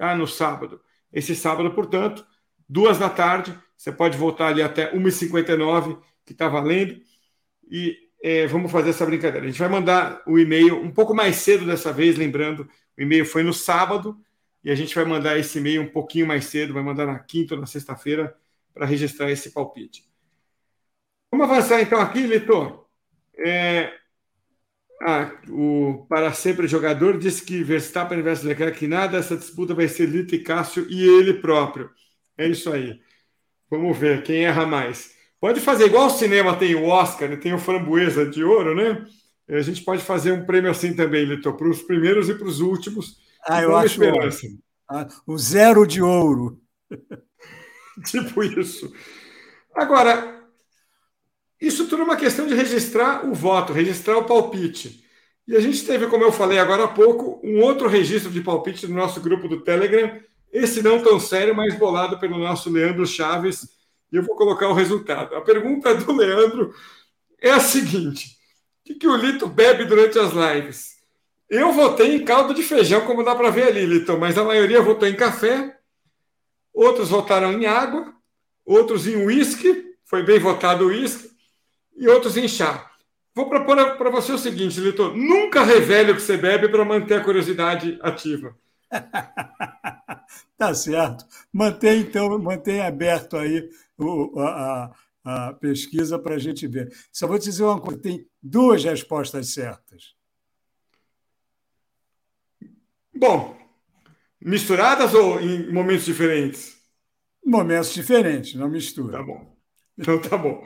tá? 0.03 0.15
no 0.15 0.27
sábado. 0.27 0.81
Esse 1.11 1.35
sábado, 1.35 1.71
portanto, 1.73 2.25
duas 2.67 2.97
da 2.97 3.09
tarde, 3.09 3.57
você 3.77 3.91
pode 3.91 4.17
voltar 4.17 4.47
ali 4.47 4.61
até 4.61 4.93
1h59, 4.93 5.99
que 6.25 6.33
está 6.33 6.47
valendo, 6.47 6.99
e 7.69 7.97
é, 8.21 8.47
vamos 8.47 8.71
fazer 8.71 8.89
essa 8.89 9.05
brincadeira. 9.05 9.45
A 9.45 9.49
gente 9.49 9.59
vai 9.59 9.69
mandar 9.69 10.21
o 10.27 10.37
e-mail 10.37 10.81
um 10.81 10.91
pouco 10.91 11.13
mais 11.13 11.37
cedo 11.37 11.65
dessa 11.65 11.93
vez, 11.93 12.17
lembrando, 12.17 12.69
o 12.97 13.01
e-mail 13.01 13.25
foi 13.25 13.43
no 13.43 13.53
sábado, 13.53 14.17
e 14.63 14.71
a 14.71 14.75
gente 14.75 14.95
vai 14.95 15.05
mandar 15.05 15.37
esse 15.37 15.57
e-mail 15.57 15.81
um 15.81 15.89
pouquinho 15.89 16.27
mais 16.27 16.45
cedo, 16.45 16.73
vai 16.73 16.83
mandar 16.83 17.05
na 17.05 17.19
quinta 17.19 17.55
ou 17.55 17.61
na 17.61 17.67
sexta-feira 17.67 18.35
para 18.73 18.85
registrar 18.85 19.29
esse 19.31 19.51
palpite. 19.51 20.05
Vamos 21.31 21.49
avançar 21.49 21.81
então 21.81 21.99
aqui, 21.99 22.21
Litor. 22.25 22.85
É... 23.37 23.93
Ah, 25.05 25.33
o 25.49 26.05
para 26.07 26.31
sempre 26.31 26.65
jogador 26.65 27.17
disse 27.17 27.43
que 27.43 27.61
Verstappen 27.61 28.21
versus 28.21 28.45
Leclerc 28.45 28.79
que 28.79 28.87
nada, 28.87 29.17
essa 29.17 29.35
disputa 29.35 29.73
vai 29.73 29.85
ser 29.89 30.05
Lito 30.05 30.33
e 30.33 30.39
Cássio 30.39 30.87
e 30.89 31.03
ele 31.05 31.33
próprio. 31.33 31.89
É 32.37 32.47
isso 32.47 32.71
aí. 32.71 33.01
Vamos 33.69 33.97
ver 33.97 34.23
quem 34.23 34.45
erra 34.45 34.65
mais. 34.65 35.13
Pode 35.41 35.59
fazer 35.59 35.87
igual 35.87 36.07
o 36.07 36.09
cinema 36.09 36.55
tem 36.55 36.73
o 36.73 36.85
Oscar, 36.85 37.27
né? 37.27 37.35
tem 37.35 37.53
o 37.53 37.59
Framboesa 37.59 38.25
de 38.25 38.45
Ouro, 38.45 38.73
né? 38.73 39.05
A 39.49 39.61
gente 39.61 39.83
pode 39.83 40.01
fazer 40.01 40.31
um 40.31 40.45
prêmio 40.45 40.71
assim 40.71 40.95
também, 40.95 41.25
Lito, 41.25 41.51
para 41.51 41.67
os 41.67 41.81
primeiros 41.81 42.29
e 42.29 42.35
para 42.35 42.47
os 42.47 42.61
últimos. 42.61 43.17
Ah, 43.45 43.61
eu 43.61 43.75
acho 43.75 44.01
esperança. 44.01 44.47
Ah, 44.89 45.05
o 45.27 45.37
zero 45.37 45.85
de 45.85 46.01
ouro. 46.01 46.61
tipo 48.07 48.41
isso. 48.41 48.89
Agora, 49.75 50.32
isso 51.67 51.87
tudo 51.87 52.01
é 52.01 52.05
uma 52.05 52.17
questão 52.17 52.45
de 52.45 52.53
registrar 52.53 53.25
o 53.25 53.33
voto, 53.33 53.71
registrar 53.71 54.17
o 54.17 54.25
palpite. 54.25 55.03
E 55.47 55.55
a 55.55 55.59
gente 55.61 55.85
teve, 55.85 56.07
como 56.07 56.23
eu 56.23 56.31
falei 56.31 56.59
agora 56.59 56.83
há 56.83 56.87
pouco, 56.87 57.39
um 57.43 57.61
outro 57.61 57.87
registro 57.87 58.29
de 58.29 58.41
palpite 58.41 58.85
no 58.85 58.95
nosso 58.95 59.21
grupo 59.21 59.47
do 59.47 59.61
Telegram, 59.61 60.19
esse 60.51 60.83
não 60.83 61.01
tão 61.01 61.19
sério, 61.19 61.55
mas 61.55 61.77
bolado 61.77 62.19
pelo 62.19 62.37
nosso 62.37 62.69
Leandro 62.69 63.05
Chaves, 63.05 63.63
e 64.11 64.17
eu 64.17 64.23
vou 64.23 64.35
colocar 64.35 64.67
o 64.67 64.73
resultado. 64.73 65.35
A 65.35 65.41
pergunta 65.41 65.95
do 65.95 66.11
Leandro 66.13 66.73
é 67.41 67.51
a 67.51 67.59
seguinte: 67.59 68.37
o 68.81 68.85
que, 68.85 68.95
que 68.95 69.07
o 69.07 69.15
Lito 69.15 69.47
bebe 69.47 69.85
durante 69.85 70.19
as 70.19 70.31
lives? 70.33 70.93
Eu 71.49 71.71
votei 71.71 72.15
em 72.15 72.25
caldo 72.25 72.53
de 72.53 72.61
feijão, 72.61 73.05
como 73.05 73.23
dá 73.23 73.35
para 73.35 73.49
ver 73.49 73.67
ali, 73.67 73.85
Lito, 73.85 74.17
mas 74.17 74.37
a 74.37 74.43
maioria 74.43 74.81
votou 74.81 75.07
em 75.07 75.15
café, 75.15 75.77
outros 76.73 77.09
votaram 77.09 77.53
em 77.53 77.65
água, 77.65 78.13
outros 78.65 79.07
em 79.07 79.25
uísque, 79.25 79.95
foi 80.05 80.23
bem 80.23 80.39
votado 80.39 80.85
o 80.85 80.87
uísque, 80.87 81.32
e 81.95 82.07
outros 82.07 82.37
em 82.37 82.47
chá. 82.47 82.89
Vou 83.35 83.49
propor 83.49 83.97
para 83.97 84.09
você 84.09 84.31
o 84.31 84.37
seguinte, 84.37 84.79
Litor: 84.79 85.15
nunca 85.15 85.63
revele 85.63 86.11
o 86.11 86.15
que 86.15 86.21
você 86.21 86.37
bebe 86.37 86.69
para 86.69 86.85
manter 86.85 87.15
a 87.15 87.23
curiosidade 87.23 87.97
ativa. 88.01 88.55
tá 90.57 90.73
certo. 90.73 91.25
Mantém, 91.51 92.01
então, 92.01 92.37
mantém 92.37 92.81
aberto 92.81 93.37
aí 93.37 93.69
o, 93.97 94.39
a, 94.39 94.95
a 95.23 95.53
pesquisa 95.53 96.19
para 96.19 96.35
a 96.35 96.39
gente 96.39 96.67
ver. 96.67 96.93
Só 97.11 97.27
vou 97.27 97.39
te 97.39 97.45
dizer 97.45 97.63
uma 97.63 97.81
coisa: 97.81 97.99
tem 97.99 98.27
duas 98.41 98.83
respostas 98.83 99.49
certas. 99.49 100.13
Bom, 103.15 103.57
misturadas 104.39 105.13
ou 105.13 105.39
em 105.39 105.71
momentos 105.71 106.05
diferentes? 106.05 106.77
Momentos 107.45 107.93
diferentes, 107.93 108.53
não 108.55 108.69
mistura. 108.69 109.17
Tá 109.17 109.23
bom. 109.23 109.57
Então 109.97 110.21
tá 110.21 110.37
bom. 110.37 110.65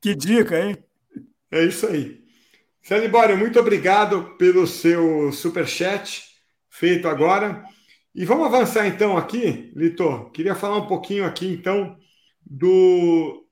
Que 0.00 0.14
dica, 0.14 0.60
hein? 0.60 0.76
É 1.50 1.64
isso 1.64 1.86
aí. 1.86 2.22
Celibório, 2.82 3.36
muito 3.36 3.58
obrigado 3.58 4.36
pelo 4.36 4.66
seu 4.66 5.32
super 5.32 5.66
chat 5.66 6.24
feito 6.70 7.08
agora. 7.08 7.64
E 8.14 8.24
vamos 8.24 8.46
avançar 8.46 8.86
então 8.86 9.16
aqui, 9.16 9.72
Litor. 9.74 10.30
Queria 10.30 10.54
falar 10.54 10.78
um 10.78 10.86
pouquinho 10.86 11.24
aqui 11.24 11.48
então 11.48 11.96
do, 12.46 13.44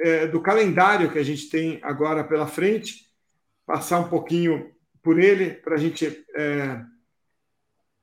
é, 0.00 0.26
do 0.26 0.40
calendário 0.42 1.10
que 1.10 1.18
a 1.18 1.22
gente 1.22 1.48
tem 1.48 1.80
agora 1.82 2.22
pela 2.22 2.46
frente, 2.46 3.06
passar 3.66 4.00
um 4.00 4.08
pouquinho 4.08 4.70
por 5.02 5.18
ele 5.18 5.50
para 5.50 5.74
a 5.74 5.78
gente 5.78 6.24
é, 6.36 6.80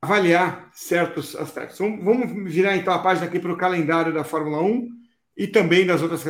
avaliar 0.02 0.72
certos 0.74 1.36
aspectos. 1.36 1.78
Vamos, 1.78 2.04
vamos 2.04 2.52
virar 2.52 2.76
então 2.76 2.94
a 2.94 3.00
página 3.00 3.28
aqui 3.28 3.40
para 3.40 3.54
o 3.54 3.58
calendário 3.58 4.14
da 4.14 4.24
Fórmula 4.24 4.62
1 4.62 5.01
e 5.36 5.48
também 5.48 5.86
das 5.86 6.02
outras 6.02 6.24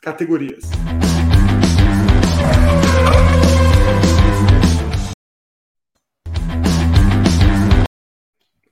categorias. 0.00 0.64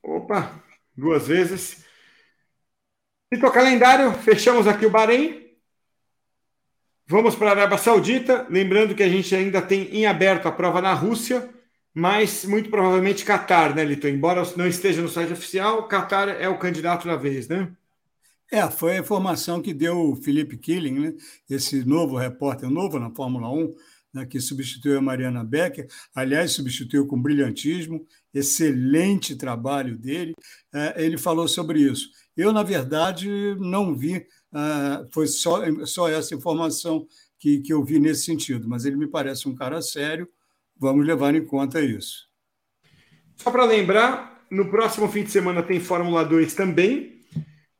Opa, 0.03 0.63
duas 0.97 1.27
vezes. 1.27 1.85
Então, 3.33 3.51
calendário, 3.51 4.13
fechamos 4.13 4.67
aqui 4.67 4.87
o 4.87 4.91
Bahrein. 4.91 5.51
Vamos 7.07 7.35
para 7.35 7.49
a 7.49 7.53
Arábia 7.53 7.79
Saudita. 7.79 8.47
Lembrando 8.51 8.95
que 8.95 9.03
a 9.03 9.09
gente 9.09 9.35
ainda 9.35 9.63
tem 9.63 9.83
em 9.95 10.07
aberto 10.07 10.47
a 10.47 10.53
prova 10.53 10.81
na 10.81 10.93
Rússia, 10.93 11.49
mas 11.95 12.45
muito 12.45 12.71
provavelmente 12.71 13.25
Qatar, 13.25 13.75
né, 13.75 13.85
Lito? 13.85 14.07
Embora 14.09 14.43
não 14.57 14.67
esteja 14.67 15.03
no 15.03 15.09
site 15.09 15.33
oficial, 15.33 15.89
Qatar 15.89 16.29
é 16.29 16.49
o 16.49 16.59
candidato 16.59 17.07
da 17.07 17.17
vez, 17.17 17.49
né? 17.49 17.73
É, 18.53 18.69
foi 18.69 18.97
a 18.97 19.01
informação 19.01 19.63
que 19.63 19.73
deu 19.73 20.11
o 20.11 20.17
Felipe 20.17 20.57
Killing, 20.57 20.99
né? 20.99 21.15
esse 21.49 21.85
novo 21.85 22.17
repórter, 22.17 22.69
novo 22.69 22.99
na 22.99 23.09
Fórmula 23.11 23.49
1, 23.49 23.73
né, 24.13 24.27
que 24.27 24.41
substituiu 24.41 24.99
a 24.99 25.01
Mariana 25.01 25.45
Becker, 25.45 25.87
aliás, 26.13 26.51
substituiu 26.51 27.07
com 27.07 27.21
brilhantismo, 27.21 28.05
excelente 28.35 29.37
trabalho 29.37 29.97
dele. 29.97 30.35
É, 30.75 31.05
ele 31.05 31.17
falou 31.17 31.47
sobre 31.47 31.81
isso. 31.81 32.09
Eu, 32.37 32.53
na 32.53 32.65
verdade, 32.65 33.29
não 33.61 33.95
vi, 33.95 34.15
é, 34.17 35.07
foi 35.13 35.29
só, 35.29 35.63
só 35.87 36.09
essa 36.09 36.35
informação 36.35 37.07
que, 37.39 37.61
que 37.61 37.73
eu 37.73 37.85
vi 37.85 38.01
nesse 38.01 38.25
sentido, 38.25 38.69
mas 38.69 38.85
ele 38.85 38.97
me 38.97 39.07
parece 39.07 39.49
um 39.49 39.55
cara 39.55 39.81
sério, 39.81 40.29
vamos 40.77 41.07
levar 41.07 41.37
em 41.37 41.45
conta 41.45 41.81
isso. 41.81 42.29
Só 43.37 43.51
para 43.51 43.65
lembrar, 43.65 44.45
no 44.51 44.69
próximo 44.71 45.09
fim 45.09 45.23
de 45.23 45.31
semana 45.31 45.63
tem 45.63 45.79
Fórmula 45.79 46.25
2 46.25 46.53
também, 46.55 47.20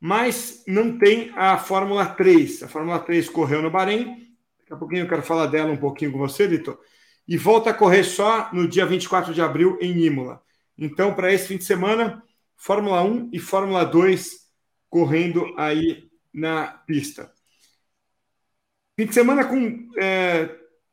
mas 0.01 0.63
não 0.67 0.97
tem 0.97 1.31
a 1.35 1.59
Fórmula 1.59 2.07
3. 2.07 2.63
A 2.63 2.67
Fórmula 2.67 2.97
3 2.99 3.29
correu 3.29 3.61
no 3.61 3.69
Bahrein. 3.69 4.35
Daqui 4.61 4.73
a 4.73 4.75
pouquinho 4.75 5.03
eu 5.03 5.07
quero 5.07 5.21
falar 5.21 5.45
dela 5.45 5.71
um 5.71 5.77
pouquinho 5.77 6.11
com 6.11 6.17
você, 6.17 6.47
Vitor. 6.47 6.79
E 7.27 7.37
volta 7.37 7.69
a 7.69 7.73
correr 7.73 8.03
só 8.03 8.51
no 8.51 8.67
dia 8.67 8.83
24 8.83 9.31
de 9.31 9.41
abril 9.43 9.77
em 9.79 10.03
Imola. 10.03 10.41
Então, 10.75 11.13
para 11.13 11.31
esse 11.31 11.47
fim 11.47 11.57
de 11.57 11.65
semana, 11.65 12.23
Fórmula 12.57 13.03
1 13.03 13.29
e 13.31 13.37
Fórmula 13.37 13.85
2 13.85 14.39
correndo 14.89 15.53
aí 15.55 16.09
na 16.33 16.65
pista. 16.87 17.31
Fim 18.97 19.05
de 19.05 19.13
semana 19.13 19.45
com 19.45 19.87
é, 19.99 20.49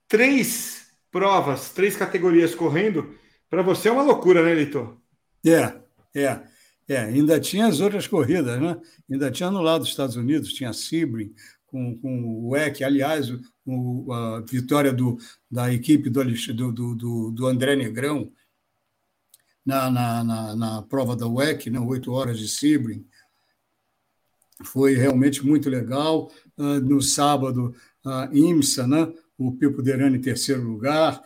três 0.06 0.86
provas, 1.10 1.70
três 1.70 1.96
categorias 1.96 2.54
correndo. 2.54 3.16
Para 3.48 3.62
você 3.62 3.88
é 3.88 3.92
uma 3.92 4.02
loucura, 4.02 4.42
né, 4.42 4.54
Litor? 4.54 4.98
É, 5.46 5.74
é. 6.14 6.57
É, 6.88 6.98
ainda 7.00 7.38
tinha 7.38 7.66
as 7.66 7.80
outras 7.80 8.06
corridas, 8.06 8.58
né? 8.60 8.80
Ainda 9.10 9.30
tinha 9.30 9.50
no 9.50 9.60
lado 9.60 9.80
dos 9.82 9.90
Estados 9.90 10.16
Unidos, 10.16 10.54
tinha 10.54 10.72
Sebring 10.72 11.34
com, 11.66 11.98
com 11.98 12.24
o 12.24 12.48
WEC, 12.50 12.82
aliás, 12.82 13.30
o, 13.66 14.12
a 14.12 14.40
vitória 14.40 14.92
do, 14.92 15.18
da 15.50 15.72
equipe 15.72 16.08
do, 16.08 16.24
do, 16.72 16.94
do, 16.94 17.30
do 17.30 17.46
André 17.46 17.76
Negrão 17.76 18.32
na, 19.64 19.90
na, 19.90 20.24
na, 20.24 20.56
na 20.56 20.82
prova 20.82 21.14
da 21.14 21.28
WEC, 21.28 21.68
né? 21.68 21.78
oito 21.78 22.10
horas 22.10 22.38
de 22.38 22.48
Sebring. 22.48 23.06
Foi 24.64 24.94
realmente 24.94 25.44
muito 25.44 25.68
legal. 25.68 26.32
Uh, 26.56 26.80
no 26.80 27.02
sábado, 27.02 27.74
a 28.04 28.28
IMSA, 28.32 28.86
né? 28.86 29.12
o 29.36 29.52
Pipo 29.52 29.82
Derani 29.82 30.16
em 30.16 30.20
terceiro 30.20 30.62
lugar, 30.62 31.22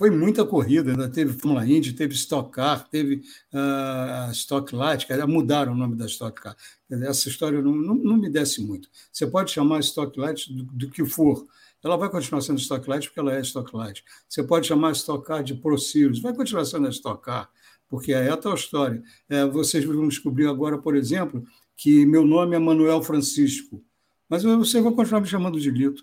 foi 0.00 0.08
muita 0.08 0.46
corrida, 0.46 1.10
teve 1.10 1.34
Fórmula 1.34 1.66
Indy, 1.66 1.92
teve 1.92 2.14
Stock 2.14 2.50
Car, 2.50 2.88
teve 2.88 3.16
uh, 3.52 4.30
Stock 4.32 4.74
Light, 4.74 5.06
que 5.06 5.14
mudaram 5.26 5.74
o 5.74 5.76
nome 5.76 5.94
da 5.94 6.06
Stock 6.06 6.40
Car. 6.40 6.56
Essa 6.90 7.28
história 7.28 7.60
não, 7.60 7.74
não, 7.74 7.94
não 7.96 8.16
me 8.16 8.30
desce 8.30 8.62
muito. 8.62 8.88
Você 9.12 9.26
pode 9.26 9.50
chamar 9.50 9.80
Stock 9.80 10.18
Light 10.18 10.50
do, 10.50 10.64
do, 10.64 10.88
que 10.88 11.04
for, 11.04 11.46
ela 11.84 11.98
vai 11.98 12.08
continuar 12.08 12.40
sendo 12.40 12.58
Stock 12.58 12.88
Light 12.88 13.08
porque 13.08 13.20
ela 13.20 13.34
é 13.34 13.42
Stock 13.42 13.76
Light. 13.76 14.02
Você 14.26 14.42
pode 14.42 14.68
chamar 14.68 14.92
Stock 14.92 15.22
Car 15.22 15.44
de 15.44 15.52
Pro 15.54 15.76
Series, 15.76 16.18
vai 16.18 16.34
continuar 16.34 16.64
sendo 16.64 16.86
a 16.86 16.90
Stock 16.90 17.22
Car, 17.22 17.50
porque 17.86 18.14
é 18.14 18.30
a 18.30 18.38
tal 18.38 18.54
história. 18.54 19.02
É, 19.28 19.44
vocês 19.44 19.84
vão 19.84 20.08
descobrir 20.08 20.46
agora, 20.46 20.78
por 20.78 20.96
exemplo, 20.96 21.44
que 21.76 22.06
meu 22.06 22.24
nome 22.24 22.56
é 22.56 22.58
Manuel 22.58 23.02
Francisco, 23.02 23.84
mas 24.30 24.44
você 24.44 24.80
vai 24.80 24.94
continuar 24.94 25.20
me 25.20 25.26
chamando 25.26 25.60
de 25.60 25.70
Lito. 25.70 26.02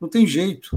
Não 0.00 0.08
tem 0.08 0.26
jeito. 0.26 0.76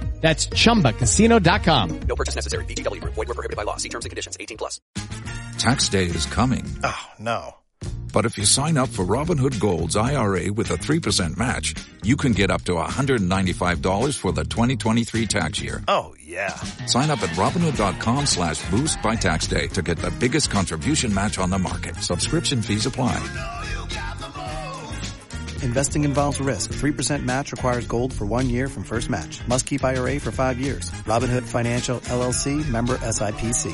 That's 0.21 0.47
ChumbaCasino.com. 0.47 1.99
No 2.07 2.15
purchase 2.15 2.35
necessary. 2.35 2.63
VGW. 2.65 3.01
Void 3.03 3.17
were 3.17 3.25
prohibited 3.25 3.57
by 3.57 3.63
law. 3.63 3.77
See 3.77 3.89
terms 3.89 4.05
and 4.05 4.11
conditions. 4.11 4.37
18 4.39 4.57
plus. 4.57 4.79
Tax 5.57 5.89
day 5.89 6.05
is 6.05 6.27
coming. 6.27 6.63
Oh, 6.83 7.07
no. 7.19 7.55
But 8.13 8.25
if 8.25 8.37
you 8.37 8.45
sign 8.45 8.77
up 8.77 8.89
for 8.89 9.05
Robinhood 9.05 9.59
Gold's 9.59 9.95
IRA 9.95 10.51
with 10.51 10.69
a 10.69 10.75
3% 10.75 11.37
match, 11.37 11.73
you 12.03 12.17
can 12.17 12.33
get 12.33 12.51
up 12.51 12.61
to 12.63 12.73
$195 12.73 14.17
for 14.17 14.31
the 14.33 14.43
2023 14.43 15.25
tax 15.27 15.61
year. 15.61 15.81
Oh, 15.87 16.13
yeah. 16.21 16.49
Sign 16.87 17.09
up 17.09 17.21
at 17.23 17.29
Robinhood.com 17.29 18.25
slash 18.25 18.69
boost 18.69 19.01
by 19.01 19.15
tax 19.15 19.47
day 19.47 19.67
to 19.67 19.81
get 19.81 19.97
the 19.97 20.11
biggest 20.11 20.51
contribution 20.51 21.13
match 21.13 21.39
on 21.39 21.49
the 21.49 21.59
market. 21.59 21.95
Subscription 21.97 22.61
fees 22.61 22.85
apply. 22.85 23.17
Investing 25.63 26.03
involves 26.03 26.39
risk. 26.39 26.73
3% 26.73 27.23
match 27.23 27.51
requires 27.51 27.87
gold 27.87 28.13
for 28.13 28.25
one 28.25 28.49
year 28.49 28.67
from 28.67 28.83
first 28.83 29.09
match. 29.09 29.45
Must 29.47 29.65
keep 29.65 29.83
IRA 29.83 30.19
for 30.19 30.31
five 30.31 30.59
years. 30.59 30.91
Robinhood 31.05 31.43
Financial 31.43 31.99
LLC 32.01 32.67
member 32.69 32.97
SIPC. 32.99 33.73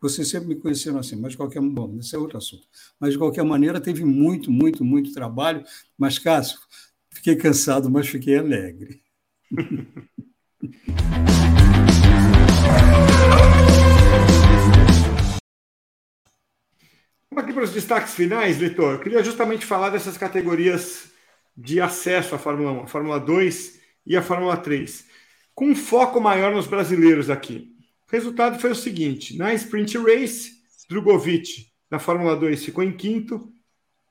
Vocês 0.00 0.28
sempre 0.28 0.48
me 0.48 0.56
conheceram 0.56 0.98
assim, 0.98 1.16
mas 1.16 1.32
de 1.32 1.38
qualquer 1.38 1.60
bom, 1.60 1.96
esse 1.98 2.14
é 2.14 2.18
outro 2.18 2.38
assunto. 2.38 2.66
Mas 3.00 3.12
de 3.12 3.18
qualquer 3.18 3.44
maneira, 3.44 3.80
teve 3.80 4.04
muito, 4.04 4.50
muito, 4.50 4.84
muito 4.84 5.12
trabalho. 5.12 5.64
Mas, 5.98 6.18
Cássio, 6.18 6.58
fiquei 7.10 7.34
cansado, 7.34 7.90
mas 7.90 8.06
fiquei 8.06 8.36
alegre. 8.36 9.00
Vamos 17.36 17.50
aqui 17.50 17.54
para 17.54 17.64
os 17.64 17.72
destaques 17.74 18.14
finais, 18.14 18.56
Litor. 18.56 18.94
Eu 18.94 18.98
queria 18.98 19.22
justamente 19.22 19.66
falar 19.66 19.90
dessas 19.90 20.16
categorias 20.16 21.10
de 21.54 21.82
acesso 21.82 22.34
à 22.34 22.38
Fórmula 22.38 22.72
1, 22.72 22.80
a 22.84 22.86
Fórmula 22.86 23.20
2 23.20 23.78
e 24.06 24.16
a 24.16 24.22
Fórmula 24.22 24.56
3, 24.56 25.04
com 25.54 25.66
um 25.66 25.76
foco 25.76 26.18
maior 26.18 26.54
nos 26.54 26.66
brasileiros 26.66 27.28
aqui. 27.28 27.76
O 28.08 28.10
resultado 28.10 28.58
foi 28.58 28.70
o 28.70 28.74
seguinte: 28.74 29.36
na 29.36 29.52
Sprint 29.52 29.98
Race, 29.98 30.52
Drogovic, 30.88 31.66
na 31.90 31.98
Fórmula 31.98 32.34
2, 32.34 32.64
ficou 32.64 32.82
em 32.82 32.96
quinto, 32.96 33.52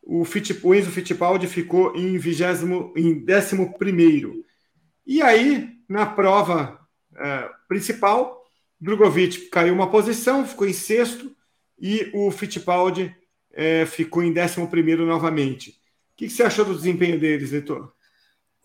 o, 0.03 0.23
Fitt, 0.23 0.59
o 0.61 0.75
Enzo 0.75 0.91
Fittipaldi 0.91 1.47
ficou 1.47 1.95
em, 1.95 2.19
vigésimo, 2.19 2.93
em 2.95 3.25
décimo 3.25 3.75
primeiro. 3.75 4.45
E 5.03 5.23
aí, 5.23 5.67
na 5.89 6.05
prova 6.05 6.79
uh, 7.13 7.49
principal, 7.67 8.39
Drogovic 8.79 9.49
caiu 9.49 9.73
uma 9.73 9.89
posição, 9.89 10.45
ficou 10.45 10.67
em 10.67 10.73
sexto, 10.73 11.35
e 11.79 12.09
o 12.13 12.31
Fittipaldi 12.31 13.15
é, 13.53 13.85
ficou 13.85 14.23
em 14.23 14.33
11 14.37 14.61
novamente. 15.05 15.71
O 15.71 15.73
que, 16.17 16.27
que, 16.27 16.33
você 16.33 16.43
achou 16.43 16.65
do 16.65 16.75
desempenho 16.75 17.19
deles, 17.19 17.51
Leitor? 17.51 17.93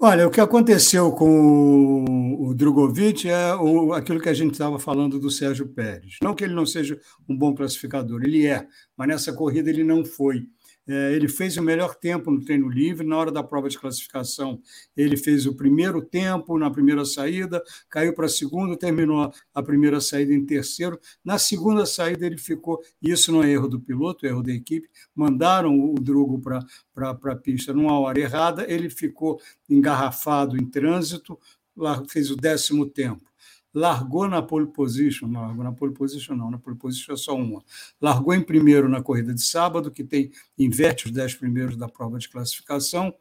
Olha, 0.03 0.27
o 0.27 0.31
que 0.31 0.41
aconteceu 0.41 1.12
com 1.12 2.05
o 2.41 2.55
Drogovic 2.55 3.28
é 3.28 3.55
o, 3.55 3.93
aquilo 3.93 4.20
que 4.20 4.31
a 4.31 4.35
gente 4.35 4.53
estava 4.53 4.78
falando 4.78 5.20
do 5.20 5.31
Sérgio 5.31 5.69
Pérez. 5.69 6.16
Não 6.23 6.35
que 6.35 6.43
ele 6.43 6.55
não 6.55 6.65
seja 6.65 6.99
um 7.28 7.37
bom 7.37 7.55
classificador, 7.55 8.23
ele 8.23 8.47
é, 8.47 8.66
mas 8.97 9.09
nessa 9.09 9.32
corrida 9.32 9.69
ele 9.69 9.85
não 9.85 10.05
foi. 10.05 10.45
É, 10.92 11.12
ele 11.14 11.28
fez 11.28 11.56
o 11.56 11.62
melhor 11.62 11.94
tempo 11.94 12.32
no 12.32 12.44
treino 12.44 12.68
livre, 12.68 13.06
na 13.06 13.16
hora 13.16 13.30
da 13.30 13.44
prova 13.44 13.68
de 13.68 13.78
classificação, 13.78 14.60
ele 14.96 15.16
fez 15.16 15.46
o 15.46 15.54
primeiro 15.54 16.02
tempo 16.02 16.58
na 16.58 16.68
primeira 16.68 17.04
saída, 17.04 17.62
caiu 17.88 18.12
para 18.12 18.26
a 18.26 18.28
segunda, 18.28 18.76
terminou 18.76 19.32
a 19.54 19.62
primeira 19.62 20.00
saída 20.00 20.34
em 20.34 20.44
terceiro. 20.44 20.98
Na 21.24 21.38
segunda 21.38 21.86
saída, 21.86 22.26
ele 22.26 22.36
ficou. 22.36 22.82
Isso 23.00 23.30
não 23.30 23.40
é 23.40 23.52
erro 23.52 23.68
do 23.68 23.78
piloto, 23.78 24.26
é 24.26 24.30
erro 24.30 24.42
da 24.42 24.50
equipe. 24.50 24.90
Mandaram 25.14 25.78
o 25.78 25.94
Drogo 25.94 26.40
para 26.40 27.10
a 27.24 27.36
pista 27.36 27.72
numa 27.72 27.96
hora 27.96 28.18
errada, 28.18 28.66
ele 28.68 28.90
ficou 28.90 29.40
engarrafado 29.68 30.56
em 30.56 30.66
trânsito, 30.66 31.38
lá 31.76 32.02
fez 32.08 32.32
o 32.32 32.36
décimo 32.36 32.84
tempo 32.84 33.30
largou 33.72 34.28
na 34.28 34.42
pole 34.42 34.66
position, 34.66 35.28
não 35.28 35.42
largou 35.42 35.64
na 35.64 35.72
pole 35.72 35.94
position 35.94 36.34
não, 36.34 36.51
na 36.51 36.59
pole 36.59 36.76
position 36.76 37.12
é 37.12 37.16
só 37.16 37.36
uma. 37.36 37.62
Largou 38.01 38.34
em 38.34 38.42
primeiro 38.42 38.88
na 38.88 39.02
corrida 39.02 39.32
de 39.32 39.42
sábado, 39.42 39.90
que 39.90 40.05
tem 40.05 40.30
inverte 40.59 41.06
os 41.06 41.12
dez 41.12 41.34
primeiros 41.34 41.76
da 41.76 41.88
prova 41.88 42.18
de 42.18 42.28
classificação, 42.28 43.14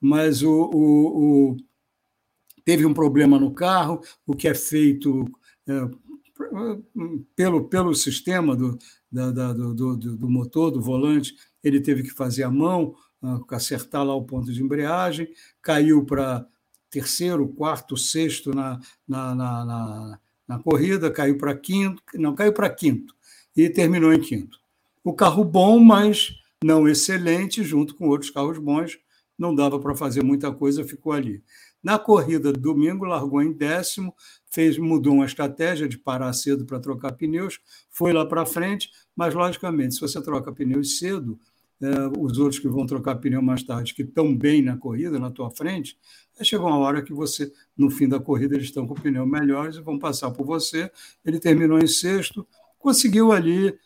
mas 0.00 0.42
o, 0.42 0.70
o, 0.72 1.50
o 1.52 1.56
teve 2.64 2.84
um 2.84 2.94
problema 2.94 3.38
no 3.38 3.52
carro, 3.52 4.00
o 4.26 4.34
que 4.34 4.48
é 4.48 4.54
feito 4.54 5.24
é, 5.66 5.88
pelo, 7.34 7.68
pelo 7.68 7.94
sistema 7.94 8.54
do, 8.54 8.78
da, 9.10 9.30
da, 9.30 9.52
do, 9.52 9.74
do, 9.74 9.96
do, 9.96 10.28
motor, 10.28 10.70
do 10.70 10.80
volante, 10.80 11.34
ele 11.62 11.80
teve 11.80 12.02
que 12.02 12.10
fazer 12.10 12.42
a 12.42 12.50
mão, 12.50 12.94
ah, 13.22 13.40
acertar 13.52 14.04
lá 14.04 14.14
o 14.14 14.24
ponto 14.24 14.52
de 14.52 14.62
embreagem, 14.62 15.28
caiu 15.62 16.04
para 16.04 16.46
terceiro, 16.96 17.46
quarto, 17.46 17.94
sexto 17.94 18.54
na, 18.54 18.80
na, 19.06 19.34
na, 19.34 19.64
na, 19.66 20.18
na 20.48 20.58
corrida, 20.58 21.10
caiu 21.10 21.36
para 21.36 21.54
quinto, 21.54 22.02
não, 22.14 22.34
caiu 22.34 22.54
para 22.54 22.70
quinto 22.70 23.14
e 23.54 23.68
terminou 23.68 24.14
em 24.14 24.20
quinto. 24.20 24.58
O 25.04 25.12
carro 25.12 25.44
bom, 25.44 25.78
mas 25.78 26.32
não 26.64 26.88
excelente, 26.88 27.62
junto 27.62 27.94
com 27.94 28.08
outros 28.08 28.30
carros 28.30 28.58
bons, 28.58 28.98
não 29.38 29.54
dava 29.54 29.78
para 29.78 29.94
fazer 29.94 30.24
muita 30.24 30.50
coisa, 30.50 30.84
ficou 30.84 31.12
ali. 31.12 31.42
Na 31.82 31.98
corrida 31.98 32.50
do 32.50 32.58
domingo, 32.58 33.04
largou 33.04 33.42
em 33.42 33.52
décimo, 33.52 34.14
fez, 34.50 34.78
mudou 34.78 35.12
uma 35.12 35.26
estratégia 35.26 35.86
de 35.86 35.98
parar 35.98 36.32
cedo 36.32 36.64
para 36.64 36.80
trocar 36.80 37.12
pneus, 37.12 37.60
foi 37.90 38.14
lá 38.14 38.24
para 38.24 38.46
frente, 38.46 38.90
mas, 39.14 39.34
logicamente, 39.34 39.96
se 39.96 40.00
você 40.00 40.20
troca 40.22 40.50
pneus 40.50 40.98
cedo, 40.98 41.38
é, 41.80 41.88
os 42.18 42.38
outros 42.38 42.58
que 42.58 42.68
vão 42.68 42.86
trocar 42.86 43.16
pneu 43.16 43.42
mais 43.42 43.62
tarde, 43.62 43.94
que 43.94 44.02
estão 44.02 44.34
bem 44.34 44.62
na 44.62 44.78
corrida, 44.78 45.18
na 45.18 45.30
tua 45.30 45.50
frente, 45.50 45.98
aí 46.38 46.44
chega 46.44 46.64
uma 46.64 46.78
hora 46.78 47.02
que 47.02 47.12
você, 47.12 47.52
no 47.76 47.90
fim 47.90 48.08
da 48.08 48.20
corrida, 48.20 48.54
eles 48.54 48.66
estão 48.66 48.86
com 48.86 48.94
pneu 48.94 49.26
melhores 49.26 49.76
e 49.76 49.80
vão 49.80 49.98
passar 49.98 50.30
por 50.30 50.44
você. 50.44 50.90
Ele 51.24 51.38
terminou 51.38 51.78
em 51.78 51.86
sexto, 51.86 52.46
conseguiu 52.78 53.32
ali 53.32 53.78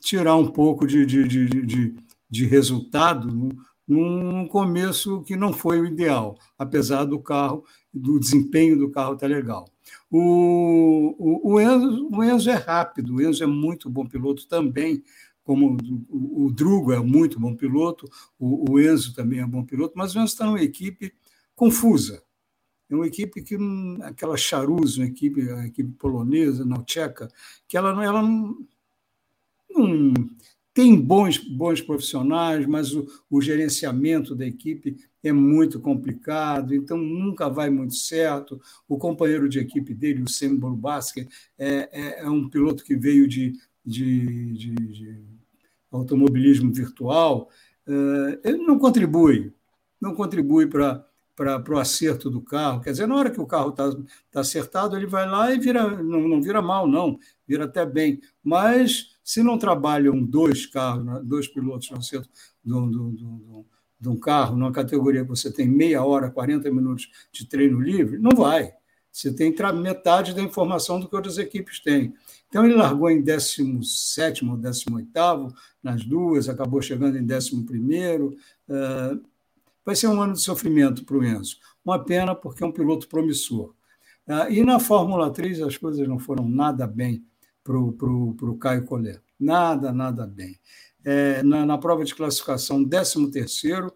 tirar 0.00 0.36
um 0.36 0.48
pouco 0.48 0.86
de, 0.86 1.06
de, 1.06 1.26
de, 1.28 1.46
de, 1.48 1.94
de 2.28 2.46
resultado 2.46 3.28
num 3.86 4.46
começo 4.46 5.22
que 5.22 5.36
não 5.36 5.52
foi 5.52 5.80
o 5.80 5.86
ideal, 5.86 6.38
apesar 6.58 7.04
do 7.04 7.18
carro, 7.18 7.64
do 7.92 8.18
desempenho 8.18 8.78
do 8.78 8.90
carro 8.90 9.14
estar 9.14 9.28
tá 9.28 9.34
legal. 9.34 9.68
O, 10.10 11.14
o, 11.18 11.52
o, 11.54 11.60
Enzo, 11.60 12.08
o 12.10 12.24
Enzo 12.24 12.50
é 12.50 12.54
rápido, 12.54 13.14
o 13.14 13.22
Enzo 13.22 13.42
é 13.42 13.46
muito 13.46 13.90
bom 13.90 14.06
piloto 14.06 14.46
também, 14.46 15.02
como 15.44 15.76
o, 16.08 16.46
o 16.46 16.52
Drugo 16.52 16.92
é 16.92 16.98
muito 16.98 17.38
bom 17.38 17.54
piloto, 17.54 18.08
o, 18.38 18.72
o, 18.72 18.80
Enzo 18.80 19.14
também 19.14 19.40
é 19.40 19.46
bom 19.46 19.64
piloto, 19.64 19.94
mas 19.96 20.14
o 20.14 20.18
Enzo 20.18 20.32
está 20.32 20.46
numa 20.46 20.62
equipe 20.62 21.12
confusa. 21.62 22.20
É 22.90 22.94
uma 22.94 23.06
equipe 23.06 23.40
que, 23.40 23.56
aquela 24.02 24.36
Charuz, 24.36 24.96
uma 24.96 25.06
equipe, 25.06 25.40
uma 25.48 25.64
equipe 25.64 25.92
polonesa, 25.92 26.64
não 26.64 26.82
tcheca, 26.82 27.28
que 27.68 27.76
ela, 27.76 28.04
ela 28.04 28.20
não, 28.20 28.66
não 29.70 30.12
tem 30.74 31.00
bons, 31.00 31.38
bons 31.38 31.80
profissionais, 31.80 32.66
mas 32.66 32.92
o, 32.92 33.06
o, 33.30 33.40
gerenciamento 33.40 34.34
da 34.34 34.44
equipe 34.44 34.96
é 35.22 35.30
muito 35.30 35.78
complicado, 35.78 36.74
então 36.74 36.98
nunca 36.98 37.48
vai 37.48 37.70
muito 37.70 37.94
certo. 37.94 38.60
O 38.88 38.98
companheiro 38.98 39.48
de 39.48 39.60
equipe 39.60 39.94
dele, 39.94 40.24
o 40.24 40.28
Sam 40.28 40.56
Burbasker, 40.56 41.28
é, 41.56 41.88
é, 41.92 42.20
é 42.22 42.28
um 42.28 42.48
piloto 42.48 42.82
que 42.82 42.96
veio 42.96 43.28
de, 43.28 43.52
de, 43.86 44.52
de, 44.52 44.74
de 44.74 45.24
automobilismo 45.92 46.72
virtual, 46.72 47.48
uh, 47.86 48.40
ele 48.42 48.58
não 48.58 48.80
contribui, 48.80 49.52
não 50.00 50.12
contribui 50.12 50.66
para 50.66 51.06
para 51.34 51.62
o 51.68 51.78
acerto 51.78 52.30
do 52.30 52.40
carro. 52.40 52.80
Quer 52.80 52.92
dizer, 52.92 53.06
na 53.06 53.16
hora 53.16 53.30
que 53.30 53.40
o 53.40 53.46
carro 53.46 53.70
está 53.70 53.90
tá 54.30 54.40
acertado, 54.40 54.96
ele 54.96 55.06
vai 55.06 55.28
lá 55.28 55.52
e 55.52 55.58
vira, 55.58 56.02
não, 56.02 56.28
não 56.28 56.42
vira 56.42 56.60
mal, 56.60 56.86
não, 56.86 57.18
vira 57.46 57.64
até 57.64 57.86
bem. 57.86 58.20
Mas 58.42 59.16
se 59.24 59.42
não 59.42 59.58
trabalham 59.58 60.22
dois 60.22 60.66
carros, 60.66 61.04
né, 61.04 61.20
dois 61.24 61.48
pilotos 61.48 61.90
no 61.90 61.98
acerto 61.98 62.28
de 62.64 62.74
um, 62.74 63.64
de 64.00 64.08
um 64.08 64.16
carro, 64.18 64.56
numa 64.56 64.72
categoria 64.72 65.22
que 65.22 65.28
você 65.28 65.50
tem 65.50 65.68
meia 65.68 66.04
hora, 66.04 66.30
40 66.30 66.70
minutos 66.70 67.08
de 67.32 67.46
treino 67.46 67.80
livre, 67.80 68.18
não 68.18 68.36
vai. 68.36 68.72
Você 69.10 69.32
tem 69.32 69.54
metade 69.74 70.34
da 70.34 70.42
informação 70.42 70.98
do 70.98 71.08
que 71.08 71.14
outras 71.14 71.36
equipes 71.36 71.80
têm. 71.80 72.14
Então, 72.48 72.64
ele 72.64 72.74
largou 72.74 73.10
em 73.10 73.22
17 73.22 74.44
ou 74.44 74.56
18 74.56 75.54
nas 75.82 76.04
duas, 76.04 76.48
acabou 76.48 76.82
chegando 76.82 77.16
em 77.16 77.22
11. 77.22 77.66
Vai 79.84 79.96
ser 79.96 80.06
um 80.08 80.20
ano 80.20 80.34
de 80.34 80.40
sofrimento 80.40 81.04
para 81.04 81.16
o 81.16 81.24
Enzo. 81.24 81.56
Uma 81.84 82.02
pena, 82.04 82.34
porque 82.34 82.62
é 82.62 82.66
um 82.66 82.72
piloto 82.72 83.08
promissor. 83.08 83.74
Uh, 84.26 84.50
e 84.50 84.64
na 84.64 84.78
Fórmula 84.78 85.32
3 85.32 85.62
as 85.62 85.76
coisas 85.76 86.06
não 86.06 86.18
foram 86.18 86.48
nada 86.48 86.86
bem 86.86 87.24
para 87.64 87.76
o 87.76 88.58
Caio 88.58 88.84
Collet. 88.84 89.20
Nada, 89.38 89.92
nada 89.92 90.26
bem. 90.26 90.58
É, 91.04 91.42
na, 91.42 91.66
na, 91.66 91.78
prova 91.78 92.04
de 92.04 92.14
classificação, 92.14 92.84
13º, 92.84 93.92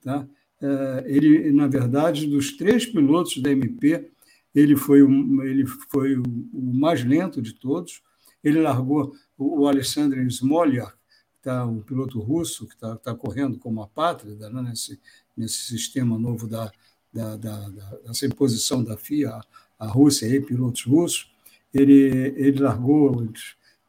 tá? 0.00 0.26
É, 0.60 1.04
ele, 1.06 1.52
na 1.52 1.68
verdade, 1.68 2.26
dos 2.26 2.56
três 2.56 2.84
pilotos 2.84 3.40
da 3.40 3.52
MP, 3.52 4.10
ele 4.52 4.74
foi, 4.74 5.02
o, 5.02 5.42
ele 5.44 5.64
foi 5.66 6.16
o, 6.16 6.22
o 6.52 6.74
mais 6.74 7.04
lento 7.04 7.40
de 7.40 7.54
todos. 7.54 8.02
Ele 8.42 8.60
largou 8.60 9.12
o, 9.36 9.62
o 9.62 9.68
Alexander 9.68 10.18
Smolyak, 10.26 10.92
tá, 11.40 11.64
um 11.64 11.80
piloto 11.80 12.18
russo 12.20 12.66
que 12.66 12.74
está 12.74 12.96
tá 12.96 13.14
correndo 13.14 13.58
como 13.58 13.80
a 13.80 13.86
pátria 13.86 14.34
né, 14.50 14.62
nesse, 14.62 15.00
nesse 15.38 15.66
sistema 15.66 16.18
novo 16.18 16.46
da, 16.46 16.70
da, 17.12 17.36
da, 17.36 17.68
da, 17.68 17.90
dessa 18.06 18.26
imposição 18.26 18.82
da 18.82 18.96
FIA, 18.96 19.40
a 19.78 19.86
Rússia 19.86 20.26
e 20.26 20.40
pilotos 20.40 20.84
russos. 20.84 21.32
Ele, 21.72 22.34
ele 22.36 22.58
largou 22.60 23.28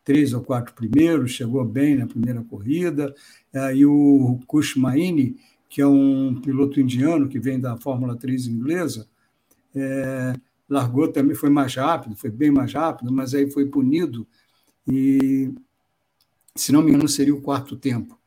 três 0.04 0.34
ou 0.34 0.42
quatro 0.42 0.74
primeiros, 0.74 1.32
chegou 1.32 1.64
bem 1.66 1.96
na 1.96 2.06
primeira 2.06 2.44
corrida. 2.44 3.14
E 3.76 3.86
o 3.86 4.40
Kushmaini, 4.46 5.38
que 5.68 5.82
é 5.82 5.88
um 5.88 6.40
piloto 6.42 6.80
indiano 6.80 7.28
que 7.28 7.40
vem 7.40 7.60
da 7.60 7.78
Fórmula 7.78 8.16
3 8.16 8.48
inglesa, 8.48 9.08
é, 9.76 10.34
largou 10.68 11.08
também, 11.08 11.36
foi 11.36 11.50
mais 11.50 11.76
rápido, 11.76 12.16
foi 12.16 12.30
bem 12.30 12.52
mais 12.52 12.74
rápido, 12.74 13.12
mas 13.12 13.34
aí 13.34 13.50
foi 13.50 13.66
punido 13.66 14.28
e, 14.88 15.54
se 16.56 16.72
não 16.72 16.82
me 16.82 16.92
engano, 16.92 17.08
seria 17.08 17.34
o 17.34 17.42
quarto 17.42 17.76
tempo. 17.76 18.19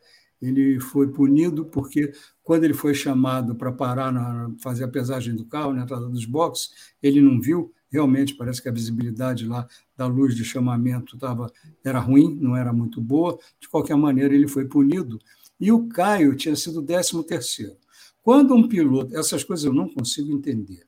Ele 0.43 0.81
foi 0.81 1.06
punido 1.09 1.64
porque, 1.64 2.12
quando 2.43 2.64
ele 2.64 2.74
foi 2.74 2.93
chamado 2.93 3.55
para 3.55 3.70
parar, 3.70 4.12
na, 4.12 4.52
fazer 4.59 4.85
a 4.85 4.89
pesagem 4.89 5.35
do 5.36 5.44
carro, 5.44 5.73
na 5.73 5.85
entrada 5.85 6.09
dos 6.09 6.24
boxes, 6.24 6.70
ele 7.01 7.20
não 7.20 7.40
viu. 7.40 7.73
Realmente, 7.89 8.35
parece 8.35 8.60
que 8.60 8.69
a 8.69 8.73
visibilidade 8.73 9.47
lá 9.47 9.69
da 9.97 10.06
luz 10.06 10.35
de 10.35 10.44
chamamento 10.44 11.16
tava, 11.16 11.52
era 11.85 12.01
ruim, 12.01 12.36
não 12.40 12.56
era 12.56 12.73
muito 12.73 13.01
boa. 13.01 13.39
De 13.60 13.69
qualquer 13.69 13.97
maneira, 13.97 14.35
ele 14.35 14.48
foi 14.48 14.64
punido. 14.64 15.20
E 15.60 15.70
o 15.70 15.89
Caio 15.89 16.35
tinha 16.35 16.56
sido 16.56 16.82
13 16.82 17.23
terceiro. 17.23 17.77
Quando 18.23 18.55
um 18.55 18.66
piloto, 18.66 19.16
essas 19.16 19.44
coisas 19.44 19.64
eu 19.64 19.73
não 19.73 19.89
consigo 19.89 20.32
entender. 20.32 20.86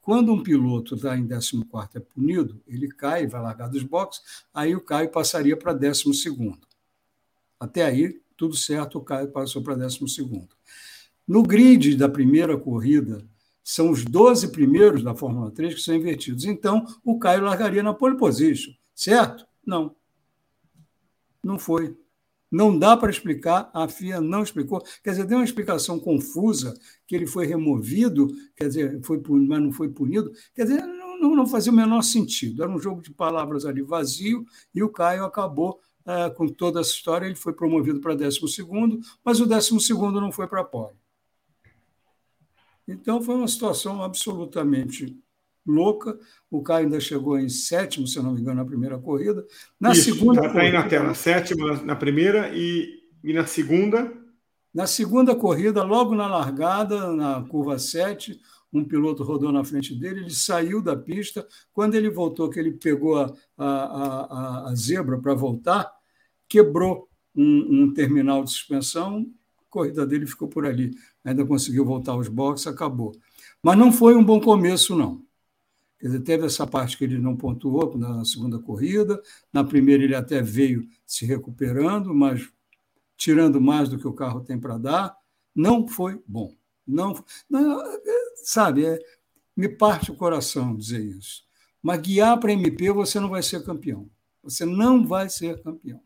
Quando 0.00 0.32
um 0.32 0.42
piloto 0.42 0.94
está 0.94 1.18
em 1.18 1.28
14 1.28 1.64
é 1.94 2.00
punido, 2.00 2.62
ele 2.66 2.88
cai, 2.88 3.26
vai 3.26 3.42
largar 3.42 3.68
dos 3.68 3.82
boxes, 3.82 4.22
aí 4.54 4.74
o 4.74 4.80
Caio 4.80 5.10
passaria 5.10 5.54
para 5.54 5.74
12. 5.74 6.04
Até 7.60 7.84
aí, 7.84 8.18
tudo 8.38 8.56
certo, 8.56 8.98
o 8.98 9.02
Caio 9.02 9.28
passou 9.32 9.62
para 9.62 9.74
12. 9.74 9.98
No 11.26 11.42
grid 11.42 11.96
da 11.96 12.08
primeira 12.08 12.56
corrida, 12.56 13.26
são 13.62 13.90
os 13.90 14.04
12 14.04 14.52
primeiros 14.52 15.02
da 15.02 15.14
Fórmula 15.14 15.50
3 15.50 15.74
que 15.74 15.80
são 15.80 15.94
invertidos. 15.94 16.44
Então, 16.46 16.86
o 17.04 17.18
Caio 17.18 17.42
largaria 17.42 17.82
na 17.82 17.92
pole 17.92 18.16
position, 18.16 18.72
certo? 18.94 19.44
Não. 19.66 19.94
Não 21.44 21.58
foi. 21.58 21.94
Não 22.50 22.78
dá 22.78 22.96
para 22.96 23.10
explicar, 23.10 23.70
a 23.74 23.86
FIA 23.88 24.20
não 24.20 24.42
explicou. 24.42 24.82
Quer 25.02 25.10
dizer, 25.10 25.26
deu 25.26 25.38
uma 25.38 25.44
explicação 25.44 26.00
confusa, 26.00 26.72
que 27.06 27.14
ele 27.14 27.26
foi 27.26 27.44
removido, 27.44 28.28
quer 28.56 28.68
dizer, 28.68 29.00
foi, 29.02 29.20
mas 29.46 29.60
não 29.60 29.72
foi 29.72 29.90
punido. 29.90 30.32
Quer 30.54 30.62
dizer, 30.62 30.86
não, 30.86 31.36
não 31.36 31.46
fazia 31.46 31.72
o 31.72 31.74
menor 31.74 32.02
sentido. 32.02 32.62
Era 32.62 32.72
um 32.72 32.78
jogo 32.78 33.02
de 33.02 33.10
palavras 33.10 33.66
ali 33.66 33.82
vazio, 33.82 34.46
e 34.74 34.82
o 34.82 34.88
Caio 34.88 35.24
acabou 35.24 35.80
é, 36.08 36.30
com 36.30 36.48
toda 36.48 36.80
essa 36.80 36.90
história. 36.90 37.26
Ele 37.26 37.34
foi 37.34 37.52
promovido 37.52 38.00
para 38.00 38.14
12, 38.14 38.40
mas 39.22 39.40
o 39.40 39.46
12 39.46 39.92
não 39.92 40.32
foi 40.32 40.48
para 40.48 40.62
a 40.62 40.64
pole. 40.64 40.96
Então, 42.88 43.20
foi 43.20 43.34
uma 43.34 43.46
situação 43.46 44.02
absolutamente 44.02 45.14
louca. 45.66 46.18
O 46.50 46.62
Caio 46.62 46.86
ainda 46.86 46.98
chegou 46.98 47.38
em 47.38 47.50
sétimo, 47.50 48.06
se 48.06 48.18
não 48.22 48.32
me 48.32 48.40
engano, 48.40 48.56
na 48.56 48.64
primeira 48.64 48.98
corrida. 48.98 49.46
Na 49.78 49.92
Isso, 49.92 50.04
segunda. 50.04 50.46
Está 50.46 50.60
aí 50.60 50.72
na 50.72 50.88
tela, 50.88 51.12
sétimo 51.12 51.66
na 51.84 51.94
primeira 51.94 52.50
e, 52.54 53.02
e 53.22 53.34
na 53.34 53.44
segunda. 53.44 54.10
Na 54.72 54.86
segunda 54.86 55.36
corrida, 55.36 55.82
logo 55.82 56.14
na 56.14 56.26
largada, 56.26 57.12
na 57.12 57.42
curva 57.42 57.78
7, 57.78 58.40
um 58.72 58.84
piloto 58.84 59.22
rodou 59.22 59.52
na 59.52 59.64
frente 59.64 59.94
dele, 59.94 60.20
ele 60.20 60.30
saiu 60.30 60.80
da 60.82 60.96
pista. 60.96 61.46
Quando 61.72 61.94
ele 61.94 62.08
voltou, 62.08 62.48
que 62.48 62.58
ele 62.58 62.72
pegou 62.72 63.16
a, 63.18 63.34
a, 63.56 63.66
a, 63.66 64.70
a 64.70 64.74
zebra 64.74 65.18
para 65.18 65.34
voltar, 65.34 65.97
quebrou 66.48 67.08
um, 67.34 67.82
um 67.82 67.94
terminal 67.94 68.42
de 68.42 68.50
suspensão, 68.50 69.26
a 69.60 69.70
corrida 69.70 70.06
dele 70.06 70.26
ficou 70.26 70.48
por 70.48 70.66
ali. 70.66 70.96
Ainda 71.24 71.44
conseguiu 71.44 71.84
voltar 71.84 72.12
aos 72.12 72.28
boxes, 72.28 72.66
acabou. 72.66 73.14
Mas 73.62 73.76
não 73.76 73.92
foi 73.92 74.14
um 74.14 74.24
bom 74.24 74.40
começo, 74.40 74.96
não. 74.96 75.22
Quer 75.98 76.06
dizer, 76.06 76.20
teve 76.20 76.46
essa 76.46 76.66
parte 76.66 76.96
que 76.96 77.04
ele 77.04 77.18
não 77.18 77.36
pontuou 77.36 77.96
na 77.98 78.24
segunda 78.24 78.58
corrida, 78.58 79.20
na 79.52 79.64
primeira 79.64 80.04
ele 80.04 80.14
até 80.14 80.40
veio 80.40 80.88
se 81.04 81.26
recuperando, 81.26 82.14
mas 82.14 82.48
tirando 83.16 83.60
mais 83.60 83.88
do 83.88 83.98
que 83.98 84.06
o 84.06 84.12
carro 84.12 84.40
tem 84.40 84.58
para 84.58 84.78
dar, 84.78 85.16
não 85.54 85.88
foi 85.88 86.22
bom. 86.26 86.54
Não, 86.86 87.12
não 87.50 87.82
sabe, 88.36 88.86
é, 88.86 88.98
me 89.56 89.68
parte 89.68 90.12
o 90.12 90.16
coração 90.16 90.76
dizer 90.76 91.04
isso. 91.04 91.42
Mas 91.82 92.00
guiar 92.00 92.38
para 92.38 92.52
MP 92.52 92.92
você 92.92 93.18
não 93.18 93.28
vai 93.28 93.42
ser 93.42 93.64
campeão. 93.64 94.08
Você 94.42 94.64
não 94.64 95.04
vai 95.04 95.28
ser 95.28 95.60
campeão. 95.62 96.00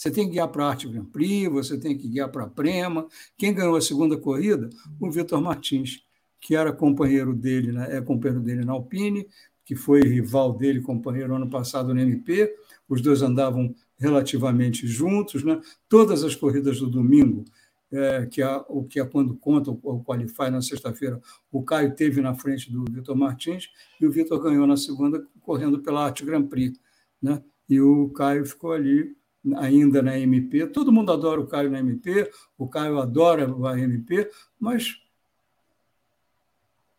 Você 0.00 0.10
tem 0.10 0.24
que 0.24 0.32
guiar 0.32 0.48
para 0.48 0.64
a 0.64 0.68
Arte 0.70 0.88
Grand 0.88 1.04
Prix, 1.04 1.52
você 1.52 1.78
tem 1.78 1.94
que 1.94 2.08
guiar 2.08 2.30
para 2.30 2.44
a 2.44 2.48
Prema. 2.48 3.06
Quem 3.36 3.52
ganhou 3.52 3.76
a 3.76 3.82
segunda 3.82 4.16
corrida? 4.16 4.70
O 4.98 5.10
Vitor 5.10 5.42
Martins 5.42 6.02
que 6.40 6.56
era 6.56 6.72
companheiro 6.72 7.34
dele, 7.34 7.70
né, 7.70 7.98
é 7.98 8.00
companheiro 8.00 8.42
dele 8.42 8.64
na 8.64 8.72
Alpine, 8.72 9.28
que 9.62 9.76
foi 9.76 10.00
rival 10.00 10.54
dele, 10.56 10.80
companheiro 10.80 11.34
ano 11.34 11.50
passado 11.50 11.92
no 11.92 12.00
MP. 12.00 12.50
Os 12.88 13.02
dois 13.02 13.20
andavam 13.20 13.74
relativamente 13.98 14.86
juntos. 14.86 15.44
Né? 15.44 15.60
Todas 15.86 16.24
as 16.24 16.34
corridas 16.34 16.80
do 16.80 16.86
domingo, 16.88 17.44
é, 17.92 18.24
que 18.24 18.42
o 18.70 18.84
que 18.84 19.00
é 19.00 19.04
quando 19.04 19.36
conta 19.36 19.70
o, 19.70 19.78
o 19.82 20.02
Qualify 20.02 20.50
na 20.50 20.62
sexta-feira, 20.62 21.20
o 21.52 21.62
Caio 21.62 21.94
teve 21.94 22.22
na 22.22 22.34
frente 22.34 22.72
do 22.72 22.86
Vitor 22.90 23.14
Martins 23.14 23.68
e 24.00 24.06
o 24.06 24.10
Vitor 24.10 24.40
ganhou 24.42 24.66
na 24.66 24.78
segunda, 24.78 25.22
correndo 25.42 25.80
pela 25.80 26.06
Arte 26.06 26.24
Grand 26.24 26.46
Prix. 26.46 26.80
Né? 27.20 27.42
E 27.68 27.78
o 27.82 28.08
Caio 28.08 28.46
ficou 28.46 28.72
ali 28.72 29.14
ainda 29.56 30.02
na 30.02 30.18
MP. 30.18 30.66
Todo 30.66 30.92
mundo 30.92 31.12
adora 31.12 31.40
o 31.40 31.46
Caio 31.46 31.70
na 31.70 31.78
MP, 31.78 32.30
o 32.58 32.68
Caio 32.68 32.98
adora 32.98 33.46
a 33.68 33.78
MP, 33.78 34.30
mas 34.58 35.00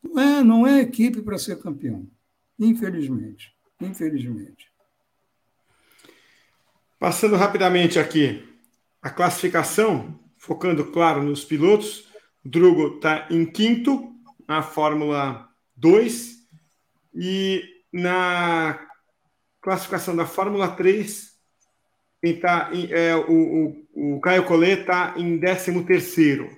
não 0.01 0.21
é, 0.21 0.43
não 0.43 0.67
é 0.67 0.81
equipe 0.81 1.21
para 1.21 1.37
ser 1.37 1.61
campeão. 1.61 2.07
Infelizmente. 2.59 3.53
Infelizmente. 3.79 4.71
Passando 6.99 7.35
rapidamente 7.35 7.97
aqui 7.97 8.47
a 9.01 9.09
classificação, 9.09 10.19
focando, 10.37 10.91
claro, 10.91 11.23
nos 11.23 11.43
pilotos. 11.43 12.07
O 12.45 12.49
Drugo 12.49 12.95
está 12.95 13.27
em 13.31 13.45
quinto 13.45 14.13
na 14.47 14.61
Fórmula 14.61 15.49
2 15.75 16.47
e 17.15 17.63
na 17.91 18.87
classificação 19.59 20.15
da 20.15 20.25
Fórmula 20.25 20.69
3, 20.69 21.30
tá 22.39 22.71
é, 22.89 23.15
o, 23.15 23.75
o, 23.93 24.15
o 24.15 24.21
Caio 24.21 24.45
Collet 24.45 24.81
está 24.81 25.13
em 25.17 25.39
13 25.39 25.83
terceiro. 25.83 26.49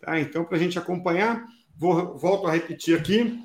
Tá? 0.00 0.18
Então, 0.20 0.44
para 0.44 0.56
a 0.56 0.60
gente 0.60 0.78
acompanhar, 0.78 1.44
Vou, 1.76 2.16
volto 2.16 2.46
a 2.46 2.52
repetir 2.52 2.96
aqui. 2.96 3.42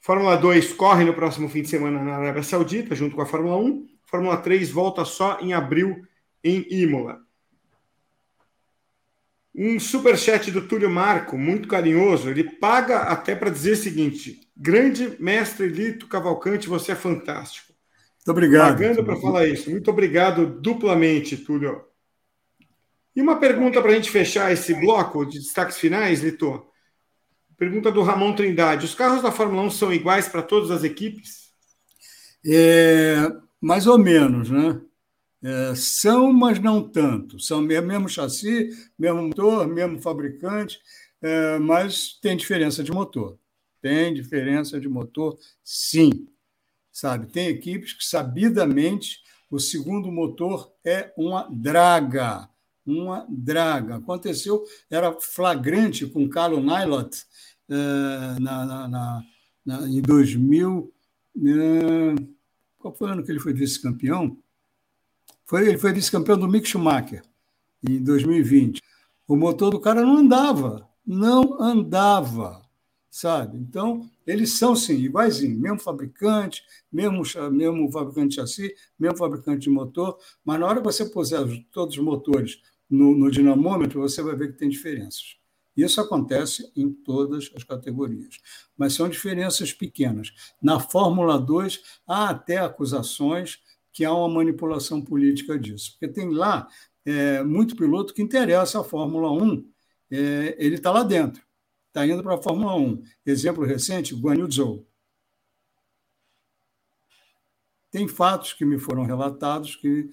Fórmula 0.00 0.36
2 0.36 0.72
corre 0.72 1.04
no 1.04 1.14
próximo 1.14 1.48
fim 1.48 1.62
de 1.62 1.68
semana 1.68 2.02
na 2.02 2.16
Arábia 2.16 2.42
Saudita, 2.42 2.94
junto 2.94 3.14
com 3.14 3.22
a 3.22 3.26
Fórmula 3.26 3.56
1. 3.58 3.86
Fórmula 4.06 4.36
3 4.38 4.70
volta 4.70 5.04
só 5.04 5.38
em 5.40 5.52
abril 5.52 6.02
em 6.42 6.66
Imola. 6.70 7.20
Um 9.54 9.78
superchat 9.78 10.50
do 10.50 10.66
Túlio 10.66 10.88
Marco, 10.88 11.36
muito 11.36 11.68
carinhoso. 11.68 12.30
Ele 12.30 12.44
paga 12.44 13.00
até 13.00 13.34
para 13.34 13.50
dizer 13.50 13.72
o 13.72 13.76
seguinte: 13.76 14.48
grande 14.56 15.16
mestre 15.20 15.68
Lito 15.68 16.06
Cavalcante, 16.06 16.68
você 16.68 16.92
é 16.92 16.96
fantástico. 16.96 17.69
Muito 18.20 18.30
obrigado. 18.30 18.76
Pagando 18.76 19.04
para 19.04 19.16
falar 19.16 19.46
isso. 19.46 19.70
Muito 19.70 19.90
obrigado 19.90 20.46
duplamente, 20.46 21.36
Túlio. 21.36 21.84
E 23.16 23.20
uma 23.22 23.38
pergunta 23.38 23.80
para 23.80 23.90
a 23.90 23.94
gente 23.94 24.10
fechar 24.10 24.52
esse 24.52 24.74
bloco 24.74 25.24
de 25.24 25.38
destaques 25.38 25.78
finais, 25.78 26.20
Lito. 26.20 26.66
Pergunta 27.56 27.90
do 27.90 28.02
Ramon 28.02 28.34
Trindade: 28.34 28.86
os 28.86 28.94
carros 28.94 29.22
da 29.22 29.32
Fórmula 29.32 29.62
1 29.62 29.70
são 29.70 29.92
iguais 29.92 30.28
para 30.28 30.42
todas 30.42 30.70
as 30.70 30.84
equipes? 30.84 31.50
É, 32.46 33.30
mais 33.60 33.86
ou 33.86 33.98
menos, 33.98 34.50
né? 34.50 34.80
É, 35.42 35.74
são, 35.74 36.32
mas 36.32 36.58
não 36.58 36.86
tanto. 36.86 37.40
São 37.40 37.60
mesmo, 37.60 37.88
mesmo 37.88 38.08
chassi, 38.08 38.70
mesmo 38.98 39.22
motor, 39.22 39.66
mesmo 39.66 40.00
fabricante, 40.00 40.78
é, 41.22 41.58
mas 41.58 42.18
tem 42.20 42.36
diferença 42.36 42.82
de 42.82 42.92
motor. 42.92 43.38
Tem 43.80 44.12
diferença 44.12 44.78
de 44.78 44.88
motor, 44.88 45.38
sim. 45.64 46.26
Sabe? 46.92 47.26
Tem 47.26 47.48
equipes 47.48 47.92
que, 47.92 48.04
sabidamente, 48.04 49.20
o 49.50 49.58
segundo 49.58 50.10
motor 50.10 50.72
é 50.84 51.12
uma 51.16 51.48
draga. 51.50 52.48
Uma 52.86 53.26
draga. 53.28 53.96
Aconteceu, 53.96 54.64
era 54.90 55.12
flagrante 55.20 56.06
com 56.06 56.24
o 56.24 56.30
Carlo 56.30 56.60
Nylot, 56.60 57.24
é, 57.68 58.40
na, 58.40 58.64
na, 58.64 58.88
na, 58.88 59.24
na, 59.64 59.88
em 59.88 60.00
2000. 60.00 60.92
É, 61.36 62.14
qual 62.78 62.94
foi 62.94 63.08
o 63.08 63.12
ano 63.12 63.24
que 63.24 63.30
ele 63.30 63.40
foi 63.40 63.52
vice-campeão? 63.52 64.36
Foi, 65.44 65.68
ele 65.68 65.78
foi 65.78 65.92
vice-campeão 65.92 66.38
do 66.38 66.48
Mick 66.48 66.66
Schumacher, 66.68 67.22
em 67.88 68.02
2020. 68.02 68.80
O 69.26 69.36
motor 69.36 69.70
do 69.70 69.80
cara 69.80 70.02
não 70.02 70.16
andava, 70.16 70.88
não 71.06 71.60
andava, 71.60 72.62
sabe? 73.10 73.58
Então, 73.58 74.08
eles 74.26 74.56
são, 74.56 74.76
sim, 74.76 74.94
iguaizinho, 74.94 75.58
mesmo 75.58 75.80
fabricante, 75.80 76.62
mesmo, 76.92 77.22
mesmo 77.50 77.90
fabricante 77.90 78.28
de 78.28 78.34
chassi, 78.36 78.74
mesmo 78.98 79.18
fabricante 79.18 79.62
de 79.62 79.70
motor, 79.70 80.18
mas 80.44 80.60
na 80.60 80.66
hora 80.66 80.78
que 80.78 80.84
você 80.84 81.04
puser 81.04 81.40
todos 81.72 81.96
os 81.96 82.02
motores 82.02 82.60
no, 82.88 83.16
no 83.16 83.30
dinamômetro, 83.30 84.00
você 84.00 84.22
vai 84.22 84.36
ver 84.36 84.52
que 84.52 84.58
tem 84.58 84.68
diferenças. 84.68 85.36
Isso 85.76 86.00
acontece 86.00 86.70
em 86.76 86.92
todas 86.92 87.50
as 87.54 87.64
categorias, 87.64 88.38
mas 88.76 88.92
são 88.92 89.08
diferenças 89.08 89.72
pequenas. 89.72 90.32
Na 90.62 90.78
Fórmula 90.78 91.38
2, 91.38 91.80
há 92.06 92.30
até 92.30 92.58
acusações 92.58 93.58
que 93.92 94.04
há 94.04 94.12
uma 94.12 94.28
manipulação 94.28 95.00
política 95.02 95.58
disso. 95.58 95.92
Porque 95.92 96.12
tem 96.12 96.30
lá 96.30 96.68
é, 97.04 97.42
muito 97.42 97.76
piloto 97.76 98.12
que 98.12 98.22
interessa 98.22 98.80
a 98.80 98.84
Fórmula 98.84 99.32
1, 99.32 99.64
é, 100.10 100.56
ele 100.58 100.74
está 100.74 100.90
lá 100.90 101.02
dentro, 101.02 101.42
está 101.90 102.06
indo 102.06 102.22
para 102.22 102.36
a 102.36 102.42
Fórmula 102.42 102.74
1. 102.76 103.02
Exemplo 103.26 103.64
recente, 103.64 104.14
Guan 104.14 104.36
Yu 104.36 104.50
Zhou. 104.50 104.86
Tem 107.90 108.06
fatos 108.06 108.52
que 108.52 108.64
me 108.64 108.78
foram 108.78 109.04
relatados 109.04 109.74
que 109.74 110.08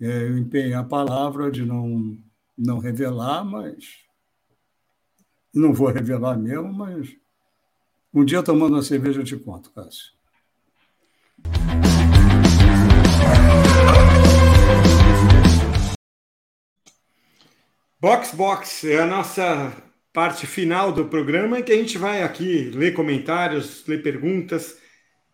é, 0.00 0.22
eu 0.22 0.38
empenhei 0.38 0.74
a 0.74 0.84
palavra 0.84 1.50
de 1.50 1.64
não, 1.64 2.16
não 2.56 2.78
revelar, 2.78 3.44
mas. 3.44 4.04
Não 5.52 5.74
vou 5.74 5.88
revelar 5.88 6.38
mesmo, 6.38 6.72
mas. 6.72 7.16
Um 8.14 8.24
dia 8.24 8.42
tomando 8.42 8.74
uma 8.74 8.82
cerveja 8.82 9.20
eu 9.20 9.24
te 9.24 9.36
conto, 9.36 9.72
Cássio. 9.72 10.12
Box 18.00 18.34
Box 18.34 18.84
é 18.84 19.00
a 19.00 19.06
nossa 19.06 19.91
parte 20.12 20.46
final 20.46 20.92
do 20.92 21.06
programa 21.06 21.58
em 21.58 21.62
que 21.62 21.72
a 21.72 21.76
gente 21.76 21.96
vai 21.96 22.22
aqui 22.22 22.70
ler 22.74 22.92
comentários, 22.92 23.86
ler 23.86 24.02
perguntas. 24.02 24.78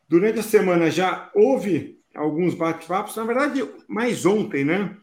Durante 0.09 0.39
a 0.39 0.43
semana 0.43 0.91
já 0.91 1.31
houve 1.35 2.01
alguns 2.15 2.55
bate-papos, 2.55 3.17
na 3.17 3.25
verdade, 3.25 3.69
mais 3.89 4.25
ontem, 4.25 4.65
né? 4.65 4.97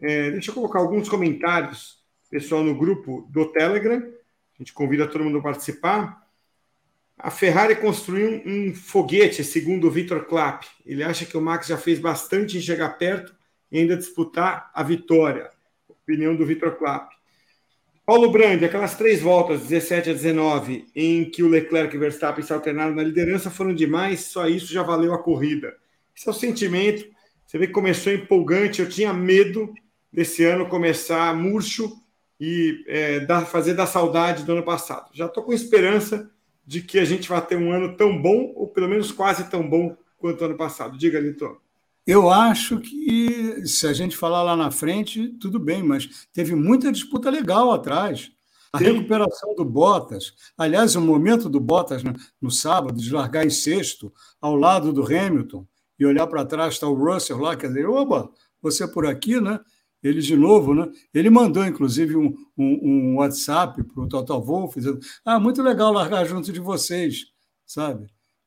É, 0.00 0.30
deixa 0.30 0.50
eu 0.50 0.54
colocar 0.54 0.78
alguns 0.78 1.08
comentários, 1.08 1.98
pessoal, 2.30 2.62
no 2.62 2.76
grupo 2.76 3.26
do 3.30 3.50
Telegram. 3.52 3.98
A 3.98 4.58
gente 4.58 4.72
convida 4.72 5.06
todo 5.06 5.24
mundo 5.24 5.38
a 5.38 5.42
participar. 5.42 6.22
A 7.16 7.30
Ferrari 7.30 7.76
construiu 7.76 8.42
um 8.44 8.74
foguete, 8.74 9.42
segundo 9.44 9.86
o 9.86 9.90
Vitor 9.90 10.24
Clapp. 10.24 10.66
Ele 10.84 11.02
acha 11.02 11.24
que 11.24 11.36
o 11.36 11.40
Max 11.40 11.66
já 11.66 11.76
fez 11.76 11.98
bastante 11.98 12.58
em 12.58 12.60
chegar 12.60 12.98
perto 12.98 13.34
e 13.70 13.78
ainda 13.78 13.96
disputar 13.96 14.70
a 14.74 14.82
vitória 14.82 15.50
opinião 15.88 16.36
do 16.36 16.44
Vitor 16.44 16.76
Clapp. 16.76 17.13
Paulo 18.06 18.30
Brandi, 18.30 18.66
aquelas 18.66 18.94
três 18.96 19.22
voltas, 19.22 19.62
17 19.62 20.10
a 20.10 20.12
19, 20.12 20.86
em 20.94 21.24
que 21.24 21.42
o 21.42 21.48
Leclerc 21.48 21.94
e 21.94 21.96
o 21.96 22.00
Verstappen 22.00 22.44
se 22.44 22.52
alternaram 22.52 22.94
na 22.94 23.02
liderança, 23.02 23.50
foram 23.50 23.74
demais, 23.74 24.26
só 24.26 24.46
isso 24.46 24.70
já 24.70 24.82
valeu 24.82 25.14
a 25.14 25.22
corrida. 25.22 25.74
Esse 26.14 26.28
é 26.28 26.30
o 26.30 26.34
sentimento. 26.34 27.06
Você 27.46 27.56
vê 27.56 27.66
que 27.66 27.72
começou 27.72 28.12
empolgante, 28.12 28.82
eu 28.82 28.88
tinha 28.90 29.10
medo 29.14 29.72
desse 30.12 30.44
ano 30.44 30.68
começar 30.68 31.34
murcho 31.34 31.98
e 32.38 32.84
é, 32.86 33.20
dar, 33.20 33.46
fazer 33.46 33.72
da 33.72 33.86
saudade 33.86 34.44
do 34.44 34.52
ano 34.52 34.62
passado. 34.62 35.08
Já 35.14 35.24
estou 35.24 35.42
com 35.42 35.54
esperança 35.54 36.30
de 36.66 36.82
que 36.82 36.98
a 36.98 37.06
gente 37.06 37.26
vai 37.26 37.40
ter 37.40 37.56
um 37.56 37.72
ano 37.72 37.96
tão 37.96 38.20
bom, 38.20 38.52
ou 38.54 38.68
pelo 38.68 38.88
menos 38.88 39.12
quase 39.12 39.48
tão 39.48 39.66
bom 39.66 39.96
quanto 40.18 40.42
o 40.42 40.44
ano 40.44 40.56
passado. 40.56 40.98
Diga, 40.98 41.18
Litor. 41.18 41.63
Eu 42.06 42.28
acho 42.30 42.80
que, 42.80 43.66
se 43.66 43.86
a 43.86 43.92
gente 43.92 44.16
falar 44.16 44.42
lá 44.42 44.56
na 44.56 44.70
frente, 44.70 45.28
tudo 45.40 45.58
bem, 45.58 45.82
mas 45.82 46.26
teve 46.32 46.54
muita 46.54 46.92
disputa 46.92 47.30
legal 47.30 47.72
atrás. 47.72 48.30
A 48.72 48.78
Sim. 48.78 48.84
recuperação 48.84 49.54
do 49.54 49.64
Bottas, 49.64 50.34
aliás, 50.58 50.96
o 50.96 51.00
momento 51.00 51.48
do 51.48 51.60
Bottas 51.60 52.02
no, 52.02 52.12
no, 52.42 52.50
sábado, 52.50 53.00
de 53.00 53.10
largar 53.10 53.46
em 53.46 53.50
sexto, 53.50 54.12
ao 54.40 54.56
lado 54.56 54.92
do 54.92 55.04
Hamilton, 55.04 55.66
e 55.98 56.04
olhar 56.04 56.26
para 56.26 56.44
trás, 56.44 56.74
está 56.74 56.88
o 56.88 56.94
Russell 56.94 57.38
lá, 57.38 57.56
quer 57.56 57.68
dizer, 57.68 57.86
oba, 57.86 58.28
você 58.60 58.86
por 58.86 59.06
aqui, 59.06 59.40
né? 59.40 59.60
Ele 60.02 60.20
de 60.20 60.36
novo, 60.36 60.74
né? 60.74 60.90
Ele 61.14 61.30
mandou, 61.30 61.64
inclusive, 61.64 62.14
um, 62.14 62.34
um, 62.58 62.80
um 62.82 63.16
WhatsApp 63.16 63.82
para 63.82 64.02
o 64.02 64.08
Total 64.08 64.42
Wolff, 64.42 64.78
dizendo: 64.78 65.00
Ah, 65.24 65.40
muito 65.40 65.62
legal 65.62 65.92
largar 65.92 66.26
junto 66.26 66.52
de 66.52 66.60
vocês, 66.60 67.24
sabe? 67.64 68.06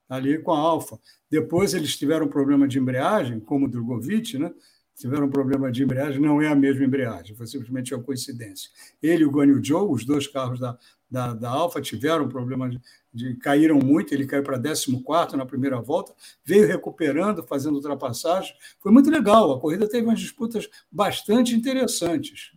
Ali 0.10 0.40
com 0.40 0.52
a 0.52 0.58
Alfa. 0.58 1.00
Depois 1.30 1.74
eles 1.74 1.98
tiveram 1.98 2.28
problema 2.28 2.68
de 2.68 2.80
embreagem, 2.80 3.40
como 3.40 3.66
o 3.66 3.70
Drogovic, 3.70 4.38
né? 4.38 4.52
Tiveram 4.96 5.30
problema 5.30 5.72
de 5.72 5.84
embreagem, 5.84 6.20
não 6.20 6.42
é 6.42 6.48
a 6.48 6.56
mesma 6.56 6.84
embreagem, 6.84 7.36
foi 7.36 7.46
simplesmente 7.46 7.94
uma 7.94 8.04
coincidência. 8.04 8.72
Ele 9.02 9.22
e 9.22 9.26
o 9.26 9.30
Guanyu 9.30 9.64
Zhou, 9.64 9.92
os 9.92 10.04
dois 10.04 10.26
carros 10.26 10.60
da, 10.60 10.76
da, 11.10 11.36
da 11.36 11.50
Alfa, 11.52 11.80
tiveram 11.80 12.28
problema 12.28 12.68
de, 12.68 12.82
de, 13.14 13.36
caíram 13.36 13.78
muito, 13.78 14.12
ele 14.12 14.26
caiu 14.26 14.42
para 14.42 14.60
14 14.60 15.38
na 15.38 15.46
primeira 15.46 15.80
volta, 15.80 16.16
veio 16.44 16.66
recuperando, 16.66 17.44
fazendo 17.44 17.76
ultrapassagem. 17.76 18.56
Foi 18.80 18.92
muito 18.92 19.12
legal, 19.12 19.52
a 19.52 19.60
corrida 19.60 19.88
teve 19.88 20.08
umas 20.08 20.20
disputas 20.20 20.68
bastante 20.92 21.56
interessantes. 21.56 22.52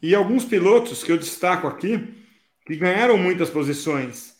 E 0.00 0.14
alguns 0.14 0.46
pilotos 0.46 1.04
que 1.04 1.12
eu 1.12 1.18
destaco 1.18 1.66
aqui, 1.66 2.22
que 2.66 2.74
ganharam 2.74 3.18
muitas 3.18 3.50
posições. 3.50 4.34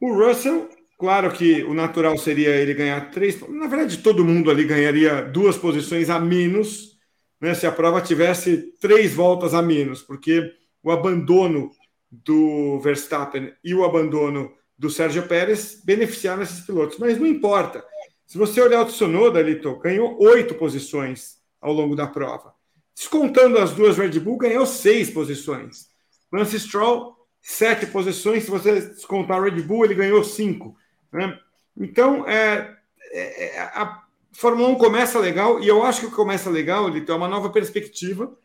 O 0.00 0.12
Russell 0.12 0.68
Claro 1.02 1.32
que 1.32 1.64
o 1.64 1.74
natural 1.74 2.16
seria 2.16 2.50
ele 2.50 2.74
ganhar 2.74 3.10
três. 3.10 3.40
Na 3.48 3.66
verdade, 3.66 3.98
todo 3.98 4.24
mundo 4.24 4.48
ali 4.48 4.62
ganharia 4.62 5.20
duas 5.20 5.58
posições 5.58 6.08
a 6.08 6.20
menos, 6.20 6.96
né, 7.40 7.54
se 7.54 7.66
a 7.66 7.72
prova 7.72 8.00
tivesse 8.00 8.72
três 8.80 9.12
voltas 9.12 9.52
a 9.52 9.60
menos, 9.60 10.00
porque 10.00 10.54
o 10.80 10.92
abandono 10.92 11.72
do 12.08 12.78
Verstappen 12.78 13.52
e 13.64 13.74
o 13.74 13.84
abandono 13.84 14.52
do 14.78 14.88
Sérgio 14.88 15.26
Pérez 15.26 15.82
beneficiaram 15.84 16.40
esses 16.40 16.60
pilotos. 16.60 16.98
Mas 16.98 17.18
não 17.18 17.26
importa. 17.26 17.84
Se 18.24 18.38
você 18.38 18.60
olhar 18.60 18.82
o 18.82 18.86
Tsunoda, 18.86 19.42
Lito, 19.42 19.80
ganhou 19.80 20.16
oito 20.22 20.54
posições 20.54 21.38
ao 21.60 21.72
longo 21.72 21.96
da 21.96 22.06
prova. 22.06 22.54
Descontando 22.94 23.58
as 23.58 23.72
duas 23.72 23.98
Red 23.98 24.20
Bull, 24.20 24.38
ganhou 24.38 24.64
seis 24.64 25.10
posições. 25.10 25.88
Lance 26.32 26.60
Stroll, 26.60 27.16
sete 27.40 27.86
posições. 27.86 28.44
Se 28.44 28.50
você 28.52 28.80
descontar 28.82 29.40
a 29.40 29.42
Red 29.42 29.62
Bull, 29.62 29.84
ele 29.84 29.96
ganhou 29.96 30.22
cinco. 30.22 30.76
Né? 31.12 31.38
Então, 31.76 32.28
é, 32.28 32.76
é, 33.12 33.56
é, 33.56 33.60
a 33.60 34.02
Fórmula 34.32 34.68
1 34.70 34.74
começa 34.76 35.18
legal, 35.18 35.62
e 35.62 35.68
eu 35.68 35.82
acho 35.84 36.00
que 36.00 36.14
começa 36.14 36.48
legal, 36.48 36.88
ele 36.88 37.02
tem 37.02 37.14
uma 37.14 37.28
nova 37.28 37.50
perspectiva. 37.50 38.36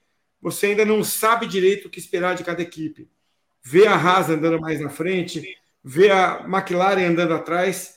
Você 0.42 0.68
ainda 0.68 0.86
não 0.86 1.04
sabe 1.04 1.48
direito 1.48 1.88
o 1.88 1.90
que 1.90 2.00
esperar 2.00 2.36
de 2.36 2.44
cada 2.44 2.62
equipe. 2.62 3.10
Vê 3.64 3.88
a 3.88 3.96
Haas 3.96 4.30
andando 4.30 4.60
mais 4.60 4.80
na 4.80 4.90
frente, 4.90 5.58
vê 5.84 6.12
a 6.12 6.46
McLaren 6.48 7.08
andando 7.08 7.34
atrás, 7.34 7.97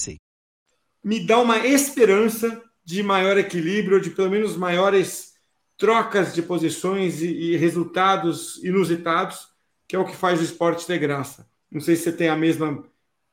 Me 1.03 1.25
dá 1.25 1.39
uma 1.39 1.65
esperança 1.65 2.61
de 2.83 3.01
maior 3.01 3.37
equilíbrio, 3.37 4.01
de 4.01 4.09
pelo 4.09 4.29
menos 4.29 4.55
maiores 4.55 5.33
trocas 5.77 6.33
de 6.33 6.41
posições 6.41 7.21
e, 7.21 7.27
e, 7.27 7.57
resultados 7.57 8.63
inusitados, 8.63 9.47
que 9.87 9.95
é 9.95 9.99
o 9.99 10.05
que 10.05 10.15
faz 10.15 10.39
o 10.39 10.43
esporte 10.43 10.85
ter 10.85 10.99
graça. 10.99 11.49
Não 11.71 11.81
sei 11.81 11.95
se 11.95 12.03
você 12.03 12.11
tem 12.11 12.29
a 12.29 12.35
mesma 12.35 12.83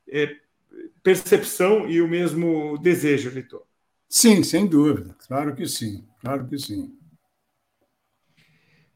é, 0.09 0.35
percepção 1.03 1.89
e 1.89 2.01
o 2.01 2.09
mesmo 2.09 2.79
desejo, 2.79 3.31
Vitor. 3.31 3.63
Sim, 4.09 4.43
sem 4.43 4.67
dúvida. 4.67 5.15
Claro 5.27 5.55
que 5.55 5.67
sim. 5.67 6.07
Claro 6.21 6.47
que 6.47 6.59
sim. 6.59 6.97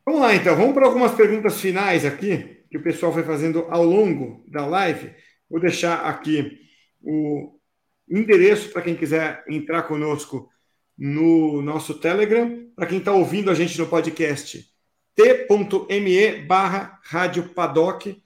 Vamos 0.04 0.20
lá, 0.20 0.34
então. 0.34 0.56
Vamos 0.56 0.74
para 0.74 0.86
algumas 0.86 1.14
perguntas 1.14 1.60
finais 1.60 2.04
aqui, 2.04 2.64
que 2.70 2.78
o 2.78 2.82
pessoal 2.82 3.12
foi 3.12 3.22
fazendo 3.22 3.66
ao 3.68 3.84
longo 3.84 4.44
da 4.48 4.64
live. 4.64 5.14
Vou 5.48 5.60
deixar 5.60 6.06
aqui 6.06 6.58
o 7.02 7.60
endereço 8.08 8.70
para 8.70 8.82
quem 8.82 8.94
quiser 8.94 9.44
entrar 9.48 9.82
conosco 9.84 10.50
no 10.96 11.62
nosso 11.62 11.94
Telegram. 11.94 12.66
Para 12.76 12.86
quem 12.86 12.98
está 12.98 13.12
ouvindo 13.12 13.50
a 13.50 13.54
gente 13.54 13.78
no 13.78 13.86
podcast, 13.86 14.66
t.me 15.14 16.36
barra 16.46 17.00
Rádio 17.04 17.48
Paddock. 17.50 18.22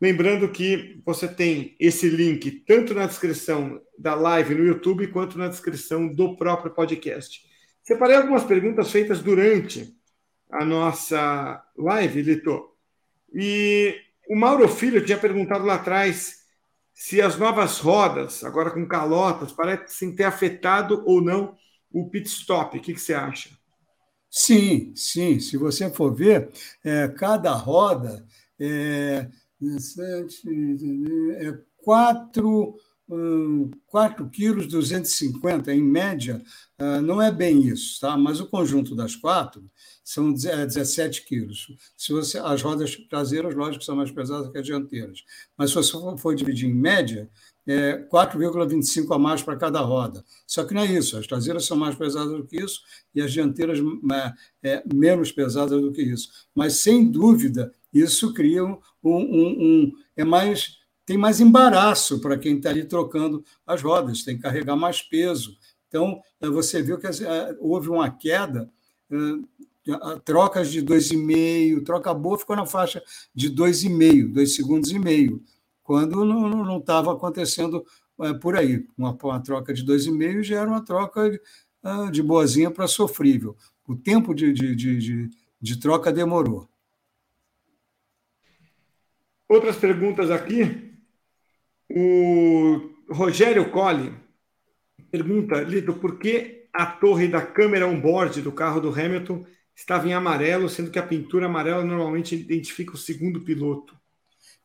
Lembrando 0.00 0.48
que 0.48 1.00
você 1.04 1.26
tem 1.26 1.76
esse 1.80 2.08
link 2.08 2.50
tanto 2.66 2.94
na 2.94 3.06
descrição 3.06 3.80
da 3.98 4.14
live 4.14 4.54
no 4.54 4.64
YouTube 4.64 5.08
quanto 5.08 5.36
na 5.36 5.48
descrição 5.48 6.06
do 6.06 6.36
próprio 6.36 6.72
podcast. 6.72 7.42
Separei 7.82 8.16
algumas 8.16 8.44
perguntas 8.44 8.90
feitas 8.90 9.20
durante 9.20 9.96
a 10.50 10.64
nossa 10.64 11.62
live, 11.76 12.22
Lito. 12.22 12.68
E 13.34 13.96
o 14.28 14.36
Mauro 14.36 14.68
Filho 14.68 15.04
tinha 15.04 15.18
perguntado 15.18 15.64
lá 15.64 15.74
atrás 15.74 16.37
se 16.98 17.22
as 17.22 17.38
novas 17.38 17.78
rodas, 17.78 18.42
agora 18.42 18.72
com 18.72 18.84
calotas, 18.84 19.52
parecem 19.52 20.12
ter 20.12 20.24
afetado 20.24 21.04
ou 21.06 21.22
não 21.22 21.54
o 21.92 22.10
pit 22.10 22.26
stop. 22.26 22.76
O 22.76 22.82
que, 22.82 22.92
que 22.92 23.00
você 23.00 23.14
acha? 23.14 23.50
Sim, 24.28 24.92
sim. 24.96 25.38
Se 25.38 25.56
você 25.56 25.88
for 25.90 26.12
ver, 26.12 26.50
é, 26.84 27.06
cada 27.06 27.52
roda 27.52 28.26
é, 28.58 29.28
é 31.36 31.58
quatro, 31.76 32.76
4 33.86 34.28
quilos 34.28 34.66
250, 34.66 35.72
em 35.72 35.80
média, 35.80 36.42
ah, 36.78 37.00
não 37.00 37.22
é 37.22 37.30
bem 37.30 37.62
isso, 37.62 38.00
tá? 38.00 38.16
mas 38.18 38.40
o 38.40 38.48
conjunto 38.48 38.96
das 38.96 39.14
quatro 39.14 39.64
são 40.08 40.32
17 40.32 41.26
quilos. 41.26 41.70
Se 41.94 42.14
você, 42.14 42.38
as 42.38 42.62
rodas 42.62 42.96
traseiras, 43.10 43.54
lógico, 43.54 43.84
são 43.84 43.94
mais 43.94 44.10
pesadas 44.10 44.50
que 44.50 44.56
as 44.56 44.64
dianteiras, 44.64 45.22
mas 45.54 45.68
se 45.68 45.76
você 45.76 45.92
for 46.16 46.34
dividir 46.34 46.66
em 46.66 46.72
média, 46.72 47.28
é 47.66 47.98
4,25 48.10 49.14
a 49.14 49.18
mais 49.18 49.42
para 49.42 49.54
cada 49.54 49.80
roda. 49.80 50.24
Só 50.46 50.64
que 50.64 50.72
não 50.72 50.80
é 50.80 50.86
isso, 50.86 51.18
as 51.18 51.26
traseiras 51.26 51.66
são 51.66 51.76
mais 51.76 51.94
pesadas 51.94 52.32
do 52.32 52.46
que 52.46 52.56
isso 52.56 52.80
e 53.14 53.20
as 53.20 53.30
dianteiras 53.30 53.80
é, 54.62 54.82
menos 54.90 55.30
pesadas 55.30 55.78
do 55.78 55.92
que 55.92 56.00
isso. 56.00 56.30
Mas, 56.54 56.76
sem 56.76 57.10
dúvida, 57.10 57.70
isso 57.92 58.32
cria 58.32 58.64
um, 58.64 58.78
um, 59.04 59.12
um 59.12 59.92
é 60.16 60.24
mais 60.24 60.78
tem 61.04 61.18
mais 61.18 61.40
embaraço 61.40 62.18
para 62.20 62.38
quem 62.38 62.56
está 62.56 62.70
ali 62.70 62.84
trocando 62.84 63.42
as 63.66 63.82
rodas, 63.82 64.24
tem 64.24 64.36
que 64.36 64.42
carregar 64.42 64.76
mais 64.76 65.00
peso. 65.00 65.56
Então, 65.88 66.20
eh, 66.40 66.48
você 66.48 66.82
viu 66.82 66.98
que 66.98 67.06
houve 67.60 67.88
uma 67.88 68.10
queda, 68.10 68.70
trocas 70.24 70.70
de 70.70 70.82
2,5, 70.82 71.84
troca 71.84 72.12
boa 72.12 72.38
ficou 72.38 72.56
na 72.56 72.66
faixa 72.66 73.02
de 73.34 73.50
2,5, 73.50 74.32
2 74.32 74.54
segundos 74.54 74.90
e 74.90 74.98
meio, 74.98 75.42
quando 75.82 76.24
não 76.24 76.78
estava 76.78 77.12
acontecendo 77.12 77.84
por 78.40 78.56
aí. 78.56 78.86
Uma, 78.96 79.16
uma 79.22 79.40
troca 79.40 79.72
de 79.72 79.84
2,5 79.84 80.42
já 80.42 80.60
era 80.60 80.68
uma 80.68 80.84
troca 80.84 81.30
de, 81.30 81.40
de 82.10 82.22
boazinha 82.22 82.70
para 82.70 82.86
sofrível. 82.86 83.56
O 83.86 83.96
tempo 83.96 84.34
de, 84.34 84.52
de, 84.52 84.74
de, 84.74 85.30
de 85.60 85.80
troca 85.80 86.12
demorou. 86.12 86.68
Outras 89.48 89.76
perguntas 89.76 90.30
aqui. 90.30 90.92
O 91.90 92.90
Rogério 93.10 93.70
Colli 93.70 94.12
pergunta, 95.10 95.62
Lito, 95.62 95.94
por 95.94 96.18
que 96.18 96.68
a 96.72 96.86
torre 96.86 97.28
da 97.28 97.40
câmera 97.40 97.86
on-board 97.86 98.42
do 98.42 98.52
carro 98.52 98.80
do 98.80 98.90
Hamilton 98.90 99.44
estava 99.78 100.08
em 100.08 100.12
amarelo, 100.12 100.68
sendo 100.68 100.90
que 100.90 100.98
a 100.98 101.06
pintura 101.06 101.46
amarela 101.46 101.84
normalmente 101.84 102.34
identifica 102.34 102.94
o 102.94 102.98
segundo 102.98 103.40
piloto? 103.40 103.96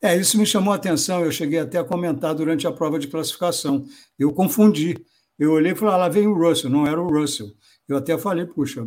É, 0.02 0.18
isso 0.18 0.38
me 0.38 0.46
chamou 0.46 0.74
a 0.74 0.76
atenção, 0.76 1.24
eu 1.24 1.32
cheguei 1.32 1.60
até 1.60 1.78
a 1.78 1.84
comentar 1.84 2.34
durante 2.34 2.68
a 2.68 2.72
prova 2.72 2.98
de 2.98 3.08
classificação. 3.08 3.86
Eu 4.18 4.34
confundi. 4.34 4.98
Eu 5.38 5.52
olhei 5.52 5.72
e 5.72 5.76
falei, 5.76 5.94
ah, 5.94 5.98
lá 5.98 6.10
vem 6.10 6.28
o 6.28 6.34
Russell, 6.34 6.70
não 6.70 6.86
era 6.86 7.02
o 7.02 7.08
Russell. 7.08 7.54
Eu 7.88 7.98
até 7.98 8.18
falei, 8.18 8.46
puxa, 8.46 8.86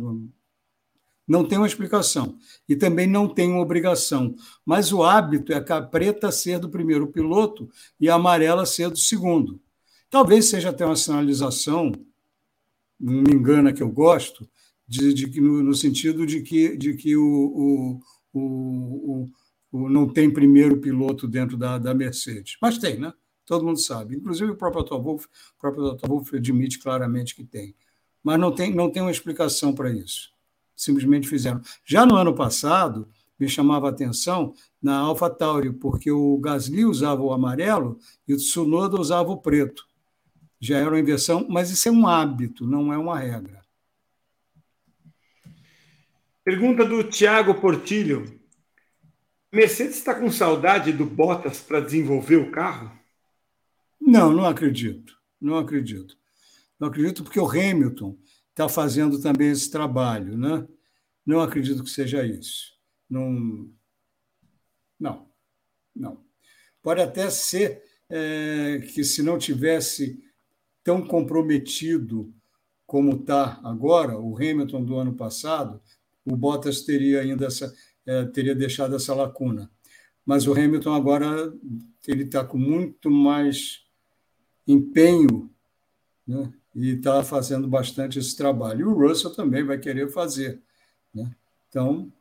não 1.27 1.45
tem 1.45 1.57
uma 1.57 1.67
explicação. 1.67 2.37
E 2.67 2.75
também 2.75 3.07
não 3.07 3.27
tem 3.27 3.49
uma 3.49 3.61
obrigação. 3.61 4.35
Mas 4.65 4.93
o 4.93 5.03
hábito 5.03 5.51
é 5.51 5.57
a 5.57 5.81
preta 5.81 6.31
ser 6.31 6.59
do 6.59 6.69
primeiro 6.69 7.07
piloto 7.07 7.69
e 7.99 8.09
a 8.09 8.15
amarela 8.15 8.65
ser 8.65 8.89
do 8.89 8.97
segundo. 8.97 9.59
Talvez 10.09 10.45
seja 10.45 10.69
até 10.69 10.85
uma 10.85 10.95
sinalização, 10.95 11.91
não 12.99 13.23
me 13.23 13.33
engana 13.33 13.73
que 13.73 13.81
eu 13.81 13.89
gosto, 13.89 14.47
de, 14.87 15.13
de 15.13 15.41
no, 15.41 15.63
no, 15.63 15.73
sentido 15.73 16.25
de 16.25 16.41
que, 16.41 16.77
de 16.77 16.93
que 16.95 17.15
o, 17.15 17.99
o, 18.33 18.39
o, 18.39 19.29
o, 19.71 19.89
não 19.89 20.07
tem 20.07 20.31
primeiro 20.31 20.77
piloto 20.77 21.27
dentro 21.27 21.57
da, 21.57 21.77
da 21.77 21.93
Mercedes. 21.93 22.57
Mas 22.61 22.77
tem, 22.77 22.99
né? 22.99 23.13
Todo 23.45 23.65
mundo 23.65 23.79
sabe. 23.79 24.15
Inclusive 24.15 24.51
o 24.51 24.55
próprio 24.55 24.81
Otto 24.81 25.01
Wolff, 25.01 25.25
o 25.25 25.59
próprio 25.59 25.83
Otto 25.85 26.07
Wolff 26.07 26.35
admite 26.35 26.79
claramente 26.79 27.35
que 27.35 27.43
tem. 27.43 27.75
Mas 28.23 28.39
não 28.39 28.51
tem, 28.51 28.73
não 28.73 28.89
tem 28.89 29.01
uma 29.01 29.11
explicação 29.11 29.73
para 29.73 29.91
isso 29.91 30.35
simplesmente 30.77 31.27
fizeram. 31.27 31.59
Já 31.83 32.05
no 32.05 32.15
ano 32.15 32.35
passado, 32.35 33.09
me 33.39 33.49
chamava 33.49 33.87
a 33.87 33.89
atenção 33.89 34.53
na 34.81 34.99
AlphaTauri, 34.99 35.73
porque 35.73 36.11
o 36.11 36.37
Gasly 36.37 36.85
usava 36.85 37.21
o 37.21 37.33
amarelo 37.33 37.97
e 38.27 38.33
o 38.33 38.37
Tsunoda 38.37 38.99
usava 38.99 39.31
o 39.31 39.37
preto. 39.37 39.85
Já 40.59 40.77
era 40.77 40.89
uma 40.89 40.99
inversão, 40.99 41.45
mas 41.49 41.71
isso 41.71 41.89
é 41.89 41.91
um 41.91 42.07
hábito, 42.07 42.65
não 42.65 42.93
é 42.93 42.97
uma 42.97 43.17
regra. 43.17 43.61
Pergunta 46.47 46.85
do 46.85 47.03
Tiago 47.03 47.55
Portilho. 47.55 48.39
Mercedes 49.51 49.97
está 49.97 50.17
com 50.17 50.31
saudade 50.31 50.93
do 50.93 51.05
Bottas 51.05 51.59
para 51.59 51.81
desenvolver 51.81 52.37
o 52.37 52.51
carro? 52.51 52.97
Não, 53.99 54.31
não 54.31 54.45
acredito. 54.45 55.13
Não 55.41 55.57
acredito. 55.57 56.17
Não 56.79 56.87
acredito 56.87 57.21
porque 57.21 57.37
o 57.37 57.49
Hamilton 57.49 58.17
está 58.51 58.69
fazendo 58.69 59.21
também 59.21 59.51
esse 59.51 59.69
trabalho. 59.69 60.37
Né? 60.37 60.65
Não 61.25 61.41
acredito 61.41 61.83
que 61.83 61.89
seja 61.89 62.25
isso. 62.25 62.79
Não, 63.09 63.69
não, 64.97 65.29
não. 65.93 66.23
Pode 66.81 67.01
até 67.01 67.29
ser 67.29 67.83
é, 68.09 68.79
que, 68.93 69.03
se 69.03 69.21
não 69.21 69.37
tivesse 69.37 70.23
tão 70.81 71.05
comprometido 71.05 72.33
como 72.85 73.17
está 73.17 73.59
agora, 73.65 74.17
o 74.17 74.33
Hamilton 74.37 74.85
do 74.85 74.95
ano 74.95 75.13
passado, 75.13 75.81
o 76.27 76.35
Bottas 76.35 76.81
teria 76.81 77.21
ainda 77.21 77.45
essa, 77.45 77.73
é, 78.05 78.25
teria 78.25 78.53
deixado 78.53 78.95
essa 78.95 79.15
lacuna. 79.15 79.71
Mas 80.25 80.45
o 80.45 80.51
Hamilton 80.51 80.93
agora 80.93 81.53
ele 82.05 82.23
está 82.23 82.43
com 82.43 82.57
muito 82.57 83.09
mais 83.09 83.85
empenho 84.67 85.49
né, 86.27 86.51
e 86.75 86.95
está 86.95 87.23
fazendo 87.23 87.67
bastante 87.67 88.19
esse 88.19 88.35
trabalho. 88.35 88.81
E 88.81 88.83
o 88.83 88.93
Russell 88.93 89.33
também 89.33 89.63
vai 89.63 89.77
querer 89.77 90.09
fazer. 90.09 90.61
Né? 91.13 91.33
Então. 91.69 92.11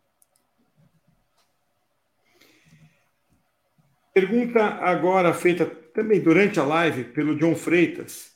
Pergunta 4.14 4.62
agora 4.62 5.34
feita 5.34 5.66
também 5.66 6.20
durante 6.20 6.60
a 6.60 6.64
live 6.64 7.04
pelo 7.04 7.36
John 7.36 7.56
Freitas. 7.56 8.35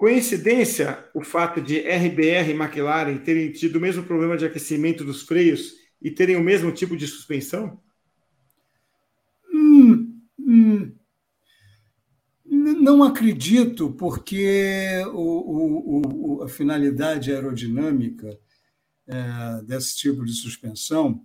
Coincidência 0.00 1.10
o 1.12 1.20
fato 1.20 1.60
de 1.60 1.78
RBR 1.80 2.48
e 2.48 2.54
McLaren 2.54 3.18
terem 3.18 3.52
tido 3.52 3.76
o 3.76 3.80
mesmo 3.80 4.02
problema 4.02 4.34
de 4.34 4.46
aquecimento 4.46 5.04
dos 5.04 5.24
freios 5.24 5.74
e 6.00 6.10
terem 6.10 6.36
o 6.36 6.42
mesmo 6.42 6.72
tipo 6.72 6.96
de 6.96 7.06
suspensão? 7.06 7.78
Hum, 9.52 10.18
hum. 10.38 10.96
Não 12.46 13.02
acredito, 13.02 13.92
porque 13.92 15.04
o, 15.12 16.38
o, 16.38 16.42
a 16.44 16.48
finalidade 16.48 17.30
aerodinâmica 17.30 18.40
é, 19.06 19.62
desse 19.64 19.98
tipo 19.98 20.24
de 20.24 20.32
suspensão, 20.32 21.22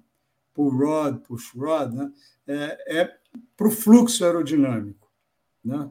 pull 0.54 0.70
rod, 0.72 1.20
push 1.20 1.54
rod, 1.56 1.94
né, 1.94 2.12
é, 2.46 3.00
é 3.00 3.18
para 3.56 3.68
o 3.70 3.72
fluxo 3.72 4.26
aerodinâmico. 4.26 5.10
Né? 5.64 5.90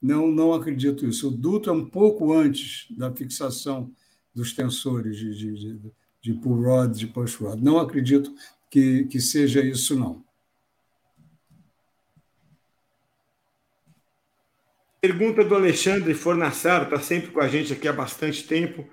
Não, 0.00 0.28
não 0.28 0.52
acredito 0.54 1.06
isso. 1.06 1.28
O 1.28 1.30
duto 1.30 1.68
é 1.68 1.72
um 1.72 1.84
pouco 1.84 2.32
antes 2.32 2.86
da 2.96 3.12
fixação 3.14 3.92
dos 4.34 4.52
tensores 4.52 5.16
de, 5.16 5.34
de, 5.34 5.54
de, 5.54 5.92
de 6.22 6.34
pull 6.34 6.62
rod, 6.62 6.96
de 6.96 7.06
push 7.06 7.34
rod. 7.36 7.60
Não 7.60 7.78
acredito 7.78 8.34
que, 8.70 9.04
que 9.04 9.20
seja 9.20 9.60
isso, 9.60 9.98
não. 9.98 10.24
Pergunta 15.00 15.42
do 15.42 15.54
Alexandre 15.54 16.12
Fornassaro, 16.14 16.84
está 16.84 17.00
sempre 17.00 17.30
com 17.30 17.40
a 17.40 17.48
gente 17.48 17.72
aqui 17.72 17.88
há 17.88 17.92
bastante 17.92 18.46
tempo. 18.46 18.86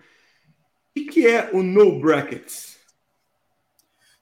O 0.98 1.06
que 1.06 1.28
é 1.28 1.52
o 1.54 1.62
no 1.62 2.00
brackets? 2.00 2.78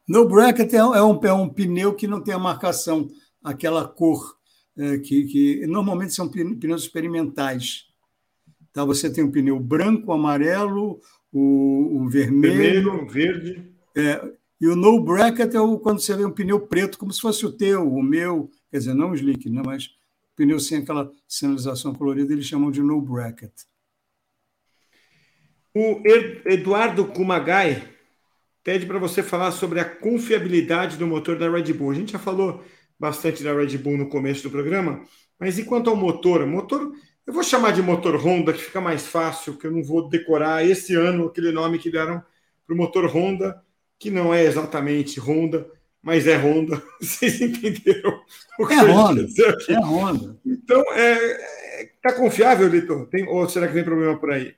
No 0.07 0.27
bracket 0.27 0.73
é 0.73 0.83
um, 0.83 1.23
é 1.23 1.33
um 1.33 1.49
pneu 1.49 1.95
que 1.95 2.07
não 2.07 2.21
tem 2.21 2.33
a 2.33 2.39
marcação, 2.39 3.07
aquela 3.43 3.87
cor, 3.87 4.37
é, 4.77 4.97
que, 4.97 5.23
que 5.25 5.67
normalmente 5.67 6.13
são 6.13 6.29
pneus 6.29 6.83
experimentais. 6.83 7.87
Então, 8.69 8.85
você 8.85 9.09
tem 9.09 9.23
um 9.23 9.31
pneu 9.31 9.59
branco, 9.59 10.11
amarelo, 10.11 10.99
o, 11.31 12.01
o 12.01 12.09
vermelho. 12.09 12.57
Vermelho, 12.57 13.07
verde. 13.07 13.69
É, 13.95 14.33
e 14.59 14.67
o 14.67 14.75
no 14.75 15.01
bracket 15.03 15.53
é 15.53 15.59
o, 15.59 15.79
quando 15.79 15.99
você 15.99 16.15
vê 16.15 16.25
um 16.25 16.31
pneu 16.31 16.59
preto, 16.59 16.97
como 16.97 17.11
se 17.11 17.21
fosse 17.21 17.45
o 17.45 17.51
teu, 17.51 17.87
o 17.87 18.01
meu, 18.01 18.49
quer 18.71 18.79
dizer, 18.79 18.93
não 18.93 19.11
o 19.11 19.15
slick, 19.15 19.49
né, 19.49 19.61
mas 19.65 19.91
pneu 20.35 20.59
sem 20.59 20.79
aquela 20.79 21.11
sinalização 21.27 21.93
colorida, 21.93 22.33
eles 22.33 22.45
chamam 22.45 22.71
de 22.71 22.81
no 22.81 23.01
bracket. 23.01 23.51
O 25.73 26.01
Eduardo 26.45 27.05
Kumagai 27.05 27.83
pede 28.63 28.85
para 28.85 28.97
você 28.97 29.21
falar 29.21 29.51
sobre 29.51 29.79
a 29.79 29.85
confiabilidade 29.85 30.97
do 30.97 31.05
motor 31.05 31.37
da 31.37 31.49
Red 31.49 31.73
Bull. 31.73 31.91
A 31.91 31.95
gente 31.95 32.13
já 32.13 32.19
falou 32.19 32.63
bastante 32.99 33.43
da 33.43 33.53
Red 33.53 33.77
Bull 33.77 33.97
no 33.97 34.09
começo 34.09 34.43
do 34.43 34.49
programa, 34.49 35.03
mas 35.39 35.57
e 35.57 35.63
quanto 35.63 35.89
ao 35.89 35.95
motor? 35.95 36.45
Motor, 36.45 36.91
eu 37.25 37.33
vou 37.33 37.43
chamar 37.43 37.71
de 37.71 37.81
motor 37.81 38.15
Honda, 38.15 38.53
que 38.53 38.61
fica 38.61 38.79
mais 38.79 39.05
fácil, 39.05 39.57
que 39.57 39.67
eu 39.67 39.71
não 39.71 39.83
vou 39.83 40.07
decorar 40.07 40.65
esse 40.65 40.95
ano 40.95 41.25
aquele 41.25 41.51
nome 41.51 41.79
que 41.79 41.91
deram 41.91 42.23
para 42.65 42.73
o 42.73 42.77
motor 42.77 43.05
Honda, 43.05 43.61
que 43.99 44.09
não 44.09 44.33
é 44.33 44.43
exatamente 44.43 45.19
Honda, 45.19 45.69
mas 46.01 46.27
é 46.27 46.37
Honda. 46.37 46.81
Vocês 47.01 47.41
entenderam 47.41 48.21
o 48.59 48.67
que 48.67 48.73
é 48.73 48.81
eu 48.81 48.91
Honda. 48.91 49.27
É 49.69 49.79
Honda. 49.79 50.39
Então, 50.45 50.81
é, 50.93 51.81
é, 51.81 51.89
tá 52.01 52.13
confiável, 52.13 52.67
Litor? 52.67 53.07
Tem, 53.07 53.27
ou 53.27 53.47
será 53.49 53.67
que 53.67 53.73
tem 53.73 53.83
problema 53.83 54.17
por 54.17 54.31
aí? 54.31 54.55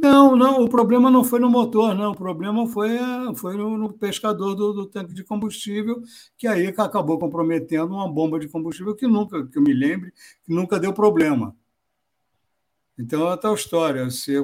Não, 0.00 0.36
não, 0.36 0.62
o 0.62 0.68
problema 0.68 1.10
não 1.10 1.24
foi 1.24 1.40
no 1.40 1.50
motor, 1.50 1.92
não. 1.92 2.12
O 2.12 2.16
problema 2.16 2.66
foi, 2.68 2.90
foi 3.34 3.56
no, 3.56 3.76
no 3.76 3.92
pescador 3.92 4.54
do, 4.54 4.72
do, 4.72 4.86
tanque 4.86 5.12
de 5.12 5.24
combustível, 5.24 6.00
que 6.36 6.46
aí 6.46 6.68
acabou 6.68 7.18
comprometendo 7.18 7.94
uma 7.94 8.08
bomba 8.08 8.38
de 8.38 8.48
combustível 8.48 8.94
que 8.94 9.08
nunca, 9.08 9.44
que 9.48 9.58
eu 9.58 9.62
me 9.62 9.74
lembre, 9.74 10.12
que 10.44 10.54
nunca 10.54 10.78
deu 10.78 10.92
problema. 10.92 11.56
Então 12.96 13.30
é 13.32 13.36
tal 13.36 13.54
história. 13.54 14.08
Se 14.10 14.34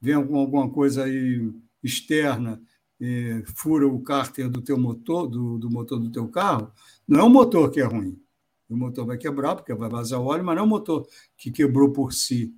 vem 0.00 0.26
com 0.26 0.38
alguma 0.38 0.68
coisa 0.68 1.04
aí 1.04 1.50
externa, 1.82 2.60
e 3.00 3.42
fura 3.56 3.88
o 3.88 4.02
cárter 4.02 4.50
do 4.50 4.60
teu 4.60 4.78
motor, 4.78 5.26
do, 5.26 5.58
do 5.58 5.70
motor 5.70 5.98
do 5.98 6.10
teu 6.12 6.28
carro, 6.28 6.70
não 7.08 7.20
é 7.20 7.22
o 7.22 7.30
motor 7.30 7.70
que 7.70 7.80
é 7.80 7.84
ruim. 7.84 8.20
O 8.68 8.76
motor 8.76 9.06
vai 9.06 9.16
quebrar, 9.16 9.56
porque 9.56 9.74
vai 9.74 9.88
vazar 9.88 10.20
óleo, 10.20 10.44
mas 10.44 10.56
não 10.56 10.62
é 10.64 10.66
o 10.66 10.68
motor 10.68 11.08
que 11.38 11.50
quebrou 11.50 11.90
por 11.90 12.12
si. 12.12 12.54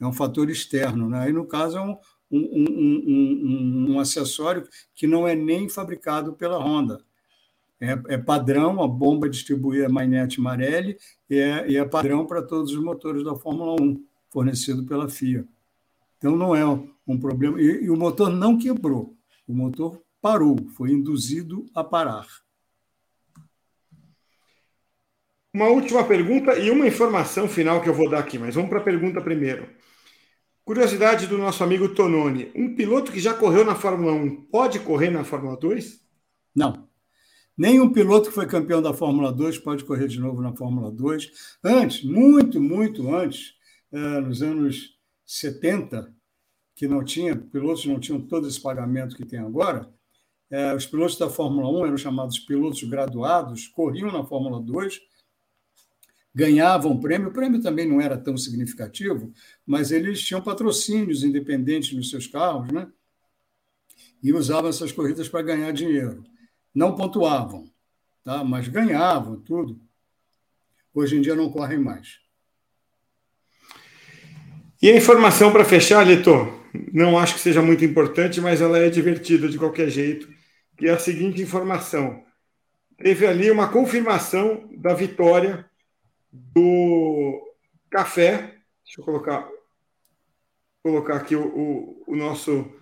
É 0.00 0.06
um 0.06 0.12
fator 0.12 0.50
externo. 0.50 1.08
Né? 1.08 1.20
Aí, 1.20 1.32
no 1.32 1.46
caso, 1.46 1.78
é 1.78 1.80
um, 1.80 1.96
um, 2.30 2.64
um, 2.68 3.86
um, 3.90 4.00
acessório 4.00 4.66
que 4.94 5.06
não 5.06 5.26
é 5.26 5.34
nem 5.34 5.68
fabricado 5.68 6.32
pela 6.34 6.58
Honda. 6.58 7.00
É, 7.80 7.98
é 8.08 8.18
padrão, 8.18 8.82
a 8.82 8.88
bomba 8.88 9.28
distribuída 9.28 9.88
Magnete 9.88 10.40
Marelli 10.40 10.96
e 11.28 11.38
é, 11.38 11.70
e 11.70 11.76
é 11.76 11.84
padrão 11.84 12.26
para 12.26 12.42
todos 12.42 12.72
os 12.72 12.82
motores 12.82 13.22
da 13.22 13.34
Fórmula 13.34 13.76
1, 13.80 14.02
fornecido 14.30 14.84
pela 14.86 15.08
FIA. 15.08 15.46
Então 16.16 16.34
não 16.34 16.56
é 16.56 16.64
um 17.06 17.18
problema. 17.18 17.60
E, 17.60 17.84
e 17.84 17.90
o 17.90 17.96
motor 17.96 18.30
não 18.30 18.56
quebrou, 18.56 19.14
o 19.46 19.54
motor 19.54 20.02
parou, 20.22 20.56
foi 20.74 20.90
induzido 20.90 21.66
a 21.74 21.84
parar. 21.84 22.26
Uma 25.56 25.68
última 25.68 26.04
pergunta 26.04 26.54
e 26.58 26.70
uma 26.70 26.86
informação 26.86 27.48
final 27.48 27.80
que 27.80 27.88
eu 27.88 27.94
vou 27.94 28.10
dar 28.10 28.18
aqui, 28.18 28.38
mas 28.38 28.54
vamos 28.54 28.68
para 28.68 28.78
a 28.78 28.84
pergunta 28.84 29.22
primeiro. 29.22 29.66
Curiosidade 30.62 31.26
do 31.26 31.38
nosso 31.38 31.64
amigo 31.64 31.88
Tononi: 31.88 32.52
um 32.54 32.74
piloto 32.74 33.10
que 33.10 33.18
já 33.18 33.32
correu 33.32 33.64
na 33.64 33.74
Fórmula 33.74 34.12
1 34.12 34.48
pode 34.50 34.80
correr 34.80 35.08
na 35.08 35.24
Fórmula 35.24 35.56
2? 35.56 35.98
Não. 36.54 36.86
Nenhum 37.56 37.90
piloto 37.90 38.28
que 38.28 38.34
foi 38.34 38.44
campeão 38.46 38.82
da 38.82 38.92
Fórmula 38.92 39.32
2 39.32 39.56
pode 39.60 39.82
correr 39.82 40.08
de 40.08 40.20
novo 40.20 40.42
na 40.42 40.52
Fórmula 40.52 40.90
2. 40.90 41.32
Antes, 41.64 42.04
muito, 42.04 42.60
muito 42.60 43.14
antes, 43.14 43.54
eh, 43.90 44.20
nos 44.20 44.42
anos 44.42 44.98
70, 45.24 46.14
que 46.74 46.86
não 46.86 47.02
tinha, 47.02 47.34
pilotos 47.34 47.86
não 47.86 47.98
tinham 47.98 48.20
todo 48.20 48.46
esse 48.46 48.60
pagamento 48.60 49.16
que 49.16 49.24
tem 49.24 49.38
agora, 49.38 49.88
eh, 50.50 50.74
os 50.74 50.84
pilotos 50.84 51.16
da 51.16 51.30
Fórmula 51.30 51.66
1 51.70 51.86
eram 51.86 51.96
chamados 51.96 52.38
pilotos 52.38 52.82
graduados, 52.82 53.66
corriam 53.68 54.12
na 54.12 54.22
Fórmula 54.22 54.60
2 54.60 55.15
ganhavam 56.36 57.00
prêmio. 57.00 57.28
O 57.28 57.32
prêmio 57.32 57.62
também 57.62 57.88
não 57.88 57.98
era 57.98 58.18
tão 58.18 58.36
significativo, 58.36 59.32
mas 59.66 59.90
eles 59.90 60.20
tinham 60.20 60.42
patrocínios 60.42 61.24
independentes 61.24 61.96
nos 61.96 62.10
seus 62.10 62.26
carros, 62.26 62.70
né? 62.70 62.86
E 64.22 64.34
usavam 64.34 64.68
essas 64.68 64.92
corridas 64.92 65.30
para 65.30 65.40
ganhar 65.40 65.72
dinheiro. 65.72 66.22
Não 66.74 66.94
pontuavam, 66.94 67.64
tá? 68.22 68.44
mas 68.44 68.68
ganhavam 68.68 69.40
tudo. 69.40 69.80
Hoje 70.92 71.16
em 71.16 71.22
dia 71.22 71.34
não 71.34 71.50
correm 71.50 71.78
mais. 71.78 72.18
E 74.82 74.90
a 74.90 74.96
informação 74.96 75.50
para 75.50 75.64
fechar, 75.64 76.06
Litor, 76.06 76.52
não 76.92 77.18
acho 77.18 77.34
que 77.34 77.40
seja 77.40 77.62
muito 77.62 77.82
importante, 77.82 78.42
mas 78.42 78.60
ela 78.60 78.78
é 78.78 78.90
divertida 78.90 79.48
de 79.48 79.56
qualquer 79.56 79.88
jeito, 79.88 80.28
que 80.76 80.86
é 80.86 80.90
a 80.90 80.98
seguinte 80.98 81.40
informação. 81.40 82.22
Teve 82.98 83.26
ali 83.26 83.50
uma 83.50 83.68
confirmação 83.68 84.68
da 84.76 84.92
vitória 84.92 85.66
do 86.32 87.54
café. 87.90 88.56
Deixa 88.84 89.00
eu 89.00 89.04
colocar, 89.04 89.48
colocar 90.82 91.16
aqui 91.16 91.34
o, 91.34 91.46
o, 91.46 92.04
o 92.08 92.16
nosso 92.16 92.72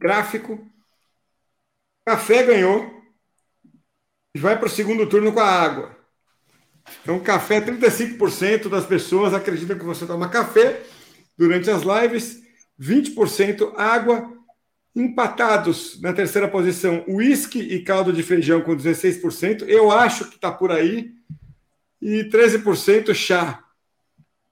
gráfico. 0.00 0.64
Café 2.06 2.42
ganhou 2.42 3.02
e 4.34 4.38
vai 4.38 4.58
para 4.58 4.66
o 4.66 4.70
segundo 4.70 5.08
turno 5.08 5.32
com 5.32 5.40
a 5.40 5.48
água. 5.48 5.96
Então, 7.02 7.18
café, 7.20 7.60
35% 7.60 8.68
das 8.68 8.84
pessoas 8.84 9.32
acreditam 9.32 9.78
que 9.78 9.84
você 9.84 10.06
toma 10.06 10.28
café 10.28 10.82
durante 11.36 11.70
as 11.70 11.82
lives, 11.82 12.42
20% 12.78 13.72
água, 13.76 14.30
empatados 14.94 16.00
na 16.00 16.12
terceira 16.12 16.48
posição, 16.48 17.04
uísque 17.08 17.58
e 17.58 17.82
caldo 17.82 18.12
de 18.12 18.22
feijão 18.22 18.60
com 18.60 18.76
16%. 18.76 19.64
Eu 19.66 19.90
acho 19.90 20.28
que 20.28 20.36
está 20.36 20.52
por 20.52 20.70
aí 20.70 21.13
e 22.04 22.22
13% 22.24 23.14
chá. 23.14 23.64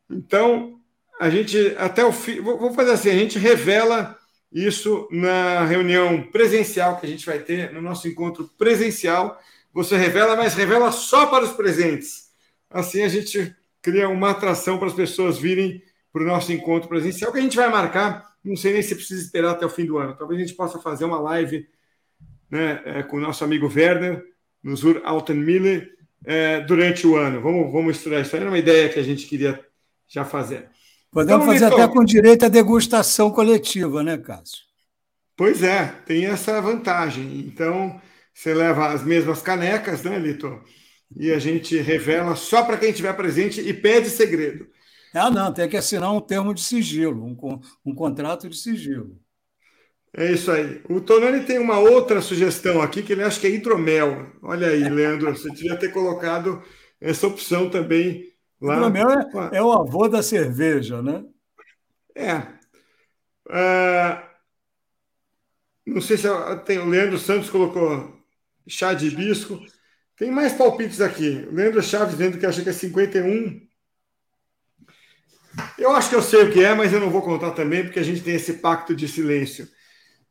Então, 0.09 0.81
a 1.20 1.29
gente, 1.29 1.74
até 1.77 2.03
o 2.03 2.11
fim, 2.11 2.41
vou 2.41 2.73
fazer 2.73 2.93
assim: 2.93 3.11
a 3.11 3.15
gente 3.15 3.39
revela 3.39 4.19
isso 4.51 5.07
na 5.11 5.62
reunião 5.66 6.23
presencial 6.23 6.99
que 6.99 7.05
a 7.05 7.09
gente 7.09 7.27
vai 7.27 7.39
ter, 7.39 7.70
no 7.73 7.83
nosso 7.83 8.09
encontro 8.09 8.51
presencial. 8.57 9.39
Você 9.74 9.97
revela, 9.97 10.35
mas 10.35 10.55
revela 10.55 10.91
só 10.91 11.27
para 11.27 11.45
os 11.45 11.53
presentes. 11.53 12.31
Assim 12.70 13.03
a 13.03 13.09
gente 13.09 13.55
cria 13.83 14.09
uma 14.09 14.31
atração 14.31 14.79
para 14.79 14.89
as 14.89 14.95
pessoas 14.95 15.39
virem 15.39 15.83
para 16.11 16.23
o 16.23 16.27
nosso 16.27 16.53
encontro 16.53 16.89
presencial, 16.89 17.33
que 17.33 17.39
a 17.39 17.43
gente 17.43 17.57
vai 17.57 17.69
marcar. 17.69 18.33
Não 18.43 18.57
sei 18.57 18.73
nem 18.73 18.83
se 18.83 18.95
precisa 18.95 19.23
esperar 19.23 19.53
até 19.53 19.66
o 19.66 19.70
fim 19.70 19.85
do 19.85 19.99
ano. 19.99 20.16
Talvez 20.16 20.41
a 20.41 20.45
gente 20.45 20.57
possa 20.57 20.79
fazer 20.79 21.05
uma 21.05 21.20
live 21.20 21.69
né, 22.51 22.83
é, 22.85 23.03
com 23.03 23.19
o 23.19 23.20
nosso 23.20 23.45
amigo 23.45 23.70
Werner, 23.73 24.24
no 24.62 24.74
Zur 24.77 25.01
Altenmiller, 25.05 26.02
é, 26.24 26.61
durante 26.61 27.07
o 27.07 27.16
ano. 27.16 27.40
Vamos, 27.40 27.73
vamos 27.73 27.97
estudar 27.97 28.20
isso. 28.20 28.35
Era 28.36 28.49
uma 28.49 28.59
ideia 28.59 28.89
que 28.89 28.99
a 28.99 29.03
gente 29.03 29.27
queria 29.27 29.61
já 30.09 30.24
fazer. 30.24 30.69
Podemos 31.11 31.43
então, 31.43 31.53
fazer 31.53 31.66
Litor, 31.66 31.81
até 31.81 31.93
com 31.93 32.05
direito 32.05 32.44
à 32.44 32.49
degustação 32.49 33.31
coletiva, 33.31 34.03
né, 34.03 34.16
Cássio? 34.16 34.59
Pois 35.36 35.62
é, 35.62 35.86
tem 36.07 36.27
essa 36.27 36.61
vantagem. 36.61 37.40
Então, 37.40 38.01
você 38.32 38.55
leva 38.55 38.89
as 38.89 39.05
mesmas 39.05 39.43
canecas, 39.43 40.03
né, 40.03 40.19
Litor? 40.19 40.62
E 41.15 41.31
a 41.31 41.39
gente 41.39 41.77
revela 41.77 42.35
só 42.35 42.62
para 42.62 42.78
quem 42.78 42.90
estiver 42.90 43.15
presente 43.15 43.61
e 43.61 43.74
pede 43.74 44.09
segredo. 44.09 44.66
Ah, 45.15 45.31
não, 45.31 45.53
tem 45.53 45.69
que 45.69 45.77
assinar 45.77 46.11
um 46.12 46.20
termo 46.20 46.55
de 46.55 46.62
sigilo, 46.62 47.23
um, 47.23 47.61
um 47.85 47.94
contrato 47.94 48.49
de 48.49 48.57
sigilo. 48.57 49.19
É 50.14 50.30
isso 50.30 50.51
aí. 50.51 50.82
O 50.89 51.01
Tonani 51.01 51.44
tem 51.44 51.59
uma 51.59 51.78
outra 51.78 52.20
sugestão 52.20 52.82
aqui 52.82 53.02
que 53.02 53.12
ele 53.12 53.22
acha 53.22 53.40
que 53.40 53.47
é 53.47 53.51
hidromel. 53.51 54.26
Olha 54.43 54.68
aí, 54.68 54.86
Leandro, 54.89 55.34
você 55.34 55.51
devia 55.51 55.76
ter 55.76 55.90
colocado 55.90 56.62
essa 57.01 57.26
opção 57.26 57.70
também 57.70 58.30
lá. 58.60 58.76
Hidromel 58.76 59.10
é, 59.10 59.56
é 59.56 59.62
o 59.62 59.72
avô 59.72 60.09
da 60.09 60.22
cerveja, 60.22 61.01
né? 61.01 61.24
É. 62.14 62.36
Uh, 63.47 64.22
não 65.86 66.01
sei 66.01 66.18
se 66.18 66.28
tem, 66.66 66.78
o 66.78 66.89
Leandro 66.89 67.18
Santos 67.18 67.48
colocou 67.48 68.14
chá 68.68 68.93
de 68.93 69.06
hibisco. 69.06 69.59
Tem 70.16 70.30
mais 70.30 70.52
palpites 70.52 71.01
aqui. 71.01 71.48
O 71.51 71.55
Leandro 71.55 71.82
Chaves 71.82 72.16
dizendo 72.16 72.39
que 72.39 72.47
acha 72.47 72.62
que 72.62 72.68
é 72.68 72.72
51. 72.72 73.66
Eu 75.78 75.90
acho 75.97 76.10
que 76.10 76.14
eu 76.14 76.22
sei 76.22 76.44
o 76.44 76.52
que 76.52 76.62
é, 76.62 76.74
mas 76.74 76.93
eu 76.93 77.01
não 77.01 77.10
vou 77.10 77.22
contar 77.22 77.51
também, 77.52 77.82
porque 77.82 77.98
a 77.98 78.02
gente 78.02 78.22
tem 78.22 78.34
esse 78.34 78.55
pacto 78.55 78.94
de 78.94 79.09
silêncio. 79.09 79.66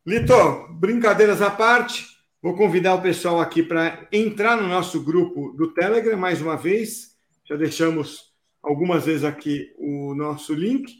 Lito, 0.04 0.66
brincadeiras 0.80 1.40
à 1.40 1.48
parte, 1.48 2.04
vou 2.42 2.56
convidar 2.56 2.92
o 2.94 3.00
pessoal 3.00 3.40
aqui 3.40 3.62
para 3.62 4.08
entrar 4.10 4.60
no 4.60 4.66
nosso 4.66 5.00
grupo 5.00 5.52
do 5.52 5.72
Telegram 5.72 6.16
mais 6.16 6.42
uma 6.42 6.56
vez. 6.56 7.16
Já 7.44 7.54
deixamos 7.54 8.32
algumas 8.60 9.06
vezes 9.06 9.22
aqui 9.22 9.72
o 9.78 10.12
nosso 10.12 10.54
link. 10.54 10.92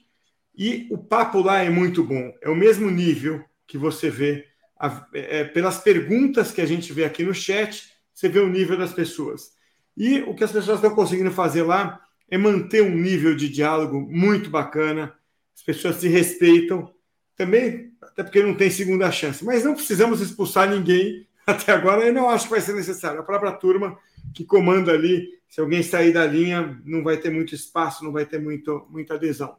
E 0.57 0.87
o 0.89 0.97
papo 0.97 1.41
lá 1.41 1.65
é 1.65 1.69
muito 1.69 2.05
bom. 2.05 2.33
É 2.41 2.49
o 2.49 2.55
mesmo 2.55 2.89
nível 2.89 3.45
que 3.67 3.77
você 3.77 4.09
vê 4.09 4.47
a, 4.79 5.05
é, 5.13 5.43
pelas 5.43 5.81
perguntas 5.81 6.53
que 6.53 6.61
a 6.61 6.67
gente 6.67 6.93
vê 6.93 7.05
aqui 7.05 7.25
no 7.25 7.35
chat, 7.35 7.93
você 8.15 8.29
vê 8.29 8.39
o 8.39 8.49
nível 8.49 8.79
das 8.79 8.93
pessoas. 8.93 9.51
E 9.97 10.21
o 10.21 10.33
que 10.33 10.45
as 10.45 10.53
pessoas 10.53 10.79
estão 10.79 10.95
conseguindo 10.95 11.33
fazer 11.33 11.65
lá 11.65 12.01
é 12.31 12.39
manter 12.39 12.85
um 12.85 12.95
nível 12.95 13.35
de 13.35 13.49
diálogo 13.49 14.01
muito 14.01 14.49
bacana. 14.49 15.13
As 15.57 15.63
pessoas 15.65 15.97
se 15.97 16.07
respeitam. 16.07 16.95
Também 17.35 17.92
até 18.13 18.23
porque 18.23 18.43
não 18.43 18.55
tem 18.55 18.71
segunda 18.71 19.11
chance. 19.11 19.45
Mas 19.45 19.65
não 19.65 19.75
precisamos 19.75 20.21
expulsar 20.21 20.71
ninguém 20.71 21.27
até 21.47 21.73
agora, 21.73 22.07
eu 22.07 22.13
não 22.13 22.29
acho 22.29 22.45
que 22.45 22.51
vai 22.51 22.61
ser 22.61 22.75
necessário. 22.75 23.21
A 23.21 23.25
própria 23.25 23.53
turma 23.53 23.99
que 24.35 24.45
comanda 24.45 24.93
ali, 24.93 25.29
se 25.49 25.61
alguém 25.61 25.83
sair 25.83 26.13
da 26.13 26.25
linha, 26.27 26.81
não 26.85 27.03
vai 27.03 27.17
ter 27.17 27.31
muito 27.31 27.55
espaço, 27.55 28.05
não 28.05 28.13
vai 28.13 28.25
ter 28.25 28.39
muito, 28.41 28.87
muita 28.91 29.15
adesão. 29.15 29.57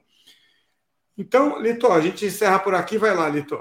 Então, 1.18 1.62
Lito, 1.62 1.88
a 1.88 2.02
gente 2.02 2.26
encerra 2.26 2.60
por 2.60 2.74
aqui, 2.74 2.98
vai 2.98 3.16
lá, 3.16 3.30
Lito. 3.30 3.60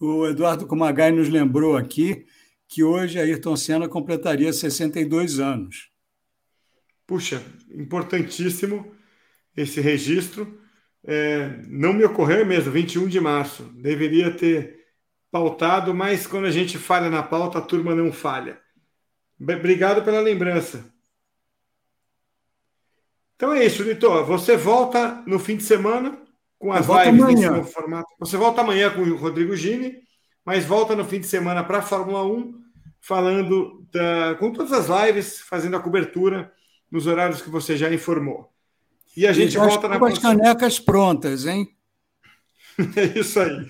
O 0.00 0.26
Eduardo 0.26 0.66
Kumagai 0.66 1.10
nos 1.12 1.28
lembrou 1.28 1.76
aqui 1.76 2.26
que 2.66 2.82
hoje 2.82 3.18
Ayrton 3.18 3.56
Senna 3.56 3.88
completaria 3.88 4.52
62 4.52 5.40
anos. 5.40 5.90
Puxa, 7.06 7.42
importantíssimo 7.70 8.92
esse 9.56 9.80
registro 9.80 10.60
é, 11.04 11.60
não 11.66 11.92
me 11.92 12.04
ocorreu 12.04 12.44
mesmo, 12.44 12.72
21 12.72 13.08
de 13.08 13.20
março. 13.20 13.64
Deveria 13.74 14.30
ter 14.30 14.78
pautado, 15.30 15.94
mas 15.94 16.26
quando 16.26 16.46
a 16.46 16.50
gente 16.50 16.78
falha 16.78 17.10
na 17.10 17.22
pauta, 17.22 17.58
a 17.58 17.62
turma 17.62 17.94
não 17.94 18.12
falha. 18.12 18.60
Obrigado 19.40 20.02
pela 20.02 20.20
lembrança. 20.20 20.92
Então 23.36 23.52
é 23.52 23.64
isso, 23.64 23.84
Litor. 23.84 24.24
Você 24.24 24.56
volta 24.56 25.22
no 25.26 25.38
fim 25.38 25.56
de 25.56 25.62
semana 25.62 26.20
com 26.58 26.72
as 26.72 26.86
lives 26.86 27.22
amanhã. 27.22 27.52
nesse 27.52 27.72
formato. 27.72 28.12
Você 28.18 28.36
volta 28.36 28.62
amanhã 28.62 28.90
com 28.90 29.02
o 29.02 29.16
Rodrigo 29.16 29.54
Gini, 29.54 30.02
mas 30.44 30.64
volta 30.64 30.96
no 30.96 31.04
fim 31.04 31.20
de 31.20 31.26
semana 31.26 31.62
para 31.62 31.78
a 31.78 31.82
Fórmula 31.82 32.24
1, 32.24 32.54
falando 33.00 33.86
da, 33.92 34.34
com 34.40 34.52
todas 34.52 34.72
as 34.72 34.88
lives, 34.88 35.40
fazendo 35.40 35.76
a 35.76 35.80
cobertura 35.80 36.52
nos 36.90 37.06
horários 37.06 37.40
que 37.40 37.48
você 37.48 37.76
já 37.76 37.92
informou. 37.92 38.52
E 39.18 39.26
a 39.26 39.32
gente 39.32 39.54
e 39.54 39.58
volta 39.58 39.88
na 39.88 39.98
com 39.98 40.04
as 40.04 40.16
canecas 40.16 40.78
prontas, 40.78 41.44
hein? 41.44 41.74
É 42.94 43.18
isso 43.18 43.40
aí. 43.40 43.66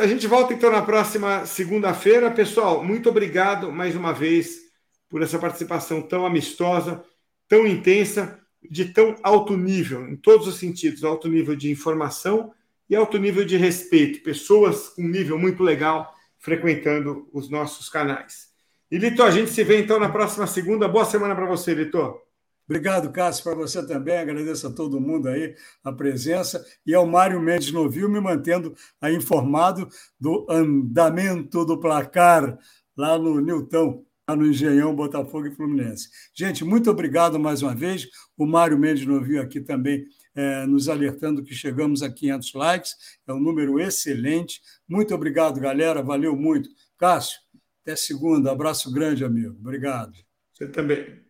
A 0.00 0.06
gente 0.08 0.26
volta 0.26 0.52
então 0.52 0.68
na 0.68 0.82
próxima 0.82 1.46
segunda-feira. 1.46 2.28
Pessoal, 2.28 2.82
muito 2.82 3.08
obrigado 3.08 3.70
mais 3.70 3.94
uma 3.94 4.12
vez 4.12 4.62
por 5.08 5.22
essa 5.22 5.38
participação 5.38 6.02
tão 6.02 6.26
amistosa, 6.26 7.04
tão 7.46 7.64
intensa, 7.68 8.40
de 8.68 8.86
tão 8.86 9.14
alto 9.22 9.56
nível, 9.56 10.08
em 10.08 10.16
todos 10.16 10.48
os 10.48 10.56
sentidos 10.56 11.04
alto 11.04 11.28
nível 11.28 11.54
de 11.54 11.70
informação 11.70 12.52
e 12.90 12.96
alto 12.96 13.16
nível 13.16 13.44
de 13.44 13.56
respeito. 13.56 14.24
Pessoas 14.24 14.88
com 14.88 15.02
um 15.02 15.08
nível 15.08 15.38
muito 15.38 15.62
legal 15.62 16.12
frequentando 16.40 17.28
os 17.32 17.48
nossos 17.48 17.88
canais. 17.88 18.48
E 18.90 18.98
Lito, 18.98 19.22
a 19.22 19.30
gente 19.30 19.52
se 19.52 19.62
vê 19.62 19.78
então 19.78 20.00
na 20.00 20.08
próxima 20.08 20.48
segunda. 20.48 20.88
Boa 20.88 21.04
semana 21.04 21.36
para 21.36 21.46
você, 21.46 21.72
Lito. 21.72 22.23
Obrigado, 22.68 23.12
Cássio, 23.12 23.44
para 23.44 23.54
você 23.54 23.86
também. 23.86 24.16
Agradeço 24.16 24.66
a 24.66 24.72
todo 24.72 25.00
mundo 25.00 25.28
aí 25.28 25.54
a 25.82 25.92
presença 25.92 26.64
e 26.86 26.94
ao 26.94 27.06
Mário 27.06 27.40
Mendes 27.40 27.70
Novil 27.70 28.08
me 28.08 28.20
mantendo 28.20 28.74
aí 29.00 29.14
informado 29.14 29.86
do 30.18 30.46
andamento 30.48 31.64
do 31.64 31.78
placar 31.78 32.58
lá 32.96 33.18
no 33.18 33.40
Nilton, 33.40 34.04
lá 34.26 34.34
no 34.34 34.46
Engenhão, 34.46 34.96
Botafogo 34.96 35.46
e 35.46 35.54
Fluminense. 35.54 36.08
Gente, 36.34 36.64
muito 36.64 36.90
obrigado 36.90 37.38
mais 37.38 37.62
uma 37.62 37.74
vez. 37.74 38.08
O 38.36 38.46
Mário 38.46 38.78
Mendes 38.78 39.06
Novil 39.06 39.42
aqui 39.42 39.60
também 39.60 40.06
é, 40.34 40.66
nos 40.66 40.88
alertando 40.88 41.42
que 41.42 41.54
chegamos 41.54 42.02
a 42.02 42.10
500 42.10 42.54
likes. 42.54 42.96
É 43.26 43.32
um 43.32 43.40
número 43.40 43.78
excelente. 43.78 44.60
Muito 44.88 45.14
obrigado, 45.14 45.60
galera. 45.60 46.02
Valeu 46.02 46.34
muito. 46.34 46.70
Cássio, 46.96 47.38
até 47.82 47.94
segunda. 47.94 48.50
Abraço 48.50 48.90
grande, 48.90 49.24
amigo. 49.24 49.54
Obrigado. 49.60 50.14
Você 50.52 50.66
também. 50.66 51.23